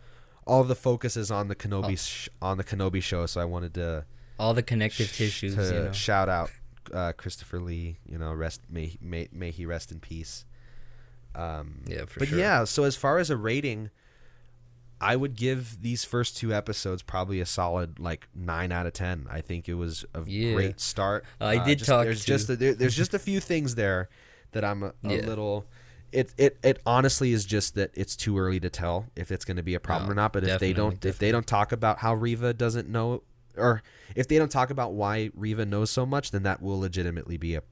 all 0.47 0.63
the 0.63 0.75
focus 0.75 1.15
is 1.17 1.31
on 1.31 1.47
the 1.47 1.55
Kenobi 1.55 1.93
Oh. 1.93 1.95
sh- 1.95 2.29
on 2.41 2.57
the 2.57 2.63
Kenobi 2.63 3.01
show. 3.03 3.25
So 3.27 3.39
I 3.41 3.45
wanted 3.45 3.73
to 3.75 4.05
all 4.39 4.53
the 4.53 4.63
connective 4.63 5.07
sh- 5.07 5.17
tissues, 5.17 5.55
to 5.55 5.63
you 5.63 5.71
know. 5.85 5.91
shout 5.91 6.27
out 6.29 6.49
uh, 6.93 7.13
Christopher 7.13 7.59
Lee. 7.59 7.97
You 8.07 8.17
know, 8.17 8.33
rest 8.33 8.61
may 8.69 8.97
may 9.01 9.27
may 9.31 9.51
he 9.51 9.65
rest 9.65 9.91
in 9.91 9.99
peace. 9.99 10.45
Um, 11.35 11.81
Yeah, 11.85 12.05
for 12.05 12.19
but 12.19 12.27
sure. 12.29 12.39
yeah, 12.39 12.63
so 12.63 12.83
as 12.83 12.95
far 12.95 13.17
as 13.17 13.29
a 13.29 13.35
rating, 13.37 13.89
I 15.01 15.15
would 15.17 15.35
give 15.35 15.81
these 15.81 16.05
first 16.05 16.37
two 16.37 16.53
episodes 16.53 17.01
probably 17.03 17.41
a 17.41 17.45
solid 17.45 17.99
like 17.99 18.27
nine 18.33 18.71
out 18.71 18.85
of 18.85 18.93
ten. 18.93 19.27
I 19.29 19.41
think 19.41 19.67
it 19.67 19.73
was 19.73 20.05
a 20.13 20.23
Yeah. 20.25 20.53
great 20.53 20.79
start. 20.79 21.25
I 21.41 21.57
Uh, 21.57 21.65
did 21.65 21.79
just, 21.79 21.89
talk 21.89 22.05
There's 22.05 22.21
to- 22.21 22.27
just 22.27 22.49
a, 22.49 22.55
there, 22.55 22.73
there's 22.73 22.95
just 22.95 23.13
a 23.13 23.19
few 23.19 23.39
things 23.41 23.75
there 23.75 24.09
that 24.55 24.65
I'm 24.65 24.81
a, 24.83 24.87
a 24.87 24.93
Yeah. 25.03 25.25
little. 25.27 25.65
It, 26.11 26.33
it 26.37 26.57
it 26.63 26.81
honestly 26.85 27.33
is 27.33 27.43
just 27.45 27.75
that 27.75 27.91
it's 27.93 28.15
too 28.15 28.37
early 28.39 28.59
to 28.61 28.69
tell 28.69 29.07
if 29.17 29.31
it's 29.31 29.43
going 29.43 29.57
to 29.57 29.63
be 29.63 29.75
a 29.75 29.79
problem 29.81 30.07
No, 30.07 30.11
or 30.13 30.15
not. 30.15 30.33
But 30.33 30.45
if 30.45 30.59
they 30.59 30.71
don't 30.71 30.91
definitely, 30.91 31.09
if 31.09 31.19
they 31.19 31.31
don't 31.31 31.45
talk 31.45 31.71
about 31.73 31.99
how 31.99 32.13
Reva 32.15 32.53
doesn't 32.53 32.87
know, 32.87 33.21
or 33.57 33.83
if 34.15 34.27
they 34.29 34.37
don't 34.37 34.51
talk 34.51 34.69
about 34.69 34.93
why 34.93 35.29
Reva 35.35 35.65
knows 35.65 35.89
so 35.89 36.05
much, 36.05 36.31
then 36.31 36.43
that 36.43 36.61
will 36.61 36.79
legitimately 36.79 37.35
be 37.37 37.55
a 37.55 37.63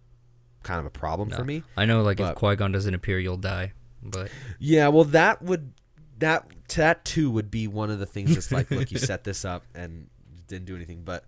kind 0.63 0.79
of 0.79 0.85
a 0.85 0.89
problem 0.89 1.29
for 1.29 1.45
me. 1.45 1.63
I 1.77 1.85
know, 1.85 2.01
like 2.03 2.17
but- 2.17 2.31
if 2.31 2.35
Qui 2.35 2.55
Gon 2.57 2.71
doesn't 2.73 2.93
appear, 2.93 3.17
you'll 3.17 3.37
die. 3.37 3.71
But 4.01 4.29
Yeah, 4.59 4.89
well, 4.89 5.05
that 5.05 5.41
would 5.41 5.71
that 6.19 6.45
that 6.75 7.05
too 7.05 7.31
would 7.31 7.49
be 7.49 7.67
one 7.69 7.89
of 7.89 7.99
the 7.99 8.05
things 8.05 8.33
that's 8.33 8.51
like, 8.51 8.69
look, 8.71 8.91
you 8.91 8.97
set 9.11 9.23
this 9.23 9.45
up 9.45 9.63
and 9.73 10.09
didn't 10.47 10.65
do 10.65 10.75
anything, 10.75 11.03
but 11.05 11.23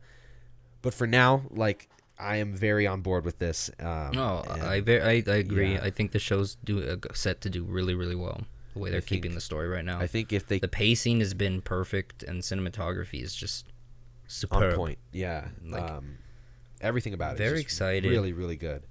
but 0.81 0.93
for 0.93 1.07
now, 1.07 1.43
like 1.49 1.87
I 2.17 2.37
am 2.37 2.53
very 2.55 2.87
on 2.87 3.01
board 3.01 3.25
with 3.25 3.39
this. 3.39 3.69
Um, 3.79 4.11
no, 4.13 4.43
and 4.49 4.63
I, 4.63 4.81
ve- 4.81 5.01
I 5.01 5.11
I 5.27 5.35
agree. 5.37 5.73
yeah. 5.73 5.83
I 5.83 5.89
think 5.89 6.11
the 6.11 6.19
show's 6.19 6.55
do 6.63 6.81
uh, 6.81 7.13
set 7.13 7.41
to 7.41 7.49
do 7.49 7.63
really 7.63 7.93
really 7.95 8.15
well. 8.15 8.41
The 8.73 8.79
way 8.79 8.89
they're 8.91 9.01
think- 9.01 9.21
keeping 9.23 9.35
the 9.35 9.41
story 9.41 9.67
right 9.67 9.83
now. 9.85 9.99
I 9.99 10.07
think 10.07 10.31
if 10.33 10.47
they 10.47 10.59
the 10.59 10.67
pacing 10.67 11.19
has 11.19 11.33
been 11.33 11.61
perfect, 11.61 12.23
and 12.23 12.41
cinematography 12.41 13.21
is 13.21 13.35
just 13.35 13.65
on 14.49 14.71
point, 14.73 14.97
yeah, 15.11 15.49
Like, 15.65 15.83
um, 15.91 16.17
everything 16.81 17.13
about 17.13 17.35
it. 17.35 17.37
very 17.37 17.59
excited. 17.61 18.09
really, 18.09 18.33
really 18.33 18.55
good. 18.55 18.87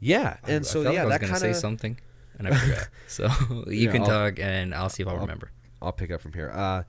Yeah, 0.00 0.36
and 0.44 0.64
I 0.64 0.68
so 0.68 0.82
yeah, 0.90 1.02
I 1.02 1.04
was 1.06 1.18
that 1.18 1.26
kind 1.26 1.38
say 1.40 1.50
of 1.50 1.56
something, 1.56 1.98
and 2.38 2.48
I 2.48 2.54
forgot. 2.56 2.88
so 3.06 3.28
you 3.68 3.86
Yeah, 3.86 3.92
can 3.92 4.00
I'll- 4.02 4.06
talk, 4.08 4.38
and 4.40 4.74
I'll 4.74 4.88
see 4.88 5.02
if 5.02 5.08
I'll, 5.08 5.14
I'll- 5.14 5.20
remember. 5.20 5.50
I'll 5.80 5.92
pick 5.92 6.10
up 6.12 6.20
from 6.20 6.32
here. 6.32 6.50
Uh, 6.54 6.82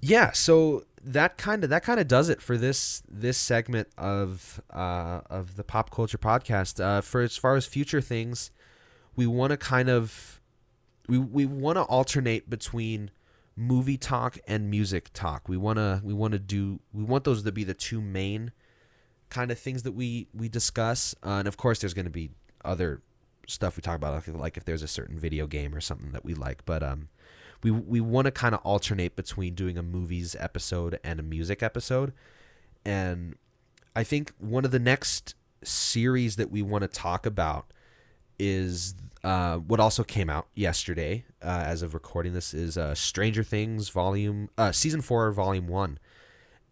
yeah, 0.00 0.32
so 0.32 0.84
that 1.02 1.38
kind 1.38 1.64
of 1.64 1.70
that 1.70 1.82
kind 1.82 2.00
of 2.00 2.08
does 2.08 2.28
it 2.28 2.40
for 2.40 2.56
this 2.56 3.02
this 3.08 3.38
segment 3.38 3.88
of 3.96 4.60
uh, 4.70 5.20
of 5.30 5.56
the 5.56 5.64
pop 5.64 5.90
culture 5.90 6.18
podcast. 6.18 6.82
Uh, 6.82 7.00
for 7.00 7.20
as 7.20 7.36
far 7.36 7.56
as 7.56 7.66
future 7.66 8.00
things, 8.00 8.50
we 9.16 9.26
want 9.26 9.50
to 9.50 9.56
kind 9.56 9.88
of 9.88 10.40
we 11.08 11.18
we 11.18 11.46
want 11.46 11.76
to 11.76 11.82
alternate 11.82 12.48
between 12.48 13.10
movie 13.56 13.96
talk 13.96 14.38
and 14.46 14.70
music 14.70 15.10
talk. 15.12 15.48
We 15.48 15.56
want 15.56 15.78
to 15.78 16.00
we 16.04 16.14
want 16.14 16.32
to 16.32 16.38
do 16.38 16.80
we 16.92 17.02
want 17.02 17.24
those 17.24 17.42
to 17.42 17.52
be 17.52 17.64
the 17.64 17.74
two 17.74 18.00
main 18.00 18.52
kind 19.30 19.50
of 19.50 19.58
things 19.58 19.82
that 19.82 19.92
we 19.92 20.28
we 20.32 20.48
discuss. 20.48 21.14
Uh, 21.24 21.38
and 21.40 21.48
of 21.48 21.56
course, 21.56 21.80
there's 21.80 21.94
going 21.94 22.06
to 22.06 22.10
be 22.10 22.30
other 22.64 23.02
stuff 23.46 23.76
we 23.76 23.80
talk 23.80 23.96
about, 23.96 24.14
like, 24.14 24.28
like 24.28 24.56
if 24.56 24.64
there's 24.64 24.82
a 24.82 24.88
certain 24.88 25.18
video 25.18 25.46
game 25.46 25.74
or 25.74 25.80
something 25.80 26.12
that 26.12 26.24
we 26.24 26.34
like. 26.34 26.64
But 26.64 26.82
um, 26.82 27.08
we 27.62 27.70
we 27.70 28.00
want 28.00 28.26
to 28.26 28.30
kind 28.30 28.54
of 28.54 28.60
alternate 28.62 29.16
between 29.16 29.54
doing 29.54 29.78
a 29.78 29.82
movies 29.82 30.36
episode 30.38 30.98
and 31.02 31.18
a 31.18 31.22
music 31.22 31.62
episode. 31.62 32.12
And 32.84 33.36
I 33.96 34.04
think 34.04 34.32
one 34.38 34.64
of 34.64 34.70
the 34.70 34.78
next 34.78 35.34
series 35.62 36.36
that 36.36 36.50
we 36.50 36.62
want 36.62 36.82
to 36.82 36.88
talk 36.88 37.26
about 37.26 37.72
is 38.38 38.94
uh, 39.24 39.56
what 39.56 39.80
also 39.80 40.04
came 40.04 40.30
out 40.30 40.46
yesterday 40.54 41.24
uh, 41.42 41.64
as 41.66 41.82
of 41.82 41.94
recording 41.94 42.32
this 42.32 42.54
is 42.54 42.78
uh, 42.78 42.94
Stranger 42.94 43.42
Things 43.42 43.88
volume 43.88 44.48
uh, 44.56 44.70
season 44.70 45.00
4 45.00 45.32
volume 45.32 45.66
1 45.66 45.98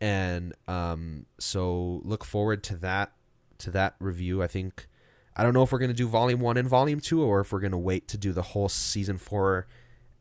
and 0.01 0.55
um, 0.69 1.27
so 1.39 2.01
look 2.05 2.25
forward 2.25 2.63
to 2.65 2.77
that 2.77 3.13
to 3.59 3.71
that 3.73 3.97
review 3.99 4.43
I 4.43 4.47
think 4.47 4.87
I 5.35 5.43
don't 5.43 5.53
know 5.53 5.65
if 5.65 5.73
we're 5.73 5.81
going 5.81 5.91
to 5.91 5.95
do 5.95 6.07
volume 6.07 6.41
1 6.41 6.57
and 6.57 6.69
volume 6.69 7.01
2 7.01 7.23
or 7.23 7.41
if 7.41 7.53
we're 7.53 7.61
going 7.61 7.73
to 7.73 7.79
wait 7.79 8.07
to 8.09 8.17
do 8.17 8.33
the 8.33 8.43
whole 8.43 8.69
season 8.69 9.19
4 9.19 9.67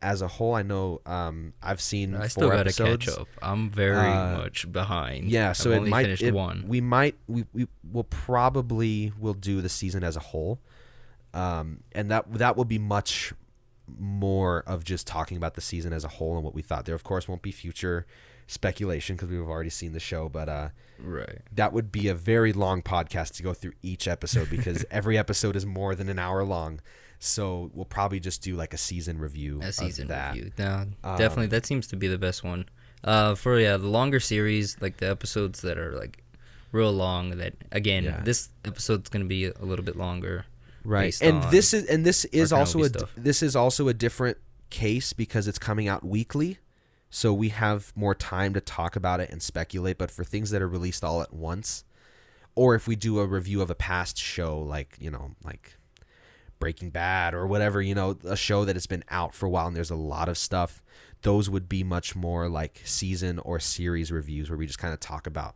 as 0.02 0.22
a 0.22 0.28
whole 0.28 0.54
I 0.54 0.62
know 0.62 1.00
um, 1.06 1.52
I've 1.62 1.80
seen 1.80 2.14
I 2.14 2.26
still 2.28 2.48
gotta 2.50 2.72
catch 2.72 3.08
up. 3.08 3.26
I'm 3.42 3.70
very 3.70 3.96
Uh, 3.96 4.38
much 4.38 4.70
behind. 4.70 5.28
yeah, 5.30 5.50
I've 5.50 5.56
so 5.56 5.70
it 5.72 5.76
only 5.78 5.90
might 5.90 6.02
finished 6.04 6.22
it- 6.22 6.34
one. 6.34 6.64
we 6.68 6.80
might 6.80 7.16
we 7.26 7.44
we 7.52 7.66
will 7.90 8.04
probably 8.04 9.12
will 9.18 9.34
do 9.34 9.60
the 9.60 9.68
season 9.68 10.04
as 10.04 10.16
a 10.16 10.20
whole, 10.20 10.60
um, 11.34 11.80
and 11.92 12.10
that 12.10 12.30
that 12.34 12.56
will 12.56 12.64
be 12.64 12.78
much 12.78 13.32
more 13.98 14.62
of 14.66 14.84
just 14.84 15.06
talking 15.06 15.36
about 15.36 15.54
the 15.54 15.60
season 15.60 15.92
as 15.92 16.04
a 16.04 16.08
whole 16.08 16.34
and 16.36 16.44
what 16.44 16.54
we 16.54 16.62
thought. 16.62 16.84
There, 16.84 16.94
of 16.94 17.04
course, 17.04 17.28
won't 17.28 17.42
be 17.42 17.52
future 17.52 18.06
speculation 18.48 19.16
because 19.16 19.28
we've 19.28 19.40
already 19.40 19.70
seen 19.70 19.92
the 19.92 20.00
show, 20.00 20.28
but 20.28 20.48
uh, 20.48 20.68
Right. 20.98 21.38
that 21.52 21.72
would 21.72 21.90
be 21.92 22.08
a 22.08 22.14
very 22.14 22.52
long 22.52 22.80
podcast 22.82 23.34
to 23.36 23.42
go 23.42 23.54
through 23.54 23.72
each 23.82 24.06
episode 24.08 24.50
because 24.50 24.84
every 24.90 25.16
episode 25.18 25.56
is 25.56 25.66
more 25.66 25.94
than 25.94 26.08
an 26.08 26.18
hour 26.18 26.44
long. 26.44 26.80
So 27.18 27.70
we'll 27.74 27.84
probably 27.86 28.20
just 28.20 28.42
do 28.42 28.56
like 28.56 28.74
a 28.74 28.78
season 28.78 29.18
review. 29.18 29.60
A 29.62 29.72
season 29.72 30.08
review. 30.08 30.50
No, 30.58 30.86
Um, 31.04 31.18
definitely 31.18 31.46
that 31.48 31.66
seems 31.66 31.86
to 31.88 31.96
be 31.96 32.08
the 32.08 32.18
best 32.18 32.44
one. 32.44 32.66
Uh, 33.04 33.34
for 33.34 33.58
yeah, 33.60 33.76
the 33.76 33.88
longer 33.88 34.20
series, 34.20 34.76
like 34.80 34.96
the 34.98 35.08
episodes 35.10 35.60
that 35.62 35.78
are 35.78 35.92
like 35.92 36.22
real 36.72 36.92
long. 36.92 37.38
That 37.38 37.54
again, 37.72 38.04
Yeah. 38.04 38.20
this 38.22 38.50
episode's 38.64 39.08
gonna 39.08 39.24
be 39.24 39.46
a 39.46 39.64
little 39.64 39.84
bit 39.84 39.96
longer. 39.96 40.44
right 40.84 41.16
and 41.20 41.42
this 41.50 41.74
is 41.74 41.84
and 41.86 42.06
this 42.06 42.24
is 42.26 42.52
also 42.52 42.80
a 42.82 42.88
stuff. 42.88 43.10
this 43.16 43.42
is 43.42 43.56
also 43.56 43.88
a 43.88 43.94
different 43.94 44.38
case 44.70 45.12
because 45.12 45.48
it's 45.48 45.58
coming 45.58 45.88
out 45.88 46.04
weekly 46.04 46.58
so 47.10 47.34
we 47.34 47.48
have 47.48 47.92
more 47.96 48.14
time 48.14 48.54
to 48.54 48.60
talk 48.60 48.94
about 48.94 49.18
it 49.18 49.28
and 49.30 49.42
speculate 49.42 49.98
but 49.98 50.12
for 50.12 50.22
things 50.22 50.50
that 50.50 50.62
are 50.62 50.68
released 50.68 51.02
all 51.02 51.20
at 51.22 51.32
once 51.34 51.82
or 52.54 52.76
if 52.76 52.86
we 52.86 52.94
do 52.94 53.18
a 53.18 53.26
review 53.26 53.60
of 53.60 53.68
a 53.68 53.74
past 53.74 54.16
show 54.16 54.56
like 54.60 54.96
you 55.00 55.10
know 55.10 55.34
like 55.44 55.76
Breaking 56.58 56.90
Bad 56.90 57.34
or 57.34 57.46
whatever, 57.46 57.82
you 57.82 57.94
know, 57.94 58.16
a 58.24 58.36
show 58.36 58.64
that 58.64 58.76
has 58.76 58.86
been 58.86 59.04
out 59.10 59.34
for 59.34 59.46
a 59.46 59.50
while 59.50 59.66
and 59.66 59.76
there's 59.76 59.90
a 59.90 59.96
lot 59.96 60.28
of 60.28 60.38
stuff, 60.38 60.82
those 61.22 61.50
would 61.50 61.68
be 61.68 61.82
much 61.84 62.14
more 62.16 62.48
like 62.48 62.82
season 62.84 63.38
or 63.40 63.58
series 63.60 64.10
reviews 64.12 64.48
where 64.50 64.58
we 64.58 64.66
just 64.66 64.78
kind 64.78 64.94
of 64.94 65.00
talk 65.00 65.26
about 65.26 65.54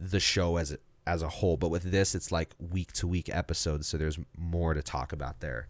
the 0.00 0.20
show 0.20 0.56
as 0.56 0.72
it 0.72 0.80
as 1.06 1.22
a 1.22 1.28
whole. 1.28 1.56
But 1.56 1.70
with 1.70 1.84
this, 1.84 2.14
it's 2.14 2.30
like 2.32 2.50
week 2.58 2.92
to 2.94 3.06
week 3.06 3.28
episodes, 3.34 3.86
so 3.88 3.96
there's 3.98 4.18
more 4.36 4.74
to 4.74 4.82
talk 4.82 5.12
about 5.12 5.40
there. 5.40 5.68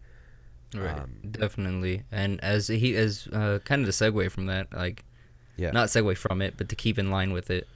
Right. 0.75 0.97
Um, 0.99 1.15
Definitely. 1.29 2.03
And 2.11 2.43
as 2.43 2.67
he 2.67 2.95
as 2.95 3.27
uh, 3.31 3.59
kind 3.65 3.81
of 3.81 3.85
the 3.85 3.91
segue 3.91 4.31
from 4.31 4.47
that, 4.47 4.73
like 4.73 5.03
Yeah. 5.57 5.71
not 5.71 5.87
segue 5.89 6.17
from 6.17 6.41
it, 6.41 6.55
but 6.57 6.69
to 6.69 6.75
keep 6.75 6.97
in 6.97 7.11
line 7.11 7.31
with 7.33 7.49
it. 7.51 7.67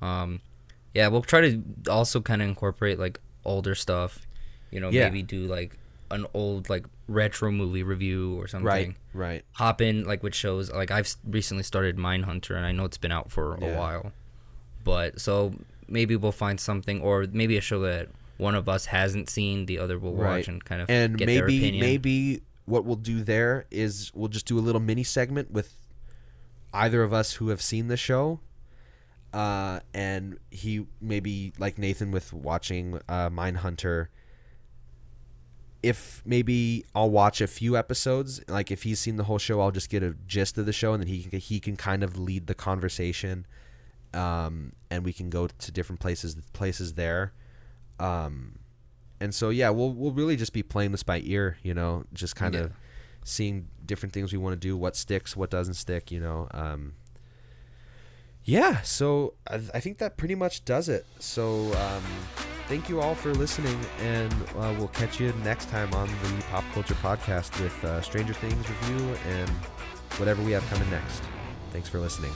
Um, 0.00 0.40
yeah, 0.94 1.08
we'll 1.08 1.22
try 1.22 1.40
to 1.42 1.62
also 1.90 2.20
kind 2.20 2.42
of 2.42 2.48
incorporate 2.48 2.98
like 2.98 3.20
older 3.44 3.74
stuff. 3.74 4.26
You 4.72 4.80
know, 4.80 4.90
Yeah. 4.90 5.04
maybe 5.04 5.22
do 5.22 5.44
like 5.46 5.78
an 6.10 6.26
old 6.34 6.68
like 6.68 6.84
retro 7.08 7.50
movie 7.52 7.82
review 7.84 8.34
or 8.40 8.46
something. 8.48 8.66
right. 8.66 8.96
Right. 9.14 9.44
Hop 9.52 9.80
in 9.80 10.04
like 10.04 10.22
with 10.22 10.34
shows 10.34 10.70
like 10.72 10.90
I've 10.90 11.14
recently 11.24 11.62
started 11.62 11.96
Mindhunter 11.96 12.56
and 12.56 12.66
I 12.66 12.72
know 12.72 12.84
it's 12.84 12.98
been 12.98 13.12
out 13.12 13.30
for 13.30 13.56
Yeah. 13.60 13.68
a 13.68 13.78
while, 13.78 14.12
but 14.84 15.20
so 15.20 15.54
maybe 15.88 16.16
we'll 16.16 16.32
find 16.32 16.58
something 16.58 17.00
or 17.00 17.26
maybe 17.32 17.56
a 17.56 17.60
show 17.60 17.80
that 17.82 18.08
one 18.38 18.54
of 18.54 18.68
us 18.68 18.86
hasn't 18.86 19.28
seen, 19.30 19.66
the 19.66 19.78
other 19.78 19.98
will 19.98 20.14
Right. 20.14 20.38
watch 20.38 20.48
and 20.48 20.64
kind 20.64 20.82
of 20.82 20.90
and 20.90 21.16
get 21.16 21.26
their 21.26 21.46
maybe 21.46 21.58
opinion. 21.58 21.80
maybe 21.80 22.42
what 22.64 22.84
we'll 22.84 22.96
do 22.96 23.22
there 23.22 23.66
is 23.70 24.10
we'll 24.14 24.28
just 24.28 24.46
do 24.46 24.58
a 24.58 24.60
little 24.60 24.80
mini 24.80 25.04
segment 25.04 25.50
with 25.50 25.78
either 26.72 27.02
of 27.02 27.12
us 27.12 27.34
who 27.34 27.48
have 27.48 27.60
seen 27.60 27.88
the 27.88 27.96
show 27.96 28.40
uh, 29.32 29.80
and 29.94 30.38
he 30.50 30.86
maybe 31.00 31.52
like 31.58 31.78
nathan 31.78 32.10
with 32.10 32.32
watching 32.32 32.98
uh, 33.08 33.28
mindhunter 33.30 34.08
if 35.82 36.22
maybe 36.24 36.84
i'll 36.94 37.10
watch 37.10 37.40
a 37.40 37.46
few 37.46 37.76
episodes 37.76 38.40
like 38.48 38.70
if 38.70 38.84
he's 38.84 39.00
seen 39.00 39.16
the 39.16 39.24
whole 39.24 39.38
show 39.38 39.60
i'll 39.60 39.70
just 39.72 39.90
get 39.90 40.02
a 40.02 40.14
gist 40.26 40.56
of 40.58 40.64
the 40.66 40.72
show 40.72 40.92
and 40.92 41.02
then 41.02 41.08
he 41.08 41.24
can, 41.24 41.38
he 41.40 41.58
can 41.58 41.76
kind 41.76 42.02
of 42.04 42.16
lead 42.18 42.46
the 42.46 42.54
conversation 42.54 43.44
um, 44.14 44.72
and 44.90 45.04
we 45.04 45.12
can 45.12 45.28
go 45.30 45.46
to 45.48 45.72
different 45.72 45.98
places 46.00 46.36
places 46.52 46.94
there 46.94 47.32
um, 47.98 48.58
and 49.20 49.32
so 49.34 49.50
yeah, 49.50 49.70
we'll 49.70 49.92
we'll 49.92 50.10
really 50.12 50.34
just 50.36 50.52
be 50.52 50.64
playing 50.64 50.90
this 50.90 51.04
by 51.04 51.20
ear, 51.24 51.56
you 51.62 51.72
know, 51.74 52.02
just 52.12 52.34
kind 52.34 52.56
of 52.56 52.70
Yeah. 52.70 52.76
seeing 53.22 53.68
different 53.86 54.12
things 54.12 54.32
we 54.32 54.38
want 54.38 54.54
to 54.54 54.58
do, 54.68 54.76
what 54.76 54.96
sticks, 54.96 55.36
what 55.36 55.48
doesn't 55.50 55.74
stick, 55.74 56.10
you 56.10 56.18
know. 56.18 56.48
Um, 56.50 56.94
yeah, 58.44 58.80
so 58.82 59.34
I, 59.48 59.60
I 59.74 59.78
think 59.80 59.98
that 59.98 60.16
pretty 60.16 60.34
much 60.34 60.64
does 60.64 60.88
it. 60.88 61.06
So 61.20 61.72
um, 61.74 62.02
thank 62.68 62.88
you 62.88 63.00
all 63.00 63.14
for 63.14 63.32
listening, 63.34 63.78
and 64.00 64.32
uh, 64.56 64.74
we'll 64.78 64.88
catch 64.88 65.20
you 65.20 65.32
next 65.44 65.68
time 65.68 65.92
on 65.94 66.08
the 66.08 66.42
Pop 66.50 66.64
Culture 66.72 66.94
Podcast 66.94 67.60
with 67.60 67.84
uh, 67.84 68.00
Stranger 68.00 68.34
Things 68.34 68.68
review 68.68 69.16
and 69.28 69.50
whatever 70.18 70.42
we 70.42 70.52
have 70.52 70.66
coming 70.68 70.90
next. 70.90 71.22
Thanks 71.70 71.88
for 71.88 71.98
listening. 71.98 72.32